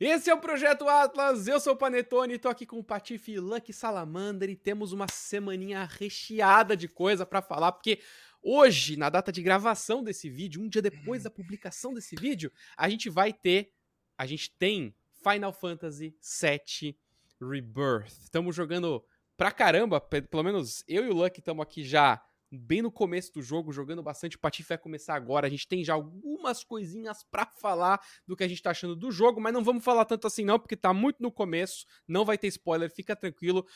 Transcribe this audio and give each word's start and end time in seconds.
Esse 0.00 0.30
é 0.30 0.34
o 0.34 0.40
Projeto 0.40 0.88
Atlas, 0.88 1.46
eu 1.46 1.60
sou 1.60 1.74
o 1.74 1.76
Panetone, 1.76 2.38
tô 2.38 2.48
aqui 2.48 2.64
com 2.64 2.78
o 2.78 2.82
Patife 2.82 3.38
Lucky 3.38 3.70
Salamander 3.70 4.48
e 4.48 4.56
temos 4.56 4.94
uma 4.94 5.06
semaninha 5.06 5.84
recheada 5.84 6.74
de 6.74 6.88
coisa 6.88 7.26
para 7.26 7.42
falar, 7.42 7.70
porque 7.70 8.00
hoje, 8.42 8.96
na 8.96 9.10
data 9.10 9.30
de 9.30 9.42
gravação 9.42 10.02
desse 10.02 10.30
vídeo, 10.30 10.62
um 10.62 10.70
dia 10.70 10.80
depois 10.80 11.24
da 11.24 11.30
publicação 11.30 11.92
desse 11.92 12.16
vídeo, 12.16 12.50
a 12.78 12.88
gente 12.88 13.10
vai 13.10 13.30
ter, 13.30 13.74
a 14.16 14.24
gente 14.24 14.50
tem 14.52 14.96
Final 15.22 15.52
Fantasy 15.52 16.16
VII 16.22 16.98
Rebirth. 17.38 18.22
Estamos 18.22 18.56
jogando 18.56 19.04
pra 19.36 19.52
caramba, 19.52 20.00
pelo 20.00 20.42
menos 20.42 20.82
eu 20.88 21.04
e 21.04 21.10
o 21.10 21.14
Lucky 21.14 21.40
estamos 21.40 21.62
aqui 21.62 21.84
já 21.84 22.24
bem 22.50 22.82
no 22.82 22.90
começo 22.90 23.32
do 23.32 23.42
jogo, 23.42 23.72
jogando 23.72 24.02
bastante. 24.02 24.36
O 24.36 24.40
Patife 24.40 24.68
vai 24.68 24.78
começar 24.78 25.14
agora. 25.14 25.46
A 25.46 25.50
gente 25.50 25.68
tem 25.68 25.84
já 25.84 25.94
algumas 25.94 26.64
coisinhas 26.64 27.22
para 27.22 27.46
falar 27.46 28.00
do 28.26 28.36
que 28.36 28.44
a 28.44 28.48
gente 28.48 28.62
tá 28.62 28.70
achando 28.70 28.96
do 28.96 29.10
jogo, 29.10 29.40
mas 29.40 29.52
não 29.52 29.62
vamos 29.62 29.84
falar 29.84 30.04
tanto 30.04 30.26
assim 30.26 30.44
não, 30.44 30.58
porque 30.58 30.76
tá 30.76 30.92
muito 30.92 31.22
no 31.22 31.30
começo, 31.30 31.86
não 32.06 32.24
vai 32.24 32.36
ter 32.36 32.48
spoiler, 32.48 32.90
fica 32.90 33.14
tranquilo. 33.14 33.66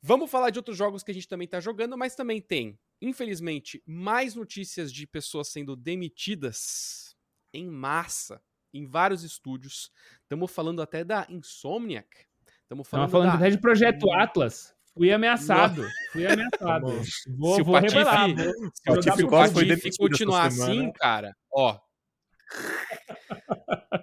Vamos 0.00 0.30
falar 0.30 0.50
de 0.50 0.58
outros 0.58 0.76
jogos 0.76 1.02
que 1.02 1.10
a 1.10 1.14
gente 1.14 1.26
também 1.26 1.48
tá 1.48 1.58
jogando, 1.58 1.98
mas 1.98 2.14
também 2.14 2.40
tem, 2.40 2.78
infelizmente, 3.02 3.82
mais 3.84 4.34
notícias 4.34 4.92
de 4.92 5.06
pessoas 5.06 5.48
sendo 5.48 5.74
demitidas 5.74 7.16
em 7.52 7.68
massa 7.68 8.40
em 8.72 8.86
vários 8.86 9.24
estúdios. 9.24 9.90
Estamos 10.22 10.52
falando 10.52 10.80
até 10.82 11.02
da 11.02 11.26
Insomniac. 11.28 12.26
Estamos 12.62 12.86
falando, 12.86 13.10
falando 13.10 13.28
da... 13.28 13.34
até 13.34 13.50
de 13.50 13.58
Projeto 13.58 14.10
Atlas. 14.12 14.74
Fui 14.98 15.12
ameaçado. 15.12 15.88
Fui 16.12 16.26
ameaçado. 16.26 16.86
vou, 17.36 17.54
se 17.54 17.62
vou 17.62 17.76
o 17.76 17.80
Patife, 17.80 17.96
revelar. 17.96 18.28
Se 18.28 19.22
o 19.22 19.28
Patife, 19.30 19.66
Patife 19.66 19.96
continuar 19.96 20.46
assim, 20.46 20.90
cara, 20.92 21.34
ó. 21.52 21.78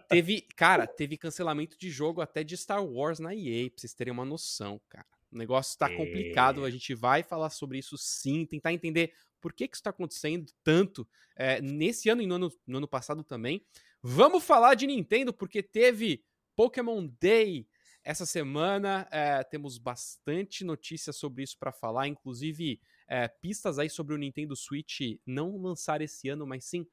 teve, 0.07 0.41
cara, 0.55 0.87
teve 0.87 1.17
cancelamento 1.17 1.77
de 1.77 1.89
jogo 1.89 2.21
até 2.21 2.43
de 2.43 2.55
Star 2.55 2.83
Wars 2.83 3.19
na 3.19 3.35
EA, 3.35 3.69
pra 3.69 3.81
vocês 3.81 3.93
terem 3.93 4.13
uma 4.13 4.25
noção, 4.25 4.79
cara. 4.87 5.05
O 5.31 5.37
negócio 5.37 5.77
tá 5.77 5.91
é. 5.91 5.95
complicado, 5.97 6.63
a 6.63 6.69
gente 6.71 6.95
vai 6.95 7.21
falar 7.21 7.49
sobre 7.49 7.77
isso 7.77 7.97
sim, 7.97 8.45
tentar 8.45 8.71
entender 8.71 9.11
por 9.41 9.51
que, 9.51 9.67
que 9.67 9.75
isso 9.75 9.83
tá 9.83 9.89
acontecendo 9.89 10.49
tanto 10.63 11.05
é, 11.35 11.61
nesse 11.61 12.09
ano 12.09 12.21
e 12.21 12.25
no 12.25 12.35
ano, 12.35 12.53
no 12.65 12.77
ano 12.77 12.87
passado 12.87 13.23
também. 13.23 13.61
Vamos 14.01 14.43
falar 14.43 14.75
de 14.75 14.87
Nintendo, 14.87 15.33
porque 15.33 15.61
teve 15.61 16.23
Pokémon 16.55 17.05
Day 17.19 17.67
essa 18.05 18.25
semana 18.25 19.07
é, 19.11 19.43
temos 19.43 19.79
bastante 19.79 20.63
notícias 20.63 21.17
sobre 21.17 21.43
isso 21.43 21.57
para 21.57 21.71
falar, 21.71 22.07
inclusive 22.07 22.79
é, 23.07 23.27
pistas 23.27 23.79
aí 23.79 23.89
sobre 23.89 24.13
o 24.13 24.17
Nintendo 24.17 24.55
Switch 24.55 25.01
não 25.25 25.57
lançar 25.57 26.01
esse 26.01 26.29
ano, 26.29 26.45
mas 26.45 26.65
sim 26.65 26.85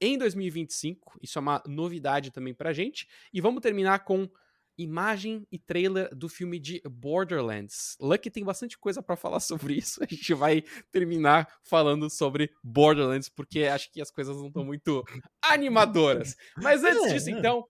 em 0.00 0.18
2025. 0.18 1.18
Isso 1.22 1.38
é 1.38 1.40
uma 1.40 1.62
novidade 1.66 2.30
também 2.30 2.52
pra 2.52 2.72
gente. 2.72 3.08
E 3.32 3.40
vamos 3.40 3.62
terminar 3.62 4.00
com 4.00 4.28
imagem 4.76 5.46
e 5.50 5.58
trailer 5.58 6.14
do 6.14 6.28
filme 6.28 6.58
de 6.58 6.82
Borderlands. 6.84 7.96
Lucky 8.00 8.30
tem 8.30 8.44
bastante 8.44 8.78
coisa 8.78 9.02
para 9.02 9.16
falar 9.16 9.40
sobre 9.40 9.74
isso. 9.74 10.02
A 10.02 10.06
gente 10.06 10.34
vai 10.34 10.62
terminar 10.90 11.48
falando 11.62 12.10
sobre 12.10 12.50
Borderlands, 12.62 13.28
porque 13.28 13.64
acho 13.64 13.90
que 13.90 14.00
as 14.00 14.10
coisas 14.10 14.36
não 14.36 14.48
estão 14.48 14.64
muito 14.64 15.04
animadoras. 15.42 16.36
Mas 16.56 16.82
antes 16.84 17.04
é, 17.04 17.14
disso, 17.14 17.30
é. 17.30 17.32
então, 17.32 17.66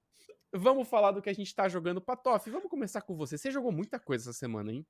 Vamos 0.54 0.88
falar 0.88 1.12
do 1.12 1.22
que 1.22 1.30
a 1.30 1.32
gente 1.32 1.54
tá 1.54 1.68
jogando. 1.68 2.00
Patoff, 2.00 2.48
vamos 2.50 2.68
começar 2.68 3.00
com 3.00 3.16
você. 3.16 3.38
Você 3.38 3.50
jogou 3.50 3.72
muita 3.72 3.98
coisa 3.98 4.24
essa 4.24 4.38
semana, 4.38 4.72
hein? 4.72 4.86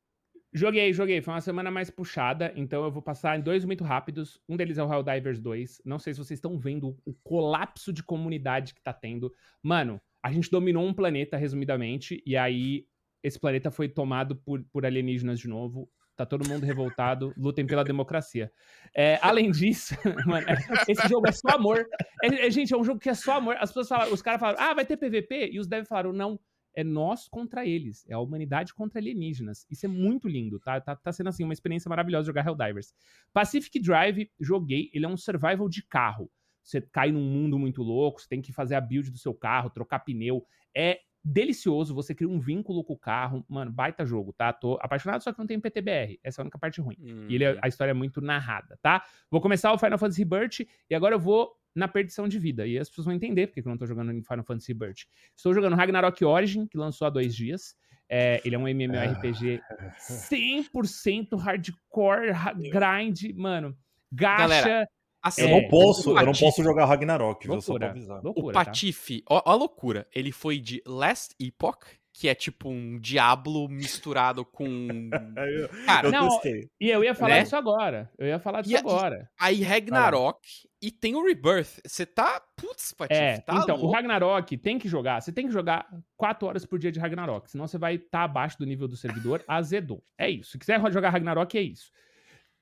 Joguei, 0.53 0.93
joguei. 0.93 1.23
Foi 1.23 1.33
uma 1.33 1.41
semana 1.41 1.71
mais 1.71 1.89
puxada, 1.89 2.53
então 2.55 2.85
eu 2.85 2.91
vou 2.91 3.01
passar 3.01 3.39
em 3.39 3.43
dois 3.43 3.65
muito 3.65 3.85
rápidos. 3.85 4.41
Um 4.49 4.57
deles 4.57 4.77
é 4.77 4.85
o 4.85 4.93
Helldivers 4.93 5.41
2. 5.41 5.83
Não 5.85 5.99
sei 5.99 6.13
se 6.13 6.19
vocês 6.19 6.39
estão 6.39 6.59
vendo 6.59 6.99
o 7.07 7.15
colapso 7.23 7.93
de 7.93 8.03
comunidade 8.03 8.75
que 8.75 8.83
tá 8.83 8.93
tendo. 8.93 9.33
Mano, 9.63 10.01
a 10.23 10.31
gente 10.31 10.51
dominou 10.51 10.85
um 10.85 10.93
planeta, 10.93 11.37
resumidamente, 11.37 12.23
e 12.27 12.37
aí 12.37 12.87
esse 13.23 13.39
planeta 13.39 13.71
foi 13.71 13.89
tomado 13.89 14.37
por, 14.37 14.63
por 14.73 14.85
alienígenas 14.85 15.39
de 15.39 15.49
novo. 15.49 15.89
Tá 16.23 16.27
todo 16.27 16.49
mundo 16.49 16.65
revoltado, 16.65 17.35
lutem 17.37 17.67
pela 17.67 17.83
democracia. 17.83 18.53
É, 18.95 19.19
além 19.21 19.51
disso, 19.51 19.93
mano, 20.25 20.47
esse 20.89 21.09
jogo 21.09 21.29
é 21.29 21.33
só 21.33 21.57
amor. 21.57 21.85
É, 22.23 22.47
é, 22.47 22.51
gente, 22.51 22.73
é 22.73 22.77
um 22.77 22.85
jogo 22.85 23.01
que 23.01 23.09
é 23.09 23.15
só 23.15 23.39
amor. 23.39 23.57
As 23.59 23.71
pessoas 23.71 23.89
falam, 23.89 24.15
os 24.15 24.23
caras 24.23 24.39
falaram, 24.39 24.61
ah, 24.61 24.73
vai 24.73 24.85
ter 24.85 24.97
PVP? 24.97 25.51
E 25.53 25.59
os 25.59 25.67
devs 25.67 25.89
falaram, 25.89 26.13
não, 26.13 26.39
é 26.77 26.85
nós 26.85 27.27
contra 27.27 27.67
eles. 27.67 28.07
É 28.09 28.15
a 28.15 28.21
humanidade 28.21 28.73
contra 28.73 29.01
alienígenas. 29.01 29.67
Isso 29.69 29.85
é 29.85 29.89
muito 29.89 30.29
lindo, 30.29 30.61
tá? 30.61 30.81
Tá, 30.81 30.95
tá 30.95 31.13
sendo, 31.13 31.29
assim, 31.29 31.43
uma 31.43 31.53
experiência 31.53 31.89
maravilhosa 31.89 32.27
jogar 32.27 32.47
Helldivers. 32.47 32.95
Pacific 33.33 33.81
Drive, 33.81 34.31
joguei. 34.39 34.91
Ele 34.95 35.05
é 35.05 35.09
um 35.09 35.17
survival 35.17 35.69
de 35.69 35.83
carro. 35.83 36.31
Você 36.63 36.81
cai 36.81 37.11
num 37.11 37.25
mundo 37.25 37.59
muito 37.59 37.83
louco, 37.83 38.21
você 38.21 38.29
tem 38.29 38.41
que 38.41 38.53
fazer 38.53 38.77
a 38.77 38.81
build 38.81 39.11
do 39.11 39.19
seu 39.19 39.35
carro, 39.35 39.71
trocar 39.71 39.99
pneu. 39.99 40.47
É 40.73 41.01
delicioso, 41.25 41.95
você 41.95 42.15
cria 42.15 42.29
um 42.29 42.41
vínculo 42.41 42.83
com 42.83 42.95
o 42.95 42.99
carro, 42.99 43.45
mano, 43.49 43.71
baita 43.71 44.05
jogo, 44.05 44.33
tá? 44.33 44.53
Tô 44.53 44.79
apaixonado, 44.81 45.23
só 45.23 45.33
que 45.33 45.39
não 45.39 45.47
tem 45.47 45.61
PTBR, 45.61 46.19
essa 46.23 46.41
é 46.41 46.43
a 46.43 46.45
única 46.45 46.59
parte 46.59 46.81
ruim. 46.81 46.97
Uhum. 47.01 47.27
E 47.29 47.35
ele, 47.37 47.45
é, 47.45 47.59
a 47.63 47.69
história 47.69 47.93
é 47.93 47.95
muito 47.95 48.21
narrada, 48.21 48.79
tá? 48.83 49.05
Vou 49.31 49.41
começar 49.41 49.73
o 49.73 49.79
Final 49.79 49.99
Fantasy 49.99 50.23
Rebirth 50.23 50.67
e 50.91 50.95
agora 50.95 51.15
eu 51.15 51.21
vou 51.21 51.53
na 51.75 51.89
perdição 51.89 52.29
de 52.29 52.39
vida. 52.39 52.67
E 52.67 52.79
as 52.79 52.89
pessoas 52.89 53.07
vão 53.07 53.15
entender 53.15 53.47
porque 53.47 53.61
eu 53.61 53.71
não 53.71 53.79
tô 53.79 53.87
jogando 53.87 54.13
em 54.13 54.23
Final 54.23 54.45
Fantasy 54.45 54.73
Rebirth. 54.73 55.07
Estou 55.37 55.55
jogando 55.55 55.77
Ragnarok 55.77 56.25
Origin, 56.25 56.67
que 56.67 56.77
lançou 56.77 57.07
há 57.07 57.11
dois 57.11 57.35
dias. 57.35 57.75
É, 58.09 58.43
ele 58.45 58.55
é 58.55 58.59
um 58.59 58.69
MMORPG 58.69 59.61
100% 59.99 61.29
ah. 61.33 61.43
hardcore, 61.43 62.33
grind, 62.71 63.35
mano. 63.35 63.77
Gacha. 64.13 64.43
Galera, 64.43 64.89
Assim, 65.23 65.43
eu 65.43 65.49
não 65.49 65.69
posso, 65.69 66.19
eu 66.19 66.27
não 66.27 66.33
posso 66.33 66.65
jogar 66.65 66.85
Ragnarok, 66.85 67.47
loucura, 67.47 67.61
só 67.61 67.79
pra 67.79 67.91
avisar. 67.91 68.23
Loucura, 68.25 68.47
o 68.47 68.53
tá? 68.53 68.65
Patife, 68.65 69.21
tá? 69.21 69.35
ó, 69.37 69.43
ó, 69.47 69.53
a 69.53 69.55
loucura. 69.55 70.07
Ele 70.13 70.33
foi 70.33 70.59
de 70.59 70.83
Last 70.85 71.37
Epoch, 71.39 71.79
que 72.13 72.29
é 72.29 72.35
tipo 72.35 72.69
um 72.69 72.99
Diablo 72.99 73.69
misturado 73.69 74.45
com. 74.45 74.67
eu, 75.49 75.69
Cara, 75.87 76.09
eu 76.09 76.13
não, 76.13 76.29
testei. 76.29 76.69
E 76.81 76.91
eu 76.91 77.05
ia 77.05 77.15
falar 77.15 77.37
né? 77.37 77.43
isso 77.43 77.55
agora. 77.55 78.11
Eu 78.19 78.27
ia 78.27 78.41
falar 78.41 78.63
disso 78.63 78.75
e, 78.75 78.77
agora. 78.77 79.31
Aí 79.39 79.63
Ragnarok 79.63 80.41
ah. 80.43 80.69
e 80.83 80.91
tem 80.91 81.15
o 81.15 81.25
Rebirth. 81.25 81.81
Você 81.87 82.05
tá. 82.05 82.43
Putz, 82.57 82.93
Patife, 82.93 83.21
é, 83.21 83.41
tá 83.41 83.61
Então, 83.63 83.77
louco. 83.77 83.87
o 83.87 83.91
Ragnarok 83.93 84.57
tem 84.57 84.77
que 84.77 84.89
jogar. 84.89 85.23
Você 85.23 85.33
tem 85.33 85.47
que 85.47 85.53
jogar 85.53 85.87
4 86.17 86.49
horas 86.49 86.67
por 86.67 86.81
dia 86.81 86.91
de 86.91 86.99
Ragnarok. 86.99 87.49
Senão 87.49 87.69
você 87.69 87.79
vai 87.79 87.95
estar 87.95 88.11
tá 88.11 88.25
abaixo 88.25 88.59
do 88.59 88.67
nível 88.67 88.89
do 88.89 88.97
servidor. 88.97 89.45
azedou. 89.47 90.03
É 90.19 90.29
isso. 90.29 90.51
Se 90.51 90.59
quiser 90.59 90.81
jogar 90.91 91.11
Ragnarok, 91.11 91.57
é 91.57 91.63
isso. 91.63 91.93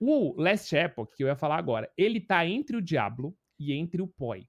O 0.01 0.35
Last 0.41 0.75
Epoch, 0.75 1.15
que 1.15 1.23
eu 1.23 1.29
ia 1.29 1.37
falar 1.37 1.59
agora, 1.59 1.93
ele 1.97 2.21
tá 2.21 2.45
entre 2.47 2.75
o 2.75 2.83
Diablo 2.83 3.37
e 3.59 3.75
entre 3.75 4.01
o 4.01 4.09
Poi. 4.09 4.49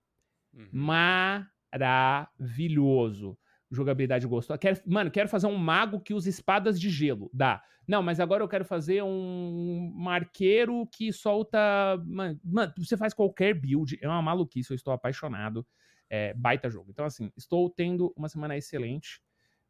Uhum. 0.54 0.70
Maravilhoso. 0.72 3.38
Jogabilidade 3.70 4.26
gostou. 4.28 4.58
Quero, 4.58 4.80
mano, 4.86 5.12
quero 5.12 5.28
fazer 5.28 5.48
um 5.48 5.58
mago 5.58 6.00
que 6.00 6.14
usa 6.14 6.30
espadas 6.30 6.80
de 6.80 6.90
gelo. 6.90 7.30
Dá. 7.34 7.62
Não, 7.88 8.02
mas 8.02 8.20
agora 8.20 8.44
eu 8.44 8.48
quero 8.48 8.64
fazer 8.64 9.04
um 9.04 9.92
marqueiro 9.94 10.88
que 10.88 11.12
solta. 11.12 11.60
Mano, 12.06 12.40
mano 12.44 12.74
você 12.78 12.96
faz 12.96 13.14
qualquer 13.14 13.54
build. 13.54 13.98
É 14.02 14.08
uma 14.08 14.22
maluquice, 14.22 14.72
eu 14.72 14.76
estou 14.76 14.94
apaixonado. 14.94 15.68
É, 16.10 16.34
baita 16.34 16.70
jogo. 16.70 16.92
Então, 16.92 17.06
assim, 17.06 17.32
estou 17.38 17.70
tendo 17.70 18.14
uma 18.18 18.28
semana 18.28 18.58
excelente, 18.58 19.22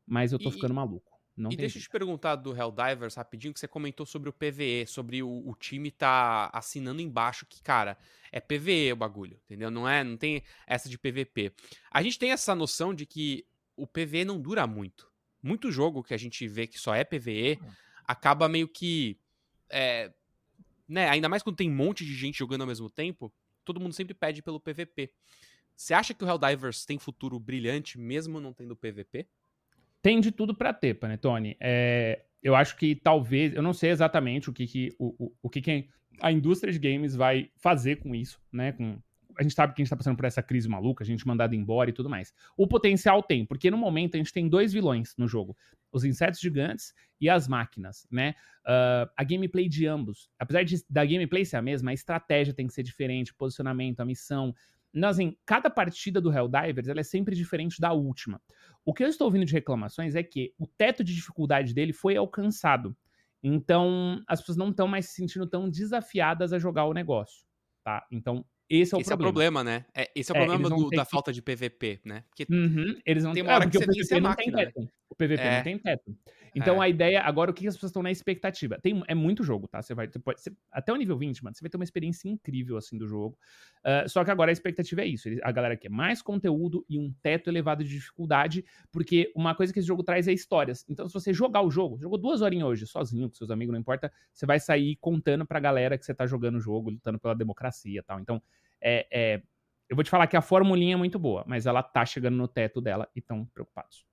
mas 0.06 0.32
eu 0.32 0.40
tô 0.40 0.50
e, 0.50 0.52
ficando 0.52 0.74
maluco. 0.74 1.21
Não 1.36 1.52
e 1.52 1.56
deixa 1.56 1.78
eu 1.78 1.82
te 1.82 1.90
perguntar 1.90 2.36
do 2.36 2.56
Helldivers 2.56 3.16
rapidinho, 3.16 3.54
que 3.54 3.60
você 3.60 3.68
comentou 3.68 4.06
sobre 4.06 4.30
o 4.30 4.34
PVE, 4.34 4.86
sobre 4.86 5.24
o, 5.24 5.50
o, 5.50 5.56
time 5.56 5.90
tá 5.90 6.50
assinando 6.54 7.02
embaixo 7.02 7.46
que, 7.46 7.62
cara, 7.62 7.98
é 8.32 8.40
PVE 8.40 8.92
o 8.92 8.98
bagulho, 8.98 9.40
entendeu? 9.46 9.72
Não 9.72 9.88
é, 9.88 10.04
não 10.04 10.18
tem 10.18 10.44
essa 10.68 10.90
de 10.90 10.98
PVP. 10.98 11.54
A 11.90 12.04
gente 12.04 12.20
tem 12.20 12.32
essa 12.32 12.54
noção 12.54 12.94
de 12.94 13.06
que 13.06 13.46
o 13.76 13.88
PVE 13.88 14.26
não 14.26 14.40
dura 14.40 14.68
muito. 14.68 15.10
Muito 15.42 15.72
jogo 15.72 16.04
que 16.04 16.14
a 16.14 16.18
gente 16.18 16.48
vê 16.48 16.68
que 16.68 16.78
só 16.78 16.94
é 16.94 17.04
PVE 17.04 17.60
hum. 17.62 17.72
acaba 18.06 18.50
meio 18.50 18.68
que 18.68 19.18
é, 19.70 20.12
né, 20.88 21.10
ainda 21.10 21.30
mais 21.30 21.42
quando 21.42 21.56
tem 21.56 21.70
um 21.70 21.76
monte 21.76 22.06
de 22.06 22.14
gente 22.14 22.38
jogando 22.38 22.62
ao 22.62 22.68
mesmo 22.68 22.90
tempo, 22.90 23.34
todo 23.64 23.80
mundo 23.80 23.94
sempre 23.94 24.14
pede 24.14 24.42
pelo 24.42 24.60
PVP. 24.60 25.12
Você 25.76 25.94
acha 25.94 26.14
que 26.14 26.24
o 26.24 26.28
Helldivers 26.28 26.86
tem 26.86 27.00
futuro 27.00 27.40
brilhante 27.40 27.98
mesmo 27.98 28.40
não 28.40 28.54
tendo 28.54 28.76
PVP? 28.76 29.28
Tem 30.02 30.20
de 30.20 30.32
tudo 30.32 30.56
para 30.56 30.74
ter, 30.74 30.96
Panetone. 30.96 31.56
É, 31.60 32.24
eu 32.42 32.56
acho 32.56 32.76
que 32.76 32.96
talvez, 32.96 33.54
eu 33.54 33.62
não 33.62 33.74
sei 33.74 33.92
exatamente 33.92 34.50
o 34.50 34.54
que, 34.54 34.66
que 34.66 34.96
o, 34.98 35.26
o, 35.26 35.34
o 35.44 35.50
que, 35.50 35.62
que 35.62 35.88
a 36.20 36.32
indústria 36.32 36.74
de 36.74 36.80
games 36.80 37.16
vai 37.16 37.50
fazer 37.58 37.98
com 37.98 38.14
isso, 38.16 38.40
né? 38.52 38.72
Com, 38.72 39.00
a 39.38 39.44
gente 39.44 39.56
sabe 39.56 39.74
que 39.74 39.82
a 39.82 39.84
gente 39.84 39.90
tá 39.90 39.96
passando 39.96 40.16
por 40.16 40.26
essa 40.26 40.44
crise 40.44 40.68
maluca, 40.68 41.04
a 41.04 41.08
gente 41.08 41.26
mandado 41.26 41.56
embora 41.56 41.90
e 41.90 41.94
tudo 41.94 42.10
mais. 42.10 42.34
O 42.58 42.68
potencial 42.68 43.24
tem, 43.24 43.46
porque 43.46 43.72
no 43.72 43.78
momento 43.78 44.16
a 44.16 44.18
gente 44.18 44.34
tem 44.34 44.48
dois 44.48 44.74
vilões 44.74 45.16
no 45.18 45.28
jogo: 45.28 45.56
os 45.92 46.04
insetos 46.04 46.40
gigantes 46.40 46.94
e 47.20 47.30
as 47.30 47.48
máquinas, 47.48 48.08
né? 48.12 48.36
Uh, 48.66 49.10
a 49.16 49.24
gameplay 49.24 49.68
de 49.68 49.88
ambos, 49.88 50.30
apesar 50.38 50.64
de, 50.64 50.84
da 50.90 51.06
gameplay 51.06 51.46
ser 51.46 51.58
a 51.58 51.62
mesma, 51.62 51.92
a 51.92 51.94
estratégia 51.94 52.54
tem 52.54 52.68
que 52.68 52.74
ser 52.74 52.84
diferente, 52.84 53.32
o 53.32 53.36
posicionamento, 53.36 54.00
a 54.00 54.06
missão. 54.06 54.54
Então, 54.94 55.10
assim, 55.10 55.38
cada 55.46 55.70
partida 55.70 56.20
do 56.22 56.32
Helldivers 56.34 56.88
ela 56.88 57.00
é 57.00 57.04
sempre 57.04 57.36
diferente 57.36 57.80
da 57.80 57.94
última. 57.94 58.42
O 58.86 58.94
que 58.94 59.04
eu 59.04 59.08
estou 59.08 59.26
ouvindo 59.28 59.46
de 59.46 59.54
reclamações 59.54 60.16
é 60.16 60.24
que 60.24 60.54
o 60.60 60.68
teto 60.68 61.04
de 61.04 61.14
dificuldade 61.16 61.74
dele 61.74 61.94
foi 61.94 62.18
alcançado. 62.18 62.96
Então, 63.44 64.22
as 64.28 64.40
pessoas 64.42 64.58
não 64.58 64.70
estão 64.70 64.88
mais 64.88 65.08
se 65.08 65.16
sentindo 65.16 65.48
tão 65.48 65.70
desafiadas 65.70 66.54
a 66.54 66.60
jogar 66.60 66.86
o 66.86 66.94
negócio, 66.94 67.46
tá? 67.84 68.06
Então, 68.12 68.46
esse 68.70 68.94
é 68.94 68.98
o 68.98 69.02
esse 69.02 69.04
problema. 69.04 69.14
é 69.14 69.16
o 69.16 69.18
problema, 69.18 69.64
né? 69.64 69.86
É, 69.96 70.12
esse 70.16 70.32
é 70.32 70.34
o 70.34 70.36
É, 70.36 70.48
problema 70.48 70.70
do- 70.70 70.92
da 70.92 71.06
que- 71.06 71.06
falta 71.06 71.32
de 71.32 71.42
PVP, 71.42 72.02
né? 72.06 72.22
Porque 72.30 72.46
Uhum, 72.50 73.00
eles 73.06 73.24
não 73.24 73.32
Tem 73.34 73.44
têm 73.44 73.44
uma 73.44 73.54
hora 73.54 73.66
porque 73.66 73.78
que 73.78 73.78
o 73.78 73.84
você 73.84 73.86
vence 73.88 74.14
a 74.14 74.18
PVP 74.18 74.22
não 74.22 74.34
máquina, 74.34 74.36
tem 74.36 74.52
né? 74.62 74.72
teto. 74.74 74.90
O 75.10 75.16
PVP 75.16 75.50
É. 75.50 75.50
não 75.50 75.62
tem 75.62 75.78
teto. 75.80 76.18
Então 76.54 76.82
É. 76.82 76.86
a 76.86 76.90
ideia, 76.90 77.22
agora 77.22 77.52
o 77.52 77.54
que 77.54 77.68
as 77.68 77.76
pessoas 77.76 77.92
estão 77.92 78.04
na 78.04 78.12
expectativa? 78.12 78.78
Tem, 78.82 79.02
é 79.08 79.16
muito 79.16 79.44
jogo, 79.44 79.68
tá? 79.68 79.82
Você 79.82 79.94
vai, 79.96 80.08
você 80.08 80.20
pode, 80.20 80.42
você- 80.42 80.52
até 80.72 80.92
o 80.92 80.96
nível 80.98 81.18
20, 81.18 81.44
mano, 81.44 81.56
você 81.56 81.62
vai 81.62 81.70
ter 81.70 81.78
uma 81.78 81.84
experiência 81.84 82.28
incrível 82.30 82.78
assim 82.78 82.98
do 82.98 83.08
jogo. 83.08 83.38
Ah, 83.84 84.08
só 84.08 84.24
que 84.24 84.32
agora 84.32 84.52
a 84.52 84.54
expectativa 84.54 85.02
é 85.02 85.06
isso. 85.08 85.30
A 85.44 85.52
galera 85.52 85.78
quer 85.78 85.90
mais 85.90 86.22
conteúdo 86.22 86.86
e 86.90 86.98
um 87.00 87.14
teto 87.22 87.50
elevado 87.50 87.84
de 87.84 87.90
dificuldade, 87.90 88.64
porque 88.92 89.32
uma 89.36 89.56
coisa 89.56 89.72
que 89.74 89.80
esse 89.80 89.88
jogo 89.88 90.04
traz 90.04 90.28
é 90.28 90.34
histórias. 90.34 90.86
Então, 90.90 91.08
se 91.08 91.14
você 91.14 91.34
jogar 91.34 91.62
o 91.62 91.72
jogo, 91.72 91.98
jogou 92.00 92.18
duas 92.18 92.42
horinhas 92.42 92.68
hoje, 92.68 92.88
sozinho, 92.88 93.30
com 93.30 93.36
seus 93.36 93.50
amigos, 93.52 93.74
não 93.74 93.80
importa, 93.80 94.12
você 94.34 94.46
vai 94.46 94.60
sair 94.60 94.96
contando 94.98 95.46
pra 95.46 95.60
galera 95.60 95.98
que 95.98 96.06
você 96.06 96.14
tá 96.14 96.26
jogando 96.28 96.56
o 96.58 96.60
jogo, 96.62 96.90
lutando 96.92 97.20
pela 97.20 97.36
democracia 97.36 98.00
e 98.00 98.04
tal. 98.04 98.20
Então, 98.20 98.42
é, 98.82 99.08
é- 99.12 99.42
eu 99.90 99.96
vou 99.96 100.04
te 100.04 100.10
falar 100.10 100.28
que 100.28 100.38
a 100.38 100.42
formulinha 100.42 100.94
é 100.94 100.98
muito 100.98 101.20
boa, 101.20 101.44
mas 101.48 101.66
ela 101.66 101.84
tá 101.84 102.06
chegando 102.06 102.38
no 102.38 102.48
teto 102.48 102.80
dela 102.82 103.10
e 103.16 103.20
estão 103.20 103.46
preocupados. 103.46 104.06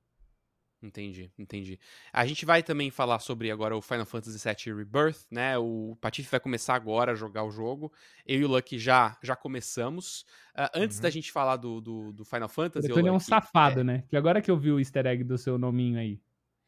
Entendi, 0.80 1.28
entendi. 1.36 1.76
A 2.12 2.24
gente 2.24 2.44
vai 2.46 2.62
também 2.62 2.88
falar 2.88 3.18
sobre 3.18 3.50
agora 3.50 3.76
o 3.76 3.82
Final 3.82 4.06
Fantasy 4.06 4.38
VII 4.38 4.76
Rebirth, 4.76 5.26
né? 5.28 5.58
O 5.58 5.96
Patife 6.00 6.30
vai 6.30 6.38
começar 6.38 6.76
agora 6.76 7.10
a 7.12 7.14
jogar 7.16 7.42
o 7.42 7.50
jogo. 7.50 7.92
Eu 8.24 8.40
e 8.40 8.44
o 8.44 8.48
Lucky 8.48 8.78
já, 8.78 9.18
já 9.20 9.34
começamos. 9.34 10.24
Ah, 10.54 10.70
antes 10.74 10.98
Uhum. 10.98 11.02
da 11.02 11.10
gente 11.10 11.32
falar 11.32 11.56
do, 11.56 11.80
do, 11.80 12.12
do 12.12 12.24
Final 12.24 12.48
Fantasy, 12.48 12.92
ô, 12.92 12.94
Tony 12.94 13.08
é 13.08 13.12
um 13.12 13.18
safado, 13.18 13.82
né? 13.82 14.04
Que 14.08 14.16
agora 14.16 14.40
que 14.40 14.48
eu 14.50 14.56
vi 14.56 14.70
o 14.70 14.78
easter 14.78 15.04
egg 15.06 15.24
do 15.24 15.36
seu 15.36 15.58
nominho 15.58 15.98
aí. 15.98 16.20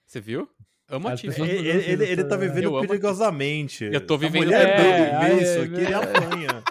Você 0.04 0.20
viu? 0.20 0.48
Amo 0.88 1.06
a 1.06 1.14
Tiff. 1.14 1.40
Ele, 1.40 1.52
ele, 1.68 1.68
ele- 1.92 2.04
ele 2.04 2.24
tá 2.24 2.34
Eu 2.34 2.40
vivendo 2.40 2.76
amo 2.76 2.88
perigosamente. 2.88 3.84
Eu 3.84 4.04
tô 4.04 4.14
A 4.14 4.18
vivendo- 4.18 4.46
mulher 4.46 4.68
É, 4.70 4.76
dele 4.76 5.40
é, 5.40 5.42
isso 5.42 5.58
é, 5.58 5.62
aqui, 5.62 5.74
ele 5.82 5.94
apanha. 5.94 6.62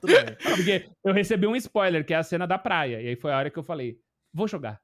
Tudo 0.00 0.12
bem. 0.14 0.36
Porque 0.56 0.88
eu 1.04 1.12
recebi 1.12 1.46
um 1.46 1.54
spoiler, 1.56 2.06
que 2.06 2.14
é 2.14 2.16
a 2.16 2.22
cena 2.22 2.46
da 2.46 2.56
praia. 2.58 3.02
E 3.02 3.08
aí 3.08 3.16
foi 3.16 3.32
a 3.32 3.36
hora 3.36 3.50
que 3.50 3.58
eu 3.58 3.62
falei, 3.62 4.00
vou 4.32 4.48
jogar. 4.48 4.80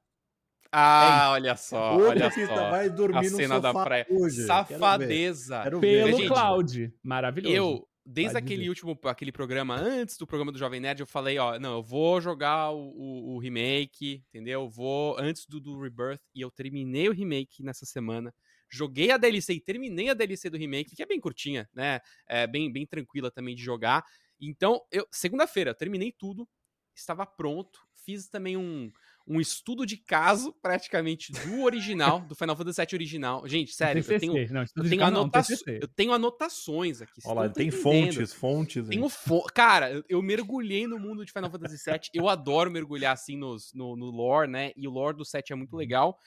Ah, 0.75 1.29
olha 1.31 1.55
só, 1.55 1.97
olha 1.97 2.31
que 2.31 2.45
só. 2.47 2.69
vai 2.71 2.89
dormir 2.89 3.17
A 3.19 3.21
no 3.29 3.29
cena 3.37 3.59
da 3.61 3.69
sofá 3.69 3.83
praia. 3.83 4.07
hoje. 4.09 4.45
Quero 4.47 4.63
ver. 4.65 4.77
Safadeza. 4.79 5.61
Quero 5.63 5.79
ver. 5.79 6.05
Pelo 6.05 6.17
gente, 6.17 6.27
Cloud. 6.27 6.93
Maravilhoso. 7.03 7.55
Eu, 7.55 7.87
desde 8.05 8.33
Pode 8.33 8.43
aquele 8.45 8.57
dizer. 8.63 8.69
último, 8.69 8.99
aquele 9.05 9.31
programa, 9.31 9.75
antes 9.75 10.17
do 10.17 10.25
programa 10.25 10.51
do 10.51 10.57
Jovem 10.57 10.79
Nerd, 10.79 10.99
eu 11.01 11.05
falei, 11.07 11.37
ó, 11.37 11.59
não, 11.59 11.75
eu 11.75 11.83
vou 11.83 12.19
jogar 12.19 12.71
o, 12.71 12.79
o- 12.89 13.35
o 13.35 13.39
remake, 13.39 14.23
entendeu? 14.29 14.61
Eu 14.63 14.69
Vou 14.69 15.15
antes 15.19 15.45
do, 15.47 15.59
do 15.61 15.79
Rebirth, 15.79 16.19
e 16.33 16.41
eu 16.41 16.49
terminei 16.49 17.07
o 17.07 17.13
remake 17.13 17.61
nessa 17.63 17.85
semana. 17.85 18.33
Joguei 18.69 19.11
a 19.11 19.17
DLC 19.17 19.53
e 19.53 19.61
terminei 19.61 20.09
a 20.09 20.15
DLC 20.15 20.49
do 20.49 20.57
remake, 20.57 20.95
que 20.95 21.03
é 21.03 21.05
bem 21.05 21.19
curtinha, 21.19 21.69
né? 21.73 21.99
É 22.27 22.47
bem, 22.47 22.71
bem 22.73 22.87
tranquila 22.87 23.29
também 23.29 23.53
de 23.55 23.61
jogar. 23.61 24.03
Então, 24.41 24.81
eu 24.91 25.07
segunda-feira, 25.11 25.69
eu 25.69 25.75
terminei 25.75 26.11
tudo, 26.11 26.49
estava 26.95 27.25
pronto, 27.25 27.79
fiz 28.03 28.27
também 28.27 28.57
um, 28.57 28.91
um 29.25 29.39
estudo 29.39 29.85
de 29.85 29.95
caso, 29.97 30.53
praticamente, 30.61 31.31
do 31.31 31.61
original, 31.63 32.19
do 32.21 32.35
Final 32.35 32.57
Fantasy 32.57 32.81
VII 32.81 32.87
original. 32.95 33.47
Gente, 33.47 33.73
sério, 33.73 34.01
eu 34.05 34.19
tenho, 34.19 34.33
Não, 34.51 34.61
eu 34.61 34.89
tenho, 34.89 34.99
caso 34.99 35.11
não, 35.13 35.21
anota- 35.21 35.41
TCC. 35.41 35.79
eu 35.81 35.87
tenho 35.87 36.13
anotações 36.13 37.01
aqui. 37.01 37.21
Olha 37.25 37.35
lá, 37.35 37.45
não 37.45 37.53
tem 37.53 37.67
entendendo. 37.67 38.13
fontes, 38.13 38.33
fontes. 38.33 38.87
Tenho 38.89 39.07
fo... 39.07 39.43
Cara, 39.53 40.03
eu, 40.09 40.21
mergulhei 40.21 40.85
no 40.87 40.99
mundo 40.99 41.25
de 41.25 41.31
Final 41.31 41.49
Fantasy 41.49 41.77
VII. 41.89 41.99
Eu 42.13 42.27
adoro 42.27 42.69
mergulhar 42.69 43.13
assim 43.13 43.37
nos, 43.37 43.73
no, 43.73 43.95
no 43.95 44.09
lore, 44.09 44.49
né? 44.49 44.71
E 44.75 44.87
o 44.87 44.91
lore 44.91 45.15
do 45.15 45.23
7 45.23 45.53
é 45.53 45.55
muito 45.55 45.75
legal. 45.75 46.17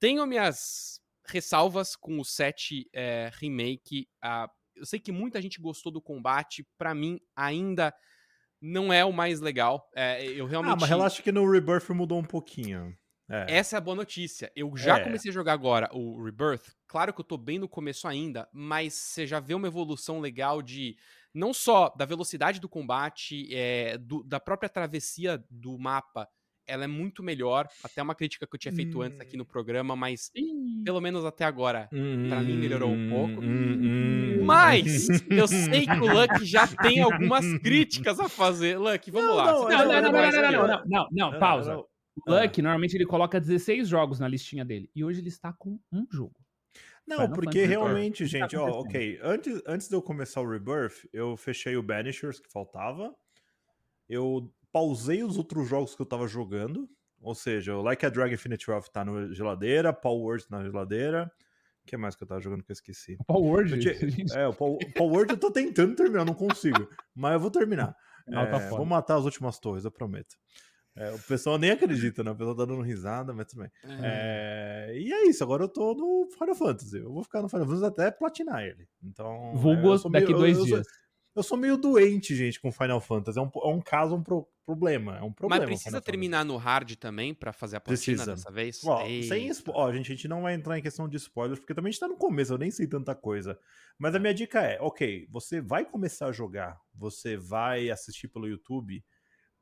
Tenho 0.00 0.26
minhas 0.26 1.00
ressalvas 1.26 1.94
com 1.94 2.18
o 2.18 2.24
7 2.24 2.88
é, 2.94 3.30
Remake. 3.34 4.08
Eu 4.74 4.86
sei 4.86 4.98
que 4.98 5.12
muita 5.12 5.42
gente 5.42 5.60
gostou 5.60 5.92
do 5.92 6.00
combate. 6.00 6.66
Pra 6.78 6.94
mim, 6.94 7.20
ainda 7.36 7.92
não 8.60 8.92
é 8.92 9.04
o 9.04 9.12
mais 9.12 9.40
legal. 9.40 9.88
É, 9.94 10.24
eu 10.24 10.46
realmente. 10.46 10.72
Ah, 10.74 10.76
mas 10.80 10.88
relaxa 10.88 11.22
que 11.22 11.32
no 11.32 11.48
Rebirth 11.50 11.88
mudou 11.90 12.18
um 12.18 12.24
pouquinho. 12.24 12.96
É. 13.30 13.58
Essa 13.58 13.76
é 13.76 13.78
a 13.78 13.80
boa 13.80 13.94
notícia. 13.94 14.50
Eu 14.56 14.74
já 14.76 14.98
É. 14.98 15.04
comecei 15.04 15.30
a 15.30 15.34
jogar 15.34 15.52
agora 15.52 15.88
o 15.92 16.24
Rebirth. 16.24 16.72
Claro 16.86 17.12
que 17.12 17.20
eu 17.20 17.24
tô 17.24 17.36
bem 17.36 17.58
no 17.58 17.68
começo 17.68 18.08
ainda, 18.08 18.48
mas 18.52 18.94
você 18.94 19.26
já 19.26 19.38
vê 19.38 19.52
uma 19.54 19.66
evolução 19.68 20.18
legal 20.18 20.62
de 20.62 20.96
não 21.34 21.52
só 21.52 21.90
da 21.90 22.06
velocidade 22.06 22.58
do 22.58 22.68
combate, 22.70 23.46
é, 23.54 23.98
do- 23.98 24.24
da 24.24 24.40
própria 24.40 24.68
travessia 24.68 25.44
do 25.50 25.78
mapa. 25.78 26.26
Ela 26.68 26.84
é 26.84 26.86
muito 26.86 27.22
melhor. 27.22 27.66
Até 27.82 28.02
uma 28.02 28.14
crítica 28.14 28.46
que 28.46 28.54
eu 28.54 28.58
tinha 28.58 28.72
feito 28.72 29.00
antes 29.02 29.18
aqui 29.18 29.36
no 29.36 29.44
programa, 29.44 29.96
mas 29.96 30.30
pelo 30.84 31.00
menos 31.00 31.24
até 31.24 31.44
agora. 31.44 31.88
pra 32.28 32.40
mim 32.40 32.56
melhorou 32.58 32.90
um 32.92 33.08
pouco. 33.08 33.40
hum, 33.40 34.38
hum. 34.38 34.44
Mas 34.44 35.08
eu 35.30 35.48
sei 35.48 35.86
que 35.86 35.92
o 35.98 36.06
Lucky 36.12 36.44
já 36.44 36.66
tem 36.66 37.00
algumas 37.00 37.44
críticas 37.58 38.20
a 38.20 38.28
fazer. 38.28 38.78
Lucky, 38.78 39.10
vamos 39.10 39.28
Não, 39.28 39.34
lá. 39.34 39.44
não, 39.46 39.68
Não, 39.68 40.02
não, 40.02 40.52
não, 40.68 40.84
não, 40.86 41.08
não, 41.10 41.38
pausa. 41.38 41.76
O 41.78 41.86
Lucky, 42.26 42.60
normalmente, 42.62 42.94
ele 42.96 43.06
coloca 43.06 43.40
16 43.40 43.88
jogos 43.88 44.18
na 44.18 44.28
listinha 44.28 44.64
dele. 44.64 44.90
E 44.94 45.04
hoje 45.04 45.20
ele 45.20 45.28
está 45.28 45.52
com 45.52 45.78
um 45.92 46.06
jogo. 46.10 46.34
Não, 47.06 47.16
Final 47.16 47.32
porque 47.34 47.60
Fantasy 47.60 47.66
realmente, 47.66 47.94
Rebirth. 47.96 48.16
Que 48.18 48.26
gente, 48.26 48.50
tá 48.50 48.62
ó, 48.62 48.80
ok. 48.80 49.18
Antes, 49.22 49.62
antes 49.66 49.88
de 49.88 49.94
eu 49.94 50.02
começar 50.02 50.42
o 50.42 50.50
Rebirth, 50.50 51.08
eu 51.12 51.36
fechei 51.36 51.74
o 51.76 51.82
Banishers 51.82 52.38
que 52.38 52.50
faltava. 52.52 53.14
Eu 54.08 54.52
pausei 54.72 55.22
os 55.22 55.36
outros 55.38 55.68
jogos 55.68 55.94
que 55.94 56.02
eu 56.02 56.06
tava 56.06 56.26
jogando. 56.26 56.88
Ou 57.20 57.34
seja, 57.34 57.74
o 57.76 57.82
Like 57.82 58.06
a 58.06 58.08
Dragon 58.08 58.32
Infinite 58.34 58.70
Wealth 58.70 58.88
tá 58.92 59.04
na 59.04 59.32
geladeira, 59.34 59.92
Power 59.92 60.20
Words 60.22 60.48
na 60.48 60.62
geladeira. 60.62 61.30
O 61.82 61.86
que 61.88 61.96
mais 61.96 62.14
que 62.14 62.22
eu 62.22 62.28
tava 62.28 62.40
jogando 62.40 62.62
que 62.62 62.70
eu 62.70 62.74
esqueci? 62.74 63.16
O 63.18 63.24
Power 63.24 63.44
Word, 63.44 63.72
Eu 63.72 63.80
tinha- 63.80 63.94
É, 64.38 64.46
o 64.46 64.52
Power, 64.54 64.78
Word 65.00 65.32
eu 65.32 65.38
tô 65.38 65.50
tentando 65.50 65.96
terminar, 65.96 66.24
não 66.24 66.34
consigo. 66.34 66.88
Mas 67.14 67.32
eu 67.34 67.40
vou 67.40 67.50
terminar. 67.50 67.96
Não, 68.28 68.44
tá 68.50 68.58
É, 68.60 68.68
vou 68.68 68.84
matar 68.84 69.16
as 69.16 69.24
últimas 69.24 69.58
torres, 69.58 69.86
eu 69.86 69.90
prometo. 69.90 70.36
É, 70.94 71.10
o 71.12 71.18
pessoal 71.20 71.56
nem 71.56 71.70
acredita, 71.70 72.22
né? 72.22 72.30
O 72.30 72.36
pessoal 72.36 72.54
tá 72.54 72.66
dando 72.66 72.82
risada, 72.82 73.32
mas 73.32 73.46
tudo 73.46 73.60
bem. 73.62 73.70
É, 74.02 74.92
e 74.94 75.10
é 75.10 75.26
isso, 75.28 75.42
agora 75.42 75.64
eu 75.64 75.68
tô 75.68 75.94
no 75.94 76.28
Final 76.38 76.54
Fantasy. 76.54 76.98
Eu 76.98 77.10
vou 77.10 77.22
ficar 77.22 77.40
no 77.40 77.48
Final 77.48 77.64
Fantasy 77.66 77.86
até 77.86 78.10
platinar 78.10 78.62
ele. 78.64 78.86
Então. 79.02 79.32
é, 79.32 79.54
eu 79.54 79.56
Vulgo 79.58 80.10
daqui 80.10 80.26
meio- 80.26 80.36
dois 80.38 80.56
eu, 80.58 80.62
eu 80.62 80.66
dias. 80.66 80.86
Sou, 80.86 80.96
eu 81.38 81.42
sou 81.42 81.56
meio 81.56 81.76
doente, 81.76 82.34
gente, 82.34 82.60
com 82.60 82.70
Final 82.72 83.00
Fantasy. 83.00 83.38
É 83.38 83.42
um, 83.42 83.50
é 83.54 83.68
um 83.68 83.80
caso, 83.80 84.14
um 84.14 84.22
pro- 84.22 84.46
problema. 84.66 85.16
É 85.18 85.22
um 85.22 85.32
problema. 85.32 85.64
Mas 85.64 85.74
precisa 85.80 86.00
terminar 86.00 86.44
no 86.44 86.56
hard 86.56 86.94
também 86.96 87.32
pra 87.32 87.52
fazer 87.52 87.76
a 87.76 87.80
platina 87.80 88.16
Precisa. 88.16 88.34
dessa 88.34 88.50
vez? 88.50 88.84
Ó, 88.84 88.98
sem 89.06 89.48
Eita. 89.48 89.62
ó, 89.72 89.92
gente, 89.92 90.12
a 90.12 90.14
gente 90.14 90.28
não 90.28 90.42
vai 90.42 90.54
entrar 90.54 90.78
em 90.78 90.82
questão 90.82 91.08
de 91.08 91.16
spoilers, 91.16 91.58
porque 91.58 91.74
também 91.74 91.88
a 91.88 91.92
gente 91.92 92.00
tá 92.00 92.08
no 92.08 92.16
começo, 92.16 92.52
eu 92.52 92.58
nem 92.58 92.70
sei 92.70 92.86
tanta 92.86 93.14
coisa. 93.14 93.58
Mas 93.98 94.14
a 94.14 94.18
minha 94.18 94.34
dica 94.34 94.60
é, 94.60 94.78
ok, 94.80 95.26
você 95.30 95.60
vai 95.60 95.84
começar 95.84 96.26
a 96.26 96.32
jogar, 96.32 96.78
você 96.94 97.36
vai 97.36 97.88
assistir 97.90 98.28
pelo 98.28 98.46
YouTube, 98.46 99.02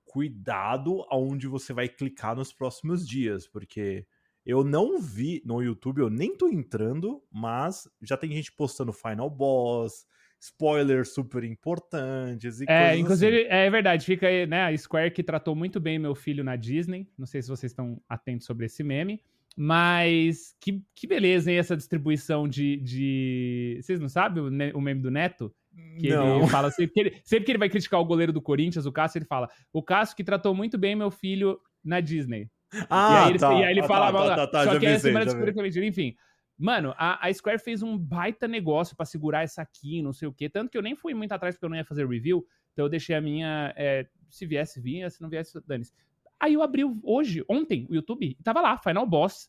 cuidado 0.04 1.04
aonde 1.10 1.46
você 1.46 1.72
vai 1.72 1.88
clicar 1.88 2.34
nos 2.36 2.52
próximos 2.52 3.06
dias, 3.06 3.46
porque 3.46 4.06
eu 4.44 4.62
não 4.62 5.00
vi 5.00 5.42
no 5.44 5.62
YouTube, 5.62 6.00
eu 6.00 6.08
nem 6.10 6.36
tô 6.36 6.48
entrando, 6.48 7.22
mas 7.30 7.88
já 8.02 8.16
tem 8.16 8.30
gente 8.32 8.52
postando 8.52 8.92
Final 8.92 9.28
Boss, 9.28 10.06
spoilers 10.40 11.12
super 11.12 11.44
importantes 11.44 12.60
e 12.60 12.66
É, 12.68 12.96
inclusive, 12.96 13.42
assim. 13.42 13.48
é 13.48 13.70
verdade, 13.70 14.04
fica 14.04 14.26
aí, 14.26 14.46
né? 14.46 14.64
A 14.64 14.76
Square 14.76 15.10
que 15.10 15.22
tratou 15.22 15.54
muito 15.54 15.80
bem 15.80 15.98
meu 15.98 16.14
filho 16.14 16.44
na 16.44 16.56
Disney. 16.56 17.08
Não 17.18 17.26
sei 17.26 17.42
se 17.42 17.48
vocês 17.48 17.72
estão 17.72 18.00
atentos 18.08 18.46
sobre 18.46 18.66
esse 18.66 18.82
meme. 18.82 19.20
Mas 19.56 20.54
que, 20.60 20.82
que 20.94 21.06
beleza, 21.06 21.50
hein, 21.50 21.58
essa 21.58 21.76
distribuição 21.76 22.46
de. 22.46 22.76
de... 22.76 23.78
Vocês 23.80 23.98
não 23.98 24.08
sabem 24.08 24.42
o, 24.42 24.78
o 24.78 24.80
meme 24.80 25.00
do 25.00 25.10
Neto? 25.10 25.54
Que 25.98 26.10
não. 26.10 26.40
ele 26.40 26.46
fala 26.48 26.70
sempre 26.70 26.92
que 26.92 27.00
ele, 27.00 27.20
sempre 27.24 27.44
que 27.46 27.52
ele 27.52 27.58
vai 27.58 27.70
criticar 27.70 27.98
o 27.98 28.04
goleiro 28.04 28.32
do 28.32 28.42
Corinthians, 28.42 28.84
o 28.84 28.92
Cássio, 28.92 29.18
ele 29.18 29.24
fala: 29.24 29.48
O 29.72 29.82
Cássio 29.82 30.16
que 30.16 30.24
tratou 30.24 30.54
muito 30.54 30.76
bem 30.76 30.94
meu 30.94 31.10
filho 31.10 31.58
na 31.82 32.00
Disney. 32.00 32.50
Ah, 32.90 33.12
e 33.12 33.24
aí 33.24 33.30
ele, 33.30 33.38
tá, 33.38 33.54
e 33.54 33.64
aí 33.64 33.70
ele 33.70 33.80
ah, 33.80 33.84
fala, 33.84 34.12
tá, 34.12 34.18
tá, 34.18 34.36
tá, 34.36 34.46
tá, 34.46 34.64
só 34.64 34.78
que 34.78 34.86
é 34.86 34.98
semana 34.98 35.24
descobriu 35.24 35.84
enfim. 35.84 36.14
Mano, 36.58 36.94
a, 36.96 37.26
a 37.26 37.32
Square 37.32 37.58
fez 37.58 37.82
um 37.82 37.98
baita 37.98 38.48
negócio 38.48 38.96
pra 38.96 39.04
segurar 39.04 39.42
essa 39.42 39.60
aqui, 39.62 40.00
não 40.00 40.12
sei 40.12 40.26
o 40.28 40.32
quê. 40.32 40.48
Tanto 40.48 40.70
que 40.70 40.78
eu 40.78 40.82
nem 40.82 40.94
fui 40.96 41.12
muito 41.14 41.32
atrás 41.32 41.54
porque 41.54 41.66
eu 41.66 41.70
não 41.70 41.76
ia 41.76 41.84
fazer 41.84 42.06
review. 42.08 42.46
Então 42.72 42.86
eu 42.86 42.88
deixei 42.90 43.14
a 43.14 43.20
minha. 43.20 43.72
é, 43.76 44.06
se 44.30 44.46
viesse, 44.46 44.80
vinha. 44.80 45.10
Se 45.10 45.20
não 45.20 45.28
viesse, 45.28 45.58
dane-se. 45.66 45.92
Aí 46.40 46.54
eu 46.54 46.62
abri 46.62 46.82
hoje, 47.02 47.44
ontem, 47.48 47.86
o 47.90 47.94
YouTube, 47.94 48.36
e 48.38 48.42
tava 48.42 48.60
lá, 48.60 48.76
Final 48.78 49.06
Boss. 49.06 49.48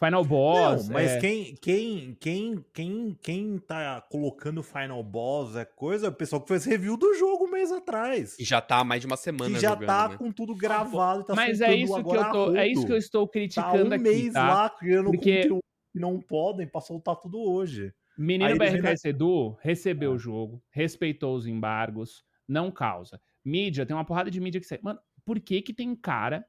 Final 0.00 0.24
Boss. 0.24 0.86
Não, 0.86 0.94
mas 0.94 1.10
é, 1.10 1.18
quem, 1.20 1.54
quem, 1.56 2.16
quem, 2.20 2.64
quem, 2.72 3.18
quem 3.20 3.58
tá 3.58 4.00
colocando 4.08 4.62
Final 4.62 5.02
Boss 5.02 5.56
é 5.56 5.64
coisa, 5.64 6.08
o 6.08 6.12
pessoal 6.12 6.40
que 6.40 6.46
fez 6.46 6.64
review 6.64 6.96
do 6.96 7.12
jogo 7.14 7.46
um 7.46 7.50
mês 7.50 7.72
atrás. 7.72 8.38
E 8.38 8.44
já 8.44 8.60
tá 8.60 8.78
há 8.78 8.84
mais 8.84 9.00
de 9.00 9.08
uma 9.08 9.16
semana 9.16 9.56
Que 9.56 9.60
já 9.60 9.70
jogando, 9.70 9.86
tá 9.86 10.08
né? 10.10 10.16
com 10.16 10.30
tudo 10.30 10.54
gravado 10.54 11.22
e 11.22 11.24
tá 11.24 11.34
mas 11.34 11.60
é 11.60 11.74
isso 11.74 11.94
que 11.94 12.00
eu 12.16 12.30
tô. 12.30 12.54
É 12.56 12.68
isso 12.68 12.86
que 12.86 12.92
eu 12.92 12.96
estou 12.96 13.26
Tá 13.26 13.32
criticando 13.32 13.90
um 13.90 13.94
aqui. 13.94 14.02
mês 14.04 14.32
tá? 14.32 14.48
lá 14.48 14.70
criando 14.70 15.10
Porque- 15.10 15.42
conteúdo 15.42 15.60
que 15.98 16.00
não 16.00 16.20
podem 16.20 16.66
pra 16.66 16.80
soltar 16.80 17.16
tudo 17.16 17.40
hoje. 17.40 17.92
Menino 18.16 18.50
Aí 18.50 18.58
BRKS 18.58 19.04
Edu 19.04 19.56
recebeu 19.60 20.12
Ah. 20.12 20.14
o 20.14 20.18
jogo, 20.18 20.62
respeitou 20.70 21.36
os 21.36 21.46
embargos, 21.46 22.24
não 22.48 22.70
causa. 22.70 23.20
Mídia, 23.44 23.84
tem 23.84 23.96
uma 23.96 24.04
porrada 24.04 24.30
de 24.30 24.40
mídia 24.40 24.60
que 24.60 24.66
sai. 24.66 24.78
Mano, 24.82 25.00
por 25.24 25.38
que 25.40 25.60
que 25.62 25.72
tem 25.74 25.94
cara, 25.94 26.44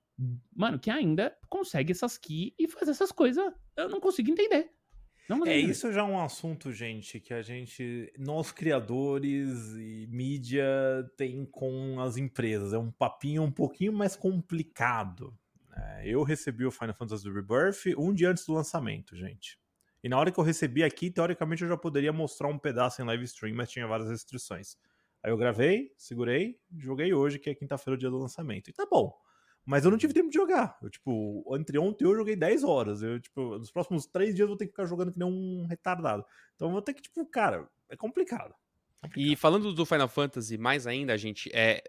mano, 0.56 0.80
que 0.80 0.90
ainda 0.90 1.36
consegue 1.50 1.92
essas 1.92 2.18
key 2.18 2.54
e 2.58 2.68
faz 2.68 2.88
essas 2.88 3.12
coisas? 3.12 3.54
Eu 3.76 3.90
não 3.90 4.00
consigo 4.00 4.30
entender. 4.32 4.70
Não 5.30 5.46
É, 5.46 5.56
isso 5.58 5.92
já 5.92 6.02
é 6.02 6.04
um 6.04 6.20
assunto, 6.20 6.72
gente, 6.72 7.20
que 7.20 7.36
a 7.36 7.42
gente, 7.44 8.12
nós 8.18 8.52
criadores 8.52 9.76
e 9.78 10.08
mídia, 10.10 10.66
tem 11.16 11.46
com 11.46 12.00
as 12.02 12.18
empresas. 12.18 12.74
É 12.74 12.80
um 12.80 12.92
papinho 12.92 13.44
um 13.44 13.52
pouquinho 13.52 13.94
mais 13.94 14.16
complicado. 14.16 15.38
Né? 15.80 16.02
eu 16.06 16.24
recebi 16.24 16.66
o 16.66 16.72
Final 16.72 16.94
Fantasy 16.94 17.30
Rebirth 17.30 17.96
um 17.98 18.14
dia 18.14 18.30
antes 18.30 18.46
do 18.46 18.54
lançamento, 18.54 19.16
gente. 19.16 19.60
E 20.04 20.08
na 20.08 20.18
hora 20.18 20.32
que 20.32 20.40
eu 20.40 20.44
recebi 20.44 20.84
aqui, 20.84 21.12
teoricamente 21.12 21.64
eu 21.64 21.70
já 21.70 21.78
poderia 21.78 22.14
mostrar 22.14 22.48
um 22.48 22.58
pedaço 22.58 23.02
em 23.02 23.06
live 23.06 23.24
stream, 23.26 23.56
mas 23.56 23.70
tinha 23.70 23.86
várias 23.86 24.10
restrições. 24.10 24.78
Aí 25.22 25.32
eu 25.32 25.38
gravei, 25.38 25.92
segurei, 25.98 26.58
joguei 26.78 27.14
hoje, 27.14 27.38
que 27.38 27.50
é 27.50 27.56
quinta-feira, 27.56 27.96
o 27.96 28.00
dia 28.00 28.10
do 28.10 28.18
lançamento. 28.18 28.70
E 28.70 28.74
tá 28.74 28.86
bom. 28.90 29.14
Mas 29.66 29.84
eu 29.84 29.92
não 29.92 29.98
tive 29.98 30.14
tempo 30.14 30.30
de 30.30 30.36
jogar. 30.36 30.78
Eu, 30.82 30.90
tipo, 30.90 31.46
entre 31.56 31.78
ontem 31.78 32.04
e 32.04 32.08
hoje 32.08 32.16
eu 32.16 32.20
joguei 32.20 32.36
10 32.36 32.64
horas. 32.64 33.04
Eu, 33.04 33.20
tipo, 33.20 33.58
nos 33.58 33.70
próximos 33.70 34.08
3 34.08 34.34
dias 34.34 34.46
eu 34.46 34.48
vou 34.48 34.58
ter 34.58 34.66
que 34.66 34.72
ficar 34.72 34.86
jogando 34.86 35.12
que 35.12 35.20
nem 35.20 35.28
um 35.28 35.66
retardado. 35.68 36.26
Então 36.56 36.70
eu 36.70 36.72
vou 36.72 36.82
ter 36.82 36.94
que, 36.94 37.02
tipo, 37.02 37.26
cara, 37.26 37.70
é 37.90 37.96
complicado. 37.98 38.56
E 39.16 39.36
falando 39.36 39.74
do 39.74 39.86
Final 39.86 40.08
Fantasy, 40.08 40.58
mais 40.58 40.88
ainda, 40.88 41.18
gente, 41.18 41.50
é. 41.54 41.84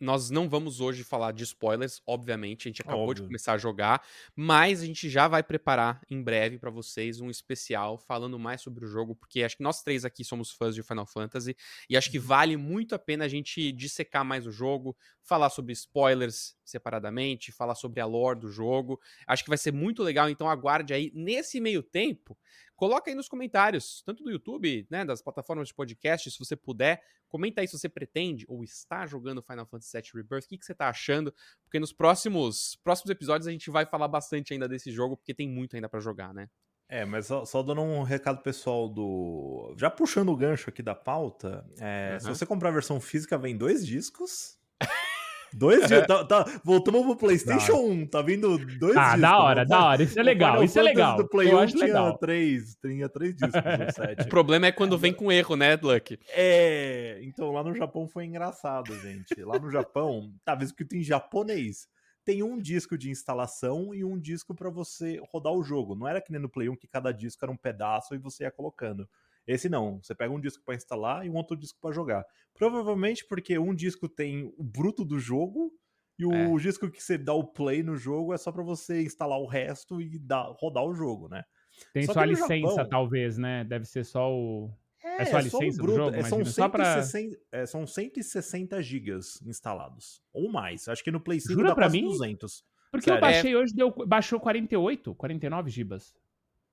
Nós 0.00 0.28
não 0.28 0.48
vamos 0.48 0.80
hoje 0.80 1.04
falar 1.04 1.32
de 1.32 1.44
spoilers, 1.44 2.02
obviamente, 2.06 2.66
a 2.66 2.70
gente 2.70 2.82
acabou 2.82 3.14
de 3.14 3.22
Óbvio. 3.22 3.28
começar 3.28 3.52
a 3.52 3.58
jogar, 3.58 4.04
mas 4.34 4.82
a 4.82 4.86
gente 4.86 5.08
já 5.08 5.28
vai 5.28 5.42
preparar 5.42 6.00
em 6.10 6.20
breve 6.22 6.58
pra 6.58 6.70
vocês 6.70 7.20
um 7.20 7.30
especial 7.30 7.96
falando 7.96 8.38
mais 8.38 8.60
sobre 8.60 8.84
o 8.84 8.88
jogo, 8.88 9.14
porque 9.14 9.42
acho 9.44 9.56
que 9.56 9.62
nós 9.62 9.82
três 9.82 10.04
aqui 10.04 10.24
somos 10.24 10.50
fãs 10.50 10.74
de 10.74 10.82
Final 10.82 11.06
Fantasy 11.06 11.56
e 11.88 11.96
acho 11.96 12.10
que 12.10 12.18
vale 12.18 12.56
muito 12.56 12.94
a 12.94 12.98
pena 12.98 13.24
a 13.24 13.28
gente 13.28 13.70
dissecar 13.72 14.24
mais 14.24 14.46
o 14.46 14.50
jogo, 14.52 14.96
falar 15.22 15.48
sobre 15.48 15.72
spoilers 15.72 16.56
separadamente, 16.64 17.52
falar 17.52 17.74
sobre 17.74 18.00
a 18.00 18.06
lore 18.06 18.40
do 18.40 18.48
jogo. 18.48 19.00
Acho 19.26 19.44
que 19.44 19.48
vai 19.48 19.58
ser 19.58 19.72
muito 19.72 20.02
legal, 20.02 20.28
então 20.28 20.48
aguarde 20.48 20.92
aí. 20.92 21.12
Nesse 21.14 21.60
meio 21.60 21.82
tempo, 21.82 22.36
coloca 22.76 23.10
aí 23.10 23.14
nos 23.14 23.28
comentários, 23.28 24.02
tanto 24.04 24.22
do 24.22 24.30
YouTube, 24.30 24.86
né, 24.90 25.04
das 25.04 25.22
plataformas 25.22 25.68
de 25.68 25.74
podcast, 25.74 26.30
se 26.30 26.38
você 26.38 26.56
puder, 26.56 27.02
comenta 27.28 27.60
aí 27.60 27.68
se 27.68 27.78
você 27.78 27.88
pretende 27.88 28.44
ou 28.48 28.62
está 28.64 29.06
jogando 29.06 29.42
Final 29.42 29.66
Fantasy 29.66 29.96
VII 29.96 30.10
Rebirth, 30.14 30.44
o 30.44 30.48
que, 30.48 30.58
que 30.58 30.64
você 30.64 30.74
tá 30.74 30.88
achando, 30.88 31.34
porque 31.64 31.78
nos 31.78 31.92
próximos, 31.92 32.76
próximos 32.82 33.10
episódios 33.10 33.46
a 33.46 33.52
gente 33.52 33.70
vai 33.70 33.86
falar 33.86 34.08
bastante 34.08 34.52
ainda 34.52 34.68
desse 34.68 34.90
jogo, 34.90 35.16
porque 35.16 35.34
tem 35.34 35.48
muito 35.48 35.76
ainda 35.76 35.88
pra 35.88 36.00
jogar, 36.00 36.32
né? 36.34 36.48
É, 36.88 37.04
mas 37.04 37.26
só, 37.26 37.44
só 37.44 37.62
dando 37.62 37.80
um 37.80 38.02
recado 38.02 38.42
pessoal 38.42 38.88
do. 38.88 39.74
Já 39.76 39.90
puxando 39.90 40.28
o 40.28 40.36
gancho 40.36 40.68
aqui 40.68 40.82
da 40.82 40.94
pauta, 40.94 41.66
é, 41.80 42.18
se 42.20 42.26
Aham. 42.26 42.34
você 42.34 42.44
comprar 42.44 42.68
a 42.68 42.72
versão 42.72 43.00
física, 43.00 43.38
vem 43.38 43.56
dois 43.56 43.86
discos. 43.86 44.58
Dois 45.54 45.86
dias. 45.88 46.06
Tá, 46.06 46.24
tá, 46.24 46.60
voltamos 46.64 47.02
pro 47.04 47.16
PlayStation 47.16 47.74
1, 47.76 48.06
tá 48.08 48.20
vindo 48.22 48.58
dois 48.78 48.96
Ah, 48.96 49.04
discos. 49.04 49.20
da 49.20 49.38
hora, 49.38 49.64
da 49.64 49.84
hora. 49.86 50.02
Isso 50.02 50.18
é 50.18 50.22
legal, 50.22 50.62
isso 50.64 50.78
é 50.78 50.82
legal. 50.82 51.16
Do 51.16 51.28
Play 51.28 51.48
Eu 51.50 51.56
1 51.56 51.58
acho 51.60 51.72
tinha 51.74 51.86
legal. 51.86 52.18
três, 52.18 52.76
tinha 52.80 53.08
três 53.08 53.34
discos 53.34 53.54
no 53.54 53.92
set. 53.94 54.22
O 54.22 54.28
problema 54.28 54.66
é 54.66 54.72
quando 54.72 54.98
vem 54.98 55.12
com 55.12 55.30
erro, 55.32 55.56
né, 55.56 55.78
Luck? 55.80 56.18
É, 56.30 57.18
então 57.22 57.52
lá 57.52 57.62
no 57.62 57.74
Japão 57.74 58.06
foi 58.08 58.24
engraçado, 58.24 58.94
gente. 59.00 59.40
Lá 59.42 59.58
no 59.58 59.70
Japão, 59.70 60.32
tá 60.44 60.56
escrito 60.60 60.96
em 60.96 61.02
japonês. 61.02 61.86
Tem 62.24 62.42
um 62.42 62.58
disco 62.58 62.96
de 62.96 63.10
instalação 63.10 63.94
e 63.94 64.02
um 64.02 64.18
disco 64.18 64.54
pra 64.54 64.70
você 64.70 65.20
rodar 65.30 65.52
o 65.52 65.62
jogo. 65.62 65.94
Não 65.94 66.08
era 66.08 66.22
que 66.22 66.32
nem 66.32 66.40
no 66.40 66.48
Play 66.48 66.70
1 66.70 66.76
que 66.76 66.86
cada 66.86 67.12
disco 67.12 67.44
era 67.44 67.52
um 67.52 67.56
pedaço 67.56 68.14
e 68.14 68.18
você 68.18 68.44
ia 68.44 68.50
colocando. 68.50 69.06
Esse 69.46 69.68
não, 69.68 70.00
você 70.02 70.14
pega 70.14 70.32
um 70.32 70.40
disco 70.40 70.62
pra 70.64 70.74
instalar 70.74 71.26
e 71.26 71.30
um 71.30 71.34
outro 71.36 71.56
disco 71.56 71.78
pra 71.80 71.92
jogar. 71.92 72.24
Provavelmente 72.54 73.26
porque 73.28 73.58
um 73.58 73.74
disco 73.74 74.08
tem 74.08 74.52
o 74.56 74.62
bruto 74.64 75.04
do 75.04 75.18
jogo 75.18 75.72
e 76.18 76.24
o 76.24 76.32
É. 76.32 76.56
disco 76.62 76.90
que 76.90 77.02
você 77.02 77.18
dá 77.18 77.34
o 77.34 77.44
play 77.44 77.82
no 77.82 77.96
jogo 77.96 78.32
é 78.32 78.38
só 78.38 78.50
pra 78.52 78.62
você 78.62 79.02
instalar 79.02 79.38
o 79.38 79.46
resto 79.46 80.00
e 80.00 80.18
dar, 80.18 80.46
rodar 80.58 80.84
o 80.84 80.94
jogo, 80.94 81.28
né? 81.28 81.42
Tem 81.92 82.04
Só 82.04 82.12
só 82.14 82.20
a 82.20 82.24
licença, 82.24 82.68
Japão- 82.76 82.88
talvez, 82.88 83.36
né? 83.36 83.64
Deve 83.64 83.84
ser 83.84 84.04
só 84.04 84.32
o. 84.32 84.70
É 85.02 85.24
só 85.26 85.36
a 85.36 85.42
só 85.42 85.58
o 85.58 85.60
licença 85.62 85.76
do 85.78 85.82
bruto, 85.82 85.98
jogo, 85.98 86.16
é, 86.16 86.22
são, 86.22 86.38
imagina, 86.38 86.54
só 86.54 86.68
pra- 86.68 87.02
160, 87.02 87.38
é, 87.52 87.66
são 87.66 87.86
160 87.86 88.80
gigas 88.82 89.42
instalados. 89.42 90.22
Ou 90.32 90.50
mais. 90.50 90.88
Acho 90.88 91.04
que 91.04 91.10
no 91.10 91.20
Play 91.20 91.40
5 91.40 91.52
Jura 91.54 91.68
dá 91.68 91.74
pra 91.74 91.88
mim? 91.90 92.02
200. 92.04 92.64
Porque 92.90 93.10
eu 93.10 93.14
Sério. 93.14 93.20
baixei 93.20 93.56
hoje, 93.56 93.74
deu, 93.74 93.90
baixou 94.06 94.38
48, 94.40 95.14
49 95.16 95.68
gibas. 95.68 96.14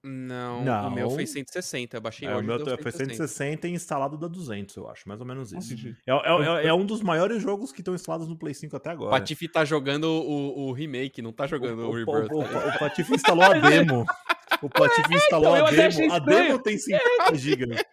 Não, 0.03 0.63
Não. 0.63 0.87
o 0.87 0.91
meu 0.91 1.09
foi 1.11 1.27
160, 1.27 1.97
eu 1.97 2.01
baixei 2.01 2.27
É, 2.27 2.33
o 2.33 2.37
hoje 2.37 2.47
meu 2.47 2.57
deu 2.57 2.65
foi 2.77 2.91
160. 2.91 3.13
160 3.27 3.67
e 3.67 3.71
instalado 3.71 4.17
dá 4.17 4.27
200, 4.27 4.75
eu 4.75 4.89
acho. 4.89 5.07
Mais 5.07 5.19
ou 5.19 5.27
menos 5.27 5.51
isso. 5.53 5.73
É, 6.07 6.11
é- 6.11 6.63
é- 6.65 6.67
é 6.69 6.73
um 6.73 6.85
dos 6.85 7.01
maiores 7.03 7.41
jogos 7.41 7.71
que 7.71 7.81
estão 7.81 7.93
instalados 7.93 8.27
no 8.27 8.35
Play 8.35 8.53
5 8.55 8.75
até 8.75 8.89
O 8.89 8.93
agora. 8.93 9.11
Patife 9.11 9.47
tá 9.47 9.63
jogando 9.63 10.05
o, 10.05 10.69
o 10.69 10.71
remake, 10.71 11.21
não 11.21 11.31
tá 11.31 11.45
jogando 11.45 11.83
o, 11.83 11.89
o, 11.89 11.93
Rebirth. 11.93 12.31
o, 12.31 12.39
o, 12.39 12.43
tá? 12.43 12.75
o 12.75 12.79
Patife 12.79 13.13
instalou 13.13 13.43
a 13.43 13.53
demo. 13.53 14.05
O 14.61 14.69
Patife 14.69 15.15
instalou 15.15 15.55
então, 15.55 15.65
a 15.65 15.71
demo. 15.71 16.13
A 16.13 16.19
demo 16.19 16.59
tem 16.59 16.77
50 16.77 17.35
gigas. 17.35 17.83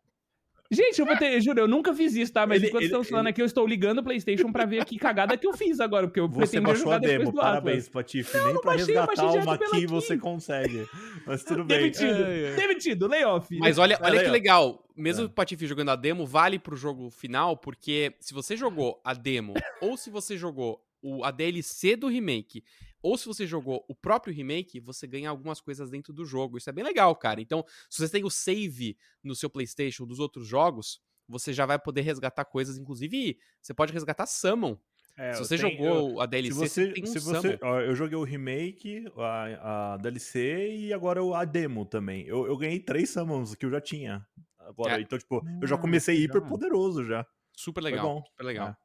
Gente, 0.70 0.98
eu 1.00 1.06
vou 1.06 1.16
ter, 1.16 1.40
juro, 1.40 1.60
eu 1.60 1.66
nunca 1.68 1.94
fiz 1.94 2.14
isso, 2.14 2.30
tá? 2.30 2.46
Mas 2.46 2.58
Ele- 2.58 2.66
enquanto 2.68 2.82
ele- 2.82 2.87
estamos 2.88 3.08
falando 3.08 3.25
ele- 3.26 3.30
aqui, 3.30 3.40
eu 3.40 3.46
estou 3.46 3.66
ligando 3.66 4.00
o 4.00 4.02
PlayStation 4.02 4.52
pra 4.52 4.66
ver 4.66 4.84
que 4.84 4.98
cagada 4.98 5.34
que 5.37 5.46
eu 5.46 5.54
fiz 5.54 5.80
agora, 5.80 6.06
porque 6.06 6.20
eu 6.20 6.28
Você 6.28 6.37
pretendia 6.60 6.60
baixou 6.60 6.84
jogar 6.84 6.96
a 6.96 6.98
depois 6.98 7.18
demo, 7.20 7.32
do 7.32 7.37
parabéns, 7.40 7.76
Atlas. 7.76 7.88
Patife. 7.88 8.37
Nem 8.37 8.46
eu 8.54 8.60
pra 8.60 8.70
baixei, 8.72 8.87
resgatar 8.94 9.06
baixei 9.22 9.40
uma 9.40 9.54
aqui 9.54 9.87
você 9.87 10.18
consegue. 10.18 10.87
Mas 11.26 11.42
tudo 11.42 11.64
bem. 11.64 11.78
Demitido, 11.78 12.22
Ai, 12.25 12.46
ai. 12.48 12.56
demitido, 12.56 13.06
layoff. 13.06 13.58
Mas 13.58 13.78
olha, 13.78 13.98
olha 14.02 14.10
Olha 14.18 14.25
que 14.25 14.30
legal. 14.30 14.84
Mesmo 14.94 15.22
É. 15.22 15.26
o 15.26 15.30
Patife 15.30 15.66
jogando 15.66 15.90
a 15.90 15.96
demo, 15.96 16.26
vale 16.26 16.58
pro 16.58 16.76
jogo 16.76 17.08
final, 17.08 17.56
porque 17.56 18.12
se 18.20 18.34
você 18.34 18.54
jogou 18.54 19.00
a 19.02 19.14
demo, 19.14 19.54
ou 19.80 19.96
se 19.96 20.10
você 20.10 20.37
jogou 20.37 20.84
o, 21.00 21.25
a 21.25 21.30
DLC 21.30 21.96
do 21.96 22.08
remake, 22.08 22.62
ou 23.02 23.16
se 23.18 23.26
você 23.26 23.46
jogou 23.46 23.84
o 23.88 23.94
próprio 23.94 24.32
remake, 24.34 24.80
você 24.80 25.06
ganha 25.06 25.30
algumas 25.30 25.60
coisas 25.60 25.90
dentro 25.90 26.12
do 26.12 26.24
jogo. 26.24 26.58
Isso 26.58 26.68
é 26.68 26.72
bem 26.72 26.84
legal, 26.84 27.14
cara. 27.16 27.40
Então, 27.40 27.64
se 27.88 28.00
você 28.00 28.10
tem 28.12 28.24
o 28.24 28.30
save 28.30 28.96
no 29.22 29.34
seu 29.34 29.48
PlayStation 29.48 30.06
dos 30.06 30.18
outros 30.18 30.46
jogos, 30.46 31.00
você 31.28 31.52
já 31.52 31.66
vai 31.66 31.78
poder 31.78 32.00
resgatar 32.02 32.44
coisas. 32.44 32.78
Inclusive, 32.78 33.38
você 33.60 33.72
pode 33.74 33.92
resgatar 33.92 34.26
Summon. 34.26 34.76
É, 35.16 35.32
se 35.32 35.40
eu 35.40 35.44
você 35.44 35.58
tenho- 35.58 35.70
jogou 35.72 36.20
a 36.20 36.24
Se 36.24 36.30
DLC, 36.30 36.54
você, 36.54 36.68
você 36.86 36.92
tem 36.92 37.02
um 37.02 37.06
se 37.08 37.18
você, 37.18 37.58
ó, 37.60 37.80
eu 37.80 37.94
joguei 37.94 38.16
o 38.16 38.22
remake, 38.22 39.04
a, 39.16 39.94
a 39.94 39.96
DLC 39.96 40.76
e 40.76 40.92
agora 40.92 41.22
o- 41.22 41.34
a 41.34 41.44
demo 41.44 41.84
também. 41.84 42.24
Eu, 42.26 42.46
eu 42.46 42.56
ganhei 42.56 42.78
três 42.78 43.10
summons 43.10 43.54
que 43.56 43.66
eu 43.66 43.70
já 43.70 43.80
tinha. 43.80 44.24
Agora, 44.60 44.96
É. 44.96 45.00
então, 45.00 45.18
tipo, 45.18 45.42
eu 45.60 45.66
já 45.66 45.74
Ah, 45.74 45.78
comecei 45.78 46.16
hiper 46.22 46.42
poderoso 46.42 47.04
já. 47.04 47.26
Super 47.56 47.80
legal. 47.82 48.06
bom. 48.06 48.22
Super 48.30 48.44
legal. 48.44 48.68
É. 48.68 48.76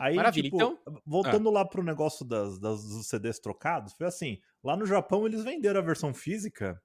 Aí, 0.00 0.16
Maravilha, 0.16 0.44
tipo, 0.44 0.56
então- 0.56 0.78
voltando 1.04 1.50
lá 1.50 1.64
pro 1.64 1.82
negócio 1.82 2.24
das, 2.24 2.58
das- 2.58 2.82
dos 2.88 3.06
CDs 3.06 3.38
trocados, 3.38 3.92
foi 3.92 4.06
assim, 4.06 4.38
lá 4.64 4.74
no 4.76 4.86
Japão 4.86 5.26
eles 5.26 5.44
venderam 5.44 5.78
a 5.80 5.82
versão 5.84 6.14
física, 6.14 6.80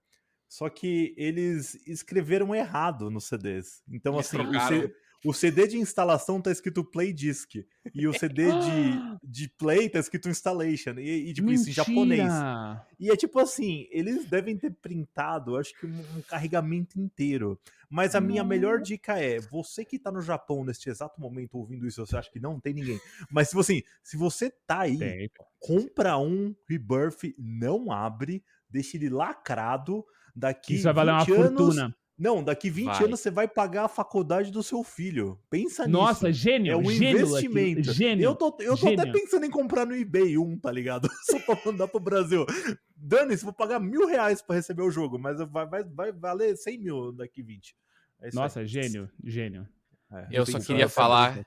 só 0.50 0.67
que 0.69 1.13
eles 1.17 1.75
escreveram 1.88 2.53
errado 2.53 3.10
nos 3.10 3.25
CDs. 3.27 3.81
Então, 3.89 4.15
Eles 4.15 4.27
assim, 4.27 4.38
o, 4.38 4.51
trocaram. 4.51 4.81
C- 4.81 4.95
o 5.25 5.34
CD 5.34 5.67
de 5.67 5.77
instalação 5.77 6.39
tá 6.39 6.51
escrito 6.51 6.84
Play 6.84 7.12
Disc, 7.12 7.55
e 7.94 8.08
o 8.08 8.13
CD 8.13 8.46
de, 8.46 9.17
de 9.24 9.50
Play 9.50 9.89
tá 9.89 10.00
escrito 10.00 10.29
Installation, 10.29 11.00
e, 11.00 11.29
e, 11.29 11.34
tipo, 11.34 11.51
isso 11.51 11.70
em 11.70 11.74
japonês. 11.74 12.24
Mentira! 12.24 12.88
E 13.00 13.10
é 13.10 13.15
tipo 13.15 13.39
assim, 13.39 13.88
eles 13.91 14.25
devem 14.25 14.58
ter 14.58 14.72
printado, 14.72 15.58
acho 15.58 15.77
que 15.79 15.86
um, 15.86 16.00
um 16.17 16.22
carregamento 16.22 17.00
inteiro. 17.00 17.60
Mas 17.89 18.15
a 18.15 18.22
minha 18.22 18.44
melhor 18.44 18.82
dica 18.82 19.20
é, 19.20 19.39
você 19.39 19.86
que 19.86 20.00
tá 20.00 20.12
no 20.12 20.22
Japão 20.22 20.63
neste 20.63 20.89
exato 20.89 21.20
momento 21.20 21.58
ouvindo 21.58 21.88
isso, 21.88 22.05
você 22.05 22.17
acha 22.17 22.32
que 22.32 22.39
não 22.39 22.60
tem 22.60 22.74
ninguém. 22.74 23.00
Mas 23.32 23.50
tipo 23.50 23.62
assim, 23.62 23.84
se 24.03 24.17
você 24.17 24.50
tá 24.50 24.82
aí, 24.82 24.98
Tem, 24.98 25.29
compra 25.60 26.17
um 26.17 26.55
Rebirth, 26.67 27.34
não 27.38 27.91
abre, 27.91 28.44
deixa 28.70 28.98
ele 28.98 29.10
lacrado, 29.10 30.05
daqui 30.36 30.75
Isso 30.75 30.84
vai 30.84 30.94
valer 30.94 31.12
uma 31.12 31.24
20 31.24 31.34
anos, 31.34 31.48
fortuna. 31.48 31.96
Não, 32.17 32.41
daqui 32.41 32.69
20 32.69 32.86
Vai. 32.86 33.03
anos 33.03 33.19
você 33.19 33.29
vai 33.29 33.45
pagar 33.48 33.86
a 33.86 33.88
faculdade 33.89 34.50
do 34.50 34.63
seu 34.63 34.84
filho. 34.86 35.38
Pensa 35.50 35.86
Nossa, 35.86 36.29
nisso. 36.29 36.39
gênio, 36.39 36.72
É 36.72 36.77
um 36.77 36.86
gênio, 36.89 37.25
investimento. 37.25 37.91
Gênio. 37.91 38.24
Eu 38.24 38.36
tô, 38.36 38.55
eu 38.62 38.77
tô 38.77 38.88
até 38.88 38.98
Gênio. 39.03 39.12
pensando 39.12 39.45
em 39.45 39.50
comprar 39.51 39.86
no 39.86 39.93
eBay 39.93 40.38
um, 40.38 40.57
tá 40.57 40.72
ligado? 40.72 41.10
Só 41.29 41.38
pra 41.41 41.60
mandar 41.65 41.89
pro 41.89 42.00
Brasil. 42.00 42.45
Dane-se, 42.95 43.43
vou 43.43 43.51
pagar 43.53 43.79
mil 43.81 44.07
reais 44.07 44.41
pra 44.41 44.55
receber 44.55 44.81
o 44.84 44.89
jogo, 44.91 45.19
mas 45.19 45.38
vai, 45.50 45.65
vai, 45.67 45.84
vai 45.84 46.12
valer 46.13 46.55
100 46.55 46.77
mil 46.77 47.12
daqui 47.12 47.43
20. 47.43 47.75
É 48.22 48.29
Nossa, 48.34 48.62
aí. 48.62 48.65
gênio, 48.67 49.10
gênio. 49.22 49.67
É, 50.12 50.27
Eu 50.31 50.45
só 50.45 50.57
queria 50.60 50.88
falar. 50.88 51.45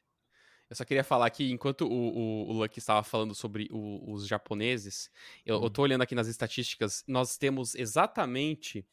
Eu 0.68 0.76
só 0.76 0.84
queria 0.84 1.02
falar 1.02 1.30
que 1.30 1.50
enquanto 1.50 1.86
o, 1.86 1.90
o, 1.90 2.48
o 2.50 2.52
Lucky 2.52 2.78
estava 2.78 3.02
falando 3.02 3.34
sobre 3.34 3.68
o- 3.72 4.12
os 4.12 4.26
japoneses, 4.26 5.08
eu, 5.46 5.54
eu 5.56 5.62
Hum. 5.64 5.70
tô 5.70 5.80
olhando 5.80 6.02
aqui 6.02 6.14
nas 6.14 6.28
estatísticas, 6.28 7.02
nós 7.08 7.38
temos 7.38 7.74
exatamente 7.74 8.86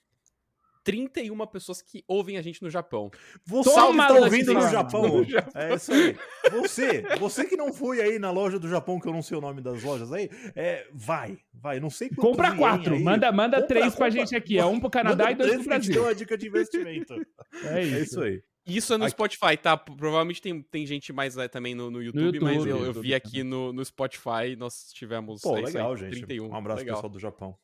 31 0.86 1.46
pessoas 1.48 1.82
que 1.82 2.04
ouvem 2.08 2.38
a 2.38 2.42
gente 2.44 2.62
no 2.62 2.70
Japão. 2.70 3.10
Você 3.44 3.70
Toma, 3.74 4.04
que 4.04 4.14
tá 4.14 4.20
Lucky 4.20 4.24
ouvindo 4.24 4.54
no. 4.54 4.62
Japão. 4.70 5.08
No 5.18 5.24
Japão. 5.26 5.62
É 5.62 5.76
isso 5.76 5.92
aí. 5.92 6.16
Você, 6.52 7.02
você 7.20 7.44
que 7.46 7.58
não 7.58 7.74
foi 7.74 8.00
aí 8.02 8.20
na 8.20 8.30
loja 8.32 8.60
do 8.60 8.70
Japão, 8.70 9.00
que 9.00 9.08
eu 9.08 9.12
não 9.14 9.24
sei 9.24 9.36
o 9.38 9.42
nome 9.42 9.62
das 9.62 9.84
lojas 9.84 10.14
aí, 10.14 10.30
é, 10.56 10.88
vai, 10.94 11.38
vai. 11.54 11.80
Não 11.80 11.90
sei 11.90 12.10
Compra 12.10 12.56
quatro, 12.56 12.94
aí. 12.94 13.04
manda, 13.04 13.32
manda 13.32 13.58
Compra- 13.62 13.68
três 13.68 13.96
pra 13.96 14.06
compra- 14.06 14.12
gente 14.12 14.36
aqui. 14.36 14.58
É 14.60 14.66
um 14.66 14.80
pro 14.80 14.90
Canadá 14.90 15.26
Manda 15.26 15.32
e 15.32 15.36
dois 15.36 15.50
três 15.50 15.62
pro 15.64 15.70
que 15.70 15.74
a 15.74 15.80
gente 15.80 15.86
Brasil. 15.88 15.94
deu 16.02 16.04
uma 16.04 16.16
dica 16.16 16.38
de 16.38 16.48
investimento. 16.48 17.16
É 17.66 17.82
isso. 17.84 17.96
É 17.96 18.00
isso 18.02 18.22
aí. 18.22 18.44
Isso 18.68 18.94
é 18.94 18.98
no 18.98 19.04
Aqui- 19.06 19.12
Spotify, 19.12 19.58
tá? 19.62 19.76
Provavelmente 19.78 20.42
tem, 20.42 20.62
tem 20.62 20.86
gente 20.86 21.12
mais 21.14 21.38
é, 21.38 21.48
também 21.48 21.74
no, 21.76 21.90
no, 21.92 22.02
YouTube, 22.02 22.40
mas 22.40 22.56
YouTube, 22.58 22.70
eu, 22.70 22.78
eu 22.78 22.86
YouTube 22.88 23.04
vi 23.04 23.14
aqui 23.14 23.44
no, 23.44 23.72
no 23.74 23.84
Spotify, 23.86 24.56
nós 24.58 24.92
tivemos 24.94 25.42
Pô, 25.42 25.56
é 25.58 25.62
isso 25.62 25.68
aí, 25.70 25.74
legal, 25.74 25.98
gente. 25.98 26.12
31. 26.22 26.48
Um 26.50 26.56
abraço 26.56 26.80
legal. 26.80 26.96
pessoal 26.98 27.12
do 27.12 27.20
Japão. 27.20 27.56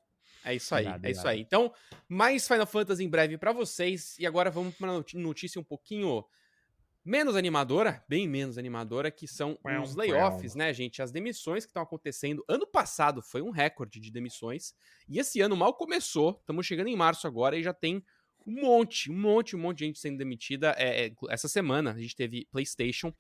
É 0.44 0.56
isso 0.56 0.74
aí, 0.74 0.86
Irado, 0.86 1.06
é 1.06 1.12
isso 1.12 1.22
irado. 1.22 1.30
aí. 1.30 1.42
Então, 1.42 1.74
mais 2.08 2.48
Final 2.48 2.66
Fantasy 2.66 3.04
em 3.04 3.10
breve 3.10 3.38
pra 3.38 3.52
vocês. 3.52 4.18
E 4.20 4.26
agora 4.26 4.50
vamos 4.50 4.76
pra 4.76 4.92
uma 4.92 5.04
notícia 5.16 5.60
um 5.60 5.64
pouquinho 5.64 6.24
menos 7.04 7.36
animadora, 7.36 8.04
bem 8.08 8.28
menos 8.28 8.58
animadora, 8.58 9.10
que 9.10 9.28
são 9.28 9.58
os 9.84 9.96
layoffs, 9.96 10.56
né, 10.56 10.74
gente? 10.74 11.02
As 11.02 11.12
demissões 11.12 11.66
que 11.66 11.70
estão 11.70 11.84
acontecendo. 11.84 12.44
Ano 12.48 12.68
passado 12.68 13.22
foi 13.22 13.42
um 13.42 13.50
recorde 13.50 14.00
de 14.00 14.12
demissões. 14.12 14.74
E 15.10 15.20
esse 15.20 15.42
ano 15.42 15.56
mal 15.56 15.74
começou. 15.74 16.38
Estamos 16.40 16.66
chegando 16.66 16.88
em 16.88 16.96
março 16.96 17.28
agora 17.28 17.58
e 17.58 17.64
já 17.64 17.74
tem 17.74 18.04
um 18.46 18.62
monte, 18.62 19.12
um 19.12 19.18
monte, 19.18 19.56
um 19.56 19.60
monte 19.60 19.80
de 19.80 19.86
gente 19.86 20.00
sendo 20.00 20.18
demitida. 20.18 20.76
É, 20.78 21.08
é, 21.08 21.12
essa 21.30 21.48
semana 21.48 21.92
a 21.92 22.00
gente 22.00 22.16
teve 22.16 22.48
PlayStation. 22.52 23.14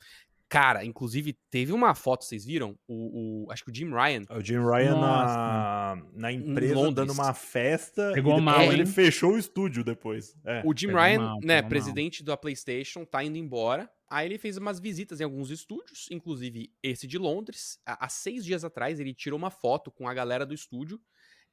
Cara, 0.51 0.83
inclusive 0.83 1.31
teve 1.49 1.71
uma 1.71 1.95
foto, 1.95 2.25
vocês 2.25 2.43
viram? 2.43 2.77
O, 2.85 3.45
o- 3.45 3.51
acho 3.53 3.63
que 3.63 3.71
o 3.71 3.73
Jim 3.73 3.89
Ryan. 3.89 4.23
O 4.29 4.41
Jim 4.43 4.59
Ryan 4.59 4.99
na, 4.99 6.03
na 6.13 6.29
empresa 6.33 6.75
Londres. 6.75 6.95
dando 6.95 7.13
uma 7.13 7.33
festa 7.33 8.11
Pegou 8.13 8.37
e 8.37 8.41
mal, 8.41 8.63
ele 8.63 8.81
hein? 8.81 8.85
fechou 8.85 9.35
o 9.35 9.37
estúdio 9.37 9.81
depois. 9.81 10.35
É. 10.43 10.61
O 10.65 10.75
Jim 10.77 10.87
pegou 10.87 11.01
Ryan, 11.01 11.17
mal, 11.19 11.35
né, 11.39 11.39
pegou 11.39 11.61
mal. 11.61 11.69
presidente 11.69 12.21
da 12.21 12.35
PlayStation, 12.35 13.05
tá 13.05 13.23
indo 13.23 13.37
embora. 13.37 13.89
Aí 14.09 14.27
ele 14.27 14.37
fez 14.37 14.57
umas 14.57 14.77
visitas 14.77 15.21
em 15.21 15.23
alguns 15.23 15.49
estúdios, 15.51 16.07
inclusive 16.11 16.69
esse 16.83 17.07
de 17.07 17.17
Londres. 17.17 17.79
Há 17.85 18.05
há 18.05 18.09
seis 18.09 18.43
dias 18.43 18.65
atrás, 18.65 18.99
ele 18.99 19.13
tirou 19.13 19.39
uma 19.39 19.49
foto 19.49 19.89
com 19.89 20.05
a 20.05 20.13
galera 20.13 20.45
do 20.45 20.53
estúdio. 20.53 20.99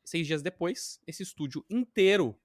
Seis 0.04 0.26
dias 0.26 0.42
depois, 0.42 0.98
esse 1.06 1.22
estúdio 1.22 1.64
inteiro 1.70 2.36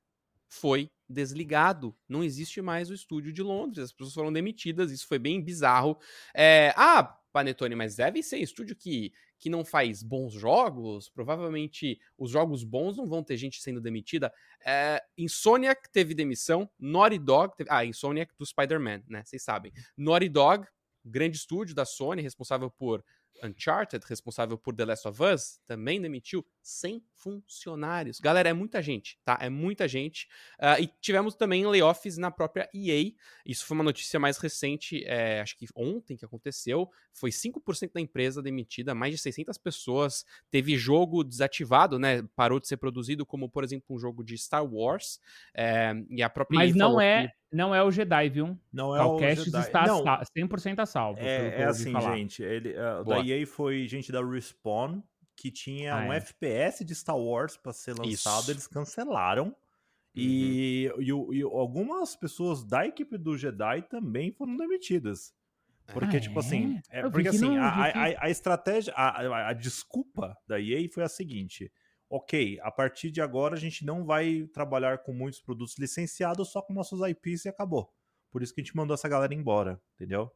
foi 0.53 0.91
desligado. 1.09 1.95
Não 2.07 2.23
existe 2.23 2.61
mais 2.61 2.89
o 2.89 2.93
estúdio 2.93 3.33
de 3.33 3.41
Londres. 3.41 3.85
As 3.85 3.91
pessoas 3.91 4.13
foram 4.13 4.31
demitidas. 4.31 4.91
Isso 4.91 5.07
foi 5.07 5.17
bem 5.17 5.41
bizarro. 5.41 5.97
É, 6.33 6.73
ah, 6.77 7.03
Panetone, 7.31 7.75
mas 7.75 7.95
deve 7.95 8.21
ser 8.21 8.37
estúdio 8.37 8.75
que, 8.75 9.11
que 9.39 9.49
não 9.49 9.65
faz 9.65 10.03
bons 10.03 10.33
jogos. 10.33 11.09
Provavelmente 11.09 11.99
os 12.17 12.29
jogos 12.29 12.63
bons 12.63 12.97
não 12.97 13.07
vão 13.07 13.23
ter 13.23 13.35
gente 13.35 13.61
sendo 13.61 13.81
demitida. 13.81 14.31
É, 14.63 15.03
Insomniac 15.17 15.91
teve 15.91 16.13
demissão. 16.13 16.69
Naughty 16.77 17.17
Dog. 17.17 17.55
Teve, 17.57 17.69
ah, 17.71 17.83
Insomniac 17.83 18.31
do 18.37 18.45
Spider-Man, 18.45 19.01
né? 19.07 19.23
Vocês 19.25 19.43
sabem. 19.43 19.73
Naughty 19.97 20.29
Dog, 20.29 20.67
grande 21.03 21.37
estúdio 21.37 21.73
da 21.73 21.83
Sony, 21.83 22.21
responsável 22.21 22.69
por 22.69 23.03
Uncharted, 23.43 24.05
responsável 24.07 24.57
por 24.57 24.75
The 24.75 24.85
Last 24.85 25.07
of 25.07 25.21
Us, 25.21 25.59
também 25.65 25.99
demitiu 25.99 26.45
100 26.63 27.03
funcionários. 27.15 28.19
Galera, 28.19 28.49
é 28.49 28.53
muita 28.53 28.81
gente, 28.81 29.19
tá? 29.23 29.37
É 29.41 29.49
muita 29.49 29.87
gente. 29.87 30.27
Ah, 30.57 30.79
e 30.79 30.87
tivemos 31.01 31.35
também 31.35 31.65
layoffs 31.65 32.17
na 32.17 32.31
própria 32.31 32.69
EA. 32.73 33.11
Isso 33.45 33.65
foi 33.65 33.75
uma 33.75 33.83
notícia 33.83 34.19
mais 34.19 34.37
recente, 34.37 35.03
é, 35.05 35.41
acho 35.41 35.57
que 35.57 35.65
ontem 35.75 36.15
que 36.15 36.23
aconteceu. 36.25 36.89
Foi 37.11 37.31
5% 37.31 37.91
da 37.93 37.99
empresa 38.01 38.41
demitida, 38.41 38.95
mais 38.95 39.13
de 39.13 39.21
600 39.21 39.57
pessoas. 39.57 40.25
Teve 40.49 40.77
jogo 40.77 41.23
desativado, 41.23 41.99
né? 41.99 42.23
Parou 42.35 42.59
de 42.59 42.67
ser 42.67 42.77
produzido, 42.77 43.25
como, 43.25 43.49
por 43.49 43.63
exemplo, 43.63 43.95
um 43.95 43.99
jogo 43.99 44.23
de 44.23 44.37
Star 44.37 44.65
Wars. 44.65 45.19
É, 45.53 45.93
e 46.09 46.23
a 46.23 46.29
própria 46.29 46.57
Mas 46.57 46.71
EA 46.71 46.77
não 46.77 46.99
é, 47.01 47.27
que- 47.27 47.33
não 47.55 47.75
é 47.75 47.83
o 47.83 47.91
Jedi, 47.91 48.29
viu? 48.29 48.57
Não 48.71 48.95
é 48.95 49.01
o 49.01 49.09
Calcast 49.17 49.45
Jedi. 49.45 49.61
está 49.61 49.85
Não, 49.85 50.01
sa- 50.03 50.23
100% 50.35 50.79
a 50.79 50.85
salvo. 50.85 51.15
pelo 51.19 51.27
que 51.27 51.31
É, 51.33 51.39
eu 51.39 51.63
é 51.63 51.67
ouvi 51.67 51.81
assim, 51.81 51.91
falar. 51.91 52.15
gente. 52.15 52.41
Ele, 52.41 52.69
uh, 52.73 53.01
o 53.01 53.03
da 53.03 53.19
EA 53.19 53.45
foi 53.45 53.85
gente 53.87 54.11
da 54.11 54.23
Respawn 54.25 55.01
que 55.35 55.51
tinha 55.51 55.95
Ah, 55.95 56.05
um 56.05 56.13
é. 56.13 56.17
FPS 56.17 56.83
de 56.85 56.93
Star 56.95 57.17
Wars 57.17 57.57
pra 57.57 57.73
ser 57.73 57.91
lançado, 57.97 58.07
Isso. 58.11 58.29
Uhum. 58.29 58.51
eles 58.53 58.67
cancelaram. 58.67 59.55
E, 60.15 60.91
e 60.99 61.11
o- 61.11 61.33
e 61.33 61.41
algumas 61.41 62.15
pessoas 62.15 62.63
da 62.63 62.85
equipe 62.85 63.17
do 63.17 63.35
Jedi 63.35 63.81
também 63.83 64.31
foram 64.31 64.55
demitidas. 64.55 65.33
Porque, 65.87 66.17
Ah, 66.17 66.19
tipo 66.19 66.39
assim, 66.39 66.79
é? 66.91 66.99
é, 66.99 67.01
porque 67.01 67.23
que 67.23 67.29
assim, 67.29 67.39
não, 67.57 67.63
a, 67.63 67.91
que- 67.91 67.97
a- 67.97 68.23
a- 68.25 68.29
estratégia, 68.29 68.93
a, 68.95 69.21
a- 69.21 69.49
a 69.49 69.53
desculpa 69.53 70.37
da 70.47 70.59
EA 70.59 70.87
foi 70.93 71.03
a 71.03 71.09
seguinte: 71.09 71.71
ok, 72.09 72.59
a 72.61 72.71
partir 72.71 73.09
de 73.11 73.21
agora 73.21 73.55
a 73.55 73.59
gente 73.59 73.83
não 73.83 74.05
vai 74.05 74.47
trabalhar 74.53 74.99
com 74.99 75.11
muitos 75.11 75.41
produtos 75.41 75.77
licenciados, 75.79 76.49
só 76.51 76.61
com 76.61 76.73
nossos 76.73 77.01
IPs 77.01 77.45
e 77.45 77.49
acabou. 77.49 77.91
Por 78.31 78.41
isso 78.43 78.53
que 78.53 78.61
a 78.61 78.63
gente 78.63 78.75
mandou 78.77 78.93
essa 78.93 79.09
galera 79.09 79.33
embora, 79.33 79.81
entendeu? 79.95 80.31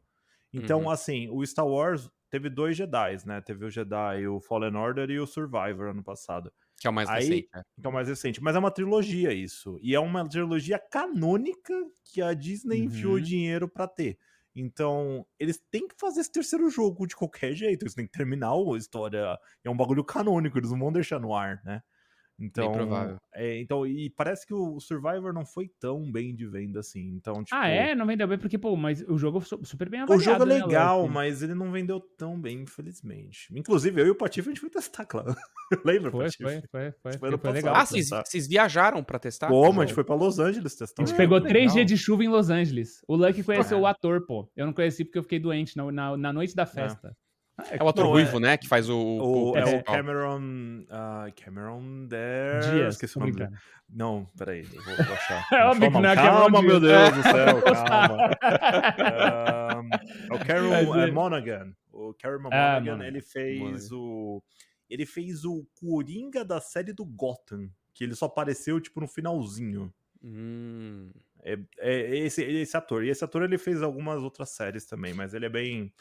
Então, 0.52 0.82
Uhum. 0.82 0.90
assim, 0.90 1.28
o 1.30 1.44
Star 1.46 1.66
Wars 1.66 2.10
teve 2.30 2.48
dois 2.50 2.76
Jedi, 2.76 3.16
né? 3.26 3.40
Teve 3.40 3.64
o 3.64 3.70
Jedi, 3.70 4.26
o 4.26 4.40
Fallen 4.40 4.74
Order 4.76 5.10
e 5.10 5.18
o 5.20 5.26
Survivor 5.26 5.88
ano 5.88 6.02
passado. 6.02 6.52
que 6.80 6.86
é 6.86 6.90
o 6.90 6.92
mais 6.92 7.08
Aí- 7.08 7.24
recente. 7.24 7.48
né? 7.52 7.62
Que 7.80 7.86
é 7.86 7.90
o 7.90 7.92
mais 7.92 8.06
recente. 8.08 8.40
Mas 8.40 8.54
é 8.54 8.58
uma 8.60 8.70
trilogia 8.70 9.32
isso. 9.32 9.76
E 9.82 9.96
é 9.96 9.98
uma 10.00 10.24
trilogia 10.28 10.78
canônica 10.78 11.74
que 12.04 12.22
a 12.22 12.32
Disney 12.34 12.78
enfiou 12.84 13.14
Uhum. 13.14 13.20
dinheiro 13.20 13.68
pra 13.68 13.88
ter. 13.88 14.16
Então, 14.54 15.26
eles 15.40 15.60
têm 15.72 15.88
que 15.88 15.94
fazer 15.98 16.20
esse 16.20 16.30
terceiro 16.30 16.70
jogo 16.70 17.04
de 17.06 17.16
qualquer 17.16 17.52
jeito. 17.54 17.82
Eles 17.82 17.94
têm 17.94 18.06
que 18.06 18.12
terminar 18.12 18.52
a 18.52 18.76
história. 18.76 19.36
É 19.64 19.68
um 19.70 19.76
bagulho 19.76 20.04
canônico, 20.04 20.56
eles 20.56 20.70
não 20.70 20.78
vão 20.78 20.92
deixar 20.92 21.18
no 21.18 21.34
ar, 21.34 21.60
né? 21.64 21.82
Então, 22.40 22.70
provável. 22.72 23.16
é, 23.34 23.60
então, 23.60 23.84
e 23.84 24.08
parece 24.10 24.46
que 24.46 24.54
o 24.54 24.78
Survivor 24.78 25.32
não 25.32 25.44
foi 25.44 25.68
tão 25.80 26.10
bem 26.10 26.34
de 26.36 26.46
venda 26.46 26.78
assim. 26.80 27.00
Então, 27.16 27.42
tipo, 27.42 27.56
Ah, 27.56 27.66
é? 27.68 27.94
Não 27.96 28.06
vendeu 28.06 28.28
bem 28.28 28.38
porque, 28.38 28.56
pô, 28.56 28.76
mas 28.76 29.02
o 29.08 29.18
jogo 29.18 29.40
su- 29.40 29.58
super 29.64 29.88
bem 29.90 30.00
o 30.00 30.02
avaliado. 30.04 30.24
jogo 30.24 30.42
é 30.44 30.46
né, 30.58 30.64
legal, 30.64 31.00
Lucky? 31.02 31.14
mas 31.14 31.42
ele 31.42 31.54
não 31.54 31.72
vendeu 31.72 31.98
tão 32.00 32.40
bem, 32.40 32.62
infelizmente. 32.62 33.48
Inclusive, 33.52 34.00
eu 34.00 34.06
e 34.06 34.10
o 34.10 34.14
Patife, 34.14 34.48
a 34.48 34.52
gente 34.52 34.60
foi 34.60 34.70
testar, 34.70 35.04
claro. 35.06 35.34
Lembra, 35.84 36.10
Foi, 36.10 36.24
Patife? 36.26 36.42
foi, 36.44 36.52
foi, 36.52 36.92
foi. 36.92 36.92
Foi 37.18 37.30
Foi, 37.30 37.38
foi 37.38 37.52
legal. 37.52 37.74
Ah, 37.74 37.84
vocês, 37.84 38.08
vocês 38.08 38.46
viajaram 38.46 39.02
pra 39.04 39.18
testar? 39.18 39.48
Como? 39.48 39.80
A 39.80 39.84
gente 39.84 39.94
foi 39.94 40.04
pra 40.04 40.14
Los 40.14 40.38
Angeles 40.38 40.74
testar. 40.76 41.02
A 41.02 41.04
o 41.04 41.06
gente 41.06 41.16
pegou 41.16 41.40
três 41.40 41.72
dias 41.72 41.84
de 41.86 41.96
chuva 41.96 42.24
em 42.24 42.28
Los 42.28 42.48
Angeles. 42.50 43.02
O 43.06 43.16
Lucky 43.16 43.42
conheceu 43.42 43.78
É. 43.78 43.80
o 43.80 43.86
ator, 43.86 44.24
pô. 44.26 44.50
Eu 44.56 44.64
não 44.64 44.72
conheci 44.72 45.04
porque 45.04 45.18
eu 45.18 45.22
fiquei 45.22 45.38
doente 45.38 45.76
na, 45.76 45.90
na, 45.92 46.16
na 46.16 46.32
noite 46.32 46.54
da 46.54 46.64
festa. 46.64 47.08
É 47.08 47.27
o 47.82 47.88
ator 47.88 48.04
Não, 48.04 48.10
ruivo, 48.12 48.36
é- 48.36 48.40
né? 48.40 48.56
Que 48.56 48.68
faz 48.68 48.88
o. 48.88 48.96
O, 48.98 49.56
é 49.56 49.64
o. 49.64 49.82
Cameron. 49.82 50.84
ah, 50.90 51.26
Cameron 51.36 52.06
there. 52.08 52.60
Dias. 52.70 52.94
Esqueci 52.94 53.16
o 53.16 53.20
nome 53.20 53.32
dele. 53.32 53.50
Não, 53.90 54.28
peraí, 54.36 54.66
eu 54.72 54.82
vou, 54.82 54.96
vou 54.96 55.14
achar. 55.14 55.46
É 55.52 55.90
que 55.90 55.90
não 55.90 56.04
é 56.10 56.14
calma, 56.14 56.62
meu. 56.62 56.78
Deus 56.78 57.10
do 57.14 57.22
céu, 57.22 57.62
calma. 57.86 58.30
Ahn, 59.10 59.88
é 60.30 60.34
o 60.34 60.38
Cameron 60.44 60.96
é, 61.00 61.08
é- 61.08 61.10
Monaghan. 61.12 61.72
O 61.92 62.14
Cameron 62.14 62.48
Ah, 62.52 62.74
Monaghan, 62.74 62.92
Monaghan. 62.92 63.06
ele 63.08 63.20
fez 63.22 63.90
o. 63.92 64.42
Ele 64.88 65.04
fez 65.04 65.44
o 65.44 65.66
Coringa 65.80 66.44
da 66.44 66.60
série 66.60 66.92
do 66.92 67.04
Gotham. 67.04 67.68
Que 67.92 68.04
ele 68.04 68.14
só 68.14 68.26
apareceu, 68.26 68.80
tipo, 68.80 69.00
no 69.00 69.08
finalzinho. 69.08 69.92
Hum. 70.22 71.10
É, 71.42 71.58
é 71.78 72.16
esse, 72.18 72.42
esse 72.42 72.76
ator. 72.76 73.04
E 73.04 73.08
esse 73.10 73.24
ator 73.24 73.42
ele 73.42 73.58
fez 73.58 73.82
algumas 73.82 74.22
outras 74.22 74.50
séries 74.50 74.86
também, 74.86 75.12
mas 75.14 75.34
ele 75.34 75.46
é 75.46 75.48
bem. 75.48 75.92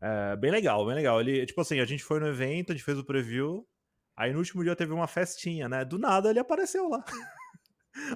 É, 0.00 0.36
bem 0.36 0.50
legal, 0.50 0.84
bem 0.86 0.94
legal. 0.94 1.20
Ele, 1.20 1.44
tipo 1.46 1.60
assim, 1.60 1.80
a 1.80 1.84
gente 1.84 2.02
foi 2.02 2.20
no 2.20 2.26
evento, 2.28 2.72
a 2.72 2.74
gente 2.74 2.84
fez 2.84 2.98
o 2.98 3.04
preview. 3.04 3.66
Aí 4.16 4.32
no 4.32 4.38
último 4.38 4.62
dia 4.62 4.76
teve 4.76 4.92
uma 4.92 5.06
festinha, 5.06 5.68
né? 5.68 5.84
Do 5.84 5.98
nada 5.98 6.30
ele 6.30 6.38
apareceu 6.38 6.88
lá. 6.88 7.04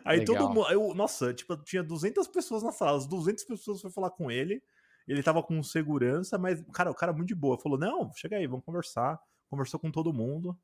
Aí 0.05 0.21
Legal. 0.21 0.37
todo 0.37 0.49
mundo. 0.55 0.71
eu- 0.71 0.95
nossa, 0.95 1.35
tipo, 1.35 1.57
tinha 1.65 1.83
200 1.83 2.29
pessoas 2.29 2.63
na 2.63 2.71
sala. 2.73 2.97
As 2.97 3.07
200 3.07 3.45
pessoas 3.45 3.81
foram 3.81 3.93
falar 3.93 4.11
com 4.11 4.31
ele. 4.31 4.63
Ele 5.07 5.23
tava 5.23 5.43
com 5.43 5.63
segurança, 5.63 6.39
mas, 6.39 6.63
cara, 6.73 6.91
o 6.91 6.95
cara 6.95 7.13
muito 7.13 7.29
de 7.29 7.35
boa. 7.35 7.59
Falou: 7.59 7.79
Não, 7.79 8.11
chega 8.15 8.37
aí, 8.37 8.47
vamos 8.47 8.65
conversar. 8.65 9.19
Conversou 9.51 9.79
com 9.81 9.91
todo 9.91 10.13
mundo. 10.13 10.57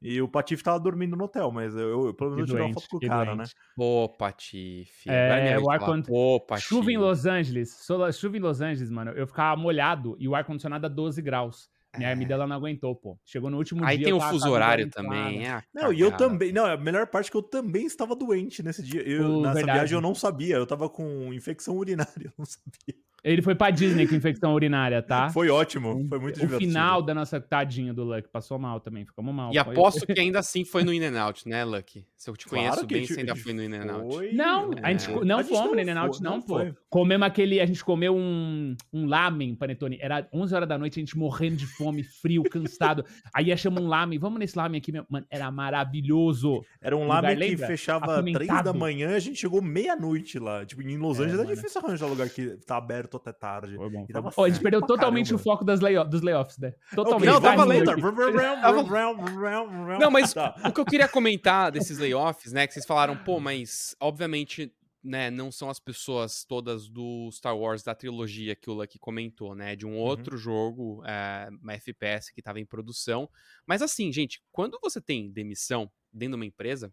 E 0.00 0.22
o 0.22 0.28
Patife 0.28 0.62
tava 0.62 0.78
dormindo 0.78 1.16
no 1.16 1.24
hotel, 1.24 1.50
mas 1.50 1.74
eu, 1.74 2.06
eu 2.06 2.14
pelo 2.14 2.30
menos 2.30 2.48
eu 2.50 2.54
tirei 2.56 2.66
uma 2.70 2.74
foto 2.74 2.88
com 2.88 2.96
o 2.98 3.00
cara, 3.00 3.30
né? 3.32 3.36
doente. 3.38 3.54
Pô, 3.74 4.08
Patife. 4.08 5.10
É, 5.10 5.58
o 5.58 5.70
ar-con- 5.70 6.02
Pô, 6.02 6.40
Patife. 6.40 6.68
Chuva 6.68 6.92
em 6.92 6.96
Los 6.98 7.26
Angeles. 7.26 7.70
Sola- 7.84 8.12
Chuva 8.12 8.36
em 8.36 8.40
Los 8.40 8.60
Angeles, 8.60 8.90
mano. 8.90 9.10
Eu 9.12 9.26
ficava 9.26 9.60
molhado 9.60 10.16
e 10.20 10.28
o 10.28 10.34
ar-condicionado 10.34 10.86
a 10.86 10.88
12 10.88 11.20
graus. 11.20 11.68
Minha 11.96 12.10
É. 12.10 12.12
amígala 12.12 12.46
não 12.46 12.54
aguentou, 12.54 12.94
pô. 12.94 13.18
Chegou 13.24 13.50
no 13.50 13.56
último 13.56 13.82
Aí 13.84 13.96
dia. 13.96 14.04
tem 14.04 14.10
eu 14.10 14.18
o 14.18 14.20
tava 14.20 14.32
fuso 14.32 14.48
horário 14.50 14.88
também. 14.90 15.46
É 15.48 15.62
Não, 15.74 15.92
e 15.92 15.98
eu 16.00 16.12
também. 16.16 16.52
Não, 16.52 16.66
a 16.66 16.76
melhor 16.76 17.06
parte 17.08 17.28
é 17.28 17.30
que 17.32 17.36
eu 17.36 17.42
também 17.42 17.86
estava 17.86 18.14
doente 18.14 18.62
nesse 18.62 18.82
dia. 18.82 19.02
Eu, 19.02 19.40
nessa 19.40 19.54
verdade. 19.54 19.78
viagem 19.78 19.96
eu 19.96 20.00
não 20.02 20.14
sabia. 20.14 20.56
Eu 20.56 20.66
tava 20.66 20.88
com 20.88 21.32
infecção 21.32 21.76
urinária, 21.76 22.06
eu 22.28 22.32
não 22.38 22.44
sabia. 22.44 22.94
Ele 23.24 23.42
foi 23.42 23.54
pra 23.54 23.70
Disney 23.70 24.06
com 24.06 24.14
infecção 24.14 24.54
urinária, 24.54 25.02
tá? 25.02 25.28
Foi 25.30 25.48
ótimo, 25.50 26.06
foi 26.08 26.18
muito 26.20 26.36
o 26.36 26.40
divertido. 26.40 26.70
final 26.70 27.02
da 27.02 27.12
nossa 27.12 27.40
tadinha 27.40 27.92
do 27.92 28.04
Luck 28.04 28.28
passou 28.28 28.58
mal 28.58 28.78
também. 28.80 29.04
Ficamos 29.04 29.34
mal. 29.34 29.50
E 29.52 29.54
Foi- 29.54 29.72
aposto 29.72 30.06
que 30.06 30.20
ainda 30.20 30.38
assim 30.38 30.64
foi 30.64 30.84
no 30.84 30.92
In-N-Out, 30.92 31.48
né, 31.48 31.64
Lucky? 31.64 32.06
Se 32.16 32.30
eu 32.30 32.36
te 32.36 32.46
Claro 32.46 32.64
conheço 32.68 32.86
bem, 32.86 33.04
você 33.06 33.20
ainda 33.20 33.34
foi 33.36 33.52
no 33.52 33.62
In-N-Out. 33.62 34.14
foi, 34.14 34.32
Não, 34.32 34.70
né? 34.70 34.80
a 34.84 34.90
gente 34.92 35.10
É. 35.10 35.24
não 35.24 35.38
A 35.38 35.42
gente 35.42 35.52
fomos 35.54 35.72
no 35.72 35.80
In-N-Out, 35.80 36.22
não, 36.22 36.40
pô. 36.40 36.58
foi. 36.58 36.74
Comemos 36.88 37.26
aquele. 37.26 37.60
A 37.60 37.66
gente 37.66 37.84
comeu 37.84 38.14
um, 38.16 38.76
um 38.92 39.06
lamen, 39.06 39.54
panetone. 39.54 39.98
Era 40.00 40.26
11 40.32 40.54
horas 40.54 40.68
da 40.68 40.78
noite, 40.78 40.98
a 40.98 41.02
gente 41.02 41.16
morrendo 41.18 41.56
de 41.56 41.66
fome, 41.66 42.02
frio, 42.04 42.42
cansado. 42.44 43.04
Aí 43.34 43.52
achamos 43.52 43.82
um 43.82 43.88
lamen. 43.88 44.18
Vamos 44.18 44.38
nesse 44.38 44.56
lamen 44.56 44.78
aqui, 44.78 44.92
meu. 44.92 45.04
Mano, 45.08 45.26
era 45.30 45.50
maravilhoso. 45.50 46.62
Era 46.80 46.96
um 46.96 47.02
Lugar, 47.02 47.22
lamen 47.22 47.36
que 47.36 47.40
lembra? 47.50 47.66
fechava 47.66 48.06
três 48.22 48.34
da 48.36 48.44
Apimentado. 48.58 48.74
manhã 48.78 49.14
a 49.16 49.18
gente 49.18 49.38
chegou 49.38 49.60
meia-noite 49.62 50.38
lá. 50.38 50.64
Tipo, 50.64 50.82
em 50.82 50.96
Los 50.96 51.18
É, 51.18 51.22
Angeles 51.24 51.40
é, 51.40 51.44
mano. 51.44 51.56
difícil 51.56 51.80
arranjar 51.84 52.06
lugar 52.06 52.28
que 52.28 52.56
tá 52.66 52.76
aberto 52.76 53.07
até 53.16 53.32
tarde. 53.32 53.74
Foi 53.76 53.90
bom. 53.90 54.02
E 54.02 54.06
foi 54.06 54.12
tava 54.12 54.28
bom. 54.30 54.34
Ó, 54.36 54.44
a 54.44 54.48
gente 54.48 54.60
perdeu 54.60 54.80
totalmente 54.82 55.26
caramba. 55.26 55.40
o 55.40 55.44
foco 55.44 55.64
das 55.64 55.80
layo- 55.80 56.04
dos 56.04 56.22
layoffs, 56.22 56.58
né? 56.58 56.74
Totalmente. 56.94 57.30
Não, 57.30 57.40
tava 57.40 57.64
lento. 57.64 57.90
Não, 59.98 60.10
mas 60.10 60.34
Tá. 60.34 60.54
o 60.66 60.72
que 60.72 60.80
eu 60.80 60.84
queria 60.84 61.08
comentar 61.08 61.72
desses 61.72 61.98
layoffs, 61.98 62.52
né? 62.52 62.66
Que 62.66 62.74
vocês 62.74 62.86
falaram, 62.86 63.16
pô, 63.16 63.40
mas 63.40 63.96
obviamente 64.00 64.72
né, 65.02 65.30
não 65.30 65.50
são 65.50 65.70
as 65.70 65.78
pessoas 65.78 66.44
todas 66.44 66.88
do 66.88 67.30
Star 67.32 67.56
Wars 67.56 67.82
da 67.82 67.94
trilogia 67.94 68.54
que 68.56 68.68
o 68.68 68.74
Lucky 68.74 68.98
comentou, 68.98 69.54
né? 69.54 69.76
De 69.76 69.86
um 69.86 69.92
uhum. 69.92 69.98
outro 69.98 70.34
uhum. 70.36 70.40
jogo, 70.40 71.02
é, 71.06 71.48
uma 71.62 71.74
FPS 71.74 72.32
que 72.32 72.40
estava 72.40 72.60
em 72.60 72.66
produção. 72.66 73.28
Mas 73.66 73.80
assim, 73.80 74.12
gente, 74.12 74.42
quando 74.50 74.78
você 74.82 75.00
tem 75.00 75.30
demissão 75.30 75.90
dentro 76.12 76.32
de 76.32 76.36
uma 76.36 76.46
empresa, 76.46 76.92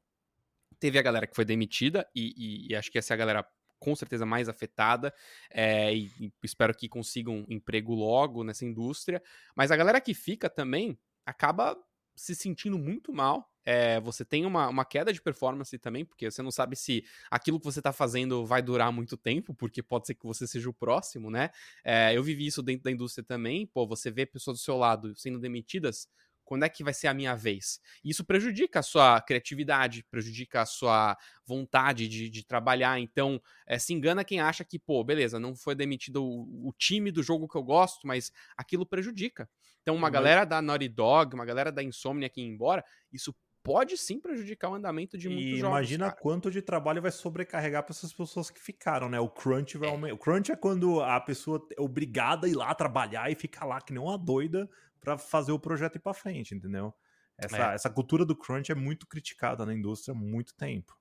teve 0.79 0.99
a 0.99 1.01
galera 1.01 1.27
que 1.27 1.35
foi 1.35 1.45
demitida, 1.45 2.07
e, 2.15 2.33
e, 2.37 2.71
e 2.71 2.75
acho 2.75 2.91
que 2.91 2.97
essa 2.97 3.13
é 3.13 3.15
a 3.15 3.17
galera 3.17 3.45
com 3.79 3.95
certeza 3.95 4.25
mais 4.25 4.49
afetada, 4.49 5.13
é, 5.51 5.93
e, 5.93 6.11
e 6.19 6.33
espero 6.43 6.73
que 6.75 6.89
consigam 6.89 7.45
emprego 7.49 7.93
logo 7.93 8.43
nessa 8.43 8.65
indústria. 8.65 9.21
Mas 9.55 9.71
a 9.71 9.75
galera 9.75 10.01
que 10.01 10.13
fica 10.13 10.49
também 10.49 10.97
acaba 11.25 11.77
se 12.15 12.33
sentindo 12.33 12.77
muito 12.77 13.11
mal. 13.13 13.51
É, 13.67 13.99
você 13.99 14.23
tem 14.23 14.45
uma, 14.45 14.69
uma 14.69 14.85
queda 14.85 15.11
de 15.11 15.21
performance 15.21 15.77
também, 15.79 16.05
porque 16.05 16.29
você 16.29 16.41
não 16.43 16.51
sabe 16.51 16.75
se 16.75 17.03
aquilo 17.31 17.59
que 17.59 17.65
você 17.65 17.79
está 17.79 17.91
fazendo 17.91 18.45
vai 18.45 18.61
durar 18.61 18.91
muito 18.91 19.17
tempo, 19.17 19.55
porque 19.55 19.81
pode 19.81 20.05
ser 20.05 20.13
que 20.13 20.25
você 20.25 20.47
seja 20.47 20.69
o 20.69 20.73
próximo, 20.73 21.31
né? 21.31 21.49
É, 21.83 22.15
eu 22.15 22.21
vivi 22.21 22.45
isso 22.45 22.61
dentro 22.61 22.83
da 22.83 22.91
indústria 22.91 23.25
também. 23.25 23.65
Pô, 23.65 23.87
você 23.87 24.11
vê 24.11 24.25
pessoas 24.25 24.59
do 24.59 24.63
seu 24.63 24.77
lado 24.77 25.15
sendo 25.15 25.39
demitidas 25.39 26.07
quando 26.45 26.63
é 26.63 26.69
que 26.69 26.83
vai 26.83 26.93
ser 26.93 27.07
a 27.07 27.13
minha 27.13 27.35
vez? 27.35 27.81
Isso 28.03 28.23
prejudica 28.23 28.79
a 28.79 28.83
sua 28.83 29.19
criatividade, 29.19 30.05
prejudica 30.09 30.61
a 30.61 30.65
sua 30.65 31.17
vontade 31.45 32.07
de, 32.07 32.29
de 32.29 32.45
trabalhar. 32.45 32.99
Então, 32.99 33.41
é, 33.67 33.77
se 33.77 33.93
engana 33.93 34.23
quem 34.23 34.39
acha 34.39 34.63
que, 34.63 34.79
pô, 34.79 35.03
beleza, 35.03 35.39
não 35.39 35.55
foi 35.55 35.75
demitido 35.75 36.23
o, 36.23 36.69
o, 36.69 36.73
time 36.77 37.11
do 37.11 37.23
jogo 37.23 37.47
que 37.47 37.57
eu 37.57 37.63
gosto, 37.63 38.07
mas 38.07 38.31
aquilo 38.55 38.85
prejudica. 38.85 39.49
Então, 39.81 39.95
uma 39.95 40.09
galera 40.09 40.45
da 40.45 40.61
Naughty 40.61 40.87
Dog, 40.87 41.35
uma 41.35 41.45
galera 41.45 41.71
da 41.71 41.83
Insomnia 41.83 42.29
que 42.29 42.41
ir 42.41 42.45
embora, 42.45 42.83
isso 43.11 43.35
pode 43.65 43.97
sim 43.97 44.19
prejudicar 44.19 44.69
o 44.69 44.75
andamento 44.75 45.17
de 45.17 45.27
muitos 45.27 45.45
e 45.45 45.57
jogos. 45.57 45.77
Imagina 45.77 46.05
cara. 46.09 46.21
quanto 46.21 46.51
de 46.51 46.61
trabalho 46.61 47.01
vai 47.01 47.11
sobrecarregar 47.11 47.81
para 47.81 47.93
essas 47.93 48.13
pessoas 48.13 48.51
que 48.51 48.61
ficaram, 48.61 49.09
né? 49.09 49.19
O 49.19 49.27
crunch 49.27 49.75
vai 49.75 49.89
é. 49.89 49.91
aumentar. 49.91 50.13
O 50.13 50.17
crunch 50.19 50.51
é 50.51 50.55
quando 50.55 51.01
a 51.01 51.19
pessoa 51.19 51.67
é 51.75 51.81
obrigada 51.81 52.45
a 52.45 52.49
ir 52.49 52.53
lá 52.53 52.75
trabalhar 52.75 53.31
e 53.31 53.35
ficar 53.35 53.65
lá 53.65 53.81
que 53.81 53.91
nem 53.91 54.01
uma 54.01 54.19
doida 54.19 54.69
para 55.05 55.17
fazer 55.17 55.51
o 55.51 55.59
projeto 55.59 55.95
ir 55.95 55.99
para 55.99 56.13
frente, 56.13 56.55
entendeu? 56.55 56.93
Essa, 57.37 57.71
é. 57.71 57.75
essa 57.75 57.89
cultura 57.89 58.25
do 58.25 58.35
crunch 58.35 58.71
é 58.71 58.75
muito 58.75 59.05
criticada 59.07 59.65
na 59.65 59.73
indústria 59.73 60.13
há 60.13 60.17
muito 60.17 60.55
tempo. 60.55 60.97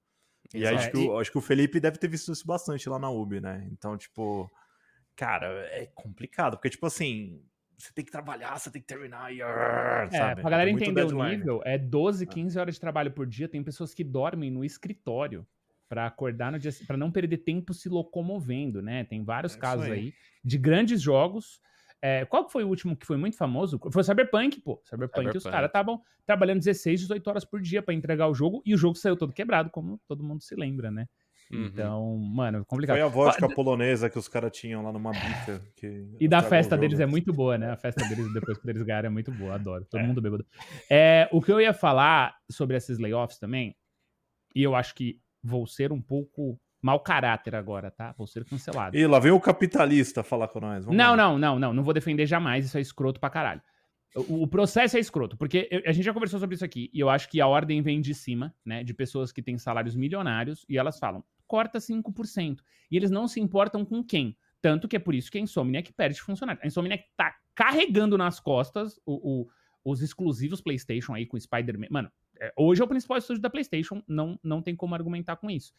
E 0.53 0.67
acho 0.67 0.90
que, 0.90 0.99
o, 0.99 1.19
acho 1.19 1.33
que 1.33 1.38
o 1.38 1.40
Felipe 1.40 1.81
deve 1.81 1.97
ter 1.97 2.07
visto 2.07 2.31
isso 2.31 2.47
bastante 2.47 2.88
lá 2.88 2.99
na 2.99 3.11
UB, 3.11 3.40
né? 3.40 3.67
Então, 3.73 3.97
tipo, 3.97 4.51
cara, 5.17 5.47
é 5.71 5.87
complicado, 5.95 6.57
porque, 6.57 6.69
tipo 6.69 6.85
assim, 6.87 7.43
você 7.79 7.93
tem 7.95 8.05
que 8.05 8.11
trabalhar, 8.11 8.59
você 8.59 8.71
tem 8.71 8.83
que 8.83 8.87
terminar 8.87 9.33
e. 9.33 9.40
É, 9.40 10.09
sabe? 10.11 10.43
pra 10.43 10.51
galera 10.51 10.71
entender 10.71 11.05
o 11.05 11.25
nível, 11.25 11.62
é 11.64 11.79
12, 11.79 12.27
15 12.27 12.57
é. 12.57 12.61
horas 12.61 12.75
de 12.75 12.81
trabalho 12.81 13.11
por 13.11 13.27
dia. 13.27 13.49
Tem 13.49 13.62
pessoas 13.64 13.95
que 13.95 14.05
dormem 14.05 14.51
no 14.51 14.64
escritório 14.64 15.47
para 15.88 16.07
acordar 16.07 16.53
no 16.53 16.59
dia 16.59 16.73
para 16.87 16.97
não 16.97 17.11
perder 17.11 17.38
tempo 17.38 17.73
se 17.73 17.88
locomovendo, 17.88 18.83
né? 18.83 19.05
Tem 19.05 19.25
vários 19.25 19.57
é 19.57 19.59
casos 19.59 19.87
aí. 19.87 19.93
aí 19.93 20.14
de 20.45 20.59
grandes 20.59 21.01
jogos 21.01 21.61
é, 22.07 22.23
qual 22.27 22.47
foi 22.51 22.62
o 22.62 22.69
último 22.69 22.95
que 22.95 23.07
foi 23.07 23.17
muito 23.17 23.35
famoso? 23.35 23.81
Foi 23.90 24.03
o 24.03 24.05
Cyberpunk, 24.05 24.61
pô. 24.61 24.79
Cyberpunk, 24.85 25.21
Cyberpunk. 25.21 25.38
os 25.38 25.45
caras 25.45 25.69
estavam 25.69 26.03
trabalhando 26.27 26.59
16, 26.59 27.01
18 27.01 27.27
horas 27.27 27.45
por 27.47 27.62
dia 27.62 27.81
para 27.81 27.95
entregar 27.95 28.29
o 28.29 28.35
jogo 28.35 28.62
e 28.67 28.75
o 28.75 28.77
jogo 28.77 28.95
saiu 28.95 29.17
todo 29.17 29.33
quebrado, 29.33 29.71
como 29.71 29.99
todo 30.07 30.23
mundo 30.23 30.43
se 30.43 30.55
lembra, 30.55 30.90
né? 30.90 31.07
Uhum. 31.51 31.64
Então, 31.64 32.19
mano, 32.19 32.59
é 32.59 32.64
complicado. 32.67 32.97
Foi 32.97 33.07
a 33.07 33.09
vodka 33.09 33.49
polonesa 33.49 34.11
que 34.11 34.19
os 34.19 34.29
caras 34.29 34.53
tinham 34.53 34.83
lá 34.83 34.93
numa 34.93 35.12
bica. 35.12 35.62
e 36.21 36.29
da 36.29 36.43
festa 36.43 36.77
deles 36.77 37.01
é 37.01 37.07
muito 37.07 37.33
boa, 37.33 37.57
né? 37.57 37.71
A 37.71 37.77
festa 37.79 38.07
deles 38.07 38.31
depois 38.35 38.59
que 38.59 38.69
eles 38.69 38.83
ganharam 38.83 39.07
é 39.07 39.11
muito 39.11 39.33
boa, 39.33 39.55
adoro. 39.55 39.87
Todo 39.87 40.03
é. 40.03 40.07
mundo 40.07 40.21
bêbado. 40.21 40.47
É, 40.90 41.27
o 41.33 41.40
que 41.40 41.51
eu 41.51 41.59
ia 41.59 41.73
falar 41.73 42.37
sobre 42.51 42.77
esses 42.77 42.99
layoffs 42.99 43.38
também, 43.38 43.75
e 44.55 44.62
eu 44.62 44.75
acho 44.75 44.95
que 44.95 45.19
vou 45.43 45.67
ser 45.67 45.90
um 45.90 46.03
pouco 46.03 46.61
mau 46.85 47.01
caráter 47.01 47.55
agora, 47.55 47.90
tá? 47.90 48.12
Vou 48.12 48.27
ser 48.27 48.44
cancelado. 48.44 48.94
E 48.94 49.07
lá 49.07 49.18
vem 49.18 49.33
o 49.33 49.40
capitalista 49.40 50.23
falar 50.23 50.49
com 50.49 50.61
nós. 50.61 50.85
Vamos 50.85 50.99
não, 50.99 51.12
lá. 51.12 51.16
não, 51.16 51.38
não, 51.38 51.59
não. 51.59 51.73
Não 51.73 51.83
vou 51.83 51.94
defender 51.94 52.27
jamais. 52.27 52.66
Isso 52.66 52.77
é 52.77 52.81
escroto 52.83 53.18
pra 53.18 53.31
caralho. 53.31 53.62
O, 54.14 54.42
o 54.42 54.47
processo 54.47 54.99
é 54.99 55.01
escroto, 55.01 55.35
porque 55.35 55.66
eu, 55.70 55.83
a 55.87 55.92
gente 55.92 56.05
já 56.05 56.12
conversou 56.12 56.38
sobre 56.38 56.55
isso 56.55 56.64
aqui, 56.64 56.90
e 56.92 57.01
eu 57.01 57.09
acho 57.09 57.29
que 57.29 57.40
a 57.40 57.47
ordem 57.47 57.81
vem 57.81 58.03
de 58.03 58.14
cima, 58.14 58.55
né? 58.62 58.85
De 58.85 58.92
pessoas 58.92 59.33
que 59.33 59.40
têm 59.40 59.57
salários 59.57 59.97
milionários, 59.97 60.66
e 60.68 60.77
elas 60.77 60.99
falam, 60.99 61.25
corta 61.47 61.79
5%. 61.79 62.59
E 62.90 62.97
eles 62.99 63.11
não 63.11 63.27
se 63.27 63.40
importam 63.40 63.83
com 63.83 64.05
quem. 64.05 64.37
Tanto 64.61 64.87
que 64.87 64.97
é 64.97 64.99
por 64.99 65.14
isso 65.14 65.31
que 65.31 65.38
a 65.38 65.40
Insomniac 65.40 65.90
perde 65.94 66.20
funcionário. 66.20 66.61
A 66.62 66.66
Insomniac 66.66 67.05
tá 67.16 67.35
carregando 67.55 68.18
nas 68.18 68.38
costas 68.38 69.01
o, 69.07 69.42
o, 69.42 69.49
os 69.90 70.03
exclusivos 70.03 70.61
PlayStation 70.61 71.14
aí 71.14 71.25
com 71.25 71.40
Spider-Man. 71.40 71.87
Mano, 71.90 72.11
é, 72.38 72.53
hoje 72.57 72.83
é 72.83 72.85
o 72.85 72.88
principal 72.88 73.16
estúdio 73.16 73.42
da 73.42 73.51
PlayStation, 73.51 74.03
não, 74.07 74.38
não 74.42 74.61
tem 74.61 74.77
como 74.77 74.94
argumentar 74.94 75.37
com 75.37 75.51
isso. 75.51 75.73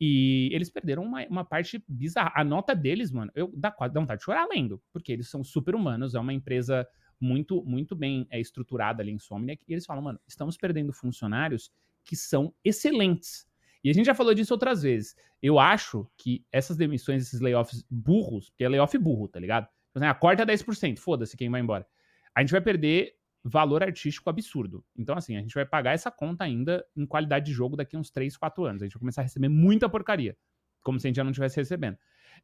E 0.00 0.48
eles 0.52 0.70
perderam 0.70 1.02
uma, 1.02 1.26
uma 1.26 1.44
parte 1.44 1.84
bizarra. 1.86 2.32
A 2.34 2.42
nota 2.42 2.74
deles, 2.74 3.12
mano, 3.12 3.30
eu 3.34 3.52
dá 3.54 3.68
dá 3.70 4.00
vontade 4.00 4.20
de 4.20 4.24
chorar 4.24 4.48
lendo, 4.50 4.82
porque 4.92 5.12
eles 5.12 5.28
são 5.28 5.44
super 5.44 5.74
humanos, 5.74 6.14
é 6.14 6.18
uma 6.18 6.32
empresa 6.32 6.88
muito 7.20 7.62
muito 7.64 7.94
bem 7.94 8.26
é, 8.30 8.40
estruturada 8.40 9.02
ali 9.02 9.12
em 9.12 9.16
Insomniac, 9.16 9.62
e 9.68 9.72
eles 9.72 9.84
falam, 9.84 10.02
mano, 10.02 10.18
estamos 10.26 10.56
perdendo 10.56 10.92
funcionários 10.92 11.70
que 12.02 12.16
são 12.16 12.54
excelentes. 12.64 13.46
E 13.84 13.90
a 13.90 13.92
gente 13.92 14.06
já 14.06 14.14
falou 14.14 14.34
disso 14.34 14.52
outras 14.54 14.82
vezes. 14.82 15.14
Eu 15.42 15.58
acho 15.58 16.10
que 16.16 16.44
essas 16.52 16.76
demissões, 16.76 17.22
esses 17.22 17.40
layoffs 17.40 17.84
burros, 17.90 18.50
porque 18.50 18.64
é 18.64 18.68
layoff 18.68 18.96
burro, 18.98 19.28
tá 19.28 19.40
ligado? 19.40 19.64
Tipo 19.64 19.98
assim, 19.98 20.06
a 20.06 20.10
ah, 20.10 20.14
corta 20.14 20.46
10%, 20.46 20.98
foda-se 20.98 21.36
quem 21.36 21.50
vai 21.50 21.60
embora. 21.60 21.86
A 22.34 22.40
gente 22.40 22.52
vai 22.52 22.60
perder 22.60 23.14
valor 23.42 23.82
artístico 23.82 24.28
absurdo. 24.28 24.84
Então, 24.96 25.16
assim, 25.16 25.36
a 25.36 25.40
gente 25.40 25.54
vai 25.54 25.64
pagar 25.64 25.92
essa 25.92 26.10
conta 26.10 26.44
ainda 26.44 26.84
em 26.96 27.06
qualidade 27.06 27.46
de 27.46 27.52
jogo 27.52 27.76
daqui 27.76 27.96
uns 27.96 28.10
3, 28.10 28.36
4 28.36 28.64
anos. 28.64 28.82
A 28.82 28.84
gente 28.84 28.94
vai 28.94 29.00
começar 29.00 29.22
a 29.22 29.24
receber 29.24 29.48
muita 29.48 29.88
porcaria. 29.88 30.36
Como 30.82 30.98
se 30.98 31.06
a 31.06 31.08
gente 31.08 31.16
já 31.16 31.24
não 31.24 31.30
estivesse 31.30 31.56
recebendo. 31.56 31.96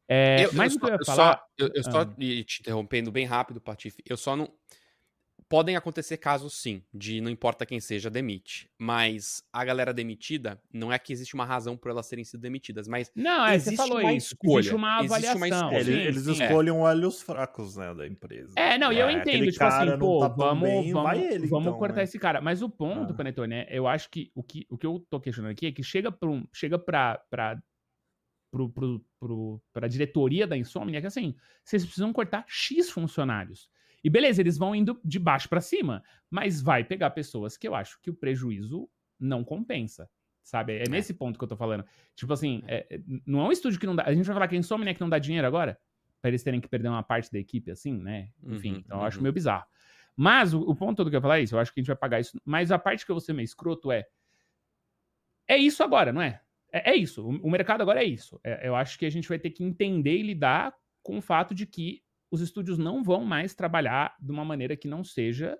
É, 0.07 0.45
eu, 0.45 0.53
mas 0.53 0.73
eu, 0.75 0.79
só, 0.79 0.87
eu, 0.87 1.05
falar... 1.05 1.43
eu, 1.57 1.71
eu 1.73 1.83
só, 1.83 2.01
ah. 2.01 2.05
te 2.05 2.59
interrompendo 2.61 3.11
bem 3.11 3.25
rápido, 3.25 3.59
Patife, 3.59 4.01
eu 4.07 4.17
só 4.17 4.35
não 4.35 4.51
podem 5.49 5.75
acontecer 5.75 6.17
casos 6.17 6.53
sim, 6.53 6.81
de 6.93 7.21
não 7.21 7.29
importa 7.29 7.65
quem 7.65 7.79
seja, 7.79 8.09
demite. 8.09 8.69
Mas 8.77 9.43
a 9.51 9.63
galera 9.63 9.93
demitida, 9.93 10.61
não 10.71 10.91
é 10.91 10.99
que 10.99 11.13
existe 11.13 11.33
uma 11.33 11.45
razão 11.45 11.77
por 11.77 11.91
elas 11.91 12.07
terem 12.07 12.23
sido 12.23 12.41
demitidas, 12.41 12.87
mas. 12.87 13.11
Não, 13.15 13.45
é, 13.45 13.55
existe 13.55 13.75
você 13.75 13.77
falou 13.77 13.99
uma 13.99 14.13
isso. 14.13 14.33
Escolha. 14.33 14.59
Existe 14.59 14.75
uma 14.75 14.99
avaliação. 14.99 15.45
Existe 15.45 15.63
uma 15.63 15.73
é, 15.73 15.83
sim, 15.83 15.91
eles, 15.91 16.23
sim, 16.23 16.31
escolhem 16.31 16.73
é. 16.73 16.77
olhos 16.77 17.21
fracos, 17.21 17.75
né, 17.75 17.93
da 17.93 18.07
empresa. 18.07 18.53
É, 18.55 18.77
não, 18.77 18.91
e 18.91 18.99
eu 18.99 19.07
é, 19.07 19.13
entendo, 19.13 19.51
tipo 19.51 19.63
assim, 19.63 19.97
pô, 19.97 20.19
tá 20.19 20.27
vamos, 20.27 20.69
bem, 20.69 20.91
vamos, 20.91 21.19
ele, 21.19 21.47
vamos 21.47 21.67
então, 21.67 21.79
cortar 21.79 21.97
né? 21.97 22.03
esse 22.03 22.19
cara. 22.19 22.41
Mas 22.41 22.61
o 22.61 22.69
ponto, 22.69 23.13
ah. 23.13 23.15
Panetone, 23.15 23.47
né, 23.47 23.67
eu 23.69 23.87
acho 23.87 24.09
que 24.09 24.31
o, 24.35 24.43
que 24.43 24.65
o 24.69 24.77
que 24.77 24.85
eu 24.85 25.05
tô 25.09 25.19
questionando 25.19 25.51
aqui 25.51 25.67
é 25.67 25.71
que 25.71 25.83
chega 25.83 26.11
pra, 26.11 26.29
um, 26.29 26.45
chega 26.53 26.77
pra, 26.77 27.21
pra 27.29 27.57
pro, 28.51 28.69
pro, 28.69 29.05
pro, 29.19 29.61
pra 29.73 29.87
diretoria 29.87 30.47
da 30.47 30.57
Insomnia 30.57 31.01
que 31.01 31.07
assim, 31.07 31.35
vocês 31.63 31.83
precisam 31.83 32.13
cortar 32.13 32.45
X 32.47 32.89
funcionários. 32.89 33.69
E 34.03 34.09
beleza, 34.09 34.41
eles 34.41 34.57
vão 34.57 34.75
indo 34.75 34.99
de 35.03 35.19
baixo 35.19 35.49
para 35.49 35.61
cima, 35.61 36.03
mas 36.29 36.61
vai 36.61 36.83
pegar 36.83 37.09
pessoas 37.11 37.57
que 37.57 37.67
eu 37.67 37.75
acho 37.75 37.99
que 38.01 38.09
o 38.09 38.13
prejuízo 38.13 38.89
não 39.19 39.43
compensa. 39.43 40.09
Sabe? 40.43 40.77
É, 40.77 40.83
é. 40.83 40.89
nesse 40.89 41.13
ponto 41.13 41.37
que 41.37 41.43
eu 41.43 41.47
tô 41.47 41.57
falando. 41.57 41.83
Tipo 42.15 42.31
assim, 42.31 42.63
é, 42.67 42.87
é, 42.89 43.01
não 43.25 43.41
é 43.41 43.43
um 43.49 43.51
estúdio 43.51 43.79
que 43.79 43.85
não 43.85 43.95
dá. 43.95 44.03
A 44.03 44.13
gente 44.13 44.25
vai 44.25 44.33
falar 44.33 44.47
que 44.47 44.55
a 44.55 44.77
né, 44.77 44.93
que 44.93 45.01
não 45.01 45.09
dá 45.09 45.19
dinheiro 45.19 45.45
agora? 45.45 45.77
Pra 46.21 46.29
eles 46.29 46.41
terem 46.41 46.61
que 46.61 46.69
perder 46.69 46.87
uma 46.87 47.03
parte 47.03 47.31
da 47.31 47.37
equipe 47.37 47.69
assim, 47.69 47.97
né? 47.97 48.29
Enfim, 48.41 48.73
uhum, 48.73 48.77
então 48.79 48.99
eu 48.99 49.03
acho 49.03 49.17
uhum. 49.17 49.23
meio 49.23 49.33
bizarro. 49.33 49.65
Mas 50.15 50.53
o, 50.53 50.61
o, 50.61 50.73
ponto 50.73 50.97
todo 50.97 51.09
que 51.09 51.15
eu 51.15 51.19
ia 51.19 51.21
falar 51.21 51.39
é 51.39 51.43
isso. 51.43 51.55
Eu 51.55 51.59
acho 51.59 51.73
que 51.73 51.79
a 51.79 51.83
gente 51.83 51.87
vai 51.87 51.97
pagar 51.97 52.19
isso. 52.19 52.41
Mas 52.45 52.71
a 52.71 52.79
parte 52.79 53.05
que 53.05 53.11
eu 53.11 53.15
vou 53.15 53.21
ser 53.21 53.33
meio 53.33 53.43
escroto 53.43 53.91
é. 53.91 54.05
É 55.47 55.57
isso 55.57 55.83
agora, 55.83 56.13
não 56.13 56.21
é? 56.21 56.41
É, 56.71 56.91
é 56.91 56.95
isso. 56.95 57.23
O, 57.23 57.29
o, 57.47 57.51
mercado 57.51 57.81
agora 57.81 58.01
é 58.01 58.05
isso. 58.05 58.39
É, 58.43 58.67
eu 58.67 58.75
acho 58.75 58.97
que 58.97 59.05
a 59.05 59.09
gente 59.09 59.27
vai 59.27 59.37
ter 59.37 59.51
que 59.51 59.63
entender 59.63 60.17
e 60.17 60.23
lidar 60.23 60.73
com 61.03 61.17
o 61.17 61.21
fato 61.21 61.53
de 61.53 61.65
que 61.65 62.01
os 62.31 62.41
estúdios 62.41 62.77
não 62.77 63.03
vão 63.03 63.23
mais 63.23 63.53
trabalhar 63.53 64.15
de 64.19 64.31
uma 64.31 64.43
maneira 64.43 64.75
que 64.75 64.87
não 64.87 65.03
seja 65.03 65.57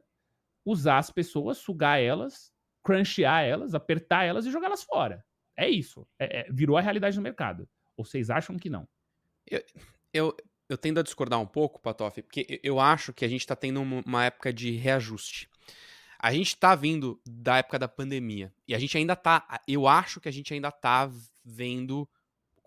usar 0.66 0.98
as 0.98 1.10
pessoas, 1.10 1.58
sugar 1.58 2.00
elas, 2.00 2.52
crunchear 2.84 3.44
elas, 3.44 3.74
apertar 3.74 4.26
elas 4.26 4.46
e 4.46 4.52
jogá-las 4.52 4.84
fora. 4.84 5.24
É 5.58 5.70
isso. 5.70 6.08
É, 6.20 6.42
é, 6.42 6.52
virou 6.52 6.78
a 6.78 6.82
realidade 6.82 7.16
do 7.16 7.22
mercado. 7.22 7.68
Ou 7.96 8.06
vocês 8.06 8.30
acham 8.30 8.58
que 8.58 8.70
não? 8.70 8.88
Eu, 9.50 9.64
eu, 10.14 10.38
eu 10.70 10.78
tendo 10.78 11.00
a 11.00 11.04
discordar 11.04 11.40
um 11.40 11.48
pouco, 11.48 11.82
Patoff, 11.82 12.22
porque 12.22 12.60
eu 12.62 12.80
acho 12.80 13.14
que 13.14 13.26
a 13.26 13.28
gente 13.28 13.42
está 13.42 13.56
tendo 13.56 13.82
uma 13.82 14.26
época 14.26 14.52
de 14.52 14.72
reajuste. 14.72 15.50
A 16.20 16.34
gente 16.34 16.48
está 16.48 16.76
vindo 16.76 17.22
da 17.26 17.58
época 17.58 17.80
da 17.80 17.88
pandemia. 17.88 18.54
E 18.68 18.76
a 18.76 18.80
gente 18.80 18.98
ainda 18.98 19.14
está. 19.14 19.62
Eu 19.68 19.88
acho 19.88 20.20
que 20.20 20.28
a 20.28 20.32
gente 20.32 20.54
ainda 20.54 20.70
está 20.70 21.10
vendo 21.44 22.10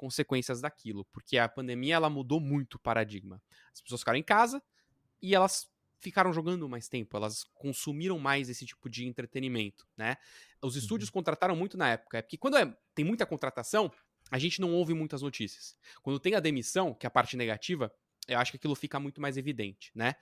consequências 0.00 0.62
daquilo, 0.62 1.04
porque 1.12 1.36
a 1.36 1.46
pandemia 1.46 1.96
ela 1.96 2.08
mudou 2.08 2.40
muito 2.40 2.76
o 2.76 2.78
paradigma. 2.78 3.40
As 3.70 3.82
pessoas 3.82 4.00
ficaram 4.00 4.18
em 4.18 4.22
casa 4.22 4.62
e 5.20 5.34
elas 5.34 5.70
ficaram 5.98 6.32
jogando 6.32 6.66
mais 6.66 6.88
tempo, 6.88 7.14
elas 7.18 7.44
consumiram 7.52 8.18
mais 8.18 8.48
esse 8.48 8.64
tipo 8.64 8.88
de 8.88 9.06
entretenimento, 9.06 9.86
né? 9.94 10.16
Os 10.62 10.74
estúdios 10.74 11.10
uhum. 11.10 11.12
contrataram 11.12 11.54
muito 11.54 11.76
na 11.76 11.90
época, 11.90 12.16
é 12.16 12.22
porque 12.22 12.38
quando 12.38 12.56
é, 12.56 12.74
tem 12.94 13.04
muita 13.04 13.26
contratação, 13.26 13.92
a 14.30 14.38
gente 14.38 14.58
não 14.58 14.72
ouve 14.72 14.94
muitas 14.94 15.20
notícias. 15.20 15.76
Quando 16.02 16.18
tem 16.18 16.34
a 16.34 16.40
demissão, 16.40 16.94
que 16.94 17.04
é 17.04 17.08
a 17.08 17.10
parte 17.10 17.36
negativa, 17.36 17.92
eu 18.26 18.38
acho 18.38 18.52
que 18.52 18.56
aquilo 18.56 18.74
fica 18.74 18.98
muito 18.98 19.20
mais 19.20 19.36
evidente, 19.36 19.92
né? 19.94 20.14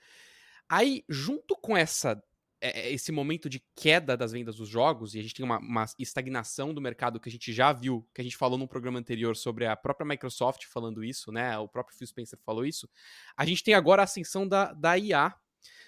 Aí, 0.67 1.05
junto 1.07 1.55
com 1.55 1.77
essa 1.77 2.21
é, 2.61 2.81
é, 2.81 2.91
esse 2.91 3.11
momento 3.11 3.49
de 3.49 3.63
queda 3.75 4.17
das 4.17 4.31
vendas 4.31 4.57
dos 4.57 4.67
jogos, 4.67 5.13
e 5.13 5.19
a 5.19 5.21
gente 5.21 5.33
tem 5.33 5.45
uma, 5.45 5.59
uma, 5.59 5.85
estagnação 5.97 6.73
do 6.73 6.81
mercado 6.81 7.19
que 7.19 7.29
a 7.29 7.31
gente 7.31 7.53
já 7.53 7.71
viu, 7.71 8.07
que 8.13 8.21
a 8.21 8.23
gente 8.23 8.35
falou 8.37 8.57
num 8.57 8.67
programa 8.67 8.99
anterior 8.99 9.35
sobre 9.35 9.65
a 9.65 9.75
própria 9.75 10.05
Microsoft 10.05 10.65
falando 10.65 11.03
isso, 11.03 11.31
né? 11.31 11.57
O 11.57 11.67
próprio 11.67 11.97
Phil 11.97 12.07
Spencer 12.07 12.39
falou 12.39 12.65
isso. 12.65 12.89
A 13.37 13.45
gente 13.45 13.63
tem 13.63 13.73
agora 13.73 14.01
a 14.01 14.05
ascensão 14.05 14.47
da, 14.47 14.73
da 14.73 14.97
IA, 14.97 15.33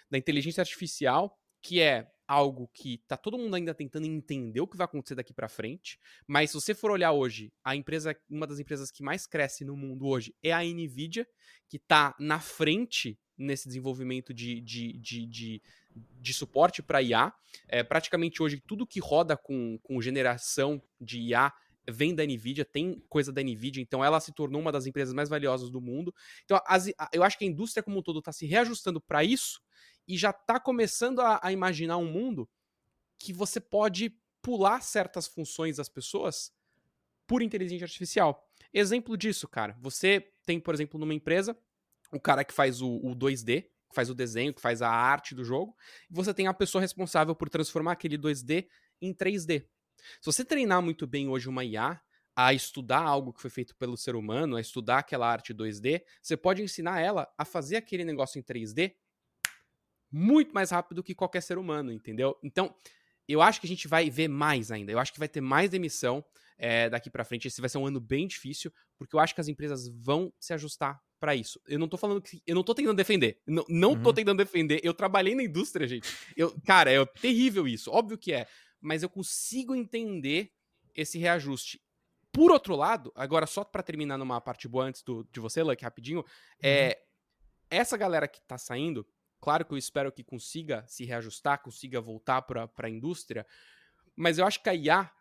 da 0.09 0.17
inteligência 0.17 0.61
artificial, 0.61 1.37
que 1.61 1.79
é 1.81 2.07
algo 2.31 2.69
que 2.73 2.99
tá 3.09 3.17
todo 3.17 3.37
mundo 3.37 3.55
ainda 3.55 3.73
tentando 3.73 4.07
entender 4.07 4.61
o 4.61 4.67
que 4.67 4.77
vai 4.77 4.85
acontecer 4.85 5.15
daqui 5.15 5.33
para 5.33 5.49
frente, 5.49 5.99
mas 6.25 6.49
se 6.49 6.55
você 6.55 6.73
for 6.73 6.89
olhar 6.89 7.11
hoje, 7.11 7.51
a 7.61 7.75
empresa, 7.75 8.15
uma 8.29 8.47
das 8.47 8.57
empresas 8.57 8.89
que 8.89 9.03
mais 9.03 9.27
cresce 9.27 9.65
no 9.65 9.75
mundo 9.75 10.07
hoje 10.07 10.33
é 10.41 10.53
a 10.53 10.63
Nvidia, 10.63 11.27
que 11.67 11.77
tá 11.77 12.15
na 12.17 12.39
frente 12.39 13.19
nesse 13.37 13.67
desenvolvimento 13.67 14.33
de, 14.33 14.61
de, 14.61 14.93
de, 14.93 15.25
de, 15.25 15.61
de 16.19 16.33
suporte 16.33 16.81
para 16.81 17.01
IA. 17.01 17.33
É, 17.67 17.83
praticamente 17.83 18.41
hoje 18.41 18.59
tudo 18.59 18.87
que 18.87 18.99
roda 18.99 19.35
com, 19.35 19.79
com 19.83 20.01
geração 20.01 20.81
de 20.99 21.19
IA 21.19 21.53
vem 21.89 22.13
da 22.13 22.23
Nvidia, 22.23 22.63
tem 22.63 23.03
coisa 23.09 23.31
da 23.31 23.41
Nvidia, 23.41 23.81
então 23.81 24.03
ela 24.03 24.19
se 24.19 24.31
tornou 24.31 24.61
uma 24.61 24.71
das 24.71 24.85
empresas 24.85 25.13
mais 25.13 25.29
valiosas 25.29 25.69
do 25.69 25.81
mundo. 25.81 26.13
Então, 26.43 26.59
as, 26.65 26.91
eu 27.11 27.23
acho 27.23 27.37
que 27.37 27.45
a 27.45 27.47
indústria 27.47 27.81
como 27.81 27.99
um 27.99 28.03
todo 28.03 28.19
está 28.19 28.31
se 28.31 28.45
reajustando 28.45 29.01
para 29.01 29.23
isso 29.23 29.61
e 30.07 30.17
já 30.17 30.29
está 30.29 30.59
começando 30.59 31.19
a, 31.19 31.39
a 31.41 31.51
imaginar 31.51 31.97
um 31.97 32.11
mundo 32.11 32.47
que 33.17 33.33
você 33.33 33.59
pode 33.59 34.15
pular 34.41 34.81
certas 34.81 35.27
funções 35.27 35.77
das 35.77 35.89
pessoas 35.89 36.51
por 37.27 37.41
inteligência 37.41 37.85
artificial. 37.85 38.47
Exemplo 38.73 39.15
disso, 39.15 39.47
cara. 39.47 39.77
Você 39.79 40.31
tem, 40.45 40.59
por 40.59 40.73
exemplo, 40.73 40.99
numa 40.99 41.13
empresa, 41.13 41.57
o 42.11 42.19
cara 42.19 42.43
que 42.43 42.53
faz 42.53 42.81
o, 42.81 42.89
o 42.97 43.15
2D, 43.15 43.63
que 43.63 43.95
faz 43.95 44.09
o 44.09 44.15
desenho, 44.15 44.53
que 44.53 44.61
faz 44.61 44.81
a 44.81 44.89
arte 44.89 45.35
do 45.35 45.43
jogo, 45.43 45.75
e 46.09 46.13
você 46.13 46.33
tem 46.33 46.47
a 46.47 46.53
pessoa 46.53 46.81
responsável 46.81 47.35
por 47.35 47.49
transformar 47.49 47.93
aquele 47.93 48.17
2D 48.17 48.67
em 49.01 49.13
3D. 49.13 49.65
Se 50.19 50.25
você 50.25 50.43
treinar 50.43 50.81
muito 50.81 51.05
bem 51.05 51.27
hoje 51.27 51.47
uma 51.47 51.63
IA 51.63 52.01
a 52.35 52.53
estudar 52.53 53.01
algo 53.01 53.33
que 53.33 53.41
foi 53.41 53.49
feito 53.49 53.75
pelo 53.75 53.97
ser 53.97 54.15
humano, 54.15 54.55
a 54.55 54.61
estudar 54.61 54.99
aquela 54.99 55.29
arte 55.29 55.53
2D, 55.53 56.01
você 56.21 56.37
pode 56.37 56.61
ensinar 56.61 56.99
ela 56.99 57.31
a 57.37 57.45
fazer 57.45 57.75
aquele 57.75 58.05
negócio 58.05 58.39
em 58.39 58.43
3D 58.43 58.95
muito 60.11 60.53
mais 60.53 60.71
rápido 60.71 61.03
que 61.03 61.15
qualquer 61.15 61.41
ser 61.41 61.57
humano, 61.57 61.91
entendeu? 61.91 62.37
Então, 62.43 62.75
eu 63.27 63.41
acho 63.41 63.61
que 63.61 63.67
a 63.67 63.69
gente 63.69 63.87
vai 63.87 64.09
ver 64.09 64.27
mais 64.27 64.71
ainda. 64.71 64.91
Eu 64.91 64.99
acho 64.99 65.13
que 65.13 65.19
vai 65.19 65.29
ter 65.29 65.41
mais 65.41 65.69
demissão 65.69 66.23
é, 66.61 66.87
daqui 66.91 67.09
para 67.09 67.25
frente. 67.25 67.47
Esse 67.47 67.59
vai 67.59 67.69
ser 67.69 67.79
um 67.79 67.87
ano 67.87 67.99
bem 67.99 68.27
difícil, 68.27 68.71
porque 68.95 69.15
eu 69.15 69.19
acho 69.19 69.33
que 69.33 69.41
as 69.41 69.47
empresas 69.47 69.87
vão 69.87 70.31
se 70.39 70.53
ajustar 70.53 71.01
para 71.19 71.35
isso. 71.35 71.59
Eu 71.67 71.79
não 71.79 71.87
tô 71.87 71.97
falando 71.97 72.21
que. 72.21 72.39
Eu 72.45 72.53
não 72.53 72.63
tô 72.63 72.75
tentando 72.75 72.95
defender. 72.95 73.41
Não, 73.47 73.65
não 73.67 73.93
uhum. 73.93 74.03
tô 74.03 74.13
tentando 74.13 74.37
defender. 74.37 74.79
Eu 74.83 74.93
trabalhei 74.93 75.33
na 75.33 75.41
indústria, 75.41 75.87
gente. 75.87 76.07
Eu, 76.37 76.55
cara, 76.61 76.91
é 76.91 77.03
terrível 77.19 77.67
isso. 77.67 77.89
Óbvio 77.89 78.15
que 78.15 78.31
é. 78.31 78.45
Mas 78.79 79.01
eu 79.01 79.09
consigo 79.09 79.73
entender 79.73 80.51
esse 80.93 81.17
reajuste. 81.17 81.81
Por 82.31 82.51
outro 82.51 82.75
lado, 82.75 83.11
agora 83.15 83.47
só 83.47 83.63
para 83.63 83.81
terminar 83.81 84.19
numa 84.19 84.39
parte 84.39 84.67
boa 84.67 84.85
antes 84.85 85.01
do, 85.01 85.27
de 85.31 85.39
você, 85.39 85.63
Luck, 85.63 85.83
rapidinho, 85.83 86.19
uhum. 86.19 86.25
é. 86.61 87.01
Essa 87.69 87.95
galera 87.95 88.27
que 88.27 88.41
tá 88.41 88.57
saindo, 88.57 89.07
Claro 89.39 89.65
que 89.65 89.73
eu 89.73 89.77
espero 89.77 90.11
que 90.11 90.23
consiga 90.23 90.85
se 90.87 91.03
reajustar, 91.03 91.63
consiga 91.63 91.99
voltar 91.99 92.43
para 92.43 92.69
a 92.77 92.89
indústria, 92.89 93.43
mas 94.15 94.37
eu 94.37 94.45
acho 94.45 94.61
que 94.61 94.69
a 94.69 94.75
IA 94.75 95.11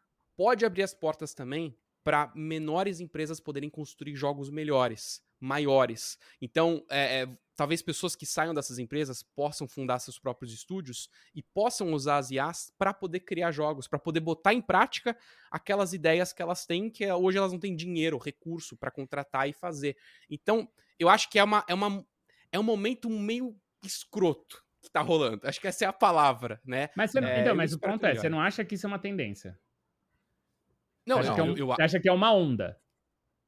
pode 0.40 0.64
abrir 0.64 0.82
as 0.82 0.94
portas 0.94 1.34
também 1.34 1.76
para 2.02 2.32
menores 2.34 2.98
empresas 2.98 3.38
poderem 3.38 3.68
construir 3.68 4.16
jogos 4.16 4.48
melhores, 4.48 5.22
maiores. 5.38 6.18
Então, 6.40 6.82
é, 6.88 7.20
é, 7.20 7.28
talvez 7.54 7.82
pessoas 7.82 8.16
que 8.16 8.24
saiam 8.24 8.54
dessas 8.54 8.78
empresas 8.78 9.22
possam 9.22 9.68
fundar 9.68 9.98
seus 9.98 10.18
próprios 10.18 10.50
estúdios 10.54 11.10
e 11.34 11.42
possam 11.42 11.92
usar 11.92 12.16
as 12.16 12.30
IAs 12.30 12.72
para 12.78 12.94
poder 12.94 13.20
criar 13.20 13.52
jogos, 13.52 13.86
para 13.86 13.98
poder 13.98 14.20
botar 14.20 14.54
em 14.54 14.62
prática 14.62 15.14
aquelas 15.50 15.92
ideias 15.92 16.32
que 16.32 16.40
elas 16.40 16.64
têm, 16.64 16.88
que 16.88 17.06
hoje 17.12 17.36
elas 17.36 17.52
não 17.52 17.60
têm 17.60 17.76
dinheiro, 17.76 18.16
recurso 18.16 18.78
para 18.78 18.90
contratar 18.90 19.46
e 19.46 19.52
fazer. 19.52 19.94
Então, 20.30 20.66
eu 20.98 21.10
acho 21.10 21.28
que 21.28 21.38
é, 21.38 21.44
uma, 21.44 21.62
é, 21.68 21.74
uma, 21.74 22.02
é 22.50 22.58
um 22.58 22.62
momento 22.62 23.10
meio 23.10 23.54
escroto 23.84 24.64
que 24.80 24.90
tá 24.90 25.02
rolando. 25.02 25.46
Acho 25.46 25.60
que 25.60 25.68
essa 25.68 25.84
é 25.84 25.88
a 25.88 25.92
palavra, 25.92 26.58
né? 26.64 26.88
Mas, 26.96 27.14
é, 27.14 27.42
então, 27.42 27.54
mas 27.54 27.74
o 27.74 27.78
ponto 27.78 28.06
é, 28.06 28.14
você 28.14 28.30
não 28.30 28.40
acha 28.40 28.64
que 28.64 28.74
isso 28.74 28.86
é 28.86 28.88
uma 28.88 28.98
tendência? 28.98 29.54
Não, 31.06 31.16
você 31.16 31.20
acha, 31.20 31.28
não, 31.28 31.34
que, 31.34 31.40
é 31.40 31.44
um, 31.44 31.56
eu, 31.56 31.74
você 31.74 31.82
acha 31.82 32.00
que 32.00 32.08
é 32.08 32.12
uma 32.12 32.32
onda? 32.32 32.80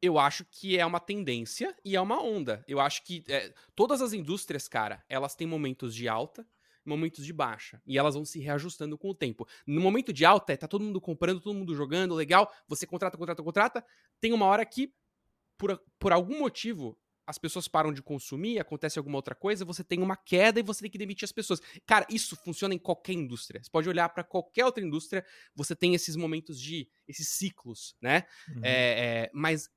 Eu 0.01 0.19
acho 0.19 0.45
que 0.45 0.79
é 0.79 0.85
uma 0.85 0.99
tendência 0.99 1.77
e 1.85 1.95
é 1.95 2.01
uma 2.01 2.21
onda. 2.21 2.65
Eu 2.67 2.81
acho 2.81 3.05
que 3.05 3.25
é, 3.29 3.53
todas 3.75 4.03
as 4.03 4.13
indústrias, 4.13 4.67
cara, 4.67 5.05
elas 5.09 5.35
têm 5.35 5.47
momentos 5.47 5.95
de 5.95 6.09
alta 6.09 6.47
momentos 6.85 7.25
de 7.25 7.33
baixa. 7.33 7.81
E 7.87 7.99
elas 7.99 8.15
vão 8.15 8.25
se 8.25 8.41
reajustando 8.41 8.99
com 8.99 9.11
o 9.11 9.15
tempo. 9.15 9.47
No 9.67 9.81
momento 9.81 10.13
de 10.13 10.25
alta, 10.25 10.53
é, 10.53 10.57
tá 10.57 10.67
todo 10.67 10.85
mundo 10.85 11.01
comprando, 11.01 11.41
todo 11.41 11.55
mundo 11.55 11.75
jogando, 11.75 12.15
legal. 12.15 12.53
Você 12.67 12.87
contrata, 12.87 13.17
contrata, 13.17 13.43
contrata. 13.43 13.87
Tem 14.21 14.33
uma 14.33 14.47
hora 14.47 14.65
que, 14.65 14.93
por, 15.57 15.81
por 15.99 16.13
algum 16.13 16.39
motivo, 16.39 16.99
as 17.27 17.39
pessoas 17.39 17.69
param 17.69 17.93
de 17.93 18.03
consumir, 18.03 18.59
acontece 18.59 18.99
alguma 18.99 19.17
outra 19.17 19.35
coisa, 19.35 19.65
você 19.65 19.85
tem 19.85 20.01
uma 20.01 20.17
queda 20.17 20.59
e 20.59 20.63
você 20.63 20.83
tem 20.83 20.91
que 20.91 20.99
demitir 20.99 21.25
as 21.25 21.33
pessoas. 21.33 21.61
Cara, 21.87 22.07
isso 22.11 22.37
funciona 22.37 22.75
em 22.75 22.79
qualquer 22.79 23.13
indústria. 23.13 23.63
Você 23.63 23.71
pode 23.71 23.89
olhar 23.89 24.09
para 24.09 24.25
qualquer 24.25 24.65
outra 24.65 24.85
indústria, 24.85 25.25
você 25.55 25.75
tem 25.77 25.95
esses 25.95 26.17
momentos 26.17 26.61
de. 26.61 26.89
esses 27.07 27.29
ciclos, 27.29 27.97
né? 28.01 28.25
Uhum. 28.49 28.61
É, 28.65 28.73
é, 28.73 29.31
mas 29.33 29.71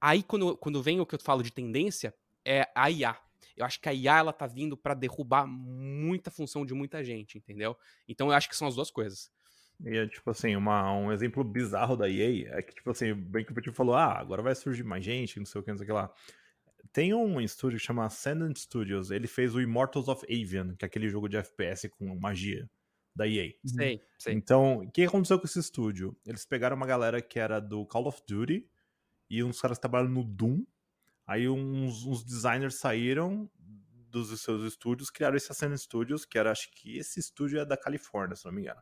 aí, 0.00 0.22
quando, 0.22 0.56
quando 0.56 0.82
vem 0.82 1.00
o 1.00 1.06
que 1.06 1.14
eu 1.14 1.20
falo 1.20 1.42
de 1.42 1.52
tendência, 1.52 2.14
é 2.44 2.68
a 2.74 2.90
IA. 2.90 3.16
Eu 3.56 3.66
acho 3.66 3.80
que 3.80 3.88
a 3.88 3.94
IA 3.94 4.18
ela 4.18 4.32
tá 4.32 4.46
vindo 4.46 4.76
para 4.76 4.94
derrubar 4.94 5.46
muita 5.46 6.30
função 6.30 6.64
de 6.64 6.72
muita 6.72 7.04
gente, 7.04 7.36
entendeu? 7.36 7.76
Então 8.08 8.28
eu 8.28 8.34
acho 8.34 8.48
que 8.48 8.56
são 8.56 8.66
as 8.66 8.74
duas 8.74 8.90
coisas. 8.90 9.30
E 9.84 9.96
é 9.96 10.06
tipo 10.06 10.30
assim, 10.30 10.54
uma, 10.54 10.92
um 10.94 11.12
exemplo 11.12 11.42
bizarro 11.42 11.96
da 11.96 12.08
EA 12.08 12.58
é 12.58 12.62
que, 12.62 12.74
tipo 12.74 12.90
assim, 12.90 13.12
bem 13.14 13.44
que 13.44 13.52
o 13.52 13.54
Petit 13.54 13.74
falou, 13.74 13.94
ah, 13.94 14.18
agora 14.18 14.40
vai 14.40 14.54
surgir 14.54 14.84
mais 14.84 15.04
gente, 15.04 15.38
não 15.38 15.46
sei 15.46 15.60
o 15.60 15.64
que, 15.64 15.70
não 15.70 15.78
sei 15.78 15.84
o 15.84 15.86
que 15.88 15.92
lá. 15.92 16.12
Tem 16.92 17.14
um 17.14 17.40
estúdio 17.40 17.78
que 17.78 17.84
chama 17.84 18.06
Ascendant 18.06 18.56
Studios. 18.56 19.10
Ele 19.10 19.26
fez 19.26 19.54
o 19.54 19.60
Immortals 19.60 20.08
of 20.08 20.24
Avian, 20.24 20.74
que 20.74 20.84
é 20.84 20.86
aquele 20.86 21.08
jogo 21.08 21.28
de 21.28 21.36
FPS 21.36 21.88
com 21.88 22.14
magia 22.18 22.68
da 23.14 23.26
EA. 23.26 23.52
Sei, 23.64 24.00
sei. 24.18 24.34
Então, 24.34 24.78
o 24.78 24.90
que 24.90 25.04
aconteceu 25.04 25.38
com 25.38 25.46
esse 25.46 25.58
estúdio? 25.58 26.16
Eles 26.26 26.44
pegaram 26.44 26.76
uma 26.76 26.86
galera 26.86 27.20
que 27.20 27.38
era 27.38 27.60
do 27.60 27.86
Call 27.86 28.06
of 28.06 28.22
Duty 28.26 28.66
e 29.28 29.42
uns 29.42 29.60
caras 29.60 29.78
trabalham 29.78 30.08
no 30.08 30.24
Doom. 30.24 30.64
Aí 31.26 31.48
uns, 31.48 32.04
uns 32.04 32.24
designers 32.24 32.76
saíram 32.76 33.50
dos 34.10 34.40
seus 34.40 34.62
estúdios, 34.64 35.10
criaram 35.10 35.36
esse 35.36 35.50
Ascendant 35.50 35.78
Studios, 35.78 36.24
que 36.24 36.38
era, 36.38 36.50
acho 36.50 36.70
que 36.72 36.98
esse 36.98 37.18
estúdio 37.18 37.60
é 37.60 37.64
da 37.64 37.76
Califórnia, 37.76 38.36
se 38.36 38.44
não 38.44 38.52
me 38.52 38.62
engano. 38.62 38.80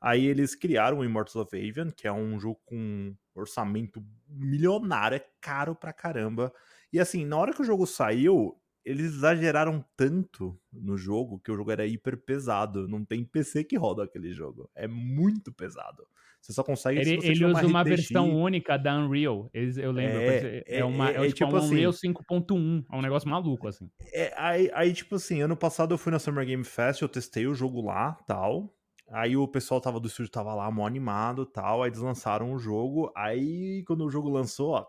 Aí 0.00 0.26
eles 0.26 0.54
criaram 0.54 0.98
o 0.98 1.04
Immortals 1.04 1.36
of 1.36 1.56
Avian, 1.56 1.90
que 1.90 2.06
é 2.06 2.12
um 2.12 2.38
jogo 2.38 2.60
com 2.64 3.16
orçamento 3.34 4.04
milionário, 4.28 5.16
é 5.16 5.24
caro 5.40 5.74
pra 5.74 5.92
caramba. 5.92 6.52
E 6.92 7.00
assim, 7.00 7.24
na 7.24 7.36
hora 7.36 7.52
que 7.52 7.62
o 7.62 7.64
jogo 7.64 7.86
saiu, 7.86 8.56
eles 8.84 9.06
exageraram 9.06 9.84
tanto 9.96 10.58
no 10.72 10.96
jogo 10.96 11.38
que 11.40 11.50
o 11.50 11.56
jogo 11.56 11.70
era 11.70 11.86
hiper 11.86 12.16
pesado. 12.16 12.88
Não 12.88 13.04
tem 13.04 13.24
PC 13.24 13.64
que 13.64 13.76
roda 13.76 14.04
aquele 14.04 14.32
jogo. 14.32 14.70
É 14.74 14.88
muito 14.88 15.52
pesado. 15.52 16.06
Você 16.40 16.52
só 16.52 16.62
consegue. 16.62 17.00
Ele, 17.00 17.26
ele 17.26 17.44
usa 17.44 17.66
uma, 17.66 17.84
versão 17.84 18.34
única 18.34 18.76
da 18.76 18.96
Unreal. 18.96 19.50
Eles, 19.52 19.76
eu 19.76 19.92
lembro. 19.92 20.18
É, 20.18 20.62
é, 20.66 20.84
uma, 20.84 21.10
é, 21.10 21.16
é, 21.16 21.16
é 21.16 21.20
tipo, 21.26 21.34
tipo 21.34 21.52
um 21.52 21.56
assim, 21.56 21.74
Unreal 21.74 21.92
5.1. 21.92 22.84
É 22.90 22.96
um 22.96 23.02
negócio 23.02 23.28
maluco, 23.28 23.68
assim. 23.68 23.90
É, 24.12 24.32
aí, 24.36 24.70
aí, 24.72 24.92
tipo 24.92 25.16
assim, 25.16 25.42
ano 25.42 25.56
passado 25.56 25.92
eu 25.92 25.98
fui 25.98 26.12
na 26.12 26.18
Summer 26.18 26.46
Game 26.46 26.64
Fest, 26.64 27.02
eu 27.02 27.08
testei 27.08 27.46
o 27.46 27.54
jogo 27.54 27.82
lá 27.82 28.12
tal. 28.26 28.72
Aí 29.10 29.36
o 29.36 29.48
pessoal 29.48 29.80
tava 29.80 29.98
do 29.98 30.06
estúdio 30.06 30.30
tava 30.30 30.54
lá, 30.54 30.70
mó 30.70 30.86
animado 30.86 31.44
tal. 31.44 31.82
Aí 31.82 31.90
eles 31.90 32.00
lançaram 32.00 32.52
o 32.52 32.58
jogo. 32.58 33.12
Aí 33.16 33.82
quando 33.86 34.04
o 34.04 34.10
jogo 34.10 34.28
lançou, 34.28 34.70
ó, 34.70 34.86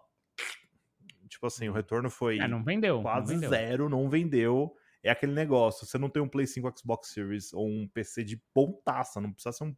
Tipo 1.40 1.48
assim, 1.48 1.70
o 1.70 1.72
retorno 1.72 2.10
foi 2.10 2.38
é, 2.38 2.50
não 2.50 2.62
vendeu, 2.62 3.02
quase 3.02 3.34
não 3.34 3.40
vendeu. 3.40 3.50
zero, 3.50 3.88
não 3.88 4.10
vendeu. 4.10 4.76
É 5.02 5.10
aquele 5.10 5.32
negócio, 5.32 5.88
você 5.88 5.98
não 5.98 6.10
tem 6.10 6.22
um 6.22 6.28
Play 6.28 6.46
5 6.46 6.74
Xbox 6.78 7.14
Series 7.14 7.54
ou 7.54 7.66
um 7.66 7.88
PC 7.88 8.26
de 8.26 8.36
pontaça, 8.54 9.22
não 9.22 9.32
precisa 9.32 9.54
ser 9.54 9.64
um 9.64 9.74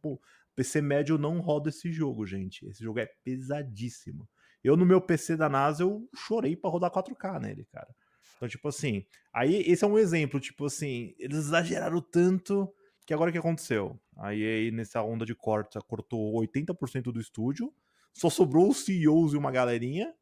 PC 0.56 0.82
médio 0.82 1.16
não 1.16 1.38
roda 1.38 1.68
esse 1.68 1.92
jogo, 1.92 2.26
gente. 2.26 2.66
Esse 2.66 2.82
jogo 2.82 2.98
é 2.98 3.06
pesadíssimo. 3.22 4.28
Eu 4.64 4.76
no 4.76 4.84
meu 4.84 5.00
PC 5.00 5.36
da 5.36 5.48
NASA 5.48 5.84
eu 5.84 6.04
chorei 6.12 6.56
para 6.56 6.68
rodar 6.68 6.90
4K 6.90 7.40
nele, 7.40 7.64
cara. 7.66 7.94
Então, 8.36 8.48
tipo 8.48 8.66
assim, 8.66 9.06
aí 9.32 9.62
esse 9.62 9.84
é 9.84 9.86
um 9.86 9.96
exemplo, 9.96 10.40
tipo 10.40 10.66
assim, 10.66 11.14
eles 11.16 11.38
exageraram 11.38 12.00
tanto 12.00 12.68
que 13.06 13.14
agora 13.14 13.30
o 13.30 13.32
que 13.32 13.38
aconteceu? 13.38 14.00
Aí, 14.16 14.44
aí 14.44 14.70
nessa 14.72 15.00
onda 15.00 15.24
de 15.24 15.34
corte, 15.36 15.78
cortou 15.86 16.34
80% 16.40 17.12
do 17.12 17.20
estúdio, 17.20 17.72
só 18.12 18.28
sobrou 18.28 18.68
os 18.68 18.84
CEOs 18.84 19.32
e 19.32 19.36
uma 19.36 19.52
galerinha, 19.52 20.12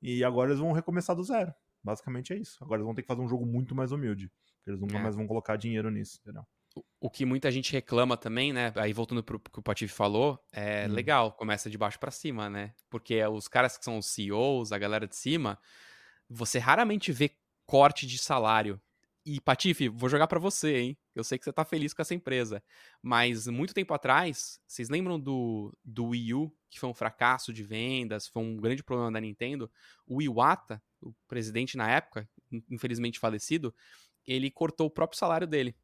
e 0.00 0.24
agora 0.24 0.50
eles 0.50 0.60
vão 0.60 0.72
recomeçar 0.72 1.14
do 1.14 1.22
zero. 1.22 1.52
Basicamente 1.82 2.32
é 2.32 2.36
isso. 2.36 2.62
Agora 2.62 2.78
eles 2.78 2.86
vão 2.86 2.94
ter 2.94 3.02
que 3.02 3.08
fazer 3.08 3.20
um 3.20 3.28
jogo 3.28 3.46
muito 3.46 3.74
mais 3.74 3.92
humilde. 3.92 4.30
Porque 4.56 4.70
eles 4.70 4.80
nunca 4.80 4.98
é. 4.98 5.02
mais 5.02 5.16
vão 5.16 5.26
colocar 5.26 5.56
dinheiro 5.56 5.90
nisso, 5.90 6.18
entendeu? 6.22 6.44
O 7.00 7.10
que 7.10 7.24
muita 7.24 7.50
gente 7.50 7.72
reclama 7.72 8.16
também, 8.16 8.52
né? 8.52 8.72
Aí 8.76 8.92
voltando 8.92 9.22
pro 9.22 9.40
que 9.40 9.58
o 9.58 9.62
Patife 9.62 9.92
falou, 9.92 10.38
é 10.52 10.86
hum. 10.86 10.92
legal, 10.92 11.32
começa 11.32 11.68
de 11.68 11.78
baixo 11.78 11.98
para 11.98 12.10
cima, 12.10 12.48
né? 12.48 12.74
Porque 12.88 13.24
os 13.24 13.48
caras 13.48 13.76
que 13.76 13.84
são 13.84 13.98
os 13.98 14.06
CEOs, 14.06 14.70
a 14.70 14.78
galera 14.78 15.06
de 15.06 15.16
cima, 15.16 15.58
você 16.28 16.58
raramente 16.58 17.10
vê 17.10 17.30
corte 17.66 18.06
de 18.06 18.18
salário. 18.18 18.80
E 19.30 19.42
Patife, 19.42 19.90
vou 19.90 20.08
jogar 20.08 20.26
para 20.26 20.38
você, 20.38 20.78
hein? 20.78 20.98
Eu 21.14 21.22
sei 21.22 21.36
que 21.36 21.44
você 21.44 21.52
tá 21.52 21.62
feliz 21.62 21.92
com 21.92 22.00
essa 22.00 22.14
empresa. 22.14 22.62
Mas 23.02 23.46
muito 23.46 23.74
tempo 23.74 23.92
atrás, 23.92 24.58
vocês 24.66 24.88
lembram 24.88 25.20
do, 25.20 25.76
do 25.84 26.06
Wii 26.06 26.32
U, 26.32 26.50
que 26.70 26.80
foi 26.80 26.88
um 26.88 26.94
fracasso 26.94 27.52
de 27.52 27.62
vendas, 27.62 28.26
foi 28.26 28.42
um 28.42 28.56
grande 28.56 28.82
problema 28.82 29.12
da 29.12 29.20
Nintendo? 29.20 29.70
O 30.06 30.22
Iwata, 30.22 30.82
o 31.02 31.12
presidente 31.28 31.76
na 31.76 31.90
época, 31.90 32.26
infelizmente 32.70 33.18
falecido, 33.18 33.74
ele 34.26 34.50
cortou 34.50 34.86
o 34.86 34.90
próprio 34.90 35.18
salário 35.18 35.46
dele. 35.46 35.76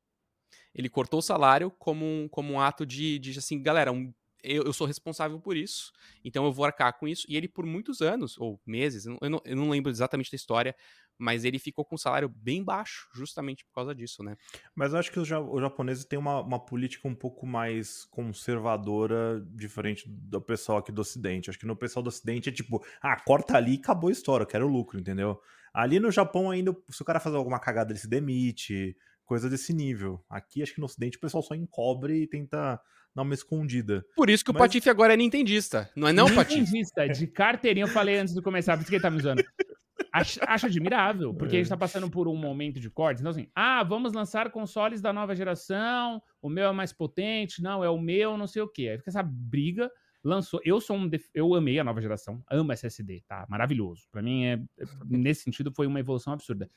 Ele 0.75 0.89
cortou 0.89 1.19
o 1.19 1.23
salário 1.23 1.71
como 1.71 2.03
um, 2.03 2.27
como 2.31 2.55
um 2.55 2.61
ato 2.61 2.87
de, 2.87 3.19
de 3.19 3.39
assim, 3.39 3.63
galera, 3.63 3.93
um, 3.93 4.11
eu, 4.45 4.63
eu, 4.65 4.73
sou 4.73 4.87
responsável 4.87 5.41
por 5.41 5.57
isso, 5.57 5.91
então 6.23 6.45
eu 6.45 6.53
vou 6.53 6.65
arcar 6.65 6.99
com 6.99 7.09
isso. 7.09 7.27
E 7.29 7.37
ele, 7.37 7.49
por 7.49 7.65
muitos 7.65 8.01
anos, 8.01 8.39
ou 8.39 8.61
meses, 8.65 9.07
eu 9.07 9.19
não, 9.21 9.41
eu 9.45 9.57
não 9.57 9.71
lembro 9.71 9.91
exatamente 9.91 10.31
da 10.31 10.37
história, 10.37 10.77
mas 11.25 11.43
ele 11.43 11.59
ficou 11.59 11.87
com 11.87 11.95
um 11.95 11.99
salário 11.99 12.29
bem 12.29 12.63
baixo, 12.63 13.09
justamente 13.15 13.65
por 13.65 13.73
causa 13.73 13.95
disso, 13.95 14.23
né? 14.23 14.37
Mas 14.75 14.93
eu 14.93 14.99
acho 14.99 15.11
que 15.11 15.19
os, 15.19 15.27
japoneses 15.27 16.05
têm 16.05 16.19
uma, 16.19 16.43
uma, 16.43 16.63
política 16.63 17.09
um 17.09 17.15
pouco 17.15 17.47
mais 17.47 18.05
conservadora, 18.11 19.43
diferente 19.55 20.05
do 20.07 20.39
pessoal 20.39 20.79
aqui 20.79 20.93
do 20.93 21.01
Ocidente. 21.01 21.49
Acho 21.49 21.59
que 21.59 21.67
no 21.67 21.75
pessoal 21.75 22.03
do 22.03 22.09
Ocidente 22.09 22.51
é 22.51 22.53
tipo, 22.53 22.85
ah, 23.01 23.17
corta 23.25 23.57
ali 23.57 23.77
e 23.77 23.79
acabou 23.79 24.11
a 24.11 24.13
história, 24.13 24.45
eu 24.45 24.49
quero 24.49 24.69
lucro, 24.69 25.01
entendeu? 25.01 25.41
Ali 25.73 25.99
no 25.99 26.11
Japão 26.11 26.51
ainda, 26.51 26.77
se 26.91 27.01
o 27.01 27.05
cara 27.07 27.19
fazer 27.19 27.37
alguma 27.37 27.59
cagada, 27.59 27.91
ele 27.91 27.99
se 27.99 28.09
demite, 28.09 28.95
coisa 29.25 29.49
desse 29.49 29.73
nível. 29.73 30.23
Aqui, 30.29 30.63
acho 30.63 30.75
que 30.75 30.81
no 30.81 30.87
Ocidente, 30.87 31.17
o 31.17 31.21
pessoal 31.21 31.43
só 31.43 31.55
encobre 31.55 32.23
e 32.23 32.27
tenta 32.27 32.79
dar 33.15 33.23
uma 33.23 33.33
escondida. 33.33 34.05
Por 34.15 34.29
isso 34.29 34.45
que 34.45 34.53
Mas... 34.53 34.61
o 34.61 34.63
Patife 34.63 34.91
agora 34.91 35.15
é 35.15 35.17
nintendista, 35.17 35.91
não 35.97 36.07
é 36.07 36.13
não, 36.13 36.33
Patife? 36.35 36.61
Nintendista, 36.61 37.09
de 37.09 37.27
carteirinha, 37.27 37.87
eu 37.87 37.89
falei 37.89 38.19
antes 38.19 38.35
de 38.35 38.43
começar, 38.43 38.77
por 38.77 38.83
isso 38.83 38.91
que 38.91 38.97
ele 38.97 39.03
tá 39.03 39.11
me 39.11 39.19
usando. 39.19 39.43
Acho, 40.15 40.39
acho, 40.47 40.67
admirável, 40.67 41.35
porque 41.35 41.57
a 41.57 41.59
gente 41.59 41.69
tá 41.69 41.77
passando 41.77 42.09
por 42.09 42.29
um 42.29 42.37
momento 42.37 42.79
de 42.79 42.89
cortes. 42.89 43.21
Então, 43.21 43.33
assim, 43.33 43.49
ah, 43.53 43.83
vamos 43.83 44.13
lançar 44.13 44.49
consoles 44.53 45.01
da 45.01 45.13
nova 45.13 45.35
geração, 45.35 46.23
o 46.41 46.49
meu 46.49 46.69
é 46.69 46.73
mais 46.73 46.93
potente, 46.93 47.61
não, 47.61 47.83
é 47.83 47.91
o 47.91 47.99
meu, 47.99 48.39
não 48.39 48.47
sei 48.47 48.63
o 48.63 48.69
quê. 48.69 48.91
Aí 48.91 48.99
fica 48.99 49.11
essa 49.11 49.25
briga, 49.25 49.91
lançou. 50.23 50.61
Eu 50.65 50.81
sou 50.81 50.97
um. 50.97 51.09
Def... 51.09 51.29
Eu 51.35 51.53
amei 51.57 51.81
a 51.81 51.85
nova 51.85 52.01
geração, 52.01 52.41
amo 52.49 52.71
SSD, 52.71 53.25
tá? 53.27 53.45
Maravilhoso. 53.49 54.07
Para 54.13 54.23
mim, 54.23 54.45
é, 54.45 54.61
nesse 55.05 55.43
sentido, 55.43 55.73
foi 55.73 55.89
uma 55.89 55.99
evolução 55.99 56.33
absurda. 56.33 56.71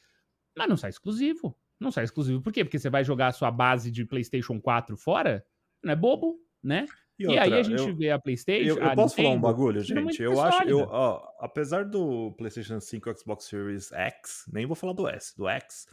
Mas 0.58 0.68
não 0.68 0.76
sai 0.76 0.90
exclusivo. 0.90 1.56
Não 1.80 1.92
sai 1.92 2.06
exclusivo. 2.06 2.42
Por 2.42 2.52
quê? 2.52 2.66
Porque 2.66 2.80
você 2.80 2.90
vai 2.90 3.04
jogar 3.04 3.28
a 3.28 3.32
sua 3.32 3.52
base 3.52 3.92
de 3.92 4.04
PlayStation 4.04 4.60
4 4.60 4.98
fora? 4.98 5.46
Não 5.84 5.94
é 5.94 5.96
bobo, 5.96 6.40
né? 6.64 6.88
E, 7.20 7.26
outra, 7.26 7.48
e 7.48 7.54
aí 7.54 7.60
a 7.60 7.64
gente 7.64 7.80
eu, 7.80 7.96
vê 7.96 8.12
a 8.12 8.20
PlayStation. 8.20 8.70
Eu, 8.70 8.78
eu 8.78 8.96
posso 8.96 9.16
Nintendo, 9.16 9.16
falar 9.16 9.30
um 9.30 9.42
bagulho, 9.42 9.84
gente? 9.84 10.22
Eu 10.22 10.40
acho, 10.40 10.64
eu, 10.64 10.80
ó, 10.82 11.28
apesar 11.40 11.84
do 11.84 12.32
PlayStation 12.38 12.80
5 12.80 13.10
e 13.10 13.18
Xbox 13.18 13.46
Series 13.46 13.92
X, 13.92 14.46
nem 14.52 14.66
vou 14.66 14.76
falar 14.76 14.94
do 14.94 15.08
S, 15.08 15.36
do 15.36 15.48
X, 15.48 15.88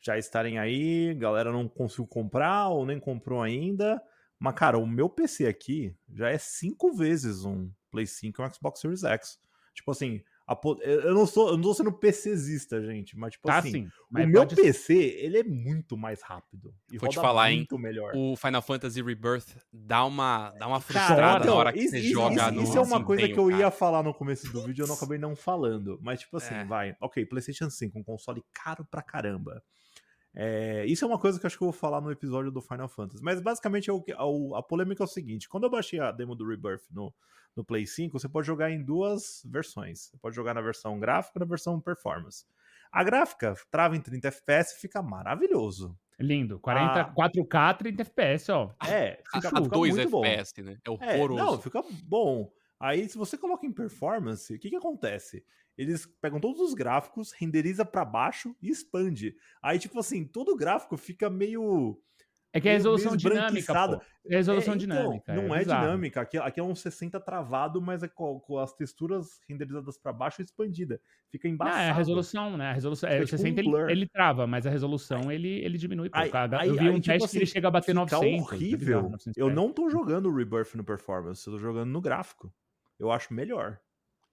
já 0.00 0.16
estarem 0.16 0.58
aí, 0.58 1.14
galera 1.14 1.50
não 1.50 1.68
conseguiu 1.68 2.06
comprar 2.06 2.68
ou 2.68 2.86
nem 2.86 3.00
comprou 3.00 3.42
ainda. 3.42 4.00
Mas, 4.38 4.54
cara, 4.54 4.78
o 4.78 4.86
meu 4.86 5.08
PC 5.08 5.46
aqui 5.46 5.96
já 6.14 6.30
é 6.30 6.38
cinco 6.38 6.92
vezes 6.92 7.44
um 7.44 7.70
Play 7.90 8.06
5 8.06 8.40
e 8.40 8.44
um 8.44 8.52
Xbox 8.52 8.80
Series 8.80 9.02
X. 9.02 9.38
Tipo 9.74 9.90
assim, 9.90 10.22
eu 10.80 11.14
não 11.14 11.26
sou, 11.26 11.48
eu 11.50 11.56
não 11.56 11.62
tô 11.62 11.74
sendo 11.74 11.92
PCzista, 11.92 12.82
gente, 12.82 13.16
mas 13.18 13.32
tipo 13.32 13.46
tá, 13.46 13.58
assim, 13.58 13.70
sim, 13.70 13.88
mas 14.10 14.24
o 14.24 14.28
meu 14.28 14.40
pode... 14.46 14.56
PC, 14.56 14.94
ele 14.94 15.38
é 15.38 15.44
muito 15.44 15.96
mais 15.96 16.22
rápido 16.22 16.74
e 16.90 16.96
Vou 16.96 17.10
te 17.10 17.16
falar, 17.16 17.50
muito 17.50 17.74
hein, 17.74 17.80
melhor. 17.80 18.12
O 18.14 18.34
Final 18.34 18.62
Fantasy 18.62 19.02
Rebirth 19.02 19.56
dá 19.72 20.04
uma 20.04 20.50
dá 20.52 20.66
uma 20.66 20.80
frustrada 20.80 21.44
na 21.44 21.54
hora 21.54 21.72
que 21.72 21.80
isso, 21.80 21.90
você 21.90 21.98
isso, 21.98 22.12
joga 22.12 22.42
isso, 22.42 22.52
no 22.52 22.62
Isso 22.62 22.78
é 22.78 22.80
uma 22.80 23.04
coisa 23.04 23.28
que 23.28 23.38
eu 23.38 23.50
ia 23.50 23.70
falar 23.70 24.02
no 24.02 24.14
começo 24.14 24.50
do 24.50 24.62
vídeo, 24.62 24.84
eu 24.84 24.88
não 24.88 24.94
acabei 24.96 25.18
não 25.18 25.36
falando, 25.36 25.98
mas 26.00 26.20
tipo 26.20 26.36
assim, 26.38 26.54
é. 26.54 26.64
vai, 26.64 26.96
OK, 27.00 27.26
PlayStation 27.26 27.68
5, 27.68 27.98
um 27.98 28.02
console 28.02 28.42
caro 28.54 28.86
pra 28.90 29.02
caramba. 29.02 29.62
É, 30.34 30.84
isso 30.86 31.04
é 31.04 31.08
uma 31.08 31.18
coisa 31.18 31.38
que 31.38 31.46
eu 31.46 31.48
acho 31.48 31.56
que 31.56 31.64
eu 31.64 31.70
vou 31.70 31.78
falar 31.78 32.00
no 32.00 32.10
episódio 32.10 32.50
do 32.50 32.60
Final 32.60 32.88
Fantasy. 32.88 33.22
Mas 33.22 33.40
basicamente 33.40 33.90
a, 33.90 33.94
a, 33.94 34.58
a 34.58 34.62
polêmica 34.62 35.02
é 35.02 35.06
o 35.06 35.08
seguinte: 35.08 35.48
quando 35.48 35.64
eu 35.64 35.70
baixei 35.70 36.00
a 36.00 36.12
demo 36.12 36.34
do 36.34 36.46
Rebirth 36.46 36.84
no, 36.90 37.12
no 37.56 37.64
Play 37.64 37.86
5, 37.86 38.18
você 38.18 38.28
pode 38.28 38.46
jogar 38.46 38.70
em 38.70 38.82
duas 38.82 39.42
versões. 39.44 40.06
Você 40.10 40.16
pode 40.18 40.36
jogar 40.36 40.54
na 40.54 40.60
versão 40.60 40.98
gráfica 40.98 41.38
e 41.38 41.40
na 41.40 41.46
versão 41.46 41.80
performance. 41.80 42.44
A 42.90 43.04
gráfica 43.04 43.54
trava 43.70 43.96
em 43.96 44.00
30 44.00 44.28
FPS 44.28 44.74
e 44.74 44.80
fica 44.80 45.02
maravilhoso. 45.02 45.96
Lindo. 46.18 46.58
40, 46.58 47.00
ah, 47.00 47.14
4K, 47.14 47.76
30 47.78 48.02
FPS, 48.02 48.50
ó. 48.50 48.74
É, 48.84 49.22
fica, 49.32 49.48
fica 49.48 49.60
2 49.60 49.94
muito 49.94 50.16
FPS, 50.16 50.52
bom. 50.56 50.62
né? 50.62 50.78
É 50.84 50.90
horroroso. 50.90 51.42
É, 51.42 51.44
não, 51.44 51.60
fica 51.60 51.84
bom. 52.04 52.50
Aí, 52.80 53.08
se 53.08 53.16
você 53.16 53.36
coloca 53.36 53.66
em 53.66 53.72
performance, 53.72 54.52
o 54.52 54.58
que, 54.58 54.70
que 54.70 54.76
acontece? 54.76 55.44
Eles 55.78 56.06
pegam 56.20 56.40
todos 56.40 56.60
os 56.60 56.74
gráficos, 56.74 57.32
renderiza 57.32 57.84
para 57.84 58.04
baixo 58.04 58.54
e 58.60 58.68
expande. 58.68 59.36
Aí, 59.62 59.78
tipo 59.78 59.98
assim, 59.98 60.24
todo 60.24 60.50
o 60.50 60.56
gráfico 60.56 60.96
fica 60.96 61.30
meio 61.30 61.98
é 62.52 62.60
que 62.60 62.68
é 62.68 62.72
resolução 62.72 63.14
dinâmica. 63.14 63.72
É 64.26 64.36
resolução 64.36 64.74
é, 64.74 64.76
então, 64.76 64.86
dinâmica. 64.86 65.34
Não 65.34 65.54
é, 65.54 65.60
é 65.60 65.64
dinâmica. 65.64 66.20
Aqui, 66.22 66.38
aqui 66.38 66.60
é 66.60 66.62
um 66.62 66.74
60 66.74 67.20
travado, 67.20 67.80
mas 67.80 68.02
é 68.02 68.08
com, 68.08 68.40
com 68.40 68.58
as 68.58 68.72
texturas 68.72 69.38
renderizadas 69.48 69.98
para 69.98 70.12
baixo 70.12 70.40
expandida. 70.40 71.00
Fica 71.30 71.46
embaixo. 71.46 71.76
Não, 71.76 71.82
é 71.82 71.90
a 71.90 71.92
resolução, 71.92 72.56
né? 72.56 72.70
A 72.70 72.72
resolução, 72.72 73.08
é, 73.08 73.20
o 73.20 73.28
60 73.28 73.62
tipo 73.62 73.76
um 73.76 73.78
ele, 73.80 73.92
ele, 73.92 74.06
trava, 74.06 74.46
mas 74.46 74.66
a 74.66 74.70
resolução 74.70 75.30
ele, 75.30 75.60
ele 75.60 75.76
diminui. 75.76 76.08
Aí, 76.12 76.30
aí, 76.32 76.68
eu 76.68 76.74
vi 76.74 76.88
um 76.88 76.94
tipo 76.94 77.06
teste 77.06 77.24
assim, 77.24 77.30
que 77.32 77.36
ele 77.36 77.44
assim, 77.44 77.52
chega 77.52 77.68
a 77.68 77.70
bater 77.70 77.94
900. 77.94 78.40
horrível. 78.40 79.02
900 79.02 79.36
eu 79.36 79.50
não 79.50 79.72
tô 79.72 79.90
jogando 79.90 80.30
o 80.30 80.34
Rebirth 80.34 80.74
no 80.74 80.84
Performance, 80.84 81.46
eu 81.46 81.52
tô 81.52 81.58
jogando 81.58 81.90
no 81.90 82.00
gráfico. 82.00 82.52
Eu 82.98 83.12
acho 83.12 83.32
melhor. 83.32 83.78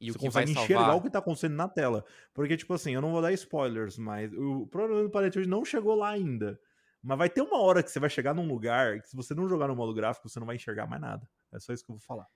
E 0.06 0.12
Você 0.12 0.18
o 0.18 0.20
que 0.20 0.26
consegue 0.26 0.54
vai 0.54 0.64
enxergar 0.64 0.82
salvar... 0.82 0.98
o 0.98 1.02
que 1.02 1.10
tá 1.10 1.20
acontecendo 1.20 1.56
na 1.56 1.68
tela. 1.68 2.06
Porque, 2.34 2.56
tipo 2.58 2.74
assim, 2.74 2.94
eu 2.94 3.02
não 3.02 3.12
vou 3.12 3.22
dar 3.22 3.32
spoilers, 3.34 3.98
mas 3.98 4.32
o 4.34 4.68
problema 4.68 5.04
do 5.04 5.10
Palette 5.10 5.46
não 5.48 5.66
chegou 5.66 5.96
lá 5.96 6.10
ainda. 6.10 6.60
Mas 7.02 7.18
vai 7.18 7.30
ter 7.30 7.42
uma 7.42 7.60
hora 7.60 7.84
que 7.84 7.92
você 7.92 8.00
vai 8.00 8.10
chegar 8.10 8.34
num 8.34 8.48
lugar 8.48 9.00
que 9.02 9.10
se 9.10 9.16
você 9.16 9.36
não 9.36 9.48
jogar 9.48 9.68
no 9.68 9.76
modo 9.76 9.94
gráfico, 9.94 10.28
você 10.28 10.40
não 10.40 10.48
vai 10.48 10.56
enxergar 10.56 10.88
mais 10.88 11.02
nada. 11.02 11.28
É 11.54 11.60
só 11.60 11.72
isso 11.72 11.86
que 11.86 11.92
eu 11.92 11.96
vou 11.96 12.04
falar. 12.04 12.28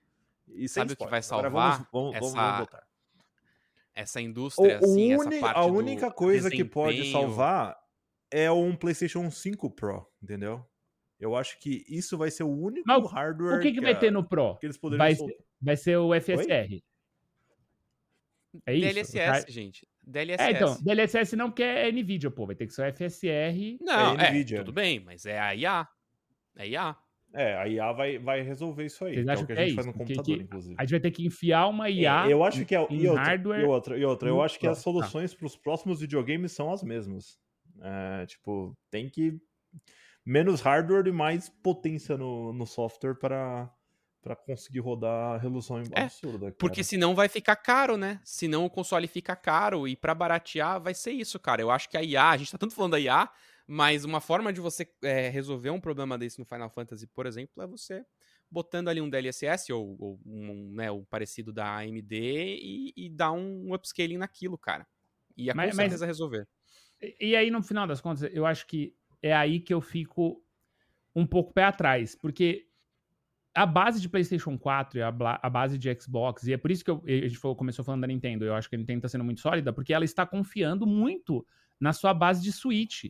E 0.48 0.68
Sabe 0.68 0.92
o 0.92 0.96
que 0.96 1.06
vai 1.06 1.22
salvar 1.22 1.50
vamos, 1.50 1.86
vamos, 1.92 2.16
essa... 2.16 2.36
vamos 2.36 2.68
essa 3.94 4.20
indústria, 4.20 4.78
o, 4.80 4.84
assim, 4.84 5.14
uni... 5.14 5.36
essa 5.36 5.40
parte 5.40 5.58
A 5.58 5.64
única 5.64 6.10
coisa 6.10 6.50
que 6.50 6.64
pode 6.64 7.10
salvar 7.10 7.76
é 8.30 8.50
um 8.50 8.74
PlayStation 8.74 9.30
5 9.30 9.70
Pro, 9.70 10.06
entendeu? 10.22 10.64
Eu 11.18 11.36
acho 11.36 11.58
que 11.58 11.84
isso 11.86 12.16
vai 12.16 12.30
ser 12.30 12.44
o 12.44 12.50
único 12.50 12.86
Mas, 12.86 13.10
hardware. 13.10 13.58
O 13.58 13.60
que, 13.60 13.68
que, 13.68 13.74
que 13.74 13.80
vai 13.80 13.92
a... 13.92 13.98
ter 13.98 14.10
no 14.10 14.26
Pro? 14.26 14.56
Que 14.58 14.66
eles 14.66 14.78
poderiam 14.78 15.04
vai, 15.04 15.14
ser, 15.14 15.36
vai 15.60 15.76
ser 15.76 15.96
o 15.98 16.18
FSR. 16.18 16.72
Oi? 16.72 16.82
É 18.66 18.74
isso? 18.74 19.12
DLSS, 19.12 19.52
gente. 19.52 19.86
DLSS. 20.02 20.42
É, 20.42 20.50
então, 20.50 20.76
DLSS 20.82 21.36
não, 21.36 21.50
porque 21.50 21.62
é 21.62 21.90
NVIDIA, 21.90 22.30
pô. 22.30 22.46
Vai 22.46 22.56
ter 22.56 22.66
que 22.66 22.74
ser 22.74 22.82
o 22.82 22.92
FSR. 22.92 23.78
Não, 23.80 24.14
é, 24.14 24.30
NVIDIA. 24.30 24.58
tudo 24.58 24.72
bem, 24.72 25.00
mas 25.00 25.24
é 25.26 25.38
a 25.38 25.54
IA. 25.54 25.88
É 26.56 26.68
IA. 26.68 26.96
É, 27.32 27.54
a 27.56 27.68
IA 27.68 27.92
vai, 27.92 28.18
vai 28.18 28.42
resolver 28.42 28.84
isso 28.84 29.04
aí. 29.04 29.14
Vocês 29.14 29.24
que, 29.24 29.30
é 29.30 29.44
o 29.44 29.46
que 29.46 29.52
a 29.52 29.56
gente 29.56 29.72
é 29.72 29.74
faz 29.74 29.86
no 29.86 29.92
computador, 29.92 30.24
que, 30.24 30.42
inclusive. 30.42 30.74
A 30.76 30.82
gente 30.82 30.90
vai 30.90 31.00
ter 31.00 31.10
que 31.12 31.24
enfiar 31.24 31.68
uma 31.68 31.88
IA 31.88 32.26
é, 32.26 32.32
eu 32.32 32.42
acho 32.42 32.64
que 32.64 32.74
é, 32.74 32.86
em 32.90 33.02
e 33.02 33.08
outra, 33.08 33.24
hardware. 33.24 33.60
E 33.60 33.64
outra, 33.64 33.98
e 33.98 34.04
outra. 34.04 34.28
Eu 34.28 34.42
acho 34.42 34.58
que 34.58 34.66
as 34.66 34.78
tá. 34.78 34.82
soluções 34.82 35.30
tá. 35.30 35.38
para 35.38 35.46
os 35.46 35.56
próximos 35.56 36.00
videogames 36.00 36.52
são 36.52 36.72
as 36.72 36.82
mesmas. 36.82 37.38
É, 37.80 38.26
tipo, 38.26 38.76
tem 38.90 39.08
que. 39.08 39.38
Menos 40.26 40.60
hardware 40.60 41.06
e 41.06 41.12
mais 41.12 41.48
potência 41.48 42.16
no, 42.16 42.52
no 42.52 42.66
software 42.66 43.14
para 43.14 43.72
para 44.22 44.36
conseguir 44.36 44.80
rodar 44.80 45.34
a 45.34 45.38
resolução 45.38 45.78
é, 45.92 46.02
absurda. 46.02 46.46
Cara. 46.46 46.56
Porque 46.58 46.84
senão 46.84 47.14
vai 47.14 47.28
ficar 47.28 47.56
caro, 47.56 47.96
né? 47.96 48.20
Senão 48.24 48.64
o 48.64 48.70
console 48.70 49.06
fica 49.06 49.34
caro 49.34 49.88
e 49.88 49.96
para 49.96 50.14
baratear 50.14 50.80
vai 50.80 50.94
ser 50.94 51.12
isso, 51.12 51.38
cara. 51.38 51.62
Eu 51.62 51.70
acho 51.70 51.88
que 51.88 51.96
a 51.96 52.02
IA, 52.02 52.30
a 52.30 52.36
gente 52.36 52.52
tá 52.52 52.58
tanto 52.58 52.74
falando 52.74 52.92
da 52.92 53.00
IA, 53.00 53.30
mas 53.66 54.04
uma 54.04 54.20
forma 54.20 54.52
de 54.52 54.60
você 54.60 54.88
é, 55.02 55.28
resolver 55.28 55.70
um 55.70 55.80
problema 55.80 56.18
desse 56.18 56.38
no 56.38 56.44
Final 56.44 56.70
Fantasy, 56.70 57.06
por 57.06 57.26
exemplo, 57.26 57.62
é 57.62 57.66
você 57.66 58.04
botando 58.50 58.88
ali 58.88 59.00
um 59.00 59.08
DLSS 59.08 59.72
ou, 59.72 59.96
ou 59.98 60.20
um, 60.26 60.72
né, 60.74 60.90
um 60.90 61.04
parecido 61.04 61.52
da 61.52 61.76
AMD 61.76 62.12
e, 62.12 62.92
e 62.96 63.08
dar 63.08 63.32
um 63.32 63.72
upscaling 63.72 64.18
naquilo, 64.18 64.58
cara. 64.58 64.86
E 65.36 65.50
a 65.50 65.54
mas, 65.54 65.70
com 65.70 65.76
certeza 65.76 66.04
mas, 66.04 66.08
resolver. 66.08 66.48
E 67.18 67.34
aí, 67.34 67.50
no 67.50 67.62
final 67.62 67.86
das 67.86 68.00
contas, 68.00 68.28
eu 68.34 68.44
acho 68.44 68.66
que 68.66 68.94
é 69.22 69.32
aí 69.32 69.60
que 69.60 69.72
eu 69.72 69.80
fico 69.80 70.44
um 71.14 71.26
pouco 71.26 71.52
pé 71.52 71.64
atrás, 71.64 72.14
porque 72.14 72.69
a 73.54 73.66
base 73.66 74.00
de 74.00 74.08
PlayStation 74.08 74.56
4 74.56 74.98
e 74.98 75.02
a, 75.02 75.08
a, 75.08 75.50
base 75.50 75.76
de 75.76 75.92
Xbox, 76.00 76.46
e 76.46 76.52
é 76.52 76.56
por 76.56 76.70
isso 76.70 76.84
que 76.84 76.90
eu, 76.90 77.02
a 77.06 77.10
gente 77.10 77.38
falou, 77.38 77.56
começou 77.56 77.84
falando 77.84 78.02
da 78.02 78.06
Nintendo, 78.06 78.44
eu 78.44 78.54
acho 78.54 78.68
que 78.68 78.76
a 78.76 78.78
Nintendo 78.78 78.98
está 78.98 79.08
sendo 79.08 79.24
muito 79.24 79.40
sólida, 79.40 79.72
porque 79.72 79.92
ela 79.92 80.04
está 80.04 80.24
confiando 80.24 80.86
muito 80.86 81.44
na 81.80 81.92
sua 81.92 82.14
base 82.14 82.42
de 82.42 82.52
Switch. 82.52 83.06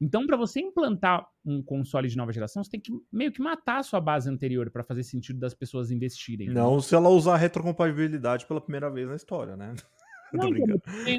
Então, 0.00 0.26
para 0.26 0.36
você 0.36 0.60
implantar 0.60 1.26
um 1.44 1.60
console 1.62 2.08
de 2.08 2.16
nova 2.16 2.32
geração, 2.32 2.62
você 2.62 2.70
tem 2.70 2.80
que 2.80 2.92
meio 3.10 3.32
que 3.32 3.42
matar 3.42 3.78
a 3.78 3.82
sua 3.82 4.00
base 4.00 4.30
anterior 4.30 4.70
para 4.70 4.84
fazer 4.84 5.02
sentido 5.02 5.40
das 5.40 5.54
pessoas 5.54 5.90
investirem. 5.90 6.48
Não 6.48 6.76
né? 6.76 6.82
se 6.82 6.94
ela 6.94 7.08
usar 7.08 7.36
retrocompatibilidade 7.36 8.46
pela 8.46 8.60
primeira 8.60 8.88
vez 8.90 9.08
na 9.08 9.16
história, 9.16 9.56
né? 9.56 9.74
Não, 10.32 10.50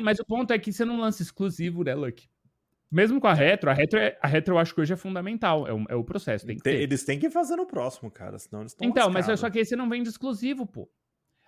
mas 0.04 0.20
o 0.20 0.26
ponto 0.26 0.54
é 0.54 0.60
que 0.60 0.72
você 0.72 0.86
não 0.86 1.00
lança 1.00 1.24
exclusivo, 1.24 1.84
né, 1.84 1.96
Luck? 1.96 2.30
Mesmo 2.92 3.22
com 3.22 3.28
a 3.28 3.34
retro, 3.34 3.70
a 3.70 3.74
retro, 3.74 4.00
é, 4.00 4.18
a 4.22 4.28
retro 4.28 4.56
eu 4.56 4.60
acho 4.60 4.74
que 4.74 4.82
hoje 4.82 4.94
é 4.94 4.98
fundamental, 4.98 5.68
é 5.68 5.74
o, 5.74 5.86
é 5.90 5.96
o 5.96 6.04
processo. 6.04 6.46
Tem 6.46 6.58
tem, 6.58 6.76
eles 6.76 7.04
têm 7.06 7.20
que 7.20 7.30
fazer 7.30 7.56
no 7.56 7.68
próximo, 7.68 8.10
cara, 8.10 8.40
senão 8.40 8.62
eles 8.62 8.72
estão 8.72 8.88
Então, 8.88 9.06
lascados. 9.08 9.28
mas 9.30 9.40
só 9.40 9.50
que 9.50 9.60
aí 9.60 9.66
você 9.66 9.76
não 9.76 9.88
vende 9.88 10.10
exclusivo, 10.10 10.66
pô. 10.66 10.90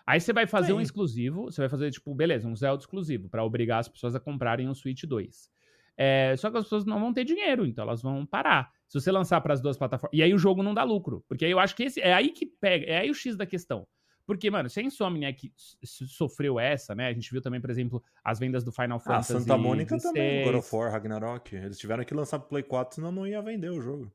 Aí 0.05 0.19
você 0.19 0.33
vai 0.33 0.45
fazer 0.45 0.67
Sim. 0.67 0.73
um 0.73 0.81
exclusivo, 0.81 1.45
você 1.45 1.61
vai 1.61 1.69
fazer, 1.69 1.89
tipo, 1.91 2.13
beleza, 2.13 2.47
um 2.47 2.55
Zelda 2.55 2.81
exclusivo, 2.81 3.29
para 3.29 3.43
obrigar 3.43 3.79
as 3.79 3.87
pessoas 3.87 4.13
a 4.15 4.19
comprarem 4.19 4.67
o 4.69 4.75
Switch 4.75 5.03
2. 5.03 5.49
É, 5.97 6.35
só 6.37 6.49
que 6.49 6.57
as 6.57 6.63
pessoas 6.63 6.85
não 6.85 6.99
vão 6.99 7.13
ter 7.13 7.23
dinheiro, 7.23 7.65
então 7.65 7.83
elas 7.83 8.01
vão 8.01 8.25
parar. 8.25 8.71
Se 8.87 8.99
você 8.99 9.11
lançar 9.11 9.39
para 9.41 9.53
as 9.53 9.61
duas 9.61 9.77
plataformas. 9.77 10.17
E 10.17 10.23
aí 10.23 10.33
o 10.33 10.37
jogo 10.37 10.63
não 10.63 10.73
dá 10.73 10.83
lucro. 10.83 11.23
Porque 11.27 11.45
aí 11.45 11.51
eu 11.51 11.59
acho 11.59 11.75
que 11.75 11.83
esse. 11.83 12.01
É 12.01 12.13
aí 12.13 12.29
que 12.29 12.45
pega. 12.45 12.85
É 12.85 12.97
aí 12.99 13.09
o 13.09 13.13
X 13.13 13.35
da 13.37 13.45
questão. 13.45 13.87
Porque, 14.31 14.49
mano, 14.49 14.69
se 14.69 14.79
a 14.79 14.83
Insomniac 14.83 15.51
sofreu 15.83 16.57
essa, 16.57 16.95
né? 16.95 17.09
A 17.09 17.11
gente 17.13 17.29
viu 17.29 17.41
também, 17.41 17.59
por 17.59 17.69
exemplo, 17.69 18.01
as 18.23 18.39
vendas 18.39 18.63
do 18.63 18.71
Final 18.71 18.95
ah, 18.95 18.99
Fantasy. 19.01 19.33
A 19.33 19.39
Santa 19.41 19.57
Mônica 19.57 19.97
também, 19.97 20.45
God 20.45 20.55
of 20.55 20.73
War, 20.73 20.89
Ragnarok. 20.89 21.53
Eles 21.53 21.77
tiveram 21.77 22.05
que 22.05 22.13
lançar 22.13 22.39
pro 22.39 22.47
Play 22.47 22.63
4, 22.63 22.95
senão 22.95 23.11
não 23.11 23.27
ia 23.27 23.41
vender 23.41 23.69
o 23.69 23.81
jogo. 23.81 24.09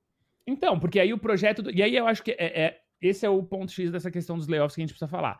Então, 0.47 0.81
porque 0.81 0.99
aí 0.99 1.13
o 1.13 1.19
projeto. 1.19 1.63
Do... 1.63 1.71
E 1.71 1.83
aí 1.83 1.95
eu 1.95 2.07
acho 2.07 2.23
que 2.23 2.31
é, 2.31 2.63
é, 2.63 2.81
esse 2.99 3.27
é 3.27 3.29
o 3.29 3.43
ponto 3.43 3.71
X 3.71 3.91
dessa 3.91 4.11
questão 4.11 4.39
dos 4.39 4.49
layoffs 4.49 4.75
que 4.75 4.81
a 4.81 4.85
gente 4.85 4.95
precisa 4.95 5.07
falar. 5.07 5.39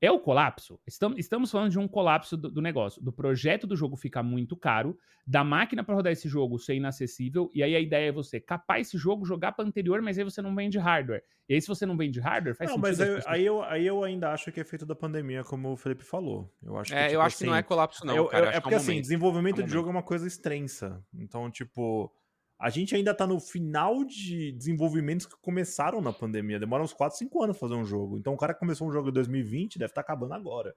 É 0.00 0.10
o 0.10 0.20
colapso? 0.20 0.78
Estamos, 0.86 1.18
estamos 1.18 1.50
falando 1.50 1.70
de 1.70 1.78
um 1.78 1.88
colapso 1.88 2.36
do, 2.36 2.50
do, 2.50 2.62
negócio, 2.62 3.02
do 3.02 3.12
projeto 3.12 3.66
do 3.66 3.74
jogo 3.74 3.96
ficar 3.96 4.22
muito 4.22 4.56
caro, 4.56 4.96
da 5.26 5.42
máquina 5.42 5.82
para 5.82 5.94
rodar 5.94 6.12
esse 6.12 6.28
jogo 6.28 6.58
ser 6.58 6.74
inacessível, 6.74 7.50
e 7.52 7.62
aí 7.62 7.74
a 7.74 7.80
ideia 7.80 8.08
é 8.08 8.12
você 8.12 8.38
capar 8.38 8.80
esse 8.80 8.96
jogo, 8.96 9.26
jogar 9.26 9.52
para 9.52 9.64
anterior, 9.64 10.00
mas 10.00 10.16
aí 10.16 10.24
você 10.24 10.40
não 10.40 10.54
vende 10.54 10.78
hardware. 10.78 11.22
E 11.48 11.54
aí, 11.54 11.60
se 11.60 11.66
você 11.66 11.86
não 11.86 11.96
vende 11.96 12.20
hardware, 12.20 12.54
faz 12.54 12.70
não, 12.70 12.76
sentido. 12.76 12.98
Mas 12.98 13.00
aí, 13.00 13.22
aí, 13.26 13.46
eu, 13.46 13.62
aí 13.62 13.86
eu 13.86 14.04
ainda 14.04 14.32
acho 14.32 14.52
que 14.52 14.60
é 14.60 14.64
feito 14.64 14.84
da 14.84 14.94
pandemia, 14.94 15.42
como 15.42 15.72
o 15.72 15.76
Felipe 15.76 16.04
falou. 16.04 16.52
Eu 16.62 16.76
acho 16.76 16.92
que, 16.92 16.98
é, 16.98 17.04
tipo, 17.04 17.14
eu 17.14 17.20
acho 17.22 17.36
assim, 17.36 17.44
que 17.46 17.50
não 17.50 17.56
é 17.56 17.62
colapso, 17.62 18.06
não. 18.06 18.14
Eu, 18.14 18.26
cara, 18.26 18.46
eu, 18.46 18.50
é 18.50 18.60
porque, 18.60 18.74
é 18.74 18.76
um 18.76 18.80
assim, 18.80 19.00
desenvolvimento 19.00 19.60
é 19.60 19.64
um 19.64 19.66
de 19.66 19.72
jogo 19.72 19.88
é 19.88 19.90
uma 19.90 20.02
coisa 20.02 20.26
extensa. 20.26 21.02
Então, 21.14 21.50
tipo 21.50 22.12
a 22.58 22.70
gente 22.70 22.94
ainda 22.94 23.14
tá 23.14 23.26
no 23.26 23.38
final 23.38 24.04
de 24.04 24.52
desenvolvimentos 24.52 25.26
que 25.26 25.36
começaram 25.40 26.00
na 26.00 26.12
pandemia. 26.12 26.58
Demora 26.58 26.82
uns 26.82 26.92
4, 26.92 27.16
5 27.16 27.42
anos 27.42 27.58
fazer 27.58 27.74
um 27.74 27.84
jogo. 27.84 28.18
Então 28.18 28.34
o 28.34 28.36
cara 28.36 28.52
começou 28.52 28.88
um 28.88 28.92
jogo 28.92 29.10
em 29.10 29.12
2020, 29.12 29.78
deve 29.78 29.90
estar 29.90 30.02
tá 30.02 30.06
acabando 30.12 30.34
agora. 30.34 30.74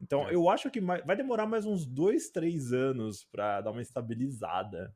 Então 0.00 0.28
é. 0.28 0.34
eu 0.34 0.50
acho 0.50 0.70
que 0.70 0.80
vai 0.80 1.16
demorar 1.16 1.46
mais 1.46 1.64
uns 1.64 1.86
2, 1.86 2.28
3 2.30 2.72
anos 2.72 3.24
para 3.24 3.62
dar 3.62 3.70
uma 3.70 3.80
estabilizada. 3.80 4.94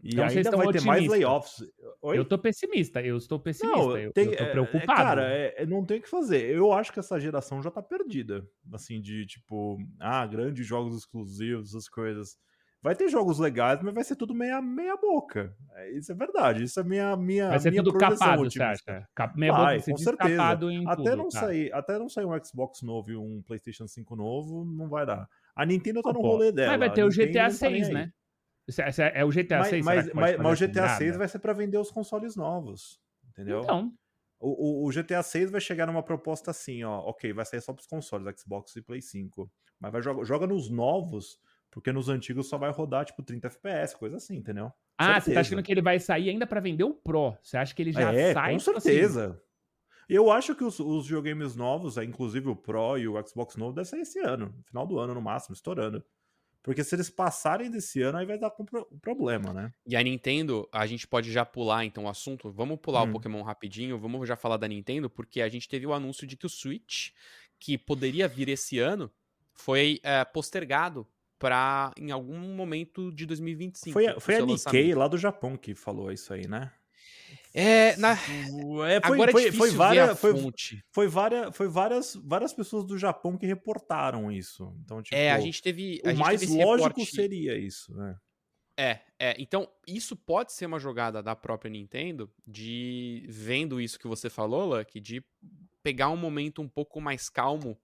E 0.00 0.12
então, 0.12 0.24
ainda 0.24 0.56
vai 0.56 0.72
ter 0.72 0.82
mais 0.82 1.06
layoffs. 1.06 1.64
Oi? 2.00 2.18
Eu 2.18 2.24
tô 2.24 2.38
pessimista, 2.38 3.02
eu 3.02 3.16
estou 3.16 3.38
pessimista. 3.38 3.76
Não, 3.76 3.98
eu, 3.98 4.12
tem, 4.12 4.26
eu 4.26 4.36
tô 4.36 4.44
é, 4.44 4.50
preocupado. 4.50 4.92
É, 4.92 5.04
cara, 5.04 5.22
é, 5.22 5.66
não 5.66 5.84
tem 5.84 5.98
o 5.98 6.02
que 6.02 6.08
fazer. 6.08 6.48
Eu 6.48 6.72
acho 6.72 6.92
que 6.92 7.00
essa 7.00 7.18
geração 7.18 7.60
já 7.60 7.70
tá 7.70 7.82
perdida. 7.82 8.46
Assim, 8.72 9.00
de 9.00 9.26
tipo, 9.26 9.76
ah, 9.98 10.24
grandes 10.24 10.64
jogos 10.64 10.96
exclusivos, 10.96 11.70
essas 11.70 11.88
coisas. 11.88 12.38
Vai 12.80 12.94
ter 12.94 13.08
jogos 13.08 13.40
legais, 13.40 13.82
mas 13.82 13.92
vai 13.92 14.04
ser 14.04 14.14
tudo 14.14 14.32
meia, 14.32 14.62
meia 14.62 14.96
boca. 14.96 15.52
É, 15.74 15.90
isso 15.98 16.12
é 16.12 16.14
verdade. 16.14 16.62
Isso 16.62 16.78
é 16.78 16.84
minha 16.84 17.16
minha 17.16 17.48
Vai 17.48 17.58
ser 17.58 17.70
minha 17.70 17.82
tudo 17.82 17.98
capado, 17.98 18.44
você 18.44 18.62
acha? 18.62 19.08
Meia 19.34 19.52
vai, 19.52 19.78
boca, 19.78 19.90
com 19.90 19.96
certeza. 19.96 20.58
até 20.86 21.16
não 21.16 21.28
tá. 21.28 21.40
sair, 21.40 21.72
até 21.72 21.98
não 21.98 22.08
sair 22.08 22.24
um 22.24 22.44
Xbox 22.44 22.82
novo 22.82 23.10
e 23.10 23.16
um 23.16 23.42
PlayStation 23.42 23.88
5 23.88 24.14
novo, 24.14 24.64
não 24.64 24.88
vai 24.88 25.04
dar. 25.04 25.28
A 25.56 25.66
Nintendo 25.66 26.02
tá 26.02 26.12
no 26.12 26.20
rolê 26.20 26.52
dela. 26.52 26.70
Mas 26.70 26.78
vai 26.78 26.92
ter 26.92 27.02
o 27.02 27.08
GTA 27.08 27.50
6, 27.50 27.88
tá 27.88 27.94
né? 27.94 28.12
É 29.14 29.24
o 29.24 29.30
GTA 29.30 29.64
6, 29.64 29.84
mas, 29.84 30.12
mas, 30.12 30.36
mas 30.36 30.60
o 30.60 30.66
GTA 30.66 30.88
6 30.90 31.16
vai 31.16 31.26
ser 31.26 31.38
para 31.38 31.54
vender 31.54 31.78
os 31.78 31.90
consoles 31.90 32.36
novos, 32.36 33.00
entendeu? 33.30 33.62
Então, 33.62 33.92
o, 34.38 34.84
o, 34.84 34.86
o, 34.86 34.90
GTA 34.90 35.22
6 35.22 35.50
vai 35.50 35.60
chegar 35.60 35.86
numa 35.86 36.02
proposta 36.02 36.50
assim, 36.50 36.84
ó, 36.84 37.00
ok, 37.00 37.32
vai 37.32 37.44
sair 37.44 37.62
só 37.62 37.72
para 37.72 37.80
os 37.80 37.86
consoles, 37.86 38.40
Xbox 38.40 38.76
e 38.76 38.82
Play 38.82 39.00
5, 39.00 39.50
mas 39.80 39.90
vai 39.90 40.02
joga, 40.02 40.24
joga 40.24 40.46
nos 40.46 40.70
novos 40.70 41.40
porque 41.78 41.92
nos 41.92 42.08
antigos 42.08 42.48
só 42.48 42.58
vai 42.58 42.72
rodar, 42.72 43.04
tipo, 43.04 43.22
30 43.22 43.46
FPS, 43.46 43.96
coisa 43.96 44.16
assim, 44.16 44.34
entendeu? 44.34 44.72
Ah, 44.98 45.04
certeza. 45.04 45.24
você 45.24 45.34
tá 45.34 45.40
achando 45.40 45.62
que 45.62 45.70
ele 45.70 45.80
vai 45.80 46.00
sair 46.00 46.28
ainda 46.28 46.44
para 46.44 46.58
vender 46.58 46.82
o 46.82 46.92
Pro? 46.92 47.36
Você 47.40 47.56
acha 47.56 47.72
que 47.72 47.80
ele 47.80 47.92
já 47.92 48.12
é, 48.12 48.32
sai? 48.32 48.54
Com 48.54 48.58
tipo 48.58 48.80
certeza. 48.80 49.26
Assim? 49.26 49.38
Eu 50.08 50.32
acho 50.32 50.56
que 50.56 50.64
os, 50.64 50.80
os 50.80 51.04
videogames 51.04 51.54
novos, 51.54 51.96
é, 51.96 52.02
inclusive 52.02 52.48
o 52.48 52.56
Pro 52.56 52.98
e 52.98 53.06
o 53.06 53.14
Xbox 53.24 53.54
novo, 53.54 53.74
deve 53.74 53.86
sair 53.86 54.00
esse 54.00 54.18
ano, 54.18 54.52
no 54.56 54.64
final 54.64 54.86
do 54.88 54.98
ano, 54.98 55.14
no 55.14 55.22
máximo, 55.22 55.54
estourando. 55.54 56.04
Porque 56.64 56.82
se 56.82 56.96
eles 56.96 57.08
passarem 57.08 57.70
desse 57.70 58.02
ano, 58.02 58.18
aí 58.18 58.26
vai 58.26 58.36
dar 58.36 58.52
um 58.58 58.98
problema, 58.98 59.52
né? 59.52 59.72
E 59.86 59.94
a 59.94 60.02
Nintendo, 60.02 60.68
a 60.72 60.84
gente 60.84 61.06
pode 61.06 61.30
já 61.30 61.44
pular 61.44 61.84
então 61.84 62.06
o 62.06 62.08
assunto. 62.08 62.50
Vamos 62.50 62.80
pular 62.80 63.04
hum. 63.04 63.10
o 63.10 63.12
Pokémon 63.12 63.42
rapidinho, 63.42 63.96
vamos 64.00 64.26
já 64.26 64.34
falar 64.34 64.56
da 64.56 64.66
Nintendo, 64.66 65.08
porque 65.08 65.40
a 65.40 65.48
gente 65.48 65.68
teve 65.68 65.86
o 65.86 65.92
anúncio 65.92 66.26
de 66.26 66.36
que 66.36 66.46
o 66.46 66.50
Switch, 66.50 67.10
que 67.56 67.78
poderia 67.78 68.26
vir 68.26 68.48
esse 68.48 68.80
ano, 68.80 69.08
foi 69.54 70.00
é, 70.02 70.24
postergado 70.24 71.06
para 71.38 71.92
em 71.96 72.10
algum 72.10 72.38
momento 72.38 73.12
de 73.12 73.26
2025. 73.26 73.92
Foi, 73.92 74.20
foi 74.20 74.36
a 74.36 74.44
Nikkei 74.44 74.94
lá 74.94 75.06
do 75.06 75.16
Japão 75.16 75.56
que 75.56 75.74
falou 75.74 76.10
isso 76.10 76.32
aí, 76.32 76.46
né? 76.46 76.72
É, 77.54 77.96
na... 77.96 78.12
é 78.12 78.16
foi, 78.16 78.96
Agora 79.02 79.30
é 79.30 79.32
foi, 79.32 79.52
foi, 79.52 79.70
várias, 79.70 80.18
foi, 80.18 80.32
foi, 80.90 81.08
várias, 81.08 81.56
foi 81.56 81.68
várias, 81.68 82.14
várias 82.14 82.52
pessoas 82.52 82.84
do 82.84 82.98
Japão 82.98 83.36
que 83.36 83.46
reportaram 83.46 84.30
isso. 84.30 84.74
Então, 84.84 85.02
tipo, 85.02 85.16
é, 85.16 85.30
a 85.30 85.40
gente 85.40 85.62
teve. 85.62 86.00
A 86.04 86.08
o 86.08 86.10
gente 86.10 86.20
mais 86.20 86.40
teve 86.40 86.52
lógico 86.62 86.88
reporte... 86.88 87.14
seria 87.14 87.56
isso, 87.56 87.94
né? 87.94 88.16
É, 88.78 89.00
é, 89.18 89.34
então 89.40 89.68
isso 89.88 90.14
pode 90.14 90.52
ser 90.52 90.66
uma 90.66 90.78
jogada 90.78 91.20
da 91.20 91.34
própria 91.34 91.68
Nintendo 91.68 92.32
de 92.46 93.26
vendo 93.28 93.80
isso 93.80 93.98
que 93.98 94.06
você 94.06 94.30
falou, 94.30 94.66
Luck, 94.66 95.00
de 95.00 95.20
pegar 95.82 96.10
um 96.10 96.16
momento 96.16 96.62
um 96.62 96.68
pouco 96.68 97.00
mais 97.00 97.28
calmo 97.28 97.76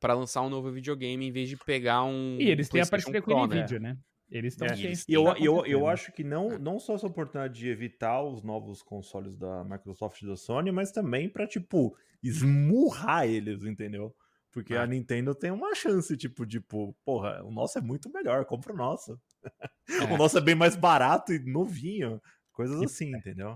para 0.00 0.14
lançar 0.14 0.42
um 0.42 0.48
novo 0.48 0.72
videogame 0.72 1.26
em 1.26 1.30
vez 1.30 1.48
de 1.48 1.56
pegar 1.56 2.02
um. 2.02 2.38
E 2.40 2.48
eles 2.48 2.68
têm 2.68 2.80
a 2.80 2.86
parceria 2.86 3.22
com 3.22 3.34
o 3.34 3.46
Nvidia, 3.46 3.78
né? 3.78 3.96
Eles 4.30 4.54
estão. 4.54 4.66
É. 4.68 4.74
E 4.76 5.12
eu, 5.12 5.26
eu, 5.36 5.66
eu 5.66 5.86
acho 5.86 6.12
que 6.12 6.24
não, 6.24 6.58
não 6.58 6.78
só 6.78 6.94
essa 6.94 7.06
oportunidade 7.06 7.58
de 7.58 7.68
evitar 7.68 8.22
os 8.22 8.42
novos 8.42 8.82
consoles 8.82 9.36
da 9.36 9.64
Microsoft 9.64 10.22
e 10.22 10.26
da 10.26 10.36
Sony, 10.36 10.70
mas 10.70 10.92
também 10.92 11.28
para 11.28 11.46
tipo, 11.46 11.96
esmurrar 12.22 13.26
eles, 13.26 13.64
entendeu? 13.64 14.14
Porque 14.52 14.74
a 14.74 14.86
Nintendo 14.86 15.32
tem 15.32 15.50
uma 15.50 15.74
chance, 15.74 16.16
tipo, 16.16 16.44
tipo, 16.44 16.96
porra, 17.04 17.40
o 17.44 17.52
nosso 17.52 17.78
é 17.78 17.80
muito 17.80 18.10
melhor, 18.10 18.44
compra 18.44 18.72
o 18.72 18.76
nosso. 18.76 19.18
É. 19.44 19.68
o 20.12 20.16
nosso 20.16 20.38
é 20.38 20.40
bem 20.40 20.56
mais 20.56 20.74
barato 20.74 21.32
e 21.32 21.38
novinho. 21.38 22.20
Coisas 22.52 22.80
assim, 22.82 23.14
entendeu? 23.14 23.54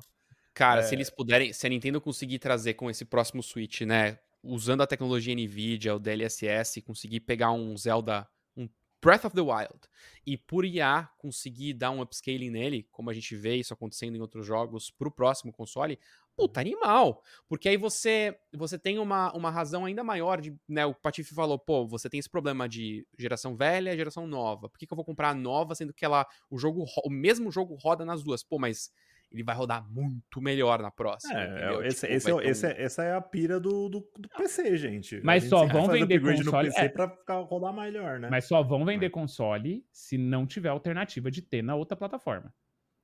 Cara, 0.52 0.80
é... 0.80 0.82
se 0.84 0.94
eles 0.94 1.10
puderem, 1.10 1.52
se 1.52 1.66
a 1.66 1.70
Nintendo 1.70 2.00
conseguir 2.00 2.38
trazer 2.38 2.74
com 2.74 2.88
esse 2.88 3.04
próximo 3.04 3.42
Switch, 3.42 3.80
né, 3.80 4.18
usando 4.44 4.82
a 4.82 4.86
tecnologia 4.86 5.34
NVIDIA, 5.34 5.94
o 5.94 5.98
DLSS, 5.98 6.82
conseguir 6.82 7.20
pegar 7.20 7.52
um 7.52 7.76
Zelda, 7.76 8.28
um 8.56 8.68
Breath 9.02 9.24
of 9.24 9.34
the 9.34 9.40
Wild, 9.40 9.80
e 10.26 10.36
por 10.36 10.64
IA 10.64 11.08
conseguir 11.18 11.74
dar 11.74 11.90
um 11.90 12.00
upscaling 12.00 12.50
nele, 12.50 12.86
como 12.90 13.10
a 13.10 13.14
gente 13.14 13.34
vê 13.34 13.56
isso 13.56 13.72
acontecendo 13.72 14.16
em 14.16 14.20
outros 14.20 14.46
jogos, 14.46 14.90
pro 14.90 15.10
próximo 15.10 15.52
console, 15.52 15.98
puta, 16.36 16.60
animal. 16.60 17.22
Porque 17.48 17.68
aí 17.68 17.76
você 17.76 18.36
você 18.52 18.78
tem 18.78 18.98
uma, 18.98 19.32
uma 19.32 19.50
razão 19.50 19.84
ainda 19.84 20.04
maior 20.04 20.40
de, 20.40 20.54
né, 20.68 20.84
o 20.84 20.94
Patife 20.94 21.34
falou, 21.34 21.58
pô, 21.58 21.86
você 21.86 22.08
tem 22.08 22.20
esse 22.20 22.30
problema 22.30 22.68
de 22.68 23.06
geração 23.18 23.56
velha 23.56 23.92
e 23.92 23.96
geração 23.96 24.26
nova. 24.26 24.68
Por 24.68 24.78
que, 24.78 24.86
que 24.86 24.92
eu 24.92 24.96
vou 24.96 25.04
comprar 25.04 25.30
a 25.30 25.34
nova, 25.34 25.74
sendo 25.74 25.92
que 25.92 26.04
ela, 26.04 26.26
o 26.50 26.58
jogo, 26.58 26.84
o 27.04 27.10
mesmo 27.10 27.50
jogo 27.50 27.74
roda 27.74 28.04
nas 28.04 28.22
duas? 28.22 28.42
Pô, 28.42 28.58
mas 28.58 28.90
ele 29.34 29.42
vai 29.42 29.54
rodar 29.54 29.84
muito 29.90 30.40
melhor 30.40 30.80
na 30.80 30.92
próxima. 30.92 31.40
É, 31.40 31.86
esse, 31.88 32.06
tipo, 32.06 32.14
esse 32.14 32.30
é, 32.30 32.50
esse 32.50 32.66
é, 32.66 32.82
essa 32.82 33.02
é 33.02 33.14
a 33.14 33.20
pira 33.20 33.58
do, 33.58 33.88
do, 33.88 34.08
do 34.16 34.28
PC, 34.28 34.76
gente. 34.76 35.20
Mas 35.24 35.44
só 35.44 35.66
vão 35.66 35.88
vender 35.88 36.20
console 36.20 36.44
no 36.44 36.52
PC 36.52 36.80
é. 36.80 36.88
pra 36.88 37.08
ficar, 37.08 37.40
rodar 37.40 37.74
melhor, 37.74 38.20
né? 38.20 38.28
Mas 38.30 38.44
só 38.44 38.62
vão 38.62 38.84
vender 38.84 39.06
é. 39.06 39.10
console 39.10 39.84
se 39.90 40.16
não 40.16 40.46
tiver 40.46 40.68
alternativa 40.68 41.32
de 41.32 41.42
ter 41.42 41.62
na 41.62 41.74
outra 41.74 41.96
plataforma. 41.96 42.54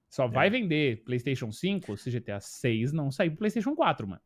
Só 0.09 0.29
vai 0.29 0.47
é. 0.47 0.51
vender 0.51 1.03
PlayStation 1.05 1.51
5 1.51 1.97
se 1.97 2.11
GTA 2.11 2.39
6 2.39 2.93
não 2.93 3.11
sair 3.11 3.31
pro 3.31 3.41
PlayStation 3.41 3.75
4, 3.75 4.07
mano. 4.07 4.23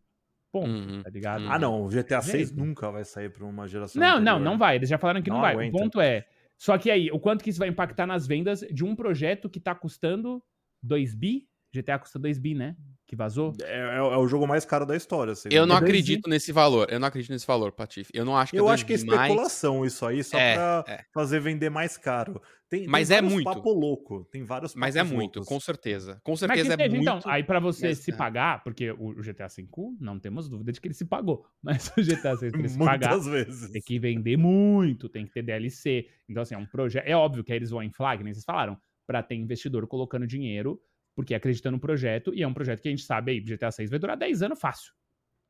Ponto, 0.53 0.71
uhum, 0.71 1.03
tá 1.03 1.11
ligado? 1.11 1.43
Uhum. 1.45 1.53
Ah, 1.53 1.59
não, 1.59 1.83
o 1.85 1.89
GTA 1.89 2.21
6 2.21 2.53
nunca 2.53 2.91
vai 2.91 3.05
sair 3.05 3.31
pra 3.31 3.47
uma 3.47 3.67
geração. 3.67 3.99
Não, 3.99 4.19
anterior. 4.19 4.39
não, 4.39 4.39
não 4.53 4.59
vai. 4.59 4.77
Eles 4.77 4.91
já 4.91 4.99
falaram 4.99 5.23
que 5.23 5.31
não, 5.31 5.37
não 5.37 5.43
vai. 5.43 5.55
Aguenta. 5.55 5.77
O 5.77 5.81
ponto 5.81 6.01
é. 6.01 6.27
Só 6.59 6.77
que 6.77 6.91
aí, 6.91 7.11
o 7.11 7.19
quanto 7.19 7.43
que 7.43 7.51
isso 7.51 7.59
vai 7.59 7.69
impactar 7.69 8.07
nas 8.07 8.27
vendas 8.27 8.61
de 8.61 8.85
um 8.85 8.95
projeto 8.95 9.49
que 9.49 9.59
tá 9.59 9.75
custando 9.75 10.43
2 10.83 11.15
bi 11.15 11.49
GTA 11.75 11.99
custa 11.99 12.19
2 12.19 12.39
bi, 12.39 12.55
né? 12.55 12.77
Que 13.07 13.17
vazou. 13.17 13.53
É, 13.63 13.65
é, 13.65 13.97
é, 13.97 14.01
o 14.01 14.27
jogo 14.29 14.47
mais 14.47 14.65
caro 14.65 14.87
da 14.87 14.97
história. 14.97 15.35
Eu 15.51 15.67
não 15.67 15.77
acredito 15.77 16.29
nesse 16.31 16.53
valor. 16.53 16.87
Eu 16.91 17.01
não 17.01 17.09
acredito 17.09 17.33
nesse 17.33 17.47
valor, 17.47 17.73
Patife. 17.73 18.11
Eu 18.15 18.25
não 18.25 18.37
acho 18.37 18.53
que 18.53 18.59
Eu 18.59 18.69
acho 18.69 18.87
que 18.87 18.93
é 18.93 18.97
especulação 18.97 19.81
mais... 19.81 19.93
isso 19.93 20.07
aí, 20.07 20.25
só 20.25 20.39
é, 20.39 20.55
pra 20.55 20.85
é. 20.89 21.05
fazer 21.13 21.41
vender 21.41 21.69
mais 21.69 21.97
caro. 21.97 22.41
Tem, 22.69 22.87
Mas 22.87 23.09
tem 23.09 23.19
é 23.19 23.23
muito. 23.23 23.45
papo 23.45 23.73
louco. 23.73 24.25
Tem 24.33 24.43
vários 24.43 24.75
Mas 24.75 24.97
é 24.97 25.03
muito, 25.03 25.37
loucos. 25.37 25.49
com 25.49 25.61
certeza. 25.61 26.21
Com 26.25 26.35
certeza 26.35 26.75
é 26.75 26.77
seja, 26.77 26.89
muito. 26.89 27.03
Então, 27.03 27.21
aí 27.27 27.45
para 27.45 27.61
você 27.61 27.89
Mas, 27.89 27.99
se 27.99 28.11
é. 28.11 28.17
pagar, 28.17 28.65
porque 28.65 28.91
o 28.91 29.15
GTA 29.15 29.49
V, 29.49 29.69
não 30.01 30.19
temos 30.19 30.49
dúvida 30.49 30.73
de 30.73 30.81
que 30.81 30.89
ele 30.89 30.95
se 30.95 31.05
pagou. 31.05 31.47
Mas 31.63 31.89
o 31.97 32.03
GTA 32.03 32.35
VI, 32.35 32.47
ele 32.55 32.69
se 32.69 32.79
pagar, 32.79 33.19
vezes. 33.19 33.71
tem 33.71 33.83
que 33.83 33.99
vender 33.99 34.37
muito, 34.37 35.09
tem 35.09 35.27
que 35.27 35.33
ter 35.33 35.43
DLC. 35.43 36.09
Então, 36.29 36.43
assim, 36.43 36.55
é 36.55 36.59
um 36.59 36.67
projeto. 36.67 37.07
É 37.07 37.15
óbvio 37.15 37.45
que 37.45 37.53
aí 37.53 37.59
eles 37.59 37.71
vão 37.71 37.83
em 37.83 37.93
flag, 37.93 38.25
nem 38.25 38.33
vocês 38.33 38.45
falaram, 38.45 38.77
para 39.07 39.23
ter 39.23 39.35
investidor 39.35 39.87
colocando 39.87 40.27
dinheiro 40.27 40.81
porque 41.15 41.35
acredita 41.35 41.71
no 41.71 41.79
projeto, 41.79 42.35
e 42.35 42.43
é 42.43 42.49
um 42.49 42.55
projeto 42.55 42.81
que 42.81 42.89
a 42.89 42.91
gente 42.91 43.05
sabe 43.05 43.33
aí, 43.33 43.41
GTA 43.41 43.71
6 43.71 43.91
vai 43.91 43.99
durar 43.99 44.17
10 44.17 44.43
anos 44.43 44.61
fácil. 44.61 44.93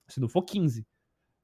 Se 0.08 0.20
não 0.20 0.28
for 0.28 0.42
15. 0.42 0.86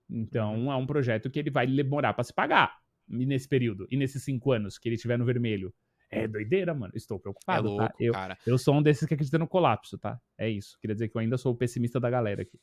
Então 0.09 0.55
uhum. 0.65 0.73
é 0.73 0.77
um 0.77 0.87
projeto 0.87 1.31
que 1.31 1.39
ele 1.39 1.51
vai 1.51 1.67
demorar 1.67 2.13
para 2.13 2.25
se 2.25 2.35
pagar 2.35 2.77
nesse 3.09 3.49
período. 3.49 3.87
E 3.91 3.97
nesses 3.97 4.23
5 4.23 4.53
anos 4.53 4.79
que 4.79 4.89
ele 4.89 4.97
estiver 4.97 5.19
no 5.19 5.25
vermelho. 5.25 5.73
É 6.13 6.27
doideira, 6.27 6.75
mano. 6.75 6.93
Estou 6.97 7.21
preocupado, 7.21 7.69
é 7.69 7.71
louco, 7.71 7.87
tá? 7.87 7.95
Eu, 8.01 8.13
cara. 8.13 8.37
eu 8.45 8.59
sou 8.59 8.75
um 8.75 8.83
desses 8.83 9.07
que 9.07 9.15
acredita 9.15 9.39
no 9.39 9.47
colapso, 9.47 9.97
tá? 9.97 10.21
É 10.37 10.49
isso. 10.49 10.77
Queria 10.81 10.95
dizer 10.95 11.09
que 11.09 11.17
eu 11.17 11.21
ainda 11.21 11.39
sou 11.39 11.53
o 11.53 11.57
pessimista 11.57 12.01
da 12.01 12.11
galera 12.11 12.43
aqui. 12.43 12.59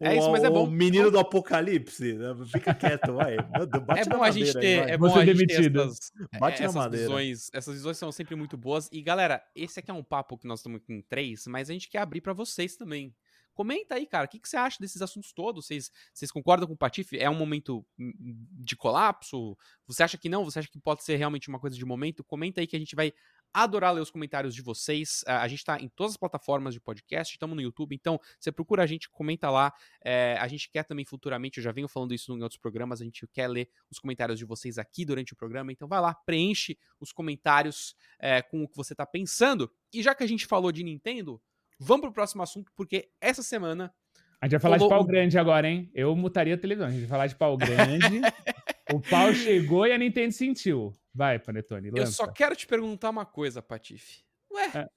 É 0.00 0.16
isso, 0.16 0.30
mas 0.30 0.42
é 0.44 0.50
bom. 0.50 0.64
O 0.64 0.70
menino 0.70 1.10
do 1.10 1.18
apocalipse. 1.18 2.14
né? 2.14 2.34
Fica 2.46 2.74
quieto, 2.74 3.12
vai. 3.14 3.36
Bate 3.36 4.00
É 4.00 4.04
na 4.06 4.16
bom 4.16 4.22
a 4.22 4.30
gente 4.30 4.52
ter, 4.52 4.82
aí, 4.84 4.90
é 4.90 4.98
bom 4.98 5.14
a 5.16 5.24
gente 5.24 5.46
ter 5.46 5.76
essas, 5.76 6.12
Bate 6.38 6.60
na 6.60 6.64
essas 6.66 6.74
madeira. 6.74 7.06
visões. 7.06 7.50
Essas 7.52 7.74
visões 7.74 7.96
são 7.96 8.10
sempre 8.12 8.34
muito 8.34 8.56
boas. 8.56 8.88
E 8.92 9.00
galera, 9.00 9.42
esse 9.54 9.78
aqui 9.78 9.90
é 9.90 9.94
um 9.94 10.02
papo 10.02 10.36
que 10.36 10.46
nós 10.46 10.58
estamos 10.60 10.80
aqui 10.80 10.92
em 10.92 11.00
três, 11.00 11.46
mas 11.46 11.70
a 11.70 11.72
gente 11.72 11.88
quer 11.88 11.98
abrir 11.98 12.20
pra 12.20 12.32
vocês 12.32 12.76
também. 12.76 13.14
Comenta 13.54 13.94
aí, 13.94 14.04
cara, 14.04 14.24
o 14.26 14.28
que, 14.28 14.40
que 14.40 14.48
você 14.48 14.56
acha 14.56 14.78
desses 14.80 15.00
assuntos 15.00 15.32
todos? 15.32 15.66
Vocês, 15.66 15.88
vocês 16.12 16.30
concordam 16.30 16.66
com 16.66 16.74
o 16.74 16.76
Patife? 16.76 17.16
É 17.18 17.30
um 17.30 17.36
momento 17.36 17.86
hum, 17.96 18.12
de 18.58 18.74
colapso? 18.74 19.56
Você 19.86 20.02
acha 20.02 20.18
que 20.18 20.28
não? 20.28 20.44
Você 20.44 20.58
acha 20.58 20.68
que 20.68 20.78
pode 20.80 21.04
ser 21.04 21.14
realmente 21.16 21.48
uma 21.48 21.60
coisa 21.60 21.76
de 21.76 21.84
momento? 21.84 22.24
Comenta 22.24 22.60
aí 22.60 22.66
que 22.66 22.74
a 22.74 22.80
gente 22.80 22.96
vai 22.96 23.12
adorar 23.54 23.94
ler 23.94 24.00
os 24.00 24.10
comentários 24.10 24.52
de 24.54 24.60
vocês. 24.60 25.22
Ah, 25.26 25.42
A 25.42 25.48
gente 25.48 25.64
tá 25.64 25.78
em 25.80 25.88
todas 25.88 26.14
as 26.14 26.16
plataformas 26.16 26.74
de 26.74 26.80
podcast, 26.80 27.32
estamos 27.32 27.54
no 27.54 27.62
YouTube, 27.62 27.94
então 27.94 28.20
você 28.38 28.50
procura 28.50 28.82
a 28.82 28.86
gente, 28.86 29.08
comenta 29.08 29.48
lá. 29.48 29.72
É, 30.04 30.36
a 30.40 30.48
gente 30.48 30.68
quer 30.68 30.82
também 30.82 31.04
futuramente, 31.04 31.58
eu 31.58 31.64
já 31.64 31.70
venho 31.70 31.86
falando 31.86 32.12
isso 32.12 32.36
em 32.36 32.42
outros 32.42 32.60
programas, 32.60 33.00
a 33.00 33.04
gente 33.04 33.24
quer 33.28 33.46
ler 33.46 33.68
os 33.88 34.00
comentários 34.00 34.38
de 34.38 34.44
vocês 34.44 34.76
aqui 34.76 35.04
durante 35.04 35.32
o 35.32 35.36
programa, 35.36 35.70
então 35.70 35.86
vai 35.86 36.00
lá, 36.00 36.12
preenche 36.12 36.76
os 36.98 37.12
comentários 37.12 37.94
é, 38.18 38.42
com 38.42 38.64
o 38.64 38.68
que 38.68 38.76
você 38.76 38.94
tá 38.94 39.06
pensando. 39.06 39.70
E 39.92 40.02
já 40.02 40.14
que 40.14 40.24
a 40.24 40.26
gente 40.26 40.46
falou 40.46 40.72
de 40.72 40.82
Nintendo, 40.82 41.40
vamos 41.78 42.02
pro 42.02 42.12
próximo 42.12 42.42
assunto, 42.42 42.72
porque 42.74 43.10
essa 43.20 43.42
semana 43.42 43.94
A 44.40 44.46
gente 44.46 44.52
vai 44.52 44.60
falar 44.60 44.78
de 44.78 44.88
pau 44.88 45.04
grande 45.04 45.38
agora, 45.38 45.68
hein? 45.68 45.88
Eu 45.94 46.16
mutaria 46.16 46.54
a 46.54 46.58
televisão. 46.58 46.88
A 46.88 46.90
gente 46.90 47.00
vai 47.02 47.08
falar 47.08 47.26
de 47.28 47.36
pau 47.36 47.56
grande. 47.56 48.20
o 48.92 49.00
pau 49.00 49.32
chegou 49.32 49.86
e 49.86 49.92
a 49.92 49.98
Nintendo 49.98 50.32
sentiu. 50.32 50.94
Vai, 51.14 51.38
Panetone, 51.38 51.90
lança. 51.90 52.02
eu 52.02 52.06
só 52.08 52.26
quero 52.26 52.56
te 52.56 52.66
perguntar 52.66 53.10
uma 53.10 53.24
coisa, 53.24 53.62
Patife. 53.62 54.24
Ué, 54.52 54.66
É. 54.74 54.88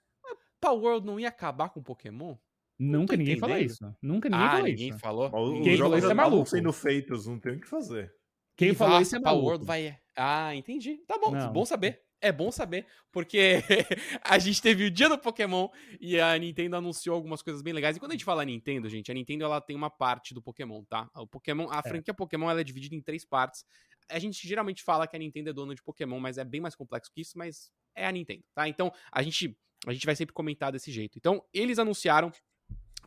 Power 0.60 0.82
World 0.84 1.06
não 1.06 1.20
ia 1.20 1.30
acabar 1.30 1.70
com 1.70 1.84
Pokémon? 1.84 2.36
Nunca 2.80 3.16
ninguém 3.16 3.38
falou 3.38 3.56
entendendo. 3.56 3.72
isso. 3.72 3.96
Nunca 4.02 4.30
ninguém 4.30 4.46
ah, 4.46 4.52
falou 4.52 4.66
ninguém 4.68 4.90
isso. 4.90 5.00
falou. 5.00 5.26
Os 5.28 5.64
Quem 5.64 5.64
falou 5.64 5.78
jogos 5.78 5.98
isso 6.00 6.12
é 6.12 6.14
maluco. 6.14 6.50
sendo 6.50 6.74
feitos, 6.74 7.28
não 7.28 7.40
tem 7.40 7.54
o 7.54 7.60
que 7.60 7.68
fazer. 7.68 8.12
Quem 8.56 8.70
E 8.70 8.74
falou 8.74 9.00
isso 9.02 9.16
é 9.16 9.20
Power 9.20 9.36
maluco. 9.36 9.48
World 9.50 9.66
vai. 9.66 9.98
Ah, 10.16 10.56
entendi. 10.56 10.98
Tá 11.08 11.18
bom, 11.20 11.32
Não. 11.32 11.52
bom 11.54 11.66
saber. 11.66 12.02
É 12.20 12.32
bom 12.32 12.52
saber, 12.52 12.88
porque 13.12 13.58
a 14.26 14.40
gente 14.40 14.60
teve 14.60 14.86
o 14.86 14.90
dia 14.92 15.08
do 15.08 15.20
Pokémon 15.20 15.70
e 16.02 16.20
a 16.20 16.36
Nintendo 16.36 16.76
anunciou 16.76 17.16
algumas 17.16 17.44
coisas 17.44 17.62
bem 17.62 17.72
legais. 17.74 17.96
E 17.96 18.00
quando 18.00 18.12
a 18.14 18.16
gente 18.16 18.26
fala 18.26 18.44
Nintendo, 18.44 18.90
gente, 18.90 19.12
a 19.12 19.14
Nintendo 19.14 19.44
ela 19.44 19.62
tem 19.62 19.76
uma 19.76 19.92
parte 19.92 20.34
do 20.34 20.42
Pokémon, 20.42 20.84
tá? 20.86 21.08
O 21.16 21.28
Pokémon, 21.28 21.68
a 21.70 21.84
franquia 21.84 22.16
Pokémon 22.16 22.50
ela 22.50 22.62
é 22.62 22.64
dividida 22.64 22.96
em 22.96 23.02
três 23.04 23.24
partes. 23.24 23.64
A 24.10 24.20
gente 24.20 24.48
geralmente 24.48 24.84
fala 24.84 25.08
que 25.08 25.16
a 25.16 25.20
Nintendo 25.20 25.50
é 25.50 25.54
dona 25.54 25.76
de 25.76 25.84
Pokémon, 25.84 26.20
mas 26.20 26.38
é 26.38 26.44
bem 26.46 26.62
mais 26.62 26.76
complexo 26.76 27.12
que 27.14 27.22
isso, 27.22 27.38
mas 27.38 27.72
é 27.96 28.06
a 28.08 28.12
Nintendo, 28.12 28.44
tá? 28.54 28.68
Então, 28.68 28.92
a 29.12 29.22
gente 29.22 29.58
a 29.86 29.94
gente 29.94 30.06
vai 30.08 30.16
sempre 30.16 30.34
comentar 30.34 30.72
desse 30.72 30.92
jeito. 30.92 31.18
Então, 31.18 31.44
eles 31.54 31.78
anunciaram 31.78 32.32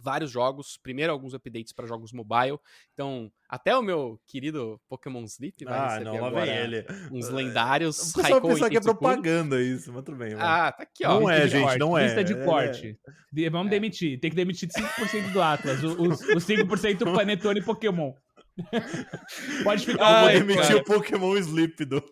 vários 0.02 0.30
jogos, 0.30 0.78
primeiro 0.82 1.12
alguns 1.12 1.34
updates 1.34 1.72
para 1.74 1.86
jogos 1.86 2.10
mobile. 2.12 2.58
Então, 2.94 3.30
até 3.46 3.76
o 3.76 3.82
meu 3.82 4.18
querido 4.26 4.80
Pokémon 4.88 5.24
Sleep 5.24 5.62
vai 5.64 5.78
Ah, 5.78 5.88
receber 5.88 6.04
não, 6.04 6.20
lá 6.22 6.28
agora 6.28 6.46
vem 6.46 6.54
ele. 6.56 6.86
uns 7.10 7.28
É, 7.28 7.32
lendários. 7.32 7.98
O 8.12 8.22
pessoal 8.22 8.40
pensa 8.40 8.70
que 8.70 8.76
é 8.78 8.80
propaganda 8.80 9.60
isso, 9.60 9.92
mas 9.92 10.02
tudo 10.04 10.16
bem. 10.16 10.34
vai. 10.36 10.46
Ah, 10.46 10.72
tá 10.72 10.84
aqui, 10.84 11.04
ó. 11.04 11.20
Não 11.20 11.28
é, 11.28 11.46
gente, 11.48 11.62
corte, 11.64 11.78
não 11.78 11.98
é. 11.98 12.04
Lista 12.04 12.24
de 12.24 12.32
É, 12.32 12.44
corte. 12.44 12.98
De- 13.30 13.50
Vamos 13.50 13.66
É. 13.66 13.70
demitir. 13.70 14.18
Tem 14.20 14.30
que 14.30 14.36
demitir 14.36 14.68
de 14.68 14.74
5% 14.74 15.32
do 15.32 15.42
Atlas. 15.42 15.82
o- 15.84 16.02
Os, 16.02 16.20
os 16.22 16.44
5% 16.44 17.04
Panetone 17.12 17.60
e 17.60 17.64
Pokémon. 17.64 18.14
Pode 19.64 19.86
ficar. 19.86 20.04
Eu 20.04 20.20
vou 20.20 20.28
Ai, 20.28 20.38
demitir 20.40 20.66
cara. 20.66 20.78
o 20.78 20.84
Pokémon 20.84 21.36
Sleep 21.36 21.84
do. 21.84 22.02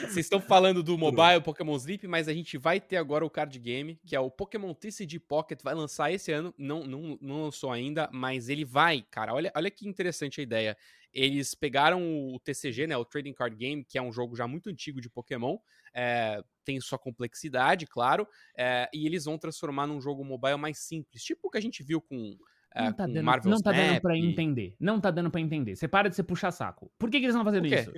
Vocês 0.00 0.26
estão 0.26 0.40
falando 0.40 0.82
do 0.82 0.96
mobile 0.96 1.40
Pokémon 1.42 1.76
Sleep, 1.76 2.06
mas 2.06 2.28
a 2.28 2.32
gente 2.32 2.56
vai 2.56 2.80
ter 2.80 2.96
agora 2.96 3.24
o 3.24 3.30
card 3.30 3.58
game, 3.58 3.98
que 4.06 4.14
é 4.14 4.20
o 4.20 4.30
Pokémon 4.30 4.72
TCG 4.74 5.18
Pocket, 5.18 5.60
vai 5.62 5.74
lançar 5.74 6.12
esse 6.12 6.30
ano, 6.30 6.54
não, 6.56 6.84
não, 6.84 7.18
não 7.20 7.42
lançou 7.44 7.72
ainda, 7.72 8.08
mas 8.12 8.48
ele 8.48 8.64
vai, 8.64 9.04
cara, 9.10 9.34
olha, 9.34 9.52
olha 9.56 9.70
que 9.70 9.88
interessante 9.88 10.40
a 10.40 10.42
ideia. 10.42 10.76
Eles 11.12 11.54
pegaram 11.54 12.00
o 12.32 12.38
TCG, 12.40 12.86
né, 12.86 12.96
o 12.96 13.04
Trading 13.04 13.34
Card 13.34 13.56
Game, 13.56 13.84
que 13.84 13.98
é 13.98 14.02
um 14.02 14.12
jogo 14.12 14.36
já 14.36 14.46
muito 14.46 14.70
antigo 14.70 15.00
de 15.00 15.10
Pokémon, 15.10 15.58
é, 15.94 16.42
tem 16.64 16.80
sua 16.80 16.98
complexidade, 16.98 17.86
claro, 17.86 18.26
é, 18.56 18.88
e 18.94 19.06
eles 19.06 19.24
vão 19.24 19.36
transformar 19.36 19.86
num 19.86 20.00
jogo 20.00 20.24
mobile 20.24 20.56
mais 20.56 20.78
simples, 20.78 21.22
tipo 21.22 21.48
o 21.48 21.50
que 21.50 21.58
a 21.58 21.62
gente 21.62 21.82
viu 21.82 22.00
com, 22.00 22.36
é, 22.74 22.84
Não 22.84 22.92
tá, 22.92 23.06
dando, 23.06 23.24
Marvel 23.24 23.50
não 23.50 23.60
tá 23.60 23.72
dando 23.72 24.00
pra 24.00 24.16
e- 24.16 24.20
entender. 24.26 24.74
Não 24.80 25.00
tá 25.00 25.10
dando 25.10 25.30
pra 25.30 25.40
entender. 25.40 25.76
Você 25.76 25.86
para 25.88 26.08
de 26.08 26.16
ser 26.16 26.22
puxar 26.24 26.50
saco. 26.50 26.90
Por 26.98 27.10
que, 27.10 27.18
que 27.18 27.24
eles 27.26 27.34
estão 27.34 27.44
fazendo 27.44 27.66
isso? 27.66 27.92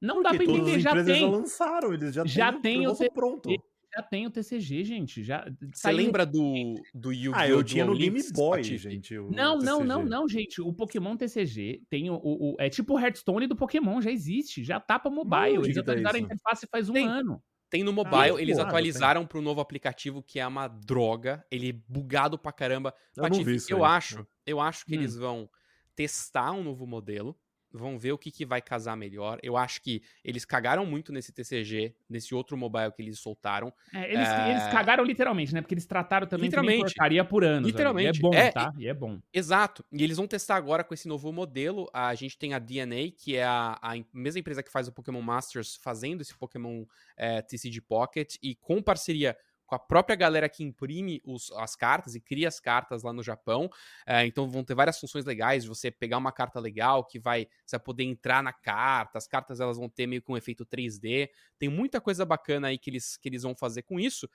Não 0.00 0.22
dá 0.22 0.30
pra 0.30 0.38
Porque 0.38 0.52
entender, 0.52 0.80
já 0.80 1.04
tem. 1.04 1.20
já 1.20 1.26
lançaram, 1.28 1.92
eles 1.94 2.14
já, 2.14 2.24
Já 2.26 2.52
têm 2.52 2.60
tem 2.80 2.86
o 2.88 3.12
pronto. 3.12 3.48
Já 3.94 4.02
tem 4.02 4.26
o 4.26 4.30
TCG, 4.30 4.84
gente. 4.84 5.22
Já 5.22 5.44
Você 5.44 5.68
saiu- 5.74 5.98
lembra 5.98 6.24
do, 6.24 6.74
do 6.94 7.12
Yu-Gi-Oh! 7.12 7.34
Ah, 7.36 7.46
eu 7.46 7.62
tinha 7.62 7.84
no 7.84 7.94
Game 7.94 8.18
Boy, 8.32 8.58
Patife? 8.62 8.78
gente. 8.78 9.18
o 9.18 9.30
Não, 9.30 9.58
não, 9.58 9.84
não, 9.84 9.98
TCG. 9.98 10.08
não, 10.10 10.28
gente. 10.28 10.62
O 10.62 10.72
Pokémon 10.72 11.14
TCG 11.14 11.82
tem 11.90 12.08
o, 12.08 12.14
o- 12.14 12.52
o- 12.52 12.56
É 12.58 12.70
tipo 12.70 12.94
o 12.94 12.98
Hearthstone 12.98 13.46
do 13.46 13.54
Pokémon, 13.54 14.00
já 14.00 14.10
existe. 14.10 14.64
Já 14.64 14.80
tá 14.80 14.98
pra 14.98 15.10
mobile. 15.10 15.58
Onde 15.58 15.66
Eles 15.66 15.68
que 15.68 15.74
tá 15.74 15.80
atualizaram 15.92 16.16
a 16.16 16.20
interface 16.22 16.66
faz 16.72 16.88
um 16.88 16.94
Tem. 16.94 17.06
ano. 17.06 17.42
Tem 17.72 17.82
no 17.82 17.90
mobile, 17.90 18.32
Ah, 18.32 18.38
eles 18.38 18.58
porra, 18.58 18.58
atualizaram 18.58 19.26
para 19.26 19.38
um 19.38 19.40
novo 19.40 19.58
aplicativo 19.58 20.22
que 20.22 20.38
é 20.38 20.46
uma 20.46 20.68
droga. 20.68 21.42
Ele 21.50 21.70
é 21.70 21.72
bugado 21.72 22.38
pra 22.38 22.52
caramba. 22.52 22.94
Eu 23.16 23.26
não 23.26 23.40
Patife, 23.40 23.42
vi 23.42 23.54
isso 23.56 23.72
eu 23.72 23.82
acho, 23.82 24.26
eu 24.44 24.60
acho 24.60 24.86
que 24.86 24.94
Hum. 24.94 24.94
eles 24.94 25.16
vão 25.16 25.48
testar 25.96 26.52
um 26.52 26.62
novo 26.62 26.86
modelo, 26.86 27.34
vão 27.72 27.98
ver 27.98 28.12
o 28.12 28.18
que, 28.18 28.30
que 28.30 28.44
vai 28.44 28.60
casar 28.60 28.96
melhor. 28.96 29.38
Eu 29.42 29.56
acho 29.56 29.80
que 29.82 30.02
eles 30.24 30.44
cagaram 30.44 30.84
muito 30.86 31.12
nesse 31.12 31.32
TCG, 31.32 31.94
nesse 32.08 32.34
outro 32.34 32.56
mobile 32.56 32.92
que 32.92 33.02
eles 33.02 33.18
soltaram. 33.18 33.72
É, 33.94 34.12
eles, 34.12 34.28
É. 34.28 34.50
eles 34.50 34.62
cagaram 34.68 35.04
literalmente, 35.04 35.54
né? 35.54 35.60
Porque 35.60 35.74
eles 35.74 35.86
trataram 35.86 36.26
também 36.26 36.44
Literalmente. 36.46 36.82
porcaria 36.84 37.24
por 37.24 37.44
anos. 37.44 37.66
Literalmente. 37.70 38.18
É 38.18 38.22
bom, 38.22 38.34
É, 38.34 38.50
tá? 38.50 38.72
E 38.78 38.86
é 38.86 38.94
bom. 38.94 39.20
Exato. 39.32 39.84
E 39.92 40.02
eles 40.02 40.16
vão 40.16 40.26
testar 40.26 40.56
agora 40.56 40.84
com 40.84 40.94
esse 40.94 41.08
novo 41.08 41.32
modelo. 41.32 41.88
A 41.92 42.14
gente 42.14 42.36
tem 42.38 42.54
a 42.54 42.58
DNA, 42.58 43.10
que 43.16 43.36
é 43.36 43.44
a, 43.44 43.78
a 43.80 43.92
mesma 44.12 44.40
empresa 44.40 44.62
que 44.62 44.70
faz 44.70 44.88
o 44.88 44.92
Pokémon 44.92 45.22
Masters, 45.22 45.76
fazendo 45.76 46.20
esse 46.20 46.34
Pokémon 46.36 46.84
é, 47.16 47.42
TCG 47.42 47.80
Pocket 47.80 48.36
e 48.42 48.54
com 48.54 48.82
parceria 48.82 49.36
com 49.72 49.76
a 49.76 49.78
própria 49.78 50.14
galera 50.14 50.50
que 50.50 50.62
imprime 50.62 51.22
os- 51.24 51.50
as 51.52 51.74
cartas 51.74 52.14
e 52.14 52.20
cria 52.20 52.46
as 52.46 52.60
cartas 52.60 53.02
lá 53.02 53.10
no 53.10 53.22
Japão. 53.22 53.70
É, 54.06 54.26
então 54.26 54.46
vão 54.46 54.62
ter 54.62 54.74
várias 54.74 55.00
funções 55.00 55.24
legais 55.24 55.64
você 55.64 55.90
pegar 55.90 56.18
uma 56.18 56.30
carta 56.30 56.60
legal 56.60 57.02
que 57.06 57.18
vai, 57.18 57.48
você 57.64 57.78
vai 57.78 57.84
poder 57.84 58.04
entrar 58.04 58.42
na 58.42 58.52
carta. 58.52 59.16
As 59.16 59.26
cartas 59.26 59.60
elas 59.60 59.78
vão 59.78 59.88
ter 59.88 60.06
meio 60.06 60.20
que 60.20 60.30
um 60.30 60.36
efeito 60.36 60.66
3D. 60.66 61.30
Tem 61.58 61.70
muita 61.70 62.02
coisa 62.02 62.22
bacana 62.26 62.68
aí 62.68 62.76
que 62.76 62.90
eles, 62.90 63.16
que 63.16 63.30
eles 63.30 63.44
vão 63.44 63.54
fazer 63.56 63.80
com 63.82 63.98
isso. 63.98 64.28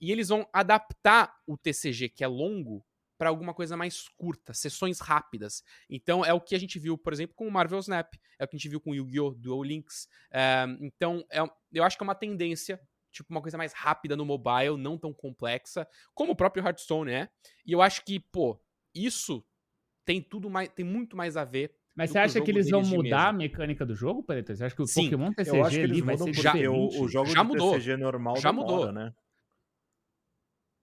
E 0.00 0.10
eles 0.10 0.28
vão 0.28 0.44
adaptar 0.52 1.36
o 1.46 1.56
TCG, 1.56 2.08
que 2.08 2.24
é 2.24 2.26
longo, 2.26 2.84
para 3.16 3.28
alguma 3.28 3.52
coisa 3.52 3.76
mais 3.76 4.08
curta, 4.16 4.54
sessões 4.54 4.98
rápidas. 4.98 5.62
Então 5.90 6.24
é 6.24 6.32
o 6.32 6.40
que 6.40 6.54
a 6.54 6.58
gente 6.58 6.78
viu, 6.78 6.96
por 6.96 7.12
exemplo, 7.12 7.36
com 7.36 7.46
o 7.46 7.50
Marvel 7.52 7.78
Snap, 7.78 8.14
é 8.38 8.44
o 8.44 8.48
que 8.48 8.56
a 8.56 8.58
gente 8.58 8.68
viu 8.70 8.80
com 8.80 8.92
o 8.92 8.94
Yu-Gi-Oh! 8.94 9.34
Duel 9.34 9.62
Links. 9.62 10.08
É, 10.32 10.64
então 10.80 11.22
é, 11.30 11.40
eu 11.70 11.84
acho 11.84 11.98
que 11.98 12.02
é 12.02 12.06
uma 12.08 12.14
tendência, 12.14 12.80
tipo, 13.12 13.30
uma 13.30 13.40
coisa 13.42 13.58
mais 13.58 13.72
rápida 13.72 14.16
no 14.16 14.24
mobile, 14.24 14.76
não 14.78 14.96
tão 14.98 15.12
complexa, 15.12 15.86
como 16.14 16.32
o 16.32 16.36
próprio 16.36 16.64
Hearthstone 16.64 17.10
é. 17.12 17.28
E 17.66 17.72
eu 17.72 17.82
acho 17.82 18.04
que, 18.04 18.20
pô, 18.20 18.60
isso 18.94 19.44
tem 20.04 20.20
tudo 20.20 20.48
mais, 20.50 20.68
tem 20.68 20.84
muito 20.84 21.16
mais 21.16 21.36
a 21.36 21.44
ver. 21.44 21.72
Mas 21.94 22.10
você 22.10 22.18
acha 22.18 22.40
que 22.40 22.50
eles 22.50 22.70
vão 22.70 22.82
mudar 22.82 23.28
a 23.28 23.32
mecânica 23.32 23.84
do 23.84 23.94
jogo, 23.94 24.22
Pareto? 24.22 24.54
Você 24.54 24.64
acha 24.64 24.74
que 24.74 24.82
o 24.82 24.86
Sim, 24.86 25.04
Pokémon 25.04 25.32
TCG 25.32 25.56
Eu 25.56 25.64
acho 25.64 25.76
que 25.76 25.82
ali 25.82 25.92
eles 25.92 26.04
vai 26.04 26.14
mudam 26.14 26.26
ser 26.28 26.32
diferente? 26.32 26.68
o, 26.68 27.02
o 27.02 27.08
jogo 27.08 27.30
Já 27.30 27.42
do 27.42 27.48
mudou. 27.48 27.72
TCG 27.74 27.96
normal 27.96 28.36
Já 28.36 28.50
demora, 28.50 28.70
mudou. 28.72 28.92
né? 28.92 29.14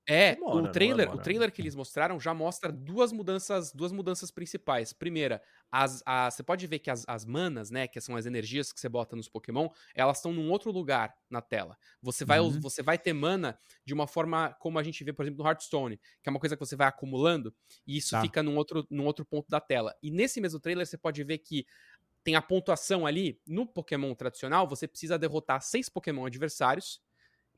É, 0.10 0.40
Demora, 0.40 0.50
o 0.50 0.70
não 0.70 0.70
trailer, 0.70 1.14
o 1.14 1.20
trailer 1.20 1.52
que 1.52 1.62
eles 1.62 1.76
mostraram 1.76 2.18
já 2.18 2.34
mostra 2.34 2.72
duas 2.72 3.12
mudanças, 3.12 3.74
duas 3.74 3.92
mudanças 3.92 4.32
principais. 4.32 4.94
Primeira, 4.94 5.42
as, 5.70 6.02
a- 6.06 6.32
você 6.32 6.42
pode 6.42 6.66
ver 6.66 6.80
que 6.80 6.90
as, 6.90 7.04
as 7.10 7.26
manas, 7.26 7.70
né, 7.70 7.90
que 7.90 8.00
são 8.00 8.16
as 8.16 8.26
energias 8.26 8.72
que 8.72 8.80
você 8.80 8.88
bota 8.88 9.18
nos 9.18 9.28
Pokémon, 9.28 9.68
elas 9.94 10.20
estão 10.20 10.32
num 10.32 10.50
outro 10.50 10.72
lugar 10.72 11.14
na 11.30 11.42
tela. 11.42 11.78
Você 12.02 12.24
vai, 12.24 12.40
Uhum. 12.40 12.62
você 12.62 12.82
vai 12.82 12.98
ter 12.98 13.12
mana 13.12 13.60
de 13.86 13.94
uma 13.94 14.08
forma 14.08 14.54
como 14.62 14.80
a 14.80 14.84
gente 14.84 15.04
vê, 15.04 15.12
por 15.12 15.24
exemplo, 15.24 15.44
no 15.44 15.50
Hearthstone, 15.50 15.98
que 16.24 16.30
é 16.30 16.32
uma 16.32 16.40
coisa 16.40 16.56
que 16.56 16.66
você 16.66 16.78
vai 16.78 16.88
acumulando 16.88 17.54
e 17.86 17.98
isso 17.98 18.16
Tá. 18.16 18.22
fica 18.22 18.42
num 18.42 18.56
outro, 18.56 18.88
num 18.90 19.06
outro 19.06 19.26
ponto 19.26 19.48
da 19.50 19.60
tela. 19.60 19.94
E 20.02 20.10
nesse 20.10 20.40
mesmo 20.40 20.58
trailer 20.60 20.88
você 20.88 20.98
pode 20.98 21.22
ver 21.26 21.40
que 21.40 21.66
tem 22.24 22.36
a 22.36 22.42
pontuação 22.42 23.06
ali. 23.08 23.42
No 23.48 23.68
Pokémon 23.68 24.14
tradicional, 24.16 24.68
você 24.68 24.88
precisa 24.88 25.20
derrotar 25.20 25.62
seis 25.62 25.90
Pokémon 25.90 26.26
adversários 26.26 27.02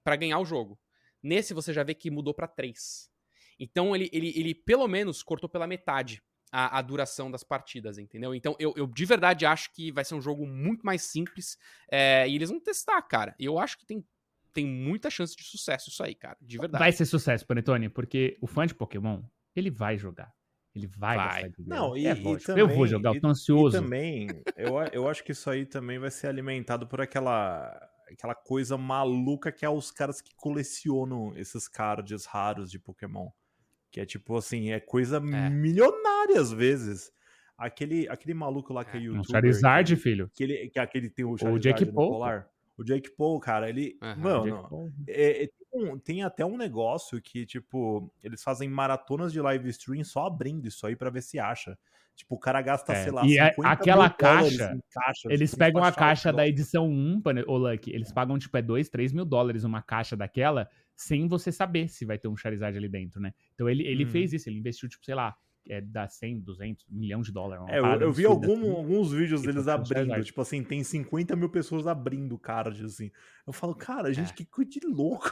para 0.04 0.16
ganhar 0.16 0.40
o 0.40 0.46
jogo. 0.46 0.80
Nesse 1.22 1.54
você 1.54 1.74
já 1.74 1.84
vê 1.84 1.94
que 1.94 2.10
mudou 2.12 2.34
para 2.34 2.48
três. 2.48 3.10
Então 3.60 3.96
ele, 3.96 4.10
ele, 4.14 4.34
ele 4.36 4.56
pelo 4.56 4.88
menos 4.88 5.22
cortou 5.22 5.50
pela 5.50 5.68
metade 5.68 6.22
a, 6.52 6.80
a 6.80 6.82
duração 6.82 7.30
das 7.30 7.44
partidas, 7.44 7.98
entendeu? 7.98 8.34
Então 8.34 8.56
eu, 8.60 8.74
eu 8.76 8.88
de 8.88 9.06
verdade 9.06 9.46
acho 9.46 9.72
que 9.74 9.92
vai 9.92 10.04
ser 10.06 10.16
um 10.16 10.22
jogo 10.22 10.48
muito 10.48 10.86
mais 10.86 11.02
simples 11.04 11.58
é, 11.92 12.28
e 12.28 12.36
eles 12.36 12.50
vão 12.50 12.60
testar, 12.60 13.02
cara. 13.04 13.36
E 13.38 13.46
eu 13.46 13.60
acho 13.60 13.78
que 13.78 13.86
tem, 13.86 14.04
tem 14.54 14.66
muita 14.66 15.10
chance 15.10 15.36
de 15.36 15.44
sucesso 15.44 15.90
isso 15.90 16.02
aí, 16.04 16.16
cara. 16.16 16.38
De 16.42 16.58
verdade. 16.58 16.80
Vai 16.80 16.92
ser 16.92 17.06
sucesso, 17.06 17.46
Panetone, 17.46 17.90
porque 17.90 18.38
o 18.42 18.48
fã 18.48 18.66
de 18.66 18.74
Pokémon, 18.74 19.22
ele 19.56 19.70
vai 19.70 19.98
jogar. 19.98 20.34
Ele 20.76 20.88
vai, 20.88 21.18
Vai. 21.18 21.52
Não, 21.66 21.98
e, 21.98 22.06
é 22.08 22.12
e 22.14 22.38
também, 22.40 22.64
eu 22.64 22.68
vou 22.70 22.86
jogar, 22.86 23.10
eu 23.10 23.16
e- 23.16 23.22
tô 23.22 23.28
E 23.28 23.32
ansioso. 23.32 23.82
também, 23.82 24.28
eu, 24.56 24.76
eu 24.94 25.08
acho 25.10 25.24
que 25.24 25.32
isso 25.32 25.50
aí 25.50 25.66
também 25.66 25.98
vai 25.98 26.12
ser 26.12 26.28
alimentado 26.28 26.88
por 26.88 27.02
aquela, 27.02 27.89
aquela 28.14 28.36
coisa 28.36 28.78
maluca 28.78 29.52
que 29.52 29.66
é 29.66 29.70
os 29.70 29.92
caras 29.92 30.22
que 30.22 30.34
colecionam 30.36 31.34
esses 31.36 31.68
cards 31.68 32.26
raros 32.26 32.70
de 32.72 32.80
Pokémon. 32.80 33.30
Que 33.92 34.02
é 34.02 34.06
tipo 34.06 34.36
assim, 34.38 34.72
é 34.72 34.80
coisa 34.80 35.20
milionária 35.20 36.40
às 36.40 36.52
vezes. 36.52 37.12
Aquele, 37.58 38.08
aquele 38.08 38.34
maluco 38.34 38.72
lá 38.72 38.86
que 38.86 38.96
é, 38.98 39.00
Um 39.00 39.04
youtuber. 39.04 39.32
Charizard, 39.32 39.96
que, 39.96 40.02
filho. 40.02 40.32
que, 40.34 40.44
ele, 40.44 40.70
que 40.70 40.80
aquele 40.80 41.10
tem 41.10 41.26
o 41.26 41.32
O 41.34 41.38
Charizard 41.38 41.62
Jake 41.62 41.86
no 41.86 41.94
Paul. 41.94 42.10
colar. 42.12 42.50
O 42.78 42.84
Jake 42.84 43.10
Paul, 43.12 43.40
cara, 43.42 43.68
ele. 43.68 43.98
Aham, 44.02 44.16
mano, 44.22 44.68
Paul. 44.70 44.92
é- 45.08 45.44
é- 45.44 45.48
tem, 45.48 45.58
um- 45.74 46.00
tem 46.00 46.24
até 46.24 46.46
um 46.46 46.56
negócio 46.56 47.22
que, 47.22 47.46
tipo, 47.46 48.10
eles 48.24 48.42
fazem 48.42 48.70
maratonas 48.70 49.34
de 49.34 49.42
live 49.42 49.68
stream 49.70 50.04
só 50.06 50.26
abrindo 50.28 50.68
isso 50.68 50.88
aí 50.88 50.96
pra 50.96 51.10
ver 51.10 51.22
se 51.22 51.38
acha. 51.38 51.78
Tipo, 52.20 52.36
o 52.36 52.38
cara 52.40 52.62
gasta, 52.62 52.92
É, 52.92 53.04
sei 53.04 53.12
lá, 53.14 53.26
e 53.26 53.38
é- 53.40 53.52
50 53.54 53.70
aquela 53.72 54.08
mil 54.10 54.16
dólares 54.20 54.58
caixa, 54.58 54.76
em 54.76 54.82
caixas, 54.92 55.32
Eles 55.32 55.50
assim, 55.52 55.58
pegam 55.58 55.82
a 55.84 55.92
caixa 55.92 56.34
da 56.34 56.46
edição 56.46 56.86
1, 56.90 57.22
pane- 57.22 57.46
ô 57.48 57.58
Lucky, 57.58 57.92
eles 57.92 58.12
pagam 58.12 58.38
tipo 58.38 58.58
é 58.58 58.62
2, 58.62 58.90
3 58.90 59.14
mil 59.14 59.24
dólares 59.24 59.64
uma 59.64 59.82
caixa 59.82 60.18
daquela, 60.18 60.70
sem 60.94 61.30
você 61.30 61.50
saber 61.50 61.88
se 61.88 62.04
vai 62.04 62.18
ter 62.20 62.28
um 62.28 62.36
Charizard 62.36 62.78
ali 62.78 62.90
dentro, 62.90 63.22
né? 63.22 63.34
Então 63.56 63.70
ele, 63.70 63.88
ele 63.88 64.04
Uhum. 64.04 64.10
fez 64.12 64.34
isso, 64.34 64.50
ele 64.50 64.60
investiu 64.60 64.90
tipo, 64.90 65.06
sei 65.06 65.16
lá, 65.16 65.34
é, 65.68 65.80
dá 65.80 66.08
100, 66.10 66.40
200, 66.42 66.86
milhão 66.90 67.22
de 67.22 67.32
dólares. 67.32 67.64
É, 67.70 67.80
eu, 67.80 67.86
eu 67.86 68.12
vi 68.12 68.26
algum- 68.26 68.54
assim. 68.60 68.70
alguns 68.76 69.12
vídeos 69.14 69.42
deles 69.42 69.68
abrindo. 69.68 70.22
Tipo 70.24 70.42
assim, 70.42 70.62
tem 70.64 70.84
50 70.84 71.36
mil 71.38 71.48
pessoas 71.50 71.88
abrindo 71.88 72.38
card, 72.38 72.84
assim. 72.84 73.12
Eu 73.48 73.54
falo, 73.54 73.74
cara, 73.76 74.12
gente, 74.12 74.32
É. 74.32 74.34
que 74.34 74.44
coisa 74.46 74.70
de 74.70 74.80
louco. 74.86 75.32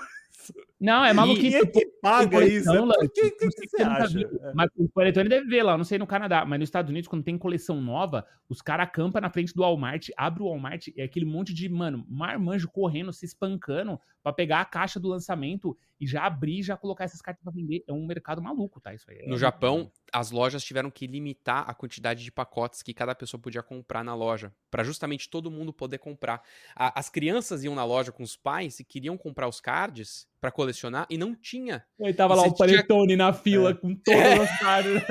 Não, 0.79 1.03
é 1.03 1.13
maluquice. 1.13 1.57
é 1.57 1.65
que 1.65 1.85
paga 2.01 2.45
isso? 2.45 2.71
É, 2.71 2.79
O 2.81 3.09
que, 3.09 3.31
que, 3.31 3.49
que 3.49 3.67
você 3.69 3.81
acha? 3.81 4.29
Mas 4.53 4.69
o 4.75 4.87
Panetone 4.89 5.29
deve 5.29 5.47
ver 5.47 5.63
lá, 5.63 5.77
não 5.77 5.83
sei 5.83 5.97
no 5.97 6.07
Canadá, 6.07 6.45
mas 6.45 6.59
nos 6.59 6.67
Estados 6.67 6.89
Unidos, 6.89 7.07
quando 7.07 7.23
tem 7.23 7.37
coleção 7.37 7.81
nova, 7.81 8.25
os 8.47 8.61
caras 8.61 8.85
acampam 8.87 9.21
na 9.21 9.29
frente 9.29 9.53
do 9.53 9.61
Walmart, 9.61 10.09
abre 10.15 10.43
o 10.43 10.47
Walmart, 10.47 10.87
é 10.95 11.03
aquele 11.03 11.25
monte 11.25 11.53
de, 11.53 11.67
mano, 11.67 12.05
marmanjo 12.09 12.69
correndo, 12.69 13.11
se 13.11 13.25
espancando 13.25 13.99
pra 14.21 14.33
pegar 14.33 14.61
a 14.61 14.65
caixa 14.65 14.99
do 14.99 15.07
lançamento 15.07 15.77
e 15.99 16.05
já 16.07 16.25
abrir 16.25 16.59
e 16.59 16.63
já 16.63 16.77
colocar 16.77 17.03
essas 17.05 17.21
cartas 17.21 17.43
pra 17.43 17.51
vender. 17.51 17.83
É 17.87 17.93
um 17.93 18.05
mercado 18.05 18.41
maluco, 18.41 18.79
tá? 18.79 18.93
Isso 18.93 19.09
aí. 19.09 19.17
é- 19.19 19.27
No 19.27 19.37
Japão, 19.37 19.91
as 20.13 20.31
lojas 20.31 20.63
tiveram 20.63 20.89
que 20.91 21.07
limitar 21.07 21.69
a 21.69 21.73
quantidade 21.73 22.23
de 22.23 22.31
pacotes 22.31 22.81
que 22.83 22.93
cada 22.93 23.13
pessoa 23.15 23.41
podia 23.41 23.63
comprar 23.63 24.03
na 24.03 24.13
loja, 24.15 24.53
Pra 24.69 24.83
justamente 24.83 25.29
todo 25.29 25.49
mundo 25.49 25.71
poder 25.71 25.97
comprar. 25.97 26.41
A- 26.75 26.99
as 26.99 27.09
crianças 27.09 27.63
iam 27.63 27.73
na 27.73 27.85
loja 27.85 28.11
com 28.11 28.21
os 28.21 28.35
pais 28.35 28.79
e 28.81 28.83
queriam 28.83 29.17
comprar 29.17 29.47
os 29.47 29.61
cards 29.61 30.27
pra 30.41 30.51
colecionar 30.51 31.07
e 31.09 31.17
não 31.17 31.33
tinha. 31.33 31.83
Aí 32.03 32.13
tava 32.13 32.35
lá 32.35 32.43
Você 32.43 32.49
o 32.49 32.55
Panetone 32.57 33.15
na 33.15 33.31
fila 33.33 33.71
É. 33.71 33.73
com 33.73 33.95
todas 33.95 34.39
as 34.41 34.59
cartas. 34.59 35.03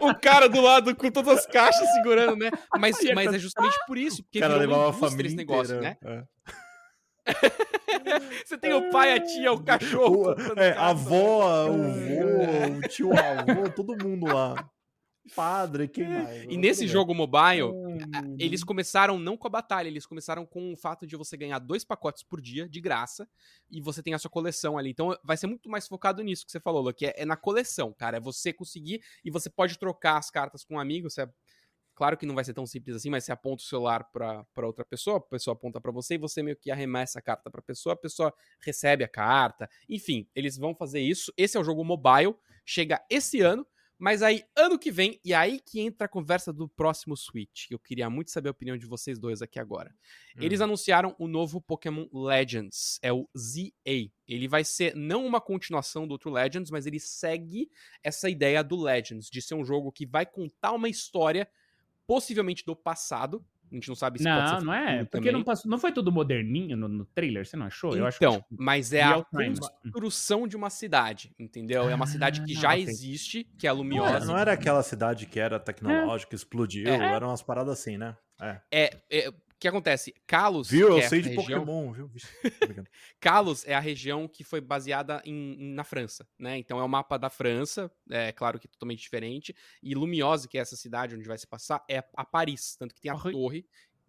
o 0.00 0.14
cara 0.14 0.48
do 0.48 0.60
lado 0.60 0.94
com 0.94 1.10
todas 1.10 1.38
as 1.38 1.46
caixas 1.46 1.88
segurando, 1.94 2.36
né? 2.36 2.50
Mas, 2.78 3.00
Ia 3.02 3.14
mas 3.14 3.32
é 3.34 3.38
justamente 3.38 3.76
por 3.86 3.96
isso, 3.98 4.22
porque 4.22 4.38
O 4.38 4.42
cara 4.42 4.56
levava 4.56 4.90
a 4.90 4.92
família 4.92 5.26
esse 5.28 5.36
negócio, 5.36 5.76
inteira. 5.76 5.98
né? 6.02 6.20
É. 6.20 6.54
Você 8.44 8.58
tem 8.58 8.72
o 8.72 8.90
pai, 8.90 9.12
a 9.12 9.20
tia, 9.20 9.52
o 9.52 9.62
cachorro. 9.62 10.32
O- 10.32 10.60
é, 10.60 10.72
a 10.72 10.88
avó, 10.90 11.70
o 11.70 11.84
É. 11.84 12.68
vô, 12.70 12.78
o 12.78 12.88
tio 12.88 13.10
avô, 13.12 13.70
todo 13.70 13.96
mundo 13.96 14.26
lá. 14.26 14.70
Padre, 15.34 15.88
quem 15.88 16.06
mais? 16.06 16.44
E 16.50 16.56
nesse 16.58 16.86
jogo 16.86 17.14
mobile, 17.14 17.62
Hum. 17.62 17.96
a- 18.14 18.22
eles 18.38 18.62
começaram 18.62 19.18
não 19.18 19.38
com 19.38 19.46
a 19.46 19.50
batalha, 19.50 19.88
eles 19.88 20.04
começaram 20.04 20.44
com 20.44 20.70
o 20.70 20.76
fato 20.76 21.06
de 21.06 21.16
você 21.16 21.34
ganhar 21.34 21.58
dois 21.60 21.82
pacotes 21.82 22.22
por 22.22 22.42
dia, 22.42 22.68
de 22.68 22.78
graça, 22.78 23.26
e 23.70 23.80
você 23.80 24.02
tem 24.02 24.12
a 24.12 24.18
sua 24.18 24.30
coleção 24.30 24.76
ali. 24.76 24.90
Então 24.90 25.16
vai 25.24 25.38
ser 25.38 25.46
muito 25.46 25.70
mais 25.70 25.88
focado 25.88 26.22
nisso 26.22 26.44
que 26.44 26.52
você 26.52 26.60
falou, 26.60 26.82
Lu, 26.82 26.92
que 26.92 27.06
é, 27.06 27.14
é 27.16 27.24
na 27.24 27.36
coleção, 27.38 27.90
cara. 27.96 28.18
É 28.18 28.20
você 28.20 28.52
conseguir 28.52 29.00
e 29.24 29.30
você 29.30 29.48
pode 29.48 29.78
trocar 29.78 30.18
as 30.18 30.30
cartas 30.30 30.62
com 30.62 30.74
um 30.74 30.78
amigo. 30.78 31.08
Você, 31.08 31.26
claro 31.94 32.16
que 32.16 32.26
não 32.26 32.34
vai 32.34 32.44
ser 32.44 32.54
tão 32.54 32.66
simples 32.66 32.96
assim, 32.96 33.10
mas 33.10 33.24
você 33.24 33.32
aponta 33.32 33.62
o 33.62 33.66
celular 33.66 34.04
pra, 34.12 34.44
pra 34.52 34.66
outra 34.66 34.84
pessoa, 34.84 35.18
a 35.18 35.20
pessoa 35.20 35.54
aponta 35.54 35.80
pra 35.80 35.92
você 35.92 36.14
e 36.14 36.18
você 36.18 36.42
meio 36.42 36.56
que 36.56 36.70
arremessa 36.70 37.18
a 37.18 37.22
carta 37.22 37.50
pra 37.50 37.62
pessoa, 37.62 37.92
a 37.94 37.96
pessoa 37.96 38.32
recebe 38.60 39.04
a 39.04 39.08
carta. 39.08 39.68
Enfim, 39.88 40.28
eles 40.34 40.56
vão 40.56 40.74
fazer 40.74 41.00
isso. 41.00 41.32
Esse 41.36 41.56
é 41.56 41.60
o 41.60 41.64
jogo 41.64 41.84
mobile, 41.84 42.34
chega 42.64 43.04
esse 43.10 43.40
ano. 43.40 43.66
Mas 43.96 44.22
aí, 44.22 44.42
ano 44.56 44.76
que 44.76 44.90
vem, 44.90 45.20
e 45.24 45.32
aí 45.32 45.60
que 45.60 45.80
entra 45.80 46.06
a 46.06 46.08
conversa 46.08 46.52
do 46.52 46.68
próximo 46.68 47.16
Switch, 47.16 47.68
que 47.68 47.74
eu 47.74 47.78
queria 47.78 48.10
muito 48.10 48.32
saber 48.32 48.48
a 48.48 48.50
opinião 48.50 48.76
de 48.76 48.86
vocês 48.86 49.20
dois 49.20 49.40
aqui 49.40 49.58
agora. 49.60 49.94
Eles 50.36 50.60
Hum. 50.60 50.64
anunciaram 50.64 51.14
o 51.16 51.28
novo 51.28 51.60
Pokémon 51.60 52.06
Legends, 52.12 52.98
é 53.00 53.12
o 53.12 53.28
ZA. 53.38 54.10
Ele 54.26 54.48
vai 54.48 54.64
ser 54.64 54.96
não 54.96 55.24
uma 55.24 55.40
continuação 55.40 56.08
do 56.08 56.10
outro 56.12 56.28
Legends, 56.28 56.72
mas 56.72 56.86
ele 56.86 56.98
segue 56.98 57.70
essa 58.02 58.28
ideia 58.28 58.64
do 58.64 58.76
Legends, 58.76 59.28
de 59.30 59.40
ser 59.40 59.54
um 59.54 59.64
jogo 59.64 59.92
que 59.92 60.04
vai 60.04 60.26
contar 60.26 60.72
uma 60.72 60.88
história, 60.88 61.48
possivelmente 62.06 62.64
do 62.64 62.74
passado. 62.76 63.44
A 63.70 63.74
gente 63.74 63.88
não 63.88 63.96
sabe 63.96 64.18
se 64.18 64.24
pode 64.24 64.36
Não, 64.52 64.58
ser 64.60 64.64
não 64.66 64.72
é. 64.74 64.98
Porque 65.04 65.10
também. 65.18 65.32
não, 65.32 65.42
passou, 65.42 65.68
não 65.70 65.78
foi 65.78 65.90
tudo 65.90 66.12
moderninho 66.12 66.76
no, 66.76 66.86
no 66.86 67.04
trailer, 67.06 67.44
você 67.44 67.56
não 67.56 67.66
achou? 67.66 67.96
Eu 67.96 68.06
acho 68.06 68.18
que 68.18 68.24
Então, 68.24 68.40
tipo, 68.40 68.46
mas 68.56 68.92
é 68.92 69.02
a 69.02 69.14
time. 69.24 69.56
construção 69.92 70.46
de 70.46 70.54
uma 70.56 70.70
cidade, 70.70 71.34
entendeu? 71.38 71.88
É 71.88 71.94
uma 71.94 72.06
cidade 72.06 72.44
que 72.44 72.56
Ah, 72.56 72.60
já 72.60 72.78
existe, 72.78 73.44
que 73.58 73.66
é 73.66 73.70
a 73.70 73.72
Não 73.74 73.80
Lumiosa. 73.82 74.16
era, 74.16 74.24
não 74.26 74.38
era 74.38 74.52
aquela 74.52 74.82
cidade 74.82 75.26
que 75.26 75.40
era 75.40 75.58
tecnológica, 75.58 76.36
explodiu, 76.36 76.86
É. 76.88 77.14
eram 77.14 77.28
umas 77.28 77.42
paradas 77.42 77.72
assim, 77.80 77.96
né? 77.98 78.16
É. 78.40 78.60
É, 78.70 78.96
é, 79.10 79.32
que 79.64 79.68
acontece? 79.68 80.14
Kalos, 80.26 80.68
Viu? 80.68 80.88
Eu 80.88 80.98
é 80.98 81.08
sei 81.08 81.22
de 81.22 81.30
região, 81.30 81.64
Pokémon, 81.64 81.90
viu? 81.90 82.10
Kalos 83.18 83.66
é 83.66 83.72
a 83.72 83.80
região 83.80 84.28
que 84.28 84.44
foi 84.44 84.60
baseada 84.60 85.22
em, 85.24 85.54
em- 85.54 85.72
na 85.72 85.84
França, 85.84 86.28
né? 86.38 86.58
Então 86.58 86.78
é 86.78 86.84
o 86.84 86.88
mapa 86.88 87.16
da 87.16 87.30
França, 87.30 87.90
é 88.10 88.30
claro 88.30 88.58
que 88.58 88.68
totalmente 88.68 89.00
diferente. 89.00 89.56
E 89.82 89.94
Lumiose, 89.94 90.48
que 90.48 90.58
é 90.58 90.60
essa 90.60 90.76
cidade 90.76 91.16
onde 91.16 91.26
vai 91.26 91.38
se 91.38 91.46
passar, 91.46 91.82
é 91.88 92.04
a 92.14 92.24
Paris, 92.26 92.76
tanto 92.76 92.94
que 92.94 93.00
tem 93.00 93.10
a 93.10 93.18
torre, 93.18 93.66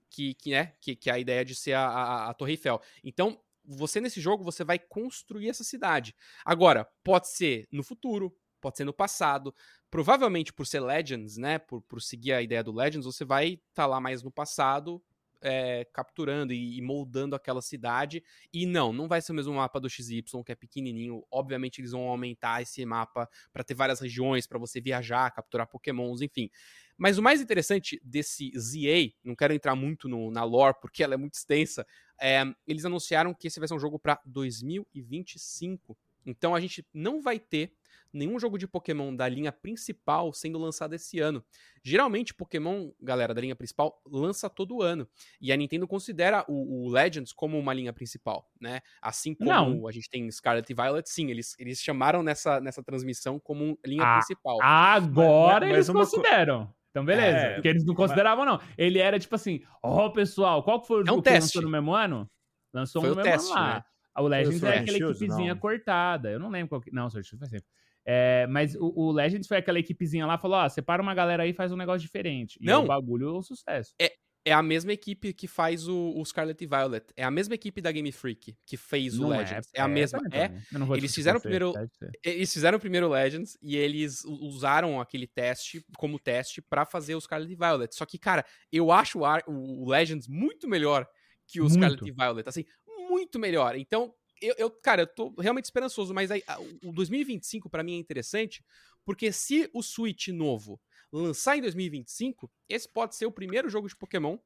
que, 0.09 0.33
que, 0.33 0.51
né, 0.51 0.73
que, 0.81 0.93
que 0.93 1.09
é 1.09 1.13
a 1.13 1.19
ideia 1.19 1.45
de 1.45 1.55
ser 1.55 1.71
a, 1.71 1.87
a, 1.87 2.29
a 2.29 2.33
Torre 2.33 2.51
Eiffel. 2.51 2.81
Então, 3.01 3.39
você 3.63 4.01
nesse 4.01 4.19
jogo, 4.19 4.43
você 4.43 4.65
vai 4.65 4.77
construir 4.77 5.47
essa 5.47 5.63
cidade. 5.63 6.13
Agora, 6.43 6.85
pode 7.01 7.29
ser 7.29 7.65
no 7.71 7.81
futuro, 7.81 8.35
pode 8.59 8.75
ser 8.75 8.83
no 8.83 8.93
passado. 8.93 9.55
Provavelmente 9.89 10.51
por 10.51 10.67
ser 10.67 10.81
Legends, 10.81 11.37
né? 11.37 11.59
Por, 11.59 11.81
por 11.81 12.01
seguir 12.01 12.33
a 12.33 12.41
ideia 12.41 12.61
do 12.61 12.73
Legends, 12.73 13.05
você 13.05 13.23
vai 13.23 13.53
estar 13.53 13.83
tá 13.83 13.85
lá 13.85 14.01
mais 14.01 14.21
no 14.21 14.29
passado, 14.29 15.01
é, 15.47 15.85
capturando 15.93 16.51
e, 16.51 16.77
e 16.77 16.81
moldando 16.81 17.35
aquela 17.35 17.61
cidade. 17.61 18.23
E 18.51 18.65
não, 18.65 18.91
não 18.91 19.07
vai 19.07 19.21
ser 19.21 19.31
o 19.31 19.35
mesmo 19.35 19.53
mapa 19.53 19.79
do 19.79 19.87
XY, 19.87 20.23
que 20.43 20.51
é 20.51 20.55
pequenininho. 20.55 21.23
Obviamente 21.31 21.79
eles 21.79 21.91
vão 21.91 22.09
aumentar 22.09 22.63
esse 22.63 22.83
mapa 22.83 23.29
para 23.53 23.63
ter 23.63 23.75
várias 23.75 23.99
regiões, 23.99 24.47
para 24.47 24.57
você 24.57 24.81
viajar, 24.81 25.29
capturar 25.29 25.67
pokémons, 25.67 26.21
enfim. 26.21 26.49
Mas 26.97 27.19
o 27.19 27.21
mais 27.21 27.41
interessante 27.41 28.01
desse 28.03 28.51
ZA, 28.57 29.13
não 29.23 29.35
quero 29.35 29.53
entrar 29.53 29.75
muito 29.75 30.09
no, 30.09 30.31
na 30.31 30.43
lore, 30.43 30.77
porque 30.81 31.03
ela 31.03 31.13
é 31.13 31.17
muito 31.17 31.35
extensa, 31.35 31.85
é, 32.19 32.43
eles 32.65 32.85
anunciaram 32.85 33.33
que 33.33 33.47
esse 33.47 33.59
vai 33.59 33.67
ser 33.67 33.75
um 33.75 33.79
jogo 33.79 33.99
para 33.99 34.19
2025. 34.25 35.95
Então 36.26 36.55
a 36.55 36.59
gente 36.59 36.86
não 36.93 37.21
vai 37.21 37.39
ter 37.39 37.71
nenhum 38.11 38.39
jogo 38.39 38.57
de 38.57 38.65
Pokémon 38.65 39.13
da 39.13 39.28
linha 39.28 39.51
principal 39.51 40.32
sendo 40.32 40.57
lançado 40.57 40.93
esse 40.95 41.19
ano. 41.19 41.43
Geralmente, 41.84 42.34
Pokémon, 42.34 42.91
galera, 43.01 43.34
da 43.34 43.41
linha 43.41 43.55
principal, 43.57 44.01
lança 44.07 44.49
todo 44.49 44.82
ano. 44.82 45.05
E 45.41 45.51
a 45.51 45.55
Nintendo 45.57 45.86
considera 45.86 46.45
o, 46.47 46.86
o 46.86 46.89
Legends 46.89 47.34
como 47.34 47.59
uma 47.59 47.73
linha 47.73 47.91
principal, 47.91 48.49
né? 48.59 48.80
Assim 49.01 49.36
como 49.36 49.49
Não. 49.49 49.86
a 49.88 49.91
gente 49.91 50.09
tem 50.09 50.32
Scarlet 50.32 50.69
e 50.71 50.73
Violet, 50.73 51.09
sim, 51.09 51.30
eles, 51.30 51.55
eles 51.59 51.80
chamaram 51.82 52.23
nessa, 52.23 52.61
nessa 52.61 52.82
transmissão 52.82 53.38
como 53.38 53.78
linha 53.86 54.03
Ah, 54.03 54.13
principal. 54.19 54.59
Agora 54.61 55.65
Mas- 55.65 55.69
mas 55.69 55.73
eles 55.76 55.89
uma 55.89 55.99
consideram. 55.99 56.73
Então, 56.91 57.03
beleza. 57.03 57.38
É, 57.38 57.53
porque 57.55 57.67
eles 57.67 57.84
não 57.86 57.93
consideravam, 57.93 58.45
não. 58.45 58.61
Ele 58.78 58.99
era 58.99 59.19
tipo 59.19 59.36
assim: 59.36 59.61
ó, 59.84 60.07
pessoal, 60.09 60.63
qual 60.63 60.80
que 60.80 60.88
foi 60.88 60.99
o 60.99 61.01
É 61.01 61.03
um 61.03 61.07
jogo 61.07 61.21
que 61.21 61.30
teste. 61.30 61.57
lançou 61.57 61.61
no 61.63 61.69
mesmo 61.69 61.93
ano? 61.93 62.32
Lançou 62.73 63.01
Foi 63.01 63.09
um 63.09 63.13
o 63.13 63.15
no 63.17 63.21
mesmo 63.21 63.32
teste, 63.38 63.51
ano 63.51 63.61
lá. 63.61 63.76
né? 63.76 63.84
O 64.22 64.28
Legends 64.28 64.63
é 64.63 64.70
aquela 64.78 64.97
Shield? 64.97 65.11
equipezinha 65.18 65.53
Não. 65.53 65.59
cortada. 65.61 66.32
Eu 66.32 66.39
não 66.39 66.49
lembro 66.49 66.70
qual 66.70 66.82
que. 66.82 66.91
Não, 66.91 67.09
Sword 67.09 67.28
Shield 67.28 67.39
faz 67.39 67.51
tempo. 67.51 67.66
É, 68.07 68.45
mas 68.47 68.76
o, 68.76 68.93
o 68.95 69.11
Legends 69.11 69.47
foi 69.47 69.57
aquela 69.57 69.80
equipezinha 69.80 70.26
lá, 70.26 70.38
falou: 70.38 70.57
ó, 70.57 70.70
separa 70.70 71.01
uma 71.01 71.13
galera 71.16 71.43
aí 71.43 71.49
e 71.49 71.53
faz 71.53 71.72
um 71.72 71.76
negócio 71.78 72.01
diferente. 72.01 72.57
E 72.61 72.70
aí 72.70 72.74
Não. 72.76 72.84
o 72.84 72.88
bagulho 72.88 73.30
é 73.30 73.38
um 73.38 73.41
sucesso. 73.41 73.93
É 74.47 74.53
a 74.53 74.61
mesma 74.61 74.93
equipe 74.93 75.34
que 75.34 75.47
faz 75.47 75.88
o, 75.88 76.13
o 76.16 76.24
Scarlet 76.24 76.63
e 76.63 76.68
Violet. 76.68 77.03
É 77.18 77.24
a 77.24 77.32
mesma 77.32 77.55
equipe 77.55 77.82
da 77.82 77.91
Game 77.91 78.11
Freak 78.11 78.55
que 78.63 78.78
fez 78.78 79.18
o 79.18 79.24
Não 79.24 79.30
Legends. 79.30 79.72
É, 79.74 79.82
a 79.82 79.88
mesma. 79.88 80.20
É, 80.32 80.51
não 80.72 80.95
eles 80.95 81.16
fizeram 81.16 81.39
você, 81.39 81.41
primeiro-. 81.49 81.74
Eles 82.24 82.53
fizeram 82.53 82.78
o 82.78 82.80
primeiro 82.80 83.09
Legends 83.09 83.57
e 83.59 83.76
eles 83.76 84.24
usaram 84.24 85.01
aquele 85.01 85.26
teste 85.26 85.84
como 85.97 86.20
teste 86.20 86.61
pra 86.61 86.86
fazer 86.86 87.16
o 87.16 87.22
Scarlet 87.22 87.51
e 87.51 87.55
Violet. 87.55 87.95
Só 87.95 88.05
que, 88.05 88.20
cara, 88.20 88.45
eu 88.72 88.91
acho 88.91 89.18
o, 89.22 89.26
Ar- 89.26 89.43
o 89.47 89.89
Legends 89.89 90.28
muito 90.28 90.68
melhor 90.68 91.07
que 91.47 91.59
o 91.59 91.63
Muito. 91.63 91.76
Scarlet 91.76 92.07
e 92.07 92.11
Violet. 92.11 92.47
Assim, 92.47 92.66
muito 93.16 93.39
melhor. 93.39 93.76
Então, 93.78 94.13
eu, 94.41 94.53
eu- 94.57 94.70
cara, 94.70 95.03
eu 95.03 95.07
tô 95.07 95.34
realmente 95.39 95.66
esperançoso, 95.66 96.13
mas 96.13 96.30
aí, 96.32 96.43
o 96.84 96.91
2025 96.91 97.70
pra 97.70 97.82
mim 97.84 97.95
é 97.95 97.97
interessante, 97.99 98.63
porque 99.05 99.32
se 99.32 99.70
o 99.74 99.82
Switch 99.82 100.28
novo 100.30 100.80
lançar 101.11 101.55
em 101.57 101.61
2025, 101.61 102.51
esse 102.68 102.89
pode 102.89 103.16
ser 103.16 103.26
o 103.26 103.32
primeiro 103.32 103.70
jogo 103.70 103.88
de 103.88 103.95
Pokémon 103.95 104.38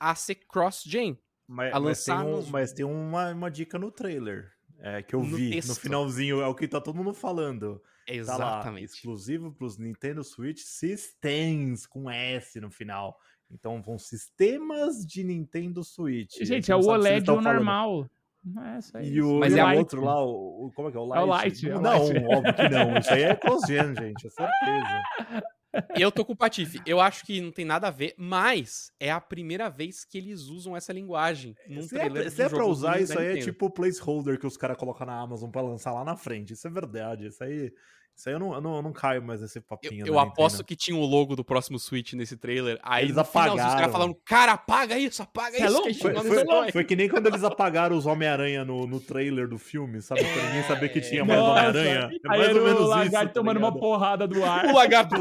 a 0.00 0.14
ser 0.14 0.36
cross-gen. 0.36 1.18
Mas, 1.46 1.74
A 1.74 1.80
mas 1.80 2.04
tem, 2.04 2.14
um- 2.14 2.30
nos- 2.36 2.48
mas 2.50 2.72
tem 2.72 2.84
uma, 2.86 3.30
uma 3.32 3.50
dica 3.50 3.78
no 3.78 3.90
trailer. 3.90 4.52
é, 4.80 5.02
que 5.02 5.12
eu 5.14 5.20
No 5.24 5.36
vi 5.36 5.46
no 5.46 5.50
texto. 5.56 5.74
finalzinho, 5.80 6.40
é 6.40 6.46
o 6.46 6.54
que 6.54 6.68
tá 6.68 6.80
todo 6.80 6.94
mundo 6.96 7.12
falando. 7.12 7.78
Tá 7.80 8.12
lá, 8.12 8.14
Exatamente. 8.14 8.84
exclusivo 8.94 9.52
pros 9.52 9.76
Nintendo 9.76 10.22
Switch 10.22 10.60
Systems, 10.62 11.84
com 11.84 12.08
S 12.08 12.60
no 12.60 12.70
final. 12.70 13.18
Então 13.50 13.80
vão 13.82 13.98
sistemas 13.98 15.04
de 15.06 15.24
Nintendo 15.24 15.82
Switch. 15.82 16.40
A 16.40 16.44
Gente, 16.44 16.70
é 16.70 16.74
não 16.74 16.82
o 16.82 16.86
OLED 16.88 17.30
o 17.30 17.40
normal. 17.40 18.06
É 18.74 18.78
isso 18.78 18.96
aí. 18.96 19.08
E 19.12 19.20
o, 19.22 19.38
Mas 19.40 19.52
e 19.54 19.58
é 19.58 19.62
o 19.62 19.66
light. 19.66 19.78
outro 19.78 20.04
lá, 20.04 20.24
o, 20.24 20.66
o- 20.66 20.72
como 20.74 20.88
é 20.88 20.90
que 20.92 20.96
é? 20.96 21.00
O 21.00 21.14
É 21.14 21.20
o 21.20 21.26
Light? 21.26 21.44
Light, 21.66 21.68
é 21.70 21.76
o 21.76 21.80
não, 21.80 22.04
Light. 22.06 22.24
óbvio 22.26 22.54
que 22.54 22.68
não. 22.68 22.98
Isso 22.98 23.12
aí 23.12 23.22
é 23.22 23.34
cross-gen, 23.34 23.94
gente, 23.94 24.26
é 24.26 24.30
certeza. 24.30 25.02
Eu 25.96 26.10
tô 26.10 26.24
com 26.24 26.32
o 26.32 26.36
Patife. 26.36 26.80
Eu 26.86 26.98
acho 27.00 27.24
que 27.26 27.40
não 27.40 27.50
tem 27.52 27.64
nada 27.64 27.88
a 27.88 27.90
ver, 27.90 28.14
mas 28.16 28.90
é 28.98 29.10
a 29.10 29.20
primeira 29.20 29.68
vez 29.68 30.02
que 30.04 30.16
eles 30.16 30.42
usam 30.44 30.74
essa 30.76 30.92
linguagem 30.92 31.54
num 31.68 31.82
Se 31.82 31.94
é, 31.96 31.98
trailer 32.00 32.24
de 32.24 32.30
se 32.30 32.42
é 32.42 32.48
pra 32.48 32.64
usar, 32.64 33.00
isso 33.00 33.18
aí 33.18 33.38
é 33.38 33.42
tipo 33.42 33.66
o 33.66 33.70
placeholder 33.70 34.38
que 34.38 34.46
os 34.46 34.56
caras 34.56 34.76
colocam 34.78 35.06
na 35.06 35.20
Amazon 35.20 35.50
pra 35.50 35.60
lançar 35.60 35.92
lá 35.92 36.04
na 36.04 36.16
frente. 36.16 36.54
Isso 36.54 36.66
é 36.66 36.70
verdade. 36.70 37.26
Isso 37.26 37.42
aí, 37.44 37.70
isso 38.18 38.28
aí 38.28 38.34
eu, 38.34 38.38
não, 38.38 38.52
eu, 38.52 38.60
não, 38.60 38.76
eu 38.76 38.82
não 38.82 38.92
caio 38.92 39.22
mais 39.22 39.40
nesse 39.40 39.58
Eu, 39.58 39.62
papinho. 39.62 40.06
eu 40.06 40.14
da 40.14 40.22
aposto 40.22 40.56
Nintendo. 40.56 40.64
que 40.64 40.76
tinha 40.76 40.96
o 40.96 41.04
logo 41.06 41.36
do 41.36 41.44
próximo 41.44 41.78
Switch 41.78 42.14
nesse 42.14 42.36
trailer. 42.36 42.78
Aí 42.82 43.04
Eles 43.04 43.16
no 43.16 43.24
finalzinho, 43.24 43.54
os 43.54 43.60
apagaram. 43.60 43.78
caras 43.80 43.92
falando, 43.92 44.14
cara, 44.24 44.52
apaga 44.52 44.98
isso, 44.98 45.22
apaga 45.22 45.56
é 45.56 45.64
isso. 45.64 45.72
louco? 45.72 45.94
Foi, 45.94 46.14
foi- 46.14 46.44
Sony." 46.44 46.72
foi 46.72 46.84
que 46.84 46.96
nem 46.96 47.08
quando 47.08 47.26
eles 47.28 47.44
apagaram 47.44 47.96
os 47.96 48.06
Homem-Aranha 48.06 48.64
no, 48.64 48.86
no 48.86 48.98
trailer 49.00 49.46
do 49.48 49.56
filme, 49.58 50.02
sabe? 50.02 50.24
Pra 50.24 50.42
ninguém 50.48 50.62
saber 50.64 50.88
que 50.88 51.00
tinha 51.00 51.24
mais 51.24 51.40
Homem-Aranha. 51.40 52.10
É 52.12 52.28
Aí 52.32 52.38
mais 52.40 52.56
ou 52.56 52.62
menos 52.64 52.78
o 52.80 52.82
isso. 52.82 52.88
lagarto 52.90 53.28
tá 53.28 53.34
tomando 53.34 53.58
uma 53.58 53.72
porrada 53.72 54.26
do 54.26 54.42
ar. 54.44 54.66
O 54.66 54.74
lagarto. 54.74 55.14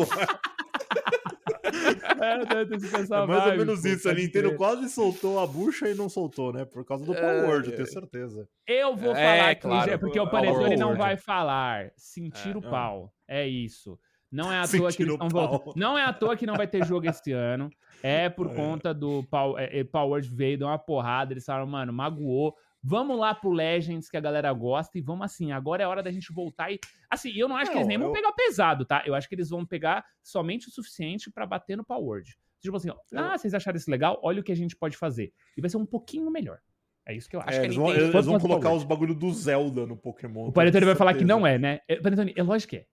É, 2.21 2.65
deve 2.65 2.75
essa 2.87 2.97
É 2.97 2.99
mais 2.99 3.09
ou 3.09 3.27
vibe, 3.27 3.57
menos 3.59 3.81
pô, 3.81 3.87
isso. 3.87 4.09
A 4.09 4.13
Nintendo 4.13 4.47
crer. 4.49 4.57
quase 4.57 4.89
soltou 4.89 5.39
a 5.39 5.47
bucha 5.47 5.89
e 5.89 5.95
não 5.95 6.09
soltou, 6.09 6.51
né? 6.53 6.65
Por 6.65 6.85
causa 6.85 7.05
do 7.05 7.13
Power 7.13 7.45
Word, 7.49 7.69
eu 7.69 7.75
tenho 7.75 7.87
certeza. 7.87 8.47
Eu 8.67 8.95
vou 8.95 9.11
É, 9.15 9.15
falar 9.37 9.49
aqui, 9.51 9.61
claro. 9.61 9.99
porque 9.99 10.19
o 10.19 10.23
É 10.23 10.29
Panetone 10.29 10.75
não 10.77 10.95
vai 10.95 11.17
falar. 11.17 11.91
Sentir 11.95 12.55
É. 12.55 12.57
o 12.57 12.61
pau. 12.61 13.11
É 13.27 13.47
isso. 13.47 13.99
Não 14.31 14.51
é 14.51 14.59
à 14.59 14.67
toa 14.67 14.91
que 14.91 15.03
eles 15.03 15.15
voltando. 15.17 15.73
Não 15.77 15.97
é 15.97 16.03
à 16.03 16.11
toa 16.11 16.35
que 16.35 16.45
não 16.45 16.55
vai 16.55 16.67
ter 16.67 16.85
jogo 16.85 17.07
esse 17.07 17.31
ano. 17.31 17.69
É 18.03 18.29
por 18.29 18.47
É. 18.51 18.53
conta 18.53 18.93
do 18.93 19.23
Power, 19.23 19.63
é, 19.63 19.79
é, 19.79 19.83
Power 19.85 20.09
Word 20.11 20.27
veio, 20.29 20.57
deu 20.57 20.67
uma 20.67 20.77
porrada. 20.77 21.31
Eles 21.33 21.45
falaram, 21.45 21.65
mano, 21.67 21.93
magoou. 21.93 22.53
Vamos 22.89 23.19
lá 23.19 23.35
pro 23.35 23.51
Legends 23.51 24.09
que 24.09 24.15
a 24.15 24.21
galera 24.21 24.51
gosta 24.53 24.97
e 24.97 25.01
vamos 25.01 25.25
assim. 25.25 25.51
Agora 25.51 25.83
é 25.83 25.87
hora 25.87 26.01
da 26.01 26.09
gente 26.09 26.31
voltar 26.31 26.71
e. 26.71 26.79
Assim, 27.09 27.33
eu 27.35 27.49
não 27.49 27.57
acho 27.57 27.69
que 27.69 27.77
eles 27.77 27.85
Não, 27.85 27.89
nem 27.89 27.97
vão 27.97 28.07
eu- 28.07 28.13
pegar 28.13 28.31
pesado, 28.31 28.85
tá? 28.85 29.03
Eu 29.05 29.13
acho 29.13 29.27
que 29.27 29.35
eles 29.35 29.49
vão 29.49 29.65
pegar 29.65 30.05
somente 30.23 30.69
o 30.69 30.71
suficiente 30.71 31.29
pra 31.29 31.45
bater 31.45 31.75
no 31.75 31.83
Power 31.83 32.01
Word. 32.05 32.37
Tipo 32.61 32.77
assim, 32.77 32.89
ó, 32.89 32.95
Eu- 33.11 33.19
ah, 33.19 33.37
vocês 33.37 33.53
acharam 33.53 33.75
isso 33.77 33.91
legal? 33.91 34.17
Olha 34.23 34.39
o 34.39 34.43
que 34.43 34.53
a 34.53 34.55
gente 34.55 34.73
pode 34.73 34.95
fazer. 34.95 35.33
E 35.57 35.59
vai 35.61 35.69
ser 35.69 35.75
um 35.77 35.85
pouquinho 35.85 36.31
melhor. 36.31 36.59
É 37.05 37.13
isso 37.13 37.29
que 37.29 37.35
eu 37.35 37.41
acho. 37.41 37.49
É, 37.49 37.53
que 37.53 37.59
a 37.59 37.63
eles 37.65 37.75
vão, 37.75 37.93
eles 37.93 38.25
vão 38.25 38.39
colocar 38.39 38.71
os 38.71 38.83
bagulho 38.85 39.13
do 39.13 39.33
Zelda 39.33 39.85
no 39.85 39.97
Pokémon. 39.97 40.47
O 40.47 40.51
Panetone 40.53 40.85
vai 40.85 40.95
falar 40.95 41.13
que 41.13 41.25
não 41.25 41.45
é, 41.45 41.57
né? 41.57 41.79
Panetone, 42.01 42.33
é 42.37 42.43
lógico 42.43 42.69
que 42.71 42.77
é. 42.77 42.85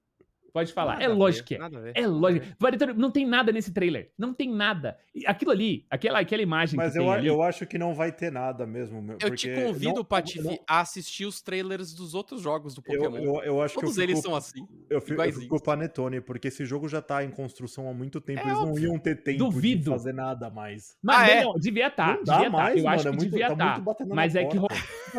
Pode 0.55 0.73
falar. 0.73 0.93
Nada 0.93 1.03
é 1.03 1.07
a 1.07 1.09
ver, 1.11 1.15
lógico 1.17 1.49
que 1.49 1.55
é. 1.57 1.59
nada 1.59 1.79
a 1.79 1.81
ver. 1.81 1.93
É 1.97 2.07
lógico. 2.07 2.47
Panetone, 2.59 2.93
não 2.95 3.11
tem 3.11 3.27
nada 3.27 3.51
nesse 3.51 3.73
trailer. 3.73 4.13
Não 4.17 4.33
tem 4.33 4.49
nada. 4.49 4.97
Aquilo 5.27 5.51
ali, 5.51 5.85
aquela, 5.91 6.21
aquela 6.21 6.43
imagem 6.43 6.77
Mas 6.77 6.93
que 6.93 6.99
eu, 7.01 7.11
ali. 7.11 7.27
eu 7.27 7.43
acho 7.43 7.67
que 7.67 7.77
não 7.77 7.93
vai 7.93 8.13
ter 8.13 8.31
nada 8.31 8.65
mesmo. 8.65 9.03
meu, 9.03 9.19
Eu 9.21 9.35
te 9.35 9.53
convido, 9.53 9.95
não- 9.97 10.05
Patife, 10.05 10.45
não- 10.45 10.57
a 10.65 10.81
assistir 10.81 11.25
os 11.27 11.43
trailers 11.43 11.93
dos 11.93 12.15
outros 12.15 12.41
jogos 12.41 12.73
do 12.73 12.83
Eu, 12.87 13.03
Pokémon. 13.11 13.17
eu, 13.19 13.43
eu 13.43 13.63
acho 13.63 13.75
Todos 13.75 13.95
que 13.95 14.01
eu 14.01 14.05
eles 14.05 14.19
fico, 14.19 14.29
são 14.29 14.37
assim. 14.37 14.65
eu 14.89 15.01
fico, 15.01 15.21
eu 15.21 15.33
fico 15.33 15.49
com 15.49 15.57
o 15.57 15.61
Panetone, 15.63 16.21
porque 16.21 16.47
esse 16.47 16.65
jogo 16.65 16.89
já 16.89 17.03
tá 17.03 17.25
em 17.25 17.31
construção 17.31 17.89
há 17.89 17.93
muito 17.93 18.21
tempo. 18.21 18.39
É 18.41 18.45
eles 18.45 18.59
não 18.61 18.79
iam 18.79 18.97
ter 18.97 19.17
tempo 19.17 19.39
de 19.39 19.45
Duvido. 19.45 19.91
fazer 19.91 20.15
nada 20.15 20.49
mais. 20.51 20.97
Mas 21.03 21.19
Ah, 21.19 21.29
é? 21.31 21.43
não, 21.43 21.55
devia 21.55 21.89
estar. 21.89 22.17
não 22.19 22.23
dá 22.23 22.35
devia 22.37 22.51
tá. 22.53 22.57
mais, 22.57 22.77
Eu 22.79 22.85
mano. 22.85 22.95
acho 22.97 23.09
é 23.09 23.11
que 23.11 23.17
muito, 23.17 23.31
devia 23.31 23.47
tá 23.49 23.53
estar. 23.55 23.73
muito 23.73 23.83
batendo 23.85 24.15
Mas 24.15 24.37
é 24.37 24.45
que 24.45 24.51
tipo 24.57 24.69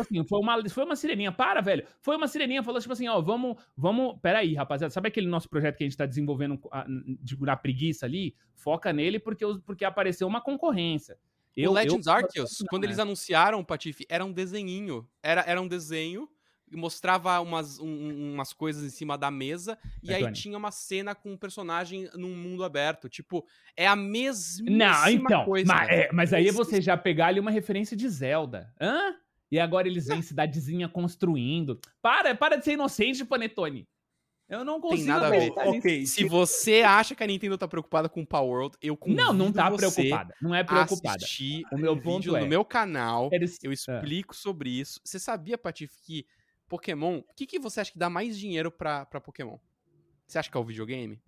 assim, 0.00 0.24
foi 0.26 0.38
uma, 0.40 0.68
foi 0.70 0.84
uma 0.84 0.96
sireninha. 0.96 1.30
Para, 1.30 1.60
velho. 1.60 1.84
Foi 2.00 2.16
uma 2.16 2.26
sireninha, 2.26 2.62
falou 2.62 2.80
tipo 2.80 2.94
assim, 2.94 3.06
ó, 3.06 3.20
vamos, 3.20 3.56
vamos. 3.76 4.16
Peraí, 4.22 4.54
rapaziada. 4.54 4.90
Sabe 4.90 5.08
aquele 5.08 5.25
nosso 5.30 5.48
projeto 5.48 5.76
que 5.76 5.84
a 5.84 5.86
gente 5.86 5.96
tá 5.96 6.06
desenvolvendo 6.06 6.60
tipo, 7.24 7.44
na 7.44 7.56
preguiça 7.56 8.06
ali? 8.06 8.34
Foca 8.54 8.92
nele 8.92 9.18
porque, 9.18 9.44
porque 9.64 9.84
apareceu 9.84 10.26
uma 10.26 10.40
concorrência. 10.40 11.18
Eu, 11.56 11.70
o 11.70 11.74
Legends 11.74 12.06
eu- 12.06 12.12
Arceus, 12.12 12.64
quando 12.68 12.82
né? 12.82 12.88
eles 12.88 12.98
anunciaram, 12.98 13.64
Patife, 13.64 14.04
era 14.08 14.24
um 14.24 14.32
desenhinho. 14.32 15.08
Era, 15.22 15.42
era 15.46 15.60
um 15.60 15.68
desenho 15.68 16.28
mostrava 16.72 17.38
umas, 17.40 17.78
um- 17.78 17.86
um- 17.86 18.34
umas 18.34 18.52
coisas 18.52 18.82
em 18.82 18.90
cima 18.90 19.16
da 19.16 19.30
mesa 19.30 19.78
e 20.02 20.10
aí 20.10 20.16
Antônio. 20.16 20.34
tinha 20.34 20.58
uma 20.58 20.72
cena 20.72 21.14
com 21.14 21.32
um 21.32 21.36
personagem 21.36 22.10
num 22.14 22.34
mundo 22.34 22.64
aberto. 22.64 23.08
Tipo, 23.08 23.46
é 23.76 23.86
a 23.86 23.94
mesma 23.94 24.66
Não, 24.68 25.08
então. 25.08 25.44
coisa. 25.44 25.72
Mas, 25.72 25.88
é, 25.88 26.10
mas 26.12 26.32
aí 26.32 26.48
é 26.48 26.52
você 26.52 26.80
já 26.80 26.96
pegar 26.96 27.28
ali 27.28 27.38
uma 27.38 27.52
referência 27.52 27.96
de 27.96 28.08
Zelda. 28.08 28.74
Hã? 28.80 29.14
E 29.48 29.60
agora 29.60 29.86
eles 29.86 30.08
vêm 30.08 30.20
cidadezinha 30.20 30.88
construindo. 30.88 31.78
Para, 32.02 32.34
para 32.34 32.56
de 32.56 32.64
ser 32.64 32.72
inocente, 32.72 33.24
Panetone. 33.24 33.86
Eu 34.48 34.64
não 34.64 34.80
consigo 34.80 35.08
nada 35.08 35.26
a 35.26 35.30
ver. 35.30 35.36
acreditar 35.36 35.64
nisso. 35.66 35.78
Ok, 35.78 36.06
Se 36.06 36.24
você 36.24 36.82
acha 36.82 37.14
que 37.16 37.22
a 37.24 37.26
Nintendo 37.26 37.58
tá 37.58 37.66
preocupada 37.66 38.08
com 38.08 38.22
o 38.22 38.26
Power 38.26 38.48
World, 38.48 38.76
eu 38.80 38.96
convido 38.96 39.20
Não, 39.20 39.32
não 39.32 39.52
tá 39.52 39.68
você 39.70 39.90
preocupada. 39.90 40.34
Não 40.40 40.54
é 40.54 40.62
preocupada. 40.62 41.16
assistir 41.16 41.64
O 41.72 41.76
meu 41.76 41.92
um 41.94 42.00
ponto 42.00 42.18
vídeo 42.22 42.36
é- 42.36 42.40
no 42.40 42.46
meu 42.46 42.64
canal. 42.64 43.28
Eles- 43.32 43.58
Eu 43.64 43.72
explico 43.72 44.36
sobre 44.36 44.70
isso. 44.70 45.00
Você 45.04 45.18
sabia, 45.18 45.58
Patife, 45.58 45.96
que 46.00 46.26
Pokémon. 46.68 47.18
O 47.28 47.34
que, 47.34 47.44
que 47.46 47.58
você 47.58 47.80
acha 47.80 47.90
que 47.92 47.98
dá 47.98 48.08
mais 48.08 48.38
dinheiro 48.38 48.70
pra, 48.70 49.04
pra 49.06 49.20
Pokémon? 49.20 49.58
Você 50.26 50.38
acha 50.38 50.50
que 50.50 50.56
é 50.56 50.60
o 50.60 50.64
videogame? 50.64 51.20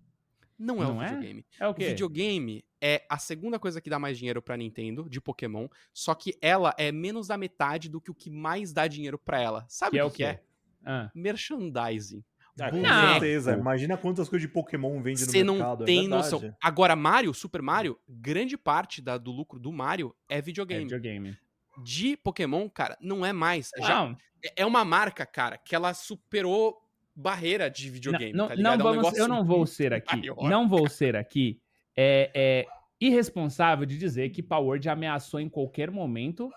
Não 0.57 0.81
é 0.81 0.85
Não 0.85 0.97
o 0.97 1.01
é? 1.01 1.05
videogame. 1.07 1.45
É 1.59 1.67
o 1.67 1.71
O 1.71 1.73
quê? 1.73 1.85
videogame 1.89 2.65
é 2.81 3.05
a 3.09 3.17
segunda 3.17 3.57
coisa 3.59 3.79
que 3.81 3.89
dá 3.89 3.97
mais 3.99 4.17
dinheiro 4.17 4.41
pra 4.41 4.57
Nintendo 4.57 5.09
de 5.09 5.21
Pokémon, 5.21 5.67
só 5.93 6.13
que 6.13 6.37
ela 6.41 6.73
é 6.77 6.91
menos 6.91 7.27
da 7.27 7.37
metade 7.37 7.87
do 7.89 7.99
que 8.01 8.11
o 8.11 8.15
que 8.15 8.29
mais 8.29 8.73
dá 8.73 8.85
dinheiro 8.87 9.17
pra 9.17 9.41
ela. 9.41 9.65
Sabe 9.69 9.91
Que 9.91 9.99
é 9.99 10.03
o 10.03 10.07
o 10.07 10.11
que, 10.11 10.17
quê? 10.17 10.23
é? 10.23 10.43
Ah. 10.85 11.09
Merchandising. 11.15 12.23
Ah, 12.61 12.71
com 12.71 12.77
Não. 12.77 13.11
certeza. 13.11 13.53
Imagina 13.53 13.97
quantas 13.97 14.27
coisas 14.29 14.47
de 14.47 14.53
Pokémon 14.53 15.01
vende 15.01 15.21
no 15.21 15.31
Você 15.31 15.43
mercado. 15.43 15.77
não 15.79 15.83
é 15.83 15.85
tem 15.85 16.01
verdade. 16.01 16.31
noção. 16.31 16.55
Agora, 16.61 16.95
Mario, 16.95 17.33
Super 17.33 17.61
Mario, 17.61 17.97
grande 18.07 18.57
parte 18.57 19.01
da- 19.01 19.17
do 19.17 19.31
lucro 19.31 19.59
do 19.59 19.71
Mario 19.71 20.15
é 20.29 20.37
É 20.37 20.41
videogame. 20.41 20.83
videogame. 20.83 21.37
De 21.83 22.17
Pokémon, 22.17 22.67
cara, 22.69 22.97
não 23.01 23.25
é 23.25 23.31
mais. 23.31 23.69
Já 23.79 24.05
Não, 24.05 24.17
é 24.55 24.65
uma 24.65 24.83
marca, 24.83 25.25
cara, 25.25 25.57
que 25.57 25.73
ela 25.75 25.93
superou 25.93 26.77
barreira 27.15 27.69
de 27.69 27.89
videogame, 27.89 28.33
não, 28.33 28.47
tá 28.47 28.55
não 28.55 28.57
ligado? 28.57 28.79
É 28.81 28.83
um 28.91 29.01
vamos, 29.01 29.17
eu 29.17 29.27
não 29.27 29.43
vou 29.45 29.65
ser 29.65 29.93
aqui. 29.93 30.15
maior. 30.17 30.49
Não 30.49 30.67
vou 30.69 30.87
ser 30.89 31.15
aqui. 31.15 31.59
É, 31.95 32.31
é 32.33 32.65
irresponsável 32.99 33.85
de 33.85 33.97
dizer 33.97 34.29
que 34.29 34.41
Power 34.43 34.67
Word 34.67 34.89
ameaçou 34.89 35.39
em 35.39 35.49
qualquer 35.49 35.89
momento 35.91 36.49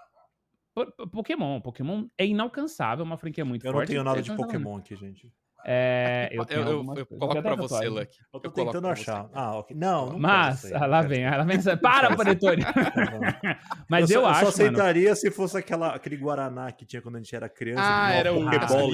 Po- 0.74 0.90
Po- 0.90 1.06
Pokémon. 1.06 1.60
Pokémon 1.60 2.06
é 2.16 2.24
inalcançável, 2.26 3.04
é 3.04 3.06
uma 3.06 3.18
franquia 3.18 3.44
muito 3.44 3.62
Eu 3.66 3.72
não 3.72 3.78
forte. 3.80 3.88
tenho 3.90 4.02
nada 4.02 4.22
de 4.22 4.30
não. 4.30 4.36
Pokémon 4.38 4.76
aqui, 4.78 4.96
gente. 4.96 5.30
É, 5.64 6.28
eu, 6.32 6.44
Eu, 6.48 6.62
eu, 6.62 6.94
eu 6.96 7.06
coloco 7.06 7.42
pra 7.42 7.56
tá 7.56 7.62
você. 7.62 7.88
Lucky. 7.88 8.18
Eu 8.32 8.40
tô 8.40 8.48
Eu 8.48 8.52
tentando 8.52 8.88
achar. 8.88 9.22
você. 9.24 9.30
Ah, 9.32 9.58
ok. 9.58 9.76
Não, 9.76 10.10
não 10.10 10.18
Mas, 10.18 10.72
ah, 10.72 10.86
lá 10.86 11.02
vem, 11.02 11.24
lá 11.28 11.44
vem. 11.44 11.58
Para, 11.80 12.16
Panetone! 12.16 12.62
Mas 13.88 14.10
eu, 14.10 14.22
só, 14.22 14.26
acho, 14.28 14.38
só 14.52 14.62
mano. 14.62 14.76
aceitaria 14.76 15.14
se 15.14 15.30
fosse 15.30 15.56
aquela, 15.56 15.94
aquele 15.94 16.16
Guaraná 16.16 16.70
que 16.72 16.84
tinha 16.84 17.00
quando 17.00 17.16
a 17.16 17.18
gente 17.18 17.34
era 17.34 17.48
criança. 17.48 17.82
Ah, 17.84 18.12
era 18.12 18.32
o 18.32 18.42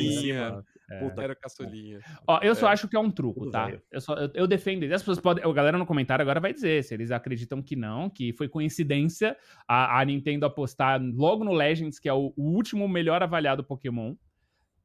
em 0.01 0.12
cima. 0.19 0.64
É. 0.91 1.01
Puta, 1.01 1.23
Era 1.23 1.35
caçulinha. 1.35 2.01
Ó, 2.27 2.41
eu 2.43 2.55
só 2.55 2.69
É. 2.69 2.73
acho 2.73 2.89
que 2.89 2.97
é 2.97 3.01
um 3.01 3.11
truco, 3.11 3.41
Tudo 3.41 3.53
tá? 3.53 3.66
velho. 3.66 3.83
Eu, 3.93 4.01
só, 4.01 4.14
eu, 4.14 4.31
eu 4.33 4.47
defendo 4.47 4.85
isso. 4.85 4.95
As 4.95 5.03
pessoas 5.03 5.21
podem. 5.21 5.45
A 5.45 5.53
galera 5.53 5.77
no 5.77 5.85
comentário 5.85 6.23
agora 6.23 6.41
vai 6.41 6.53
dizer 6.53 6.83
se 6.83 6.95
eles 6.95 7.11
acreditam 7.11 7.62
que 7.62 7.77
não, 7.77 8.09
que 8.09 8.33
foi 8.33 8.49
coincidência 8.49 9.37
a, 9.69 10.01
a 10.01 10.05
Nintendo 10.05 10.47
apostar 10.47 10.99
logo 11.14 11.45
no 11.45 11.53
Legends, 11.53 11.99
que 11.99 12.09
é 12.09 12.12
o, 12.12 12.33
o 12.37 12.43
último 12.55 12.89
melhor 12.89 13.23
avaliado 13.23 13.62
Pokémon, 13.62 14.14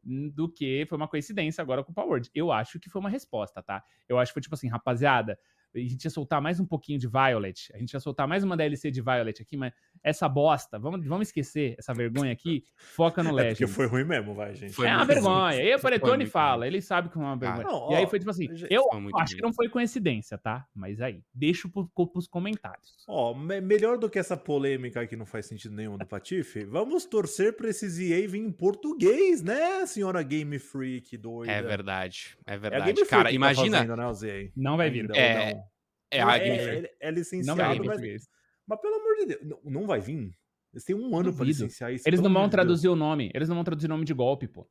do 0.04 0.50
que 0.52 0.86
foi 0.88 0.98
uma 0.98 1.08
coincidência 1.08 1.62
agora 1.62 1.84
com 1.84 1.92
o 1.92 1.96
Power. 1.96 2.22
Eu 2.34 2.52
acho 2.52 2.80
que 2.80 2.90
foi 2.90 3.00
uma 3.00 3.10
resposta, 3.10 3.62
tá? 3.64 3.84
Eu 4.08 4.20
acho 4.20 4.32
que 4.32 4.34
foi 4.34 4.42
tipo 4.42 4.56
assim, 4.56 4.68
rapaziada. 4.68 5.38
A 5.76 5.80
gente 5.80 6.04
ia 6.04 6.10
soltar 6.10 6.42
mais 6.42 6.60
um 6.60 6.66
pouquinho 6.66 7.00
de 7.00 7.08
Violet. 7.08 7.72
A 7.74 7.78
gente 7.78 7.94
ia 7.94 8.00
soltar 8.00 8.28
mais 8.28 8.44
uma 8.44 8.56
DLC 8.56 8.92
de 8.92 9.02
Violet 9.02 9.42
aqui, 9.42 9.58
mas 9.58 9.74
essa 10.04 10.30
bosta, 10.30 10.78
vamos, 10.78 11.06
vamos 11.06 11.28
esquecer 11.28 11.76
essa 11.80 11.94
vergonha 11.94 12.32
aqui. 12.32 12.64
Foca 12.96 13.24
no 13.24 13.30
É 13.30 13.34
Legends. 13.44 13.60
porque 13.60 13.72
foi 13.74 13.86
ruim 13.88 14.04
mesmo, 14.04 14.34
vai, 14.36 14.54
gente. 14.56 14.74
Foi 14.74 14.86
é 14.88 14.90
uma 14.92 14.98
ruim. 15.04 15.08
vergonha. 15.08 15.64
E 15.64 15.76
o 15.76 15.80
Foi 15.80 15.92
Panetone 15.92 16.18
muito 16.18 16.32
fala, 16.32 16.68
ele 16.68 16.82
sabe 16.82 17.10
que 17.10 17.18
é 17.18 17.22
uma 17.22 17.36
vergonha. 17.36 17.64
não, 17.64 17.92
e 17.92 17.96
aí 17.96 18.08
foi 18.08 18.20
tipo 18.20 18.30
assim, 18.32 18.48
gente, 18.56 18.72
eu 18.72 18.84
acho 19.18 19.36
que 19.36 19.42
não 19.42 19.54
foi 19.54 19.68
coincidência, 19.70 20.38
tá? 20.38 20.66
Mas 20.76 21.02
aí, 21.02 21.22
deixo 21.34 21.68
pro, 21.70 21.88
pro, 21.88 22.08
pros 22.08 22.28
comentários. 22.28 23.04
Ó, 23.08 23.34
me- 23.34 23.62
melhor 23.62 23.98
do 23.98 24.10
que 24.10 24.20
essa 24.20 24.38
polêmica 24.38 25.06
que 25.08 25.16
não 25.16 25.26
faz 25.26 25.46
sentido 25.48 25.74
nenhum 25.76 25.98
do 25.98 26.06
Patife, 26.06 26.64
vamos 26.66 27.06
torcer 27.06 27.56
pra 27.56 27.70
esses 27.70 27.98
EA 28.00 28.28
vir 28.28 28.40
em 28.40 28.52
português, 28.52 29.42
né, 29.42 29.86
senhora 29.86 30.22
Game 30.24 30.60
Freak 30.60 31.18
doida? 31.18 31.52
É 31.52 31.62
verdade, 31.62 32.38
é 32.46 32.52
É 32.54 32.56
a 32.56 32.58
verdade. 32.60 32.86
Game 32.86 32.96
Freak 32.98 33.10
Cara, 33.10 33.24
que 33.24 33.30
tá 33.30 33.36
imagina. 33.36 33.78
fazendo, 33.78 33.96
né, 33.96 34.08
os 34.08 34.24
EA? 34.24 34.50
Não 34.56 34.78
vai 34.78 34.90
vir. 34.90 35.10
É? 35.16 35.63
É 36.18 36.22
é, 36.22 36.76
é, 36.80 36.96
é 37.00 37.12
Não 37.12 37.18
licenciado, 37.18 37.84
vai 37.84 37.98
vir. 37.98 38.14
mas, 38.14 38.28
mas 38.68 38.82
pelo 38.82 38.96
amor 38.96 39.16
de 39.18 39.26
Deus, 39.28 39.42
não, 39.44 39.60
não 39.82 39.88
vai 39.88 40.00
vir? 40.00 40.32
Eles 40.74 40.84
têm 40.86 40.96
um 40.96 41.06
ano 41.16 41.34
pra 41.34 41.46
Duvido. 41.46 41.46
licenciar 41.46 41.94
isso. 41.94 42.08
Eles 42.08 42.20
não 42.20 42.32
vão 42.32 42.44
de 42.44 42.48
Deus. 42.48 42.52
traduzir 42.52 42.88
o 42.90 42.96
nome. 42.96 43.32
Eles 43.34 43.48
não 43.48 43.56
vão 43.56 43.64
traduzir 43.64 43.88
o 43.88 43.90
nome 43.90 44.06
de 44.06 44.14
golpe, 44.14 44.48
pô. 44.48 44.68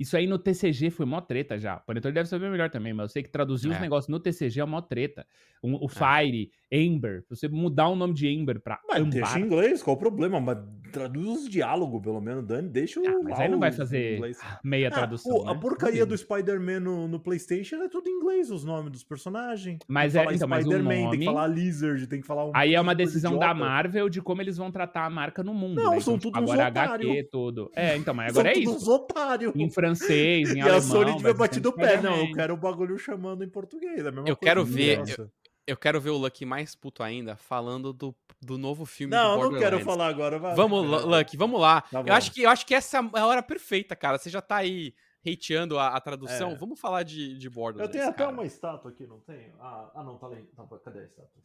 Isso 0.00 0.16
aí 0.16 0.26
no 0.26 0.38
TCG 0.38 0.88
foi 0.90 1.04
mó 1.04 1.20
treta 1.20 1.58
já. 1.58 1.76
O 1.76 1.80
Panetone 1.86 2.14
deve 2.14 2.26
saber 2.28 2.50
melhor 2.50 2.70
também, 2.70 2.94
mas 2.94 3.04
eu 3.04 3.08
sei 3.10 3.22
que 3.22 3.28
traduzir 3.28 3.68
os 3.68 3.76
É. 3.76 3.80
negócios 3.80 4.08
no 4.08 4.18
TCG 4.18 4.60
é 4.60 4.64
mó 4.64 4.80
treta. 4.80 5.26
O, 5.62 5.84
o 5.84 5.88
Fire, 5.88 6.50
Ember, 6.72 7.22
você 7.28 7.46
mudar 7.48 7.88
o 7.88 7.94
nome 7.94 8.14
de 8.14 8.26
Ember 8.26 8.58
pra 8.62 8.80
Mas 8.88 8.98
Ambar. 8.98 9.10
deixa 9.12 9.38
em 9.38 9.42
inglês, 9.42 9.82
qual 9.82 9.94
o 9.94 9.98
problema? 9.98 10.40
Mas 10.40 10.56
traduz 10.90 11.42
os 11.42 11.48
diálogos, 11.50 12.00
pelo 12.00 12.18
menos, 12.20 12.46
Dani, 12.46 12.68
deixa 12.70 12.98
o. 12.98 13.06
Ah, 13.06 13.20
mas 13.22 13.38
aí 13.38 13.48
não 13.50 13.58
vai 13.60 13.68
os 13.68 13.76
fazer 13.76 14.18
meia 14.64 14.88
Ah, 14.88 14.90
tradução. 14.90 15.46
a 15.46 15.52
né? 15.54 15.60
porcaria 15.60 16.06
do. 16.06 16.16
Spider-Man 16.16 16.80
no, 16.80 17.06
no 17.08 17.20
PlayStation 17.20 17.76
é 17.76 17.88
tudo 17.88 18.08
em 18.08 18.12
inglês, 18.12 18.50
os 18.50 18.64
nomes 18.64 18.90
dos 18.92 19.04
personagens. 19.04 19.78
Mas 19.86 20.12
tem 20.14 20.22
é- 20.22 20.34
então, 20.34 20.48
o 20.48 20.54
Spider-Man, 20.60 20.88
tem 20.88 21.04
nome- 21.04 21.18
que 21.18 21.24
falar 21.26 21.46
Lizard, 21.46 22.06
tem 22.06 22.20
que 22.22 22.26
falar 22.26 22.46
um. 22.46 22.52
Aí 22.54 22.74
é 22.74 22.80
uma 22.80 22.94
decisão 22.94 23.38
da. 23.38 23.50
Marvel 23.52 24.08
de 24.08 24.22
como 24.22 24.40
eles 24.40 24.56
vão 24.56 24.70
tratar 24.70 25.04
a 25.04 25.10
marca 25.10 25.42
no 25.42 25.52
mundo. 25.52 25.74
Não, 25.82 25.90
né? 25.92 26.00
são 26.00 26.14
Então, 26.14 26.30
tipo, 26.30 26.32
tudo 26.32 26.44
uns 26.44 26.50
agora 26.50 26.68
otário. 26.70 27.10
HQ, 27.10 27.28
tudo. 27.30 27.70
É, 27.74 27.96
então, 27.96 28.14
mas 28.14 28.32
São 28.32 28.40
agora 28.40 28.56
é 28.56 28.62
todos 28.62 28.80
isso. 28.82 28.82
uns 28.82 28.88
otários. 28.88 29.52
Em 29.56 29.68
francês, 29.96 30.50
em 30.50 30.58
E 30.58 30.60
alemão. 30.60 30.78
a 30.78 30.80
Sony 30.82 31.16
tiver 31.16 31.34
batido 31.34 31.68
o 31.68 31.72
pé. 31.72 32.00
Não, 32.00 32.16
eu 32.16 32.32
quero 32.34 32.54
o 32.54 32.56
bagulho 32.56 32.98
chamando 32.98 33.44
em 33.44 33.48
português. 33.48 33.98
É 33.98 34.08
a 34.08 34.12
mesma 34.12 34.20
Eu 34.20 34.36
coisa, 34.36 34.38
quero 34.40 34.60
não 34.64 34.66
ver- 34.72 34.98
interessa. 35.00 35.32
Eu 35.66 35.76
quero 35.76 36.00
ver 36.00 36.10
o 36.10 36.16
Lucky 36.16 36.44
mais 36.44 36.74
puto 36.74 37.00
ainda 37.02 37.36
falando 37.36 37.92
do, 37.92 38.16
do 38.42 38.58
novo 38.58 38.84
filme 38.84 39.14
Não, 39.14 39.38
do 39.38 39.44
eu 39.44 39.50
não 39.52 39.58
quero 39.60 39.78
falar 39.80 40.08
agora. 40.08 40.36
vai. 40.38 40.54
Vamos, 40.56 40.84
Lu- 40.84 41.06
Lucky, 41.06 41.36
vamos 41.36 41.60
lá. 41.60 41.82
Tá 41.82 42.02
eu, 42.04 42.12
acho 42.12 42.32
que, 42.32 42.42
eu 42.42 42.50
acho 42.50 42.66
que 42.66 42.74
essa 42.74 42.98
é 42.98 43.18
a 43.20 43.26
hora 43.26 43.42
perfeita, 43.42 43.94
cara. 43.94 44.18
Você 44.18 44.28
já 44.30 44.40
tá 44.40 44.56
aí 44.56 44.92
hateando 45.24 45.78
a, 45.78 45.88
a 45.88 46.00
tradução. 46.00 46.52
É. 46.52 46.54
Vamos 46.56 46.80
falar 46.80 47.04
de, 47.04 47.38
de 47.38 47.46
Eu 47.46 47.52
Borderlands, 47.52 47.92
tenho 47.92 48.08
até 48.08 48.18
cara. 48.24 48.30
uma 48.32 48.44
estátua 48.44 48.90
aqui, 48.90 49.06
não 49.06 49.20
tenho? 49.20 49.52
Ah, 49.60 49.90
ah, 49.94 50.02
não, 50.02 50.16
tá 50.18 50.26
ali. 50.26 50.42
Tá, 50.56 50.64
cadê 50.84 51.00
a 51.00 51.04
estátua? 51.04 51.40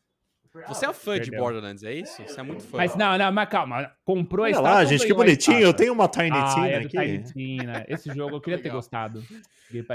Você 0.68 0.86
é 0.86 0.94
fã 0.94 1.14
de 1.16 1.30
Perdeu. 1.30 1.40
Borderlands, 1.40 1.84
é 1.84 1.94
isso? 1.94 2.22
Você 2.22 2.40
é 2.40 2.44
muito 2.44 2.64
fã. 2.64 2.78
Mas 2.78 2.96
não, 2.96 3.18
não, 3.18 3.32
mas 3.32 3.50
calma. 3.50 3.92
Comprou 4.04 4.46
a 4.46 4.50
Olha 4.50 4.60
lá, 4.60 4.86
gente, 4.86 5.06
que 5.06 5.14
bonitinho. 5.14 5.60
Eu 5.60 5.74
tenho 5.74 5.94
uma 5.94 6.08
Tiny 6.08 6.32
Ah, 6.32 6.54
Tina 6.54 6.68
é 6.68 6.76
aqui. 6.78 6.88
Tiny 6.90 7.24
Tina. 7.24 7.86
Esse 7.88 8.14
jogo 8.14 8.36
eu 8.38 8.42
queria 8.42 8.62
ter 8.62 8.70
gostado. 8.70 9.24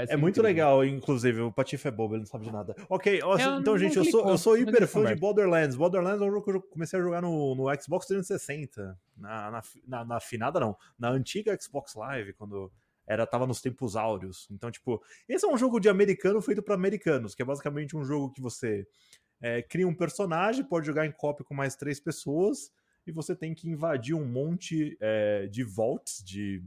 É 0.09 0.15
muito 0.17 0.39
incrível. 0.39 0.43
legal, 0.43 0.85
inclusive. 0.85 1.41
O 1.41 1.51
Patife 1.51 1.87
é 1.87 1.91
bobo, 1.91 2.13
ele 2.13 2.21
não 2.21 2.27
sabe 2.27 2.45
de 2.45 2.51
nada. 2.51 2.75
Ok, 2.89 3.21
ó, 3.23 3.37
Eu 3.37 3.59
então, 3.59 3.73
não 3.73 3.77
gente, 3.77 3.97
eu 3.97 4.05
sou, 4.05 4.29
eu 4.29 4.37
sou 4.37 4.53
mas 4.53 4.61
hiper 4.61 4.87
fã 4.87 5.05
de. 5.05 5.15
Borderlands. 5.15 5.75
Borderlands 5.75 6.21
é 6.21 6.25
um 6.25 6.31
jogo 6.31 6.43
que 6.43 6.51
eu 6.51 6.61
comecei 6.61 6.99
a 6.99 7.01
jogar 7.01 7.21
no, 7.21 7.55
no 7.55 7.81
Xbox 7.81 8.05
360. 8.07 8.97
Na, 9.17 9.51
na, 9.51 9.61
na, 9.87 10.05
na 10.05 10.19
finada, 10.19 10.59
não. 10.59 10.75
Na 10.99 11.09
antiga 11.09 11.57
Xbox 11.59 11.95
Live, 11.95 12.33
quando 12.33 12.71
era 13.07 13.25
tava 13.25 13.47
nos 13.47 13.61
tempos 13.61 13.95
áureos. 13.95 14.47
Então, 14.51 14.71
tipo, 14.71 15.01
esse 15.27 15.45
é 15.45 15.47
um 15.49 15.57
jogo 15.57 15.79
de 15.79 15.89
americano 15.89 16.41
feito 16.41 16.61
para 16.61 16.75
americanos, 16.75 17.35
que 17.35 17.41
é 17.41 17.45
basicamente 17.45 17.95
um 17.95 18.03
jogo 18.05 18.31
que 18.31 18.41
você 18.41 18.85
é, 19.41 19.61
cria 19.61 19.87
um 19.87 19.93
personagem, 19.95 20.63
pode 20.63 20.85
jogar 20.85 21.05
em 21.05 21.11
cópia 21.11 21.43
com 21.45 21.53
mais 21.53 21.75
três 21.75 21.99
pessoas, 21.99 22.71
e 23.05 23.11
você 23.11 23.35
tem 23.35 23.53
que 23.53 23.67
invadir 23.69 24.13
um 24.15 24.25
monte 24.25 24.97
é, 25.01 25.47
de 25.47 25.63
vaults, 25.63 26.23
de 26.23 26.63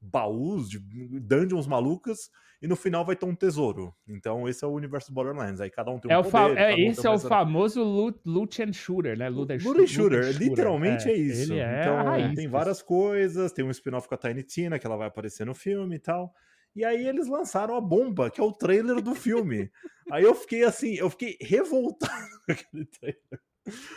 baús, 0.00 0.68
de 0.68 0.78
dungeons 1.20 1.66
malucas, 1.66 2.30
e 2.60 2.66
no 2.66 2.74
final 2.74 3.04
vai 3.04 3.14
ter 3.14 3.24
um 3.24 3.34
tesouro. 3.34 3.94
Então, 4.06 4.48
esse 4.48 4.64
é 4.64 4.68
o 4.68 4.72
universo 4.72 5.12
Borderlands. 5.12 5.60
Aí 5.60 5.70
cada 5.70 5.90
um 5.92 5.98
tem 5.98 6.10
um 6.10 6.14
É 6.20 6.24
fa- 6.24 6.48
poder, 6.48 6.58
é, 6.58 6.70
cada 6.70 6.82
um 6.82 6.90
esse 6.90 7.06
é 7.06 7.10
o 7.10 7.18
famoso 7.18 7.82
loot, 7.82 8.18
loot 8.24 8.62
and 8.62 8.72
shooter, 8.72 9.16
né? 9.16 9.28
Loot 9.28 9.52
and, 9.52 9.58
Looter 9.58 9.86
Shooter, 9.86 10.36
literalmente 10.36 11.08
é, 11.08 11.16
isso. 11.16 11.52
Ele 11.52 11.60
é 11.60 11.80
então, 11.80 12.34
tem 12.34 12.48
várias 12.48 12.82
coisas, 12.82 13.52
tem 13.52 13.64
um 13.64 13.70
spin-off 13.70 14.08
com 14.08 14.14
a 14.14 14.18
Tiny 14.18 14.42
Tina, 14.42 14.78
que 14.78 14.86
ela 14.86 14.96
vai 14.96 15.06
aparecer 15.06 15.46
no 15.46 15.54
filme 15.54 15.96
e 15.96 16.00
tal. 16.00 16.34
E 16.78 16.84
aí 16.84 17.08
eles 17.08 17.26
lançaram 17.26 17.74
a 17.74 17.80
bomba, 17.80 18.30
que 18.30 18.40
é 18.40 18.44
o 18.44 18.52
trailer 18.52 19.00
do 19.02 19.12
filme. 19.14 19.68
aí 20.12 20.22
eu 20.22 20.32
fiquei 20.34 20.62
assim, 20.62 20.94
eu 20.94 21.10
fiquei 21.10 21.36
revoltado 21.40 22.12
com 22.46 22.52
aquele 22.52 22.84
trailer. 22.86 23.40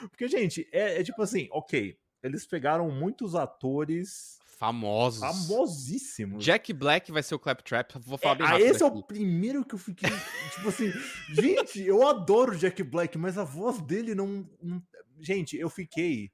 Porque, 0.09 0.27
gente, 0.27 0.67
é, 0.71 0.99
é 0.99 1.03
tipo 1.03 1.21
assim, 1.21 1.47
ok, 1.51 1.95
eles 2.23 2.45
pegaram 2.47 2.89
muitos 2.89 3.35
atores 3.35 4.39
Famosos. 4.57 5.19
famosíssimos. 5.21 6.43
Jack 6.43 6.73
Black 6.73 7.11
vai 7.11 7.21
ser 7.23 7.35
o 7.35 7.39
Claptrap. 7.39 7.91
Vou 7.99 8.17
falar 8.17 8.33
É, 8.33 8.37
bem 8.37 8.47
ah, 8.47 8.49
rápido 8.51 8.65
esse 8.67 8.83
é 8.83 8.87
aqui. 8.87 8.97
o 8.97 9.03
primeiro 9.03 9.63
que 9.65 9.75
eu 9.75 9.79
fiquei. 9.79 10.09
tipo 10.55 10.69
assim, 10.69 10.91
gente, 11.29 11.81
eu 11.81 12.07
adoro 12.07 12.57
Jack 12.57 12.81
Black, 12.83 13.15
mas 13.17 13.37
a 13.37 13.43
voz 13.43 13.79
dele 13.81 14.15
não. 14.15 14.49
não- 14.61 14.81
Gente, 15.19 15.55
eu 15.55 15.69
fiquei 15.69 16.31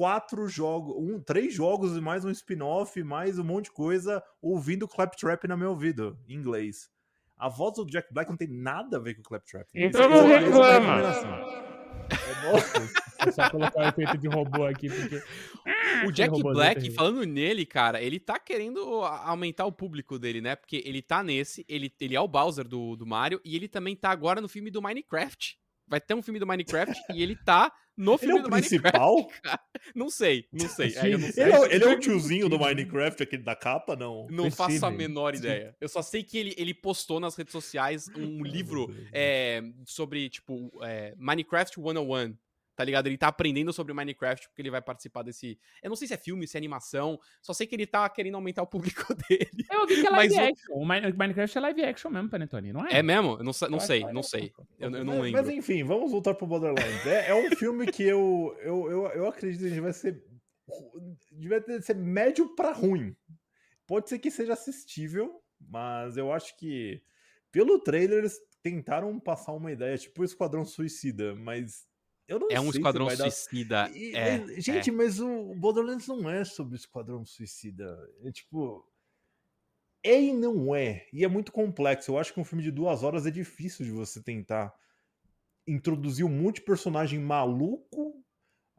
quatro 0.00 0.48
jogos, 0.48 0.96
um, 0.96 1.20
três 1.20 1.52
jogos 1.52 1.94
e 1.94 2.00
mais 2.00 2.24
um 2.24 2.30
spin-off, 2.30 3.02
mais 3.02 3.38
um 3.38 3.44
monte 3.44 3.64
de 3.64 3.72
coisa, 3.72 4.24
ouvindo 4.40 4.88
Claptrap 4.88 5.44
na 5.46 5.58
meu 5.58 5.68
ouvido, 5.72 6.18
em 6.26 6.36
inglês. 6.36 6.88
A 7.36 7.50
voz 7.50 7.74
do 7.74 7.84
Jack 7.84 8.10
Black 8.10 8.30
não 8.30 8.36
tem 8.38 8.48
nada 8.48 8.96
a 8.96 9.00
ver 9.00 9.12
com 9.12 9.20
o 9.20 9.24
Claptrap. 9.24 9.68
Então 9.74 10.08
não 10.08 10.20
é 10.20 10.38
reclama. 10.38 11.02
É, 11.02 12.32
É 13.28 13.30
só 13.30 13.50
colocar 13.50 13.78
o 13.78 13.88
efeito 13.88 14.16
de 14.16 14.26
robô 14.26 14.64
aqui, 14.64 14.88
porque. 14.88 15.22
O 16.06 16.10
Jack 16.10 16.30
robôzinho 16.30 16.54
Black, 16.54 16.90
falando 16.92 17.22
nele, 17.26 17.66
cara, 17.66 18.00
ele 18.00 18.18
tá 18.18 18.38
querendo 18.38 18.80
aumentar 19.04 19.66
o 19.66 19.72
público 19.72 20.18
dele, 20.18 20.40
né? 20.40 20.56
Porque 20.56 20.82
ele 20.86 21.02
tá 21.02 21.22
nesse, 21.22 21.62
ele, 21.68 21.92
ele 22.00 22.16
é 22.16 22.20
o 22.22 22.26
Bowser 22.26 22.66
do, 22.66 22.96
do 22.96 23.04
Mario, 23.06 23.38
e 23.44 23.54
ele 23.54 23.68
também 23.68 23.94
tá 23.94 24.08
agora 24.08 24.40
no 24.40 24.48
filme 24.48 24.70
do 24.70 24.80
Minecraft. 24.80 25.58
Vai 25.86 26.00
ter 26.00 26.14
um 26.14 26.22
filme 26.22 26.38
do 26.38 26.46
Minecraft 26.46 26.94
e 27.12 27.22
ele 27.22 27.36
tá 27.36 27.70
no 28.00 28.12
ele 28.12 28.18
filme 28.18 28.38
é 28.38 28.40
o 28.40 28.42
do 28.44 28.50
principal? 28.50 29.14
Minecraft. 29.44 29.60
Não 29.94 30.10
sei, 30.10 30.46
não 30.52 30.68
sei. 30.68 30.96
aí 30.98 31.12
eu 31.12 31.18
não 31.18 31.30
sei. 31.30 31.44
Ele 31.44 31.52
é, 31.52 31.74
ele 31.74 31.84
é 31.84 31.88
o 31.88 31.98
tiozinho 31.98 32.48
do 32.48 32.58
Minecraft, 32.58 33.22
aquele 33.22 33.42
da 33.42 33.54
capa, 33.54 33.94
não? 33.94 34.26
Não 34.30 34.48
O 34.48 34.50
faço 34.50 34.84
a 34.86 34.90
menor 34.90 35.34
ideia. 35.34 35.76
Eu 35.80 35.88
só 35.88 36.02
sei 36.02 36.22
que 36.22 36.38
ele, 36.38 36.54
ele 36.56 36.74
postou 36.74 37.20
nas 37.20 37.36
redes 37.36 37.52
sociais 37.52 38.08
um 38.16 38.42
livro 38.42 38.94
é, 39.12 39.62
sobre, 39.84 40.28
tipo, 40.28 40.72
é, 40.82 41.14
Minecraft 41.16 41.74
101. 41.74 42.34
Tá 42.80 42.84
ligado? 42.84 43.08
Ele 43.08 43.18
tá 43.18 43.28
aprendendo 43.28 43.74
sobre 43.74 43.92
Minecraft 43.92 44.48
porque 44.48 44.62
ele 44.62 44.70
vai 44.70 44.80
participar 44.80 45.22
desse. 45.22 45.58
Eu 45.82 45.90
não 45.90 45.96
sei 45.96 46.08
se 46.08 46.14
é 46.14 46.16
filme, 46.16 46.46
se 46.48 46.56
é 46.56 46.58
animação. 46.58 47.20
Só 47.42 47.52
sei 47.52 47.66
que 47.66 47.74
ele 47.74 47.86
tá 47.86 48.08
querendo 48.08 48.36
aumentar 48.36 48.62
o 48.62 48.66
público 48.66 49.04
dele. 49.28 49.66
Eu 49.70 49.86
vi 49.86 50.00
que 50.00 50.06
é 50.06 50.10
live 50.10 50.34
Mas 50.34 50.46
o- 50.46 50.50
action. 50.50 50.74
O 50.74 50.86
Mi- 50.86 51.12
Minecraft 51.12 51.58
é 51.58 51.60
live 51.60 51.84
action 51.84 52.10
mesmo, 52.10 52.30
Panetone, 52.30 52.72
não 52.72 52.86
é? 52.86 53.00
É 53.00 53.02
mesmo? 53.02 53.32
Eu 53.38 53.44
não, 53.44 53.52
sa- 53.52 53.68
não 53.68 53.76
Eu 53.76 53.80
sei, 53.82 54.02
é 54.04 54.12
não 54.14 54.22
sei. 54.22 54.50
Eu, 54.78 54.90
eu 54.90 55.04
não 55.04 55.20
lembro. 55.20 55.42
mas 55.42 55.50
enfim, 55.50 55.84
vamos 55.84 56.10
voltar 56.10 56.32
pro 56.32 56.46
Borderlands. 56.46 57.06
É, 57.06 57.28
é 57.28 57.34
um 57.34 57.50
filme 57.54 57.84
que 57.86 58.02
eu, 58.02 58.56
eu, 58.62 58.90
eu, 58.90 59.06
eu 59.08 59.28
acredito 59.28 59.70
que 59.70 59.78
vai 59.82 59.92
ser. 59.92 60.24
Devia 61.32 61.60
ter- 61.60 61.82
ser 61.82 61.96
médio 61.96 62.54
pra 62.54 62.72
ruim. 62.72 63.14
Pode 63.86 64.08
ser 64.08 64.18
que 64.18 64.30
seja 64.30 64.54
assistível, 64.54 65.42
mas 65.60 66.16
eu 66.16 66.32
acho 66.32 66.56
que 66.56 67.02
pelo 67.52 67.78
trailer 67.80 68.20
eles 68.20 68.38
tentaram 68.62 69.18
passar 69.18 69.52
uma 69.52 69.72
ideia, 69.72 69.98
tipo 69.98 70.22
o 70.22 70.24
Esquadrão 70.24 70.64
Suicida, 70.64 71.34
mas 71.34 71.88
eu 72.30 72.38
não 72.38 72.48
É 72.50 72.58
um 72.60 72.64
sei 72.64 72.72
se 72.72 72.78
esquadrão 72.78 73.06
vai 73.06 73.16
dar- 73.16 73.30
suicida. 73.30 73.90
E- 73.94 74.14
É, 74.16 74.60
gente, 74.60 74.90
mas 74.90 75.20
o 75.20 75.54
Borderlands 75.54 76.06
não 76.06 76.30
é 76.30 76.44
sobre 76.44 76.74
o 76.74 76.76
Esquadrão 76.76 77.24
Suicida. 77.24 77.98
É 78.24 78.30
tipo. 78.32 78.86
É 80.02 80.18
e 80.20 80.32
não 80.32 80.74
é. 80.74 81.06
E 81.12 81.24
é 81.24 81.28
muito 81.28 81.52
complexo. 81.52 82.10
Eu 82.12 82.18
acho 82.18 82.32
que 82.32 82.40
um 82.40 82.44
filme 82.44 82.62
de 82.64 82.70
duas 82.70 83.02
horas 83.02 83.26
é 83.26 83.30
difícil 83.30 83.84
de 83.84 83.90
você 83.90 84.22
tentar 84.22 84.72
introduzir 85.66 86.24
um 86.24 86.28
monte 86.30 86.56
de 86.56 86.62
personagem 86.62 87.18
maluco. 87.20 88.24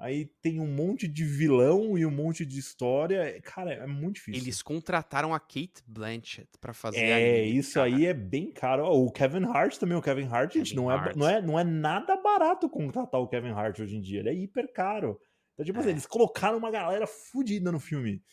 Aí 0.03 0.25
tem 0.41 0.59
um 0.59 0.65
monte 0.67 1.07
de 1.07 1.23
vilão 1.23 1.95
e 1.95 2.03
um 2.05 2.09
monte 2.09 2.43
de 2.43 2.57
história. 2.57 3.39
Cara, 3.43 3.71
é 3.73 3.85
muito 3.85 4.15
difícil. 4.15 4.41
Eles 4.41 4.61
contrataram 4.63 5.31
a 5.31 5.39
Kate 5.39 5.83
Blanchett 5.85 6.49
pra 6.59 6.73
fazer 6.73 6.97
a 6.97 7.19
É, 7.19 7.45
isso 7.45 7.75
cara. 7.75 7.85
aí 7.85 8.07
é 8.07 8.13
bem 8.13 8.51
caro. 8.51 8.83
O 8.87 9.11
Kevin 9.11 9.45
Hart 9.45 9.77
também, 9.77 9.95
o 9.95 10.01
Kevin 10.01 10.25
Hart, 10.27 10.53
gente, 10.53 10.69
Kevin 10.69 10.75
não 10.81 10.91
é, 10.91 10.95
Hart. 10.95 11.15
não, 11.15 11.29
é, 11.29 11.41
não 11.41 11.59
é 11.59 11.63
nada 11.63 12.17
barato 12.17 12.67
contratar 12.67 13.21
o 13.21 13.27
Kevin 13.27 13.51
Hart 13.51 13.77
hoje 13.79 13.95
em 13.95 14.01
dia. 14.01 14.21
Ele 14.21 14.29
é 14.29 14.33
hiper 14.33 14.73
caro. 14.73 15.19
Então, 15.53 15.63
tipo 15.65 15.77
assim, 15.79 15.89
É. 15.89 15.91
eles 15.91 16.07
colocaram 16.07 16.57
uma 16.57 16.71
galera 16.71 17.05
fodida 17.05 17.71
no 17.71 17.79
filme. 17.79 18.23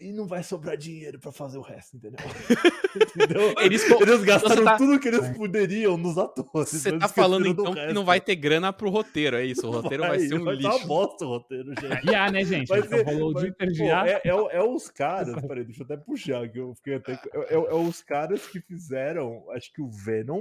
E 0.00 0.12
não 0.12 0.26
vai 0.26 0.42
sobrar 0.42 0.76
dinheiro 0.78 1.18
pra 1.20 1.30
fazer 1.30 1.58
o 1.58 1.60
resto, 1.60 1.96
entendeu? 1.98 2.18
entendeu? 2.96 3.54
Eles 3.60 3.84
Eles 3.90 4.24
gastaram 4.24 4.64
tá- 4.64 4.78
tudo 4.78 4.98
que 4.98 5.08
eles 5.08 5.28
poderiam 5.36 5.96
nos 5.98 6.16
atores. 6.16 6.70
Você 6.72 6.98
tá 6.98 7.06
falando 7.06 7.46
então 7.46 7.74
que 7.74 7.92
não 7.92 8.04
vai 8.04 8.18
ter 8.20 8.34
grana 8.34 8.72
pro 8.72 8.88
roteiro, 8.88 9.36
é 9.36 9.44
isso? 9.44 9.66
O 9.66 9.70
roteiro 9.70 10.02
vai, 10.04 10.18
ser 10.18 10.34
um 10.40 10.44
vai 10.44 10.54
lixo. 10.54 10.68
Tá 10.70 10.76
uma 10.76 10.86
bosta 10.86 11.24
o 11.26 11.28
roteiro, 11.28 11.74
gente. 11.78 12.06
IA, 12.10 12.30
né, 12.30 12.44
gente? 12.44 12.68
Vai 12.68 12.82
ser- 12.82 13.02
rolou 13.04 13.30
o 13.30 13.32
vai- 13.34 13.42
dia 13.44 13.54
pô, 13.54 13.84
é, 13.84 14.20
é, 14.24 14.56
é 14.56 14.62
os 14.62 14.88
caras, 14.88 15.34
peraí, 15.46 15.64
deixa 15.64 15.82
eu 15.82 15.84
até 15.84 15.96
puxar, 15.98 16.48
que 16.48 16.58
eu 16.58 16.74
fiquei 16.76 16.94
até. 16.94 17.12
É, 17.12 17.54
é- 17.54 17.54
é 17.54 17.74
os 17.74 18.02
caras 18.02 18.46
que 18.46 18.60
fizeram, 18.60 19.44
acho 19.50 19.70
que 19.72 19.82
o 19.82 19.90
Venom, 19.90 20.40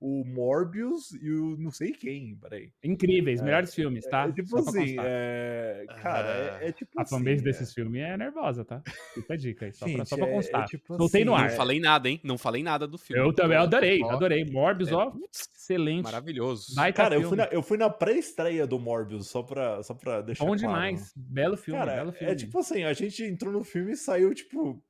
o 0.00 0.24
Morbius 0.24 1.12
e 1.20 1.30
o 1.30 1.56
não 1.58 1.70
sei 1.70 1.92
quem, 1.92 2.34
peraí. 2.36 2.72
Incríveis, 2.82 3.42
melhores 3.42 3.74
filmes, 3.74 4.06
tá? 4.06 4.26
É, 4.28 4.32
tipo 4.32 4.48
Só 4.48 4.62
pra 4.62 4.70
assim, 4.70 4.86
constar. 4.96 5.04
é, 5.06 5.84
cara, 6.00 6.58
é, 6.62 6.68
é 6.68 6.72
tipo 6.72 6.90
A 6.98 7.02
assim. 7.02 7.16
fanbase 7.18 7.40
é- 7.40 7.42
desse 7.44 7.74
filme 7.74 7.98
é 7.98 8.16
nervosa, 8.16 8.64
tá? 8.64 8.82
Fica 9.14 9.34
a 9.34 9.36
dica 9.36 9.66
aí, 9.66 9.72
só, 9.72 9.84
pra, 9.84 9.94
Gente, 9.94 10.08
só 10.08 10.16
pra 10.16 10.26
é- 10.26 10.30
é 10.30 10.32
constar. 10.34 10.64
tipo 10.66 10.96
Soltei 10.96 11.24
no 11.24 11.34
assim, 11.34 11.42
Não 11.42 11.48
ar. 11.48 11.52
é- 11.52 11.56
falei 11.56 11.80
nada, 11.80 12.08
hein? 12.08 12.20
Não 12.24 12.38
falei 12.38 12.62
nada 12.62 12.86
do 12.86 12.96
filme. 12.96 13.22
Eu 13.22 13.32
também 13.34 13.58
adorei, 13.58 14.02
ó, 14.02 14.10
adorei. 14.12 14.44
Morbius, 14.46 14.88
é, 14.90 14.94
ó, 14.94 15.12
excelente. 15.54 16.02
Maravilhoso. 16.04 16.74
Vai 16.74 16.92
Cara, 16.92 17.16
eu 17.16 17.28
fui, 17.28 17.36
na, 17.36 17.44
eu 17.52 17.62
fui 17.62 17.76
na 17.76 17.90
pré-estreia 17.90 18.66
do 18.66 18.78
Morbius, 18.78 19.28
só 19.28 19.42
pra, 19.42 19.82
só 19.82 19.92
pra 19.94 20.22
deixar 20.22 20.44
Bom 20.44 20.56
claro. 20.56 20.60
demais. 20.60 21.12
Belo 21.14 21.56
filme, 21.56 21.78
Cara, 21.78 21.94
belo 21.96 22.12
filme. 22.12 22.32
é 22.32 22.34
tipo 22.34 22.58
assim, 22.58 22.84
a 22.84 22.92
gente 22.94 23.22
entrou 23.22 23.52
no 23.52 23.62
filme 23.62 23.92
e 23.92 23.96
saiu, 23.96 24.32
tipo, 24.34 24.82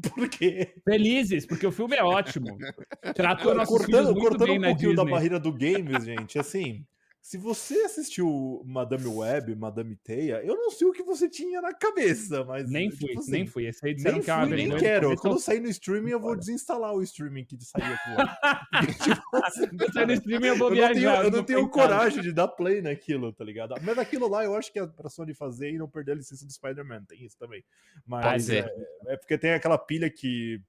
por 0.00 0.28
quê? 0.28 0.74
Felizes, 0.84 1.46
porque 1.46 1.66
o 1.66 1.72
filme 1.72 1.96
é 1.96 2.02
ótimo. 2.02 2.56
Tratou 3.14 3.54
nossos 3.54 3.76
cortando 3.76 4.14
muito 4.14 4.20
cortando 4.20 4.48
bem 4.48 4.58
um 4.58 4.62
pouquinho 4.62 4.94
da 4.94 5.04
barreira 5.04 5.40
do 5.40 5.52
games, 5.52 6.04
gente, 6.04 6.38
assim, 6.38 6.84
se 7.20 7.36
você 7.36 7.74
assistiu 7.82 8.62
Madame 8.64 9.06
Web, 9.06 9.54
Madame 9.54 9.96
Teia, 9.96 10.42
eu 10.44 10.56
não 10.56 10.70
sei 10.70 10.86
o 10.86 10.92
que 10.92 11.02
você 11.02 11.28
tinha 11.28 11.60
na 11.60 11.74
cabeça, 11.74 12.44
mas. 12.44 12.70
Nem 12.70 12.88
tipo 12.88 13.06
fui, 13.06 13.18
assim, 13.18 13.30
nem 13.30 13.46
fui. 13.46 13.66
Esse 13.66 13.86
aí 13.86 13.94
disseram 13.94 14.16
Nem 14.16 14.24
que 14.24 14.30
uma 14.30 14.46
fui, 14.46 14.56
nem 14.56 14.76
quero. 14.76 15.16
Quando 15.16 15.34
eu 15.34 15.40
sair 15.40 15.60
no 15.60 15.68
streaming, 15.68 16.10
eu 16.12 16.20
vou 16.20 16.36
desinstalar 16.36 16.94
o 16.94 17.02
streaming 17.02 17.44
que 17.44 17.58
saiu 17.62 17.94
aquilo 17.94 18.16
lá. 18.16 18.38
Tipo, 19.02 19.44
assim, 19.44 19.68
Eu 19.78 19.92
saio 19.92 20.06
no 20.06 20.12
streaming 20.14 20.46
eu 20.46 20.56
vou 20.56 20.68
eu 20.68 20.70
não 20.70 20.76
viajar. 20.76 21.16
tenho, 21.16 21.24
eu 21.24 21.30
não 21.30 21.44
tenho 21.44 21.68
coragem 21.68 22.22
de 22.22 22.32
dar 22.32 22.48
play 22.48 22.80
naquilo, 22.80 23.32
tá 23.32 23.44
ligado? 23.44 23.74
Mas 23.82 23.98
aquilo 23.98 24.28
lá 24.28 24.44
eu 24.44 24.54
acho 24.54 24.72
que 24.72 24.78
é 24.78 24.86
pra 24.86 25.10
Sony 25.10 25.34
fazer 25.34 25.70
e 25.70 25.78
não 25.78 25.88
perder 25.88 26.12
a 26.12 26.16
licença 26.16 26.46
do 26.46 26.52
Spider-Man. 26.52 27.04
Tem 27.04 27.22
isso 27.24 27.36
também. 27.38 27.62
Mas 28.06 28.48
é, 28.48 28.66
é 29.06 29.16
porque 29.16 29.36
tem 29.36 29.52
aquela 29.52 29.76
pilha 29.76 30.08
que 30.10 30.60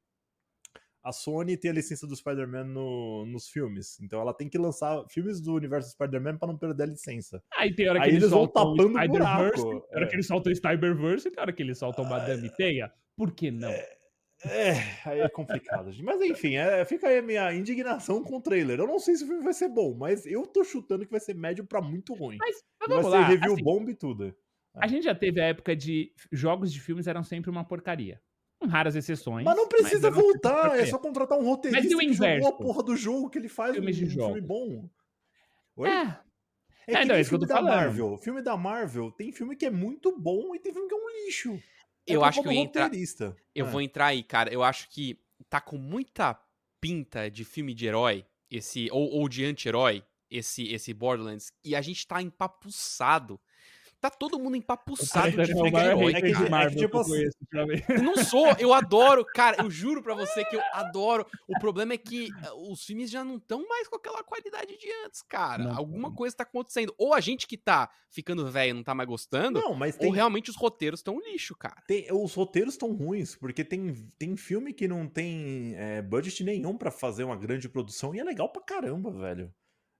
a 1.10 1.12
Sony 1.12 1.58
tem 1.58 1.72
a 1.72 1.74
licença 1.74 2.06
do 2.08 2.16
Spider-Man 2.16 2.66
no- 2.66 3.26
nos 3.26 3.50
filmes. 3.50 4.00
Então 4.02 4.22
ela 4.22 4.34
tem 4.34 4.48
que 4.48 4.58
lançar 4.58 5.04
filmes 5.10 5.42
do 5.42 5.54
universo 5.56 5.90
Spider-Man 5.92 6.38
pra 6.38 6.48
não 6.48 6.58
perder 6.58 6.84
a 6.84 6.88
licença. 6.88 7.44
Aí 7.58 7.74
tem 7.74 7.90
hora 7.90 8.00
que 8.00 8.06
Aí 8.06 8.12
eles, 8.12 8.24
eles 8.24 8.32
vão 8.32 8.44
o 8.44 8.48
tapando 8.48 8.84
o 8.98 9.08
buraco. 9.08 9.54
tem 9.62 9.98
hora 9.98 10.08
que 10.08 10.14
É. 10.14 10.16
eles 10.16 10.28
soltam 10.28 10.52
o 10.52 10.56
Spider-Verse 10.56 11.28
e 11.28 11.32
tem 11.32 11.42
hora 11.42 11.52
que 11.54 11.64
eles 11.64 11.78
soltam 11.78 12.06
Madame 12.06 12.50
Teia. 12.56 12.92
Por 13.18 13.32
que 13.34 13.52
não? 13.52 13.70
É, 14.46 14.72
aí 15.06 15.20
é 15.20 15.28
complicado. 15.28 15.92
gente. 15.92 16.04
Mas 16.04 16.22
enfim, 16.22 16.56
é, 16.56 16.86
fica 16.86 17.08
aí 17.10 17.18
a 17.18 17.22
minha 17.22 17.54
indignação 17.54 18.24
com 18.24 18.38
o 18.38 18.42
trailer. 18.42 18.80
Eu 18.80 18.88
não 18.88 18.98
sei 18.98 19.16
se 19.16 19.24
o 19.26 19.28
filme 19.28 19.44
vai 19.44 19.54
ser 19.54 19.68
bom, 19.68 19.94
mas 19.94 20.26
eu 20.26 20.48
tô 20.48 20.64
chutando 20.64 21.06
que 21.06 21.12
vai 21.12 21.20
ser 21.20 21.36
médio 21.36 21.66
pra 21.66 21.82
muito 21.82 22.14
ruim. 22.14 22.38
Mas, 22.40 22.56
mas 22.80 22.88
vai 22.90 22.98
vamos 23.02 23.12
ser 23.12 23.18
lá. 23.20 23.28
review 23.28 23.54
assim, 23.54 23.64
bomba 23.64 23.92
e 23.92 23.96
tudo. 23.96 24.34
a 24.76 24.88
gente 24.88 25.04
já 25.04 25.14
teve 25.16 25.42
a 25.42 25.46
época 25.48 25.76
de 25.76 26.14
jogos 26.32 26.72
de 26.72 26.80
filmes 26.80 27.06
eram 27.08 27.22
sempre 27.24 27.50
uma 27.50 27.66
porcaria. 27.66 28.22
Com 28.60 28.68
raras 28.68 28.96
exceções. 28.96 29.46
Mas 29.46 29.56
não 29.56 29.68
precisa 29.68 30.10
uma 30.10 30.22
voltar, 30.22 30.78
é 30.78 30.86
só 30.86 30.98
contratar 30.98 31.38
um 31.40 31.44
roteirista 31.46 31.82
Mas 31.84 31.92
e 31.92 31.96
o 31.96 32.00
que 32.00 32.14
jogou 32.14 32.28
inverso? 32.28 32.48
a 32.48 32.52
porra 32.52 32.84
do 32.84 32.96
jogo 32.96 33.30
que 33.30 33.38
ele 33.38 33.48
faz 33.48 33.74
Filmes 33.74 33.96
um 33.96 34.00
de 34.00 34.10
filme 34.10 34.22
jogos. 34.28 34.44
bom. 34.44 34.90
Oi? 35.78 35.90
É, 35.90 35.94
É, 36.88 36.94
É, 36.94 37.00
que 37.02 37.06
nem 37.06 37.18
é 37.18 37.22
isso 37.22 37.30
que 37.30 37.36
eu 37.36 37.40
filme 37.40 37.40
tô 37.40 37.46
da 37.48 37.56
falando. 37.56 37.74
Marvel. 37.76 38.18
Filme 38.18 38.42
da 38.42 38.58
Marvel 38.58 39.12
tem 39.12 39.32
filme 39.32 39.56
que 39.56 39.66
é 39.66 39.70
muito 39.72 40.18
bom 40.20 40.54
e 40.56 40.60
tem 40.60 40.74
filme 40.74 40.88
que 40.90 40.94
é 40.94 40.98
um 40.98 41.26
lixo. 41.26 41.54
É 42.08 42.16
Eu 42.16 42.24
acho 42.24 42.42
que 42.42 42.48
eu 42.48 42.52
ia 42.52 42.60
entrar-. 42.60 42.92
Eu 43.56 43.66
É. 43.66 43.70
vou 43.70 43.82
entrar 43.82 44.08
aí, 44.08 44.24
cara. 44.24 44.52
Eu 44.52 44.62
acho 44.64 44.90
que 44.90 45.18
tá 45.50 45.62
com 45.62 45.78
muita 45.78 46.38
pinta 46.82 47.30
de 47.30 47.46
filme 47.46 47.74
de 47.74 47.86
herói, 47.86 48.26
esse 48.52 48.90
ou, 48.92 49.10
ou 49.12 49.30
de 49.30 49.46
anti-herói, 49.46 50.04
esse 50.30 50.68
esse 50.74 50.94
Borderlands, 50.94 51.52
e 51.64 51.76
a 51.76 51.82
gente 51.82 52.06
tá 52.08 52.22
empapuçado. 52.22 53.40
Tá 54.02 54.10
todo 54.10 54.40
mundo 54.40 54.56
empapuçado 54.56 55.32
de 55.32 55.40
é 55.40 55.44
o 55.44 55.46
filme 55.48 55.64
de 55.66 55.72
maior 55.72 55.92
herói, 55.98 56.14
hater 56.14 56.30
é 56.30 56.32
é 56.32 56.66
que, 56.70 56.76
que 56.76 56.76
tipo 56.78 57.00
assim-. 57.00 57.24
Eu 57.90 58.02
não 58.04 58.16
sou, 58.16 58.48
eu 58.58 58.74
adoro, 58.74 59.26
cara, 59.26 59.62
eu 59.62 59.70
juro 59.70 60.02
pra 60.02 60.16
você 60.16 60.46
que 60.46 60.56
eu 60.56 60.62
adoro. 60.74 61.26
O 61.48 61.60
problema 61.60 61.94
é 61.94 61.98
que 61.98 62.30
ah, 62.44 62.54
os 62.72 62.82
filmes 62.86 63.10
já 63.12 63.26
não 63.26 63.36
estão 63.36 63.68
mais 63.68 63.90
com 63.90 63.98
aquela 63.98 64.24
qualidade 64.24 64.78
de 64.78 64.88
antes, 65.06 65.22
cara. 65.22 65.66
Não, 65.66 65.78
Alguma 65.78 66.08
não. 66.10 66.16
coisa 66.16 66.34
tá 66.36 66.44
acontecendo. 66.44 66.94
Ou 66.98 67.14
a 67.14 67.20
gente 67.20 67.46
que 67.46 67.58
tá 67.58 67.90
ficando 68.10 68.50
velho 68.50 68.74
não 68.74 68.84
tá 68.84 68.96
mais 68.96 69.08
gostando, 69.10 69.60
Não, 69.60 69.76
mas 69.76 69.96
ou 69.96 70.02
tem, 70.02 70.14
realmente 70.14 70.50
os 70.50 70.56
roteiros 70.56 71.02
estão 71.02 71.20
lixo, 71.20 71.54
cara. 71.56 71.84
tem- 71.86 72.08
os 72.12 72.34
roteiros 72.34 72.76
estão 72.76 72.94
ruins, 72.94 73.36
porque 73.36 73.64
tem, 73.66 73.94
tem 74.18 74.38
filme 74.38 74.74
que 74.74 74.88
não 74.88 75.08
tem 75.08 75.74
é, 75.76 76.02
budget 76.02 76.42
nenhum 76.44 76.78
pra 76.78 76.90
fazer 76.90 77.26
uma 77.26 77.36
grande 77.36 77.68
produção 77.68 78.16
e 78.16 78.20
é 78.20 78.24
legal 78.24 78.50
pra 78.50 78.62
caramba, 78.64 79.12
velho. 79.12 79.54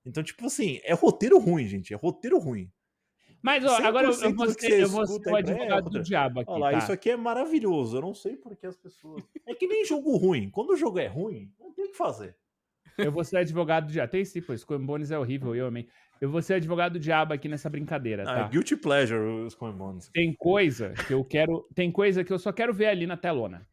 Então, 0.06 0.24
tipo 0.24 0.46
assim, 0.46 0.80
é 0.84 0.94
roteiro 0.94 1.38
ruim, 1.38 1.68
gente. 1.68 1.94
É 1.94 1.98
roteiro 1.98 2.40
ruim. 2.40 2.72
Mas, 3.42 3.64
ó, 3.64 3.78
agora 3.78 4.08
eu, 4.08 4.12
eu 4.12 4.18
100% 4.18 4.36
vou 4.36 4.46
que 4.48 4.62
ser, 4.62 4.70
você 4.70 4.84
eu 4.84 4.90
vou 4.90 5.08
ser 5.08 5.14
escuta 5.14 5.32
o 5.32 5.36
é, 5.36 5.40
advogado 5.40 5.90
do 5.90 6.02
diabo 6.02 6.40
aqui, 6.42 6.52
Olha 6.52 6.60
lá, 6.60 6.72
tá? 6.72 6.78
isso 6.80 6.92
aqui 6.92 7.10
é 7.12 7.18
maravilhoso. 7.18 7.98
Eu 7.98 8.02
não 8.02 8.14
sei 8.14 8.36
porque 8.36 8.68
as 8.68 8.78
pessoas. 8.78 9.24
É 9.48 9.56
que 9.56 9.68
nem 9.68 9.84
jogo 9.86 10.16
ruim. 10.18 10.50
Quando 10.50 10.72
o 10.72 10.76
jogo 10.76 11.00
é 11.00 11.08
ruim, 11.08 11.52
não 11.60 11.74
tem 11.74 11.86
o 11.86 11.92
que 11.92 11.98
fazer. 11.98 12.36
Eu 12.98 13.12
vou 13.12 13.24
ser 13.24 13.38
advogado 13.38 13.88
do 13.88 13.92
diabo. 13.92 14.12
Tem 14.12 14.26
sim, 14.26 14.42
pô, 14.42 14.54
Skull 14.54 14.78
and 14.78 14.86
Bones 14.86 15.10
é 15.12 15.18
horrível, 15.18 15.56
eu 15.56 15.68
amei. 15.68 15.88
Eu 16.20 16.30
vou 16.30 16.42
ser 16.42 16.56
advogado 16.56 16.94
do 16.94 17.00
diabo 17.00 17.34
aqui 17.34 17.48
nessa 17.48 17.70
brincadeira, 17.70 18.24
Ah, 18.24 18.26
tá? 18.26 18.40
é 18.42 18.50
guilty 18.50 18.76
pleasure 18.76 19.22
os 19.46 19.56
Commons. 19.56 20.10
Tem 20.14 20.34
coisa 20.36 20.94
que 21.08 21.14
eu 21.14 21.24
quero. 21.24 21.66
Tem 21.74 21.92
coisa 21.92 22.24
que 22.24 22.34
eu 22.34 22.38
só 22.38 22.52
quero 22.52 22.74
ver 22.74 22.88
ali 22.88 23.08
na 23.08 23.16
telona. 23.16 23.66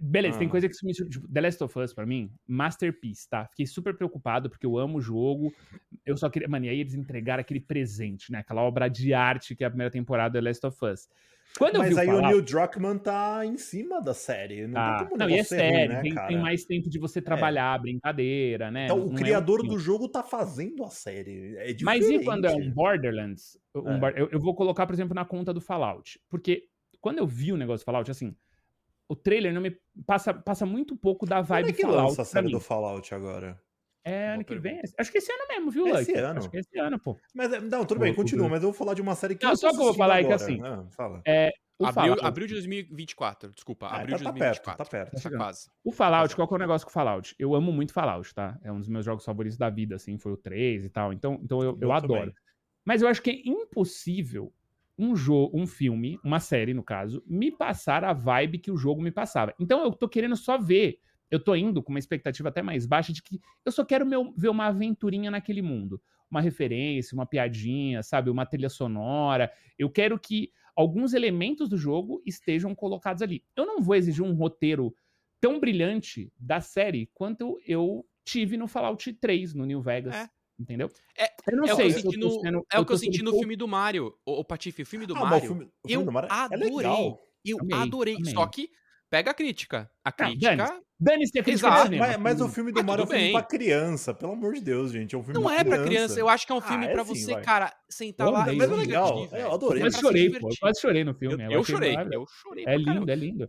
Beleza, 0.00 0.38
tem 0.38 0.46
Ah. 0.48 0.50
coisa 0.50 0.68
que 0.68 0.74
se 0.74 0.84
me. 0.84 0.92
Tipo, 0.92 1.26
The 1.32 1.40
Last 1.40 1.64
of 1.64 1.78
Us, 1.78 1.92
pra 1.94 2.04
mim, 2.06 2.30
masterpiece, 2.46 3.28
tá? 3.28 3.46
Fiquei 3.46 3.66
super 3.66 3.96
preocupado 3.96 4.50
porque 4.50 4.66
eu 4.66 4.76
amo 4.78 4.98
o 4.98 5.00
jogo. 5.00 5.52
Eu 6.04 6.16
só 6.16 6.28
queria. 6.28 6.48
Mano, 6.48 6.66
e 6.66 6.68
aí 6.68 6.80
eles 6.80 6.94
entregaram 6.94 7.40
aquele 7.40 7.60
presente, 7.60 8.30
né? 8.30 8.38
Aquela 8.40 8.62
obra 8.62 8.88
de 8.88 9.12
arte 9.14 9.54
que 9.56 9.64
é 9.64 9.66
a 9.66 9.70
primeira 9.70 9.90
temporada 9.90 10.30
do 10.38 10.42
The 10.42 10.48
Last 10.48 10.66
of 10.66 10.78
Us. 10.84 11.08
Quando 11.58 11.78
Mas 11.78 11.98
aí 11.98 12.08
o 12.08 12.18
o 12.18 12.20
Neil 12.20 12.42
Druckmann 12.42 12.96
tá 12.98 13.44
em 13.44 13.58
cima 13.58 14.00
da 14.00 14.14
série. 14.14 14.68
Não 14.68 14.74
tá, 14.74 14.98
tem 14.98 15.06
como 15.08 15.18
não, 15.18 15.28
e 15.28 15.34
é 15.34 15.42
ser 15.42 15.56
ruim, 15.68 15.88
né, 15.88 16.00
tem, 16.00 16.14
cara? 16.14 16.28
tem 16.28 16.38
mais 16.38 16.64
tempo 16.64 16.88
de 16.88 16.96
você 17.00 17.20
trabalhar 17.20 17.74
a 17.74 17.78
brincadeira, 17.78 18.70
né? 18.70 18.84
Então, 18.84 18.98
Não- 18.98 19.04
o 19.06 19.06
não 19.08 19.12
é 19.12 19.16
um 19.16 19.20
criador 19.20 19.66
do 19.66 19.76
jogo 19.76 20.08
tá 20.08 20.22
fazendo 20.22 20.84
a 20.84 20.90
série. 20.90 21.56
É 21.56 21.72
diferente. 21.72 21.84
Mas 21.84 22.08
e 22.08 22.22
quando 22.22 22.44
é 22.44 22.54
um 22.54 22.70
Borderlands? 22.70 23.58
um 23.74 23.94
É. 23.94 23.98
Bor- 23.98 24.12
eu, 24.16 24.28
eu 24.30 24.38
vou 24.38 24.54
colocar, 24.54 24.86
por 24.86 24.92
exemplo, 24.92 25.12
na 25.12 25.24
conta 25.24 25.52
do 25.52 25.60
Fallout. 25.60 26.20
Porque 26.28 26.68
quando 27.00 27.18
eu 27.18 27.26
vi 27.26 27.52
o 27.52 27.56
negócio 27.56 27.82
do 27.82 27.86
Fallout, 27.86 28.08
assim, 28.08 28.32
o 29.10 29.16
trailer 29.16 29.52
não 29.52 29.60
me 29.60 29.76
passa, 30.06 30.32
passa 30.32 30.64
muito 30.64 30.96
pouco 30.96 31.26
da 31.26 31.36
Quando 31.36 31.46
vibe 31.48 31.70
é 31.70 31.72
que 31.72 31.82
Fallout. 31.82 32.08
lança 32.10 32.22
a 32.22 32.24
série 32.24 32.46
mim. 32.46 32.52
do 32.52 32.60
Fallout 32.60 33.14
agora? 33.14 33.60
É 34.04 34.22
Boa 34.24 34.34
ano 34.36 34.44
que 34.44 34.54
vem. 34.58 34.74
pergunta. 34.76 34.94
Acho 34.98 35.12
que 35.12 35.18
esse 35.18 35.30
ano 35.32 35.42
mesmo, 35.48 35.70
viu, 35.70 35.86
Esse 35.88 36.10
Lucky? 36.12 36.20
ano? 36.24 36.38
Acho 36.38 36.50
que 36.50 36.56
é 36.56 36.60
esse 36.60 36.78
ano, 36.78 36.98
pô. 36.98 37.18
Mas, 37.34 37.52
é- 37.52 37.60
não, 37.60 37.84
tudo 37.84 37.98
O- 37.98 38.00
bem, 38.00 38.14
continua, 38.14 38.48
mas 38.48 38.62
eu 38.62 38.70
vou 38.70 38.72
falar 38.72 38.94
de 38.94 39.02
uma 39.02 39.14
série 39.14 39.34
que 39.34 39.44
Não, 39.44 39.50
eu 39.52 39.56
só 39.56 39.68
que 39.70 39.74
eu 39.76 39.78
vou 39.84 39.92
falar 39.94 40.14
aí 40.14 40.24
que 40.24 40.32
agora. 40.32 40.42
assim, 40.42 40.60
Ah, 40.62 40.86
fala. 40.96 41.20
É, 41.26 41.50
o 41.78 41.84
Abril, 41.84 42.02
Fallout, 42.04 42.24
abril 42.24 42.46
de 42.46 42.54
2024, 42.54 43.50
desculpa. 43.52 43.86
Ah, 43.88 43.96
abril 44.00 44.12
tá- 44.12 44.18
de 44.18 44.24
tá 44.24 44.32
perto, 44.32 44.38
2024. 44.64 44.84
tá 44.84 44.90
perto. 44.90 45.12
Tá 45.12 45.18
chegando. 45.20 45.38
quase. 45.40 45.68
o 45.84 45.92
Fallout, 45.92 46.34
qual 46.36 46.48
que 46.48 46.54
é 46.54 46.56
o 46.56 46.60
negócio 46.60 46.86
com 46.86 46.90
o 46.90 46.94
Fallout? 46.94 47.34
Eu 47.38 47.54
amo 47.54 47.72
muito 47.72 47.92
Fallout, 47.92 48.32
tá? 48.34 48.58
É 48.64 48.70
um 48.72 48.78
dos 48.78 48.88
meus 48.88 49.04
jogos 49.04 49.24
favoritos 49.24 49.58
da 49.58 49.68
vida, 49.68 49.96
assim, 49.96 50.16
foi 50.18 50.32
o 50.32 50.36
3 50.36 50.84
e 50.86 50.88
tal. 50.88 51.12
Então, 51.12 51.38
então 51.42 51.60
eu, 51.62 51.72
eu 51.72 51.78
Eu 51.82 51.92
adoro. 51.92 52.20
também. 52.20 52.34
Mas 52.86 53.02
eu 53.02 53.08
acho 53.08 53.20
que 53.20 53.30
é 53.30 53.42
impossível 53.44 54.50
um 55.02 55.16
jogo, 55.16 55.56
um 55.58 55.66
filme, 55.66 56.18
uma 56.22 56.38
série, 56.40 56.74
no 56.74 56.82
caso, 56.82 57.22
me 57.26 57.50
passar 57.50 58.04
a 58.04 58.12
vibe 58.12 58.58
que 58.58 58.70
o 58.70 58.76
jogo 58.76 59.00
me 59.00 59.10
passava. 59.10 59.54
Então 59.58 59.82
eu 59.82 59.92
tô 59.92 60.08
querendo 60.08 60.36
só 60.36 60.58
ver. 60.58 60.98
Eu 61.30 61.38
tô 61.42 61.54
indo 61.54 61.82
com 61.82 61.90
uma 61.92 61.98
expectativa 61.98 62.48
até 62.48 62.60
mais 62.60 62.84
baixa 62.86 63.12
de 63.12 63.22
que 63.22 63.40
eu 63.64 63.70
só 63.72 63.84
quero 63.84 64.04
meu- 64.04 64.34
ver 64.36 64.48
uma 64.48 64.66
aventurinha 64.66 65.30
naquele 65.30 65.62
mundo. 65.62 66.00
Uma 66.30 66.40
referência, 66.40 67.14
uma 67.14 67.24
piadinha, 67.24 68.02
sabe? 68.02 68.30
Uma 68.30 68.44
trilha 68.44 68.68
sonora. 68.68 69.50
Eu 69.78 69.88
quero 69.88 70.18
que 70.18 70.50
alguns 70.76 71.14
elementos 71.14 71.68
do 71.68 71.76
jogo 71.76 72.20
estejam 72.26 72.74
colocados 72.74 73.22
ali. 73.22 73.42
Eu 73.56 73.64
não 73.64 73.80
vou 73.80 73.94
exigir 73.94 74.24
um 74.24 74.34
roteiro 74.34 74.94
tão 75.40 75.58
brilhante 75.60 76.32
da 76.38 76.60
série 76.60 77.08
quanto 77.14 77.58
eu 77.66 78.04
tive 78.24 78.56
no 78.56 78.66
Fallout 78.68 79.12
3, 79.14 79.54
no 79.54 79.64
New 79.64 79.80
Vegas. 79.80 80.14
É. 80.14 80.28
Entendeu? 80.60 80.90
É- 81.16 81.30
eu 81.50 81.56
não 81.56 81.64
É 81.66 81.72
o 81.72 81.76
que 81.76 81.82
sei 81.82 81.86
eu 81.86 81.90
se 81.94 82.00
senti 82.02 82.20
tô 82.20 82.26
no, 82.28 82.40
sendo- 82.42 82.66
é 82.72 82.78
o 82.78 82.84
que 82.84 82.92
eu 82.92 82.98
senti 82.98 83.18
no 83.22 83.30
pouco- 83.30 83.38
filme 83.40 83.56
do 83.56 83.66
Mario. 83.66 84.14
O, 84.26 84.44
Patife, 84.44 84.82
o 84.82 84.86
filme 84.86 85.06
do 85.06 85.14
Ah, 85.16 85.20
mas 85.20 85.26
o 85.26 85.30
Mario. 85.30 85.48
filme, 85.48 85.64
o 85.64 85.68
eu 85.84 85.88
filme 85.88 86.04
do 86.04 86.12
Mario 86.12 86.28
é 86.30 86.32
adorei. 86.34 86.70
legal. 86.76 87.18
Eu 87.44 87.58
Amei, 87.60 87.78
adorei. 87.78 88.16
amei. 88.16 88.32
Só 88.34 88.46
que 88.46 88.68
pega 89.08 89.30
a 89.30 89.34
crítica. 89.34 89.90
A 90.04 90.10
Não, 90.10 90.28
crítica. 90.28 90.80
dane-se. 91.00 91.38
A 91.38 91.42
crítica 91.42 91.68
Exato. 91.68 91.96
Mas, 91.96 92.16
mas 92.18 92.40
o 92.42 92.48
filme 92.50 92.70
do 92.72 92.80
Ah, 92.80 92.82
Mario 92.82 93.02
é 93.02 93.04
um 93.06 93.08
filme 93.08 93.22
bem. 93.24 93.32
pra 93.32 93.42
criança, 93.42 94.12
pelo 94.12 94.32
amor 94.32 94.52
de 94.52 94.60
Deus, 94.60 94.92
gente. 94.92 95.14
É 95.14 95.18
um 95.18 95.22
filme 95.24 95.40
não 95.40 95.50
é 95.50 95.64
pra 95.64 95.82
criança. 95.82 96.20
Eu 96.20 96.28
acho 96.28 96.44
que 96.46 96.52
é 96.52 96.54
um 96.54 96.58
Ah, 96.58 96.62
filme 96.62 96.84
é 96.84 96.92
pra 96.92 97.04
sim, 97.06 97.14
você, 97.14 97.32
vai. 97.32 97.42
cara, 97.42 97.74
sentar 97.88 98.26
Eu 98.26 98.32
lá 98.34 98.42
amei, 98.42 98.56
Mas 98.56 98.68
eu 98.68 98.76
é 98.76 98.78
legal. 98.78 99.28
Eu 99.32 99.52
adorei. 99.52 99.82
Eu 99.82 99.86
É 99.86 99.90
quase 99.90 99.90
pra 99.90 99.90
se 99.92 100.00
chorei, 100.00 100.30
pô. 100.38 100.48
Eu 100.50 100.56
quase 100.60 100.80
chorei 100.82 101.04
no 101.04 101.14
filme. 101.14 101.42
Eu, 101.44 101.50
eu 101.50 101.52
eu 101.58 101.64
chorei, 101.64 101.96
eu 102.12 102.26
chorei 102.28 102.64
É 102.68 102.78
pra 102.78 102.92
lindo, 102.92 103.10
é 103.10 103.14
lindo. 103.16 103.48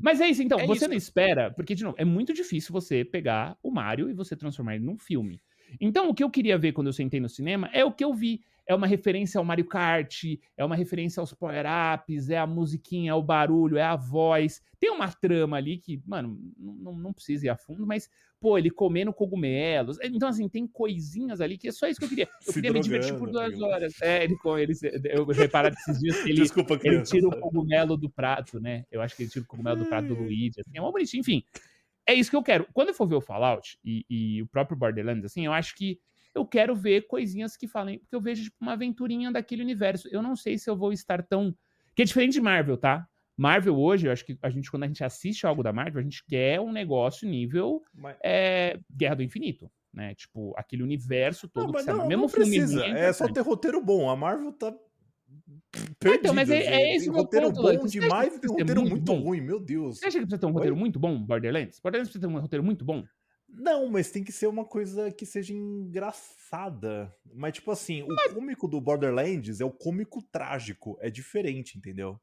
Mas 0.00 0.20
é 0.20 0.28
isso, 0.28 0.42
então, 0.42 0.58
É 0.58 0.66
você 0.66 0.78
isso. 0.84 0.88
não 0.88 0.96
espera, 0.96 1.50
porque, 1.52 1.74
de 1.74 1.84
novo, 1.84 1.94
é 1.98 2.04
muito 2.04 2.32
difícil 2.32 2.72
você 2.72 3.04
pegar 3.04 3.56
o 3.62 3.70
Mario 3.70 4.08
e 4.08 4.14
você 4.14 4.34
transformar 4.34 4.74
ele 4.76 4.84
num 4.84 4.98
filme. 4.98 5.40
Então, 5.80 6.08
o 6.08 6.14
que 6.14 6.22
eu 6.22 6.30
queria 6.30 6.58
ver 6.58 6.72
quando 6.72 6.86
eu 6.88 6.92
sentei 6.92 7.20
no 7.20 7.28
cinema 7.28 7.68
é 7.72 7.84
o 7.84 7.92
que 7.92 8.04
eu 8.04 8.12
vi. 8.14 8.42
É 8.64 8.74
uma 8.74 8.86
referência 8.86 9.38
ao 9.38 9.44
Mario 9.44 9.64
Kart, 9.64 10.22
é 10.56 10.64
uma 10.64 10.76
referência 10.76 11.20
aos 11.20 11.34
power-ups, 11.34 12.30
é 12.30 12.38
a 12.38 12.46
musiquinha, 12.46 13.10
é 13.10 13.14
o 13.14 13.22
barulho, 13.22 13.76
é 13.76 13.82
a 13.82 13.96
voz. 13.96 14.62
Tem 14.78 14.90
uma 14.90 15.08
trama 15.10 15.56
ali 15.56 15.78
que, 15.78 16.00
mano, 16.06 16.38
não, 16.56 16.94
não- 16.94 17.12
precisa 17.12 17.46
ir 17.46 17.48
a 17.48 17.56
fundo, 17.56 17.84
mas, 17.84 18.08
pô, 18.40 18.56
ele 18.56 18.70
comendo 18.70 19.12
cogumelos. 19.12 19.98
Então, 20.00 20.28
assim, 20.28 20.48
tem 20.48 20.64
coisinhas 20.66 21.40
ali 21.40 21.58
que 21.58 21.68
é 21.68 21.72
só 21.72 21.88
isso 21.88 21.98
que 21.98 22.04
eu 22.04 22.08
queria. 22.08 22.28
Eu 22.46 22.52
Se 22.52 22.54
queria 22.54 22.72
me 22.72 22.80
divertir 22.80 23.16
por 23.18 23.30
drogando, 23.30 23.56
duas 23.56 23.60
tá 23.60 23.66
horas. 23.66 23.94
É, 24.00 24.24
ele, 24.24 24.36
ele, 24.58 24.72
eu 25.12 25.26
reparado 25.26 25.74
esses 25.80 25.98
dias 25.98 26.22
que 26.22 26.30
ele, 26.30 26.42
Desculpa, 26.42 26.74
ele 26.74 26.80
criança. 26.80 27.10
tira 27.10 27.28
o 27.28 27.40
cogumelo 27.40 27.96
do 27.96 28.08
prato, 28.08 28.60
né? 28.60 28.84
Eu 28.92 29.02
acho 29.02 29.16
que 29.16 29.24
ele 29.24 29.30
tira 29.30 29.44
o 29.44 29.48
cogumelo 29.48 29.78
do 29.80 29.86
prato 29.86 30.06
do 30.06 30.14
Luigi. 30.14 30.60
Assim, 30.60 30.78
é 30.78 30.80
mó 30.80 30.92
bonitinho. 30.92 31.20
Enfim, 31.20 31.42
é 32.06 32.14
isso 32.14 32.30
que 32.30 32.36
eu 32.36 32.42
quero. 32.42 32.66
Quando 32.72 32.88
eu 32.88 32.94
for 32.94 33.06
ver 33.06 33.14
o 33.16 33.20
Fallout 33.20 33.78
e, 33.84 34.04
e 34.08 34.42
o 34.42 34.46
próprio 34.46 34.76
Borderlands, 34.76 35.24
assim, 35.24 35.46
eu 35.46 35.52
acho 35.52 35.74
que 35.74 35.98
eu 36.34 36.46
quero 36.46 36.74
ver 36.74 37.06
coisinhas 37.06 37.56
que 37.56 37.68
falem. 37.68 37.98
Porque 37.98 38.14
eu 38.14 38.20
vejo 38.20 38.44
tipo, 38.44 38.56
uma 38.60 38.72
aventurinha 38.72 39.30
daquele 39.30 39.62
universo. 39.62 40.08
Eu 40.10 40.22
não 40.22 40.34
sei 40.34 40.58
se 40.58 40.68
eu 40.68 40.76
vou 40.76 40.92
estar 40.92 41.22
tão. 41.22 41.54
Que 41.94 42.02
é 42.02 42.04
diferente 42.04 42.32
de 42.32 42.40
Marvel, 42.40 42.76
tá? 42.76 43.06
Marvel 43.36 43.78
hoje, 43.78 44.06
eu 44.06 44.12
acho 44.12 44.24
que 44.24 44.38
a 44.42 44.50
gente, 44.50 44.70
quando 44.70 44.84
a 44.84 44.86
gente 44.86 45.02
assiste 45.04 45.46
algo 45.46 45.62
da 45.62 45.72
Marvel, 45.72 46.00
a 46.00 46.02
gente 46.02 46.24
quer 46.26 46.60
um 46.60 46.72
negócio 46.72 47.28
nível 47.28 47.82
Mas- 47.94 48.16
é, 48.22 48.78
Guerra 48.90 49.16
do 49.16 49.22
Infinito. 49.22 49.70
Né? 49.92 50.14
Tipo, 50.14 50.54
aquele 50.56 50.82
universo 50.82 51.48
todo 51.48 51.64
Não, 51.64 51.72
que 51.72 51.84
mas 51.84 51.86
não, 51.86 52.08
mesmo 52.08 52.22
não 52.22 52.30
precisa. 52.30 52.82
é 52.86 53.12
só 53.12 53.30
ter 53.30 53.40
roteiro 53.42 53.82
bom. 53.84 54.08
A 54.08 54.16
Marvel 54.16 54.52
tá. 54.52 54.74
Então, 56.04 56.34
mas 56.34 56.50
é- 56.50 56.64
é 56.64 56.96
esse 56.96 57.04
Tem 57.06 57.10
o 57.10 57.12
meu 57.14 57.22
roteiro 57.22 57.46
ponto, 57.52 57.62
bom 57.62 57.86
demais 57.86 58.34
e 58.34 58.38
tem 58.40 58.50
ser 58.50 58.58
roteiro 58.60 58.80
muito 58.82 58.90
muito 59.12 59.12
ruim, 59.24 59.40
meu 59.40 59.58
Deus. 59.60 59.98
Você 59.98 60.06
acha 60.06 60.18
que 60.18 60.24
precisa 60.26 60.38
ter 60.40 60.46
um 60.46 60.52
roteiro 60.52 60.76
muito 60.76 60.98
bom, 60.98 61.18
Borderlands? 61.24 61.80
Borderlands 61.80 62.10
precisa 62.10 62.28
ter 62.28 62.34
um 62.34 62.40
roteiro 62.40 62.64
muito 62.64 62.84
bom? 62.84 63.04
Não, 63.48 63.88
mas 63.88 64.10
tem 64.10 64.24
que 64.24 64.32
ser 64.32 64.46
uma 64.46 64.64
coisa 64.64 65.10
que 65.12 65.26
seja 65.26 65.52
engraçada. 65.52 67.14
Mas, 67.34 67.54
tipo 67.54 67.70
assim, 67.70 68.02
o 68.02 68.08
cômico 68.34 68.66
do 68.66 68.80
Borderlands 68.80 69.60
é 69.60 69.64
o 69.64 69.70
cômico 69.70 70.22
trágico. 70.22 70.96
É 71.00 71.10
diferente, 71.10 71.76
entendeu? 71.76 72.18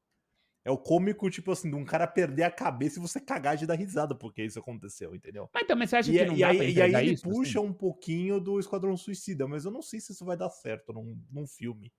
É 0.66 0.72
o 0.72 0.78
cômico, 0.78 1.30
tipo 1.30 1.52
assim, 1.52 1.70
de 1.70 1.76
um 1.76 1.86
cara 1.86 2.06
perder 2.06 2.44
a 2.44 2.52
cabeça 2.52 3.00
e 3.00 3.02
você 3.02 3.20
cagar 3.20 3.56
de 3.58 3.66
dar 3.66 3.76
risada 3.76 4.14
porque 4.14 4.44
isso 4.44 4.60
aconteceu, 4.60 5.16
entendeu? 5.16 5.50
Mas 5.54 5.66
também 5.66 5.88
você 5.88 5.96
acha 5.96 6.10
E, 6.12 6.14
que 6.14 6.20
é- 6.20 6.26
não 6.28 6.36
e 6.36 6.40
dá 6.40 6.50
aí, 6.50 6.74
e 6.74 6.82
aí 6.82 6.94
ele 6.96 7.12
isso? 7.14 7.24
puxa 7.24 7.60
assim? 7.60 7.68
um 7.70 7.74
pouquinho 7.74 8.40
do 8.40 8.60
Esquadrão 8.60 8.96
Suicida, 8.98 9.48
mas 9.48 9.66
eu 9.66 9.72
não 9.72 9.82
sei 9.82 10.00
se 10.00 10.12
isso 10.12 10.26
vai 10.26 10.36
dar 10.36 10.50
certo 10.50 10.92
num, 10.94 11.18
num 11.32 11.48
filme. 11.48 11.92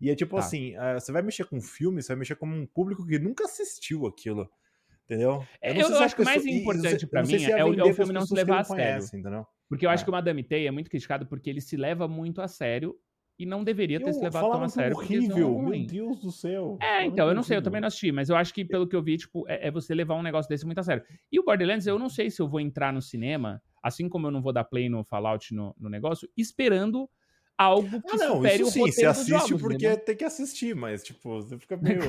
E 0.00 0.10
é 0.10 0.14
tipo 0.14 0.36
Tá. 0.36 0.40
assim, 0.42 0.74
ah, 0.76 0.94
você 0.98 1.12
vai 1.12 1.22
mexer 1.22 1.44
com 1.44 1.56
um 1.56 1.60
filme, 1.62 2.02
você 2.02 2.08
vai 2.08 2.16
mexer 2.18 2.36
com 2.36 2.46
um 2.46 2.66
público 2.66 3.06
que 3.06 3.18
nunca 3.18 3.44
assistiu 3.44 4.06
aquilo. 4.06 4.48
Entendeu? 5.04 5.44
É, 5.60 5.74
não 5.74 5.80
eu 5.82 5.86
se 5.88 5.92
a 5.94 6.04
acho 6.04 6.16
que 6.16 6.22
o 6.22 6.24
mais 6.24 6.46
importante 6.46 7.04
eu 7.04 7.08
não 7.12 7.24
sei 7.26 7.36
mim 7.38 7.44
se 7.44 7.50
ia 7.50 7.56
é 7.58 7.64
o- 7.64 7.74
é 7.74 7.84
o 7.84 7.92
filme 7.94 8.12
não 8.12 8.24
se 8.24 8.34
levar 8.34 8.60
a 8.60 8.64
sério. 8.64 8.82
conhecem, 8.94 9.20
entendeu? 9.20 9.46
Porque 9.68 9.84
eu 9.84 9.90
acho 9.90 10.02
É. 10.02 10.04
que 10.04 10.10
o 10.10 10.12
Madame 10.12 10.42
Teia 10.42 10.68
é 10.68 10.70
muito 10.70 10.88
criticado 10.90 11.26
porque 11.26 11.50
ele 11.50 11.60
se 11.60 11.76
leva 11.76 12.08
muito 12.08 12.40
a 12.40 12.48
sério 12.48 12.96
e 13.38 13.44
não 13.44 13.62
deveria 13.62 13.98
ter 14.00 14.08
Eu 14.08 14.14
se 14.14 14.22
levado 14.22 14.50
tão 14.50 14.62
a 14.62 14.68
sério. 14.68 14.94
é 14.94 14.96
horrível, 14.96 15.58
meu 15.58 15.86
Deus 15.86 16.20
do 16.20 16.30
céu. 16.30 16.78
É, 16.80 17.04
então, 17.04 17.28
eu 17.28 17.34
não 17.34 17.42
sei, 17.42 17.56
eu 17.58 17.62
também 17.62 17.80
não 17.82 17.88
assisti, 17.88 18.10
mas 18.12 18.30
eu 18.30 18.36
acho 18.36 18.54
que 18.54 18.64
pelo 18.64 18.86
que 18.88 18.96
eu 18.96 19.02
vi, 19.02 19.18
tipo, 19.18 19.46
é, 19.46 19.66
é 19.68 19.70
você 19.70 19.94
levar 19.94 20.14
um 20.14 20.22
negócio 20.22 20.48
desse 20.48 20.64
muito 20.64 20.78
a 20.78 20.82
sério. 20.82 21.04
E 21.30 21.38
o 21.38 21.44
Borderlands, 21.44 21.86
eu 21.86 21.98
não 21.98 22.08
sei 22.08 22.30
se 22.30 22.40
eu 22.40 22.48
vou 22.48 22.60
entrar 22.60 22.90
no 22.92 23.02
cinema, 23.02 23.60
assim 23.82 24.08
como 24.08 24.26
eu 24.26 24.30
não 24.30 24.40
vou 24.40 24.52
dar 24.54 24.64
play 24.64 24.88
no 24.88 25.04
Fallout 25.04 25.52
no, 25.54 25.74
no 25.78 25.90
negócio, 25.90 26.26
esperando 26.36 27.10
algo 27.58 28.02
que 28.02 28.14
Ah, 28.14 28.16
não, 28.18 28.36
supere 28.36 28.62
isso 28.62 28.66
o 28.66 28.70
sim, 28.70 28.80
roteiro 28.80 28.94
você 28.94 29.06
assiste 29.06 29.28
jogos, 29.28 29.60
porque 29.60 29.86
entendeu? 29.86 30.04
tem 30.04 30.16
que 30.16 30.24
assistir, 30.24 30.74
mas, 30.74 31.02
tipo, 31.02 31.28
você 31.42 31.58
fica 31.58 31.76
meio. 31.82 32.02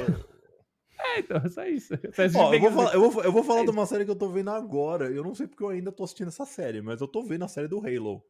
É, 0.99 1.19
então, 1.19 1.37
é 1.37 1.49
só 1.49 1.65
isso. 1.65 1.93
Assiste 2.17 2.35
Ó, 2.37 2.53
eu, 2.53 2.59
vou 2.59 2.71
falar, 2.71 2.93
eu, 2.93 3.11
vou, 3.11 3.23
eu 3.23 3.31
vou 3.31 3.43
falar 3.43 3.61
É 3.61 3.65
de 3.65 3.71
uma 3.71 3.85
série 3.85 4.05
que 4.05 4.11
eu 4.11 4.15
tô 4.15 4.29
vendo 4.29 4.49
agora. 4.49 5.09
Eu 5.11 5.23
não 5.23 5.35
sei 5.35 5.47
porque 5.47 5.63
eu 5.63 5.69
ainda 5.69 5.91
tô 5.91 6.03
assistindo 6.03 6.29
essa 6.29 6.45
série, 6.45 6.81
mas 6.81 7.01
eu 7.01 7.07
tô 7.07 7.21
vendo 7.23 7.43
a 7.45 7.47
série 7.47 7.67
do 7.67 7.79
Halo. 7.79 8.23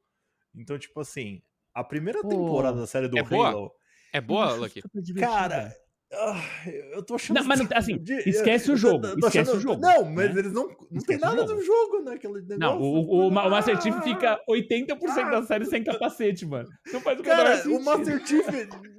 Então, 0.56 0.78
tipo 0.78 1.00
assim, 1.00 1.42
a 1.74 1.84
primeira 1.84 2.22
Pô, 2.22 2.30
temporada 2.30 2.80
da 2.80 2.88
série 2.88 3.08
do 3.08 3.18
é 3.18 3.24
boa? 3.24 3.50
Halo. 3.50 3.72
É 4.14 4.22
boa, 4.22 4.46
Acho 4.46 4.60
Lucky? 4.62 4.82
super 4.82 5.02
divertido. 5.02 5.32
Cara, 5.32 5.68
ah, 5.68 5.85
eu 6.94 7.04
tô 7.04 7.16
achando. 7.16 7.38
Não, 7.38 7.44
mas 7.46 7.60
não- 7.60 7.68
assim, 7.74 7.98
de- 7.98 8.30
esquece 8.30 8.70
o 8.70 8.72
eu 8.72 8.76
tô- 8.76 8.78
jogo, 8.78 9.02
tô 9.20 9.28
esquece 9.28 9.38
achando- 9.52 9.58
o 9.58 9.60
jogo, 9.60 9.82
Não, 9.82 10.06
mas 10.06 10.34
né? 10.34 10.40
eles 10.42 10.54
não. 10.54 10.68
Não 10.68 10.76
tem 10.76 10.98
Esquece 10.98 11.18
o 11.20 11.22
nada 11.26 11.38
jogo. 11.48 11.54
do 11.54 11.62
jogo 11.64 12.02
naquele 12.04 12.34
negócio. 12.34 12.58
Não, 12.60 12.80
o, 12.82 12.84
o, 12.96 13.28
o, 13.28 13.32
Ma- 13.32 13.48
o 13.48 13.50
Master 13.50 13.82
Chief 13.82 13.96
Ah! 13.96 14.02
fica 14.02 14.42
80% 14.50 15.32
da 15.32 15.44
série 15.44 15.66
sem 15.66 15.84
capacete, 15.84 16.46
mano. 16.46 16.70
Não 16.92 17.02
faz 17.02 17.20
o 17.20 17.24
Cara, 17.24 17.68
o 17.70 17.84
Master 17.84 18.26
Chief 18.26 18.46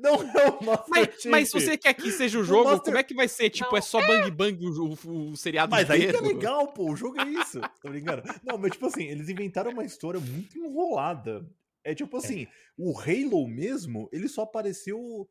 não 0.00 0.14
é 0.14 0.48
o 0.50 0.64
Master 0.64 0.84
Mas, 0.88 1.06
Chief. 1.14 1.30
mas 1.30 1.48
se 1.50 1.60
você 1.60 1.76
quer 1.76 1.94
que 1.94 2.10
seja 2.10 2.38
o 2.38 2.44
jogo, 2.44 2.64
Master- 2.70 2.84
como 2.84 2.98
é 2.98 3.02
que 3.02 3.14
vai 3.14 3.28
ser? 3.28 3.50
Tipo, 3.50 3.76
é 3.76 3.80
só 3.80 4.00
bang 4.06 4.30
bang 4.30 4.66
o, 4.66 4.94
o- 5.06 5.30
o 5.30 5.36
seriado 5.36 5.70
Mas 5.70 5.90
aí 5.90 6.06
que 6.08 6.16
é 6.16 6.20
legal, 6.20 6.68
pô. 6.72 6.90
O 6.92 6.96
jogo 6.96 7.20
é 7.20 7.24
isso. 7.28 7.60
Tá 7.60 7.70
brincando? 7.88 8.22
Não, 8.44 8.58
mas 8.58 8.72
tipo 8.72 8.86
assim, 8.86 9.04
eles 9.04 9.28
inventaram 9.28 9.70
uma 9.70 9.84
história 9.84 10.20
muito 10.20 10.58
enrolada. 10.58 11.46
É 11.84 11.94
tipo 11.94 12.16
assim, 12.16 12.46
o 12.76 12.98
Halo 12.98 13.46
mesmo, 13.46 14.08
ele 14.12 14.28
só 14.28 14.42
apareceu, 14.42 15.28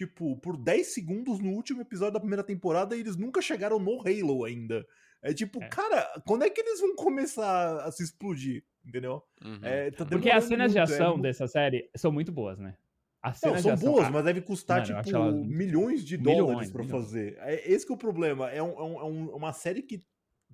tipo, 0.00 0.36
por 0.40 0.58
10 0.58 0.88
segundos 0.92 1.38
no 1.40 1.52
último 1.52 1.80
episódio 1.80 2.12
da 2.12 2.20
primeira 2.20 2.44
temporada 2.44 2.94
e 2.94 3.00
eles 3.00 3.16
nunca 3.16 3.40
chegaram 3.40 3.78
no 3.78 3.98
Halo 4.02 4.44
ainda. 4.44 4.86
É 5.22 5.32
tipo, 5.32 5.62
É. 5.62 5.68
cara, 5.68 6.22
quando 6.26 6.44
é 6.44 6.50
que 6.50 6.60
eles 6.60 6.78
vão 6.80 6.94
começar 6.94 7.78
a 7.82 7.90
se 7.90 8.02
explodir? 8.02 8.62
Entendeu? 8.84 9.22
Uhum. 9.42 9.58
É, 9.62 9.90
tá 9.90 10.04
Porque 10.04 10.30
as 10.30 10.44
cenas 10.44 10.70
de 10.72 10.78
é 10.78 10.82
ação 10.82 11.18
dessa 11.18 11.48
série 11.48 11.88
são 11.96 12.12
muito 12.12 12.30
boas, 12.30 12.58
né? 12.58 12.76
As 13.22 13.40
Não, 13.40 13.58
são 13.58 13.72
ação, 13.72 13.90
boas, 13.92 14.06
ah, 14.06 14.10
mas 14.10 14.24
deve 14.24 14.42
custar, 14.42 14.86
mano, 14.86 15.02
tipo, 15.02 15.44
milhões 15.46 16.04
de 16.04 16.18
Milhões, 16.18 16.36
dólares 16.38 16.70
pra 16.70 16.84
milhões. 16.84 17.02
fazer. 17.04 17.36
É 17.40 17.72
esse 17.72 17.86
que 17.86 17.90
é 17.90 17.94
o 17.94 17.98
problema. 17.98 18.50
É, 18.50 18.62
um- 18.62 18.78
é 18.78 18.82
um- 18.84 19.00
é 19.00 19.04
um- 19.04 19.34
uma 19.34 19.52
série 19.54 19.80
que, 19.82 20.04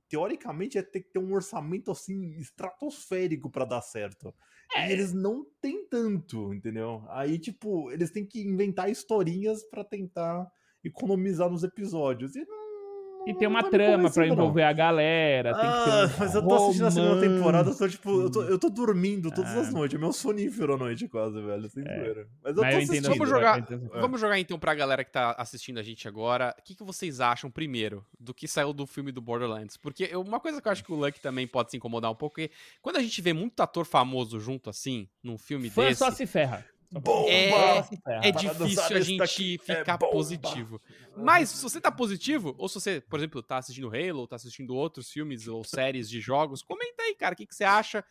teoricamente, 0.09 0.79
ia 0.79 0.83
ter 0.85 1.01
que 1.01 1.11
ter 1.11 1.19
um 1.19 1.35
orçamento, 1.35 1.91
assim, 1.91 2.31
estratosférico 2.39 3.51
pra 3.51 3.65
dar 3.65 3.83
certo. 3.83 4.33
É. 4.75 4.89
E 4.89 4.93
eles 4.93 5.13
não 5.13 5.45
têm 5.61 5.87
tanto, 5.89 6.53
entendeu? 6.55 7.05
Aí, 7.09 7.39
tipo, 7.39 7.91
eles 7.91 8.11
têm 8.11 8.27
que 8.27 8.41
inventar 8.43 8.91
historinhas 8.91 9.63
pra 9.69 9.85
tentar 9.85 10.51
economizar 10.85 11.51
nos 11.51 11.63
episódios. 11.63 12.35
E, 12.37 12.45
não- 12.45 12.62
E 13.27 13.35
tem 13.35 13.47
uma 13.47 13.63
tá 13.63 13.71
trama 13.71 14.11
não. 14.17 14.25
envolver 14.27 14.63
a 14.65 14.73
galera. 14.73 15.53
Tem 15.55 15.63
que 15.63 15.85
ter 15.85 15.91
Ah, 15.91 16.07
um 16.07 16.19
mas 16.19 16.35
eu 16.35 16.43
tô 16.49 16.55
assistindo 16.55 16.87
a 16.87 16.91
segunda 16.91 17.21
temporada, 17.21 17.71
eu 17.71 17.77
tô, 17.79 17.89
tipo, 17.89 18.21
eu 18.23 18.31
tô, 18.31 18.43
eu 18.43 18.59
tô 18.59 18.69
dormindo 18.69 19.31
todas 19.31 19.51
as 19.57 19.69
Ah. 19.69 19.71
noites. 19.71 19.97
É 19.97 19.99
meu 20.01 20.13
sonífero 20.13 20.75
à 20.75 20.77
noite, 20.77 21.07
quase, 21.09 21.41
velho. 21.41 21.69
Sem 21.71 21.85
É. 21.87 22.27
Mas 22.43 22.57
eu 22.57 22.63
Mas 22.63 22.73
tô 22.75 22.79
eu 22.79 22.79
assistindo. 22.79 23.03
Vamos 23.05 23.21
eu 23.21 23.27
jogar-. 23.27 23.67
Vamos 24.01 24.21
jogar 24.21 24.39
então 24.41 24.59
pra 24.59 24.75
galera 24.75 25.05
que 25.05 25.13
tá 25.13 25.33
assistindo 25.39 25.79
a 25.79 25.83
gente 25.83 26.09
agora. 26.09 26.55
O 26.59 26.63
que, 26.63 26.75
que 26.75 26.83
vocês 26.85 27.21
acham, 27.21 27.51
primeiro, 27.51 28.05
do 28.19 28.35
que 28.35 28.49
saiu 28.49 28.73
do 28.73 28.87
filme 28.87 29.13
do 29.13 29.21
Borderlands? 29.21 29.77
Porque 29.77 30.09
eu- 30.11 30.21
uma 30.23 30.41
coisa 30.41 30.61
que 30.61 30.67
eu 30.67 30.73
acho 30.73 30.83
que 30.85 30.93
o 30.93 30.97
Lucky 30.97 31.21
também 31.21 31.47
pode 31.47 31.71
se 31.71 31.77
incomodar 31.77 32.11
um 32.11 32.15
pouco 32.17 32.41
é 32.41 32.51
quando 32.81 32.97
a 32.97 33.01
gente 33.03 33.21
vê 33.23 33.33
muito 33.33 33.61
ator 33.61 33.85
famoso 33.85 34.41
junto 34.41 34.69
assim, 34.69 35.09
num 35.23 35.39
filme 35.39 35.71
Fã 35.71 35.85
desse. 35.85 35.99
só 35.99 36.11
se 36.11 36.27
ferra. 36.27 36.65
Bomba! 37.01 37.31
É-. 37.31 37.79
É 38.29 38.33
Para 38.33 38.41
difícil 38.41 38.97
a 38.97 39.01
gente 39.01 39.55
é 39.55 39.59
ficar 39.59 39.97
bomba. 39.97 40.13
positivo. 40.13 40.81
Mas 41.17 41.49
se 41.51 41.63
você 41.63 41.81
tá 41.81 41.91
positivo, 41.91 42.55
ou 42.59 42.69
se 42.69 42.75
você, 42.75 43.01
por 43.01 43.19
exemplo, 43.19 43.43
tá 43.43 43.59
assistindo 43.59 43.89
Halo, 43.89 44.27
tá 44.27 44.37
assistindo 44.37 44.75
outros 44.75 45.11
filmes 45.11 45.49
ou 45.49 45.65
séries 45.65 46.09
de 46.09 46.21
jogos, 46.21 46.63
comenta 46.63 47.03
aí, 47.03 47.15
cara, 47.15 47.35
o 47.35 47.37
que, 47.37 47.47
que 47.47 47.55
você 47.55 47.65
acha. 47.65 48.05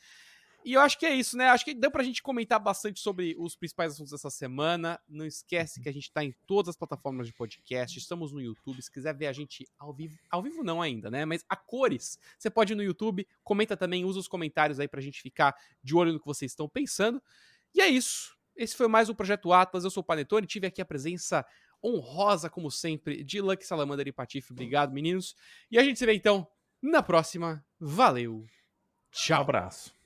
E 0.63 0.73
eu 0.73 0.81
acho 0.81 0.99
que 0.99 1.07
é 1.07 1.15
isso, 1.15 1.35
né? 1.35 1.49
Acho 1.49 1.65
que 1.65 1.73
deu 1.73 1.89
pra 1.89 2.03
gente 2.03 2.21
comentar 2.21 2.59
bastante 2.59 2.99
sobre 2.99 3.35
os 3.39 3.55
principais 3.55 3.93
assuntos 3.93 4.11
dessa 4.11 4.29
semana. 4.29 4.99
Não 5.09 5.25
esquece 5.25 5.81
que 5.81 5.89
a 5.89 5.91
gente 5.91 6.11
tá 6.11 6.23
em 6.23 6.35
todas 6.45 6.69
as 6.69 6.75
plataformas 6.75 7.25
de 7.25 7.33
podcast, 7.33 7.97
estamos 7.97 8.31
no 8.31 8.39
YouTube. 8.39 8.79
Se 8.79 8.91
quiser 8.91 9.15
ver 9.15 9.25
a 9.25 9.33
gente 9.33 9.67
ao 9.79 9.91
vivo, 9.91 10.15
ao 10.29 10.43
vivo 10.43 10.63
não 10.63 10.79
ainda, 10.79 11.09
né? 11.09 11.25
Mas 11.25 11.43
a 11.49 11.55
cores, 11.55 12.19
você 12.37 12.47
pode 12.49 12.73
ir 12.73 12.75
no 12.75 12.83
YouTube, 12.83 13.27
comenta 13.43 13.75
também, 13.75 14.05
usa 14.05 14.19
os 14.19 14.27
comentários 14.27 14.79
aí 14.79 14.87
pra 14.87 15.01
gente 15.01 15.19
ficar 15.19 15.55
de 15.83 15.95
olho 15.95 16.13
no 16.13 16.19
que 16.19 16.27
vocês 16.27 16.51
estão 16.51 16.69
pensando. 16.69 17.19
E 17.73 17.81
é 17.81 17.87
isso. 17.87 18.37
Esse 18.55 18.75
foi 18.75 18.87
mais 18.87 19.09
o 19.09 19.15
Projeto 19.15 19.53
Atlas. 19.53 19.83
Eu 19.83 19.89
sou 19.89 20.01
o 20.01 20.05
Panetone. 20.05 20.47
Tive 20.47 20.67
aqui 20.67 20.81
a 20.81 20.85
presença 20.85 21.45
honrosa, 21.83 22.49
como 22.49 22.69
sempre, 22.69 23.23
de 23.23 23.41
Lucky 23.41 23.65
Salamander 23.65 24.07
e 24.07 24.11
Patife. 24.11 24.51
Obrigado, 24.51 24.93
meninos. 24.93 25.35
E 25.69 25.79
a 25.79 25.83
gente 25.83 25.97
se 25.97 26.05
vê 26.05 26.13
então 26.13 26.47
na 26.81 27.01
próxima. 27.01 27.65
Valeu. 27.79 28.35
Um 28.35 28.47
Tchau. 29.11 29.41
abraço. 29.41 30.00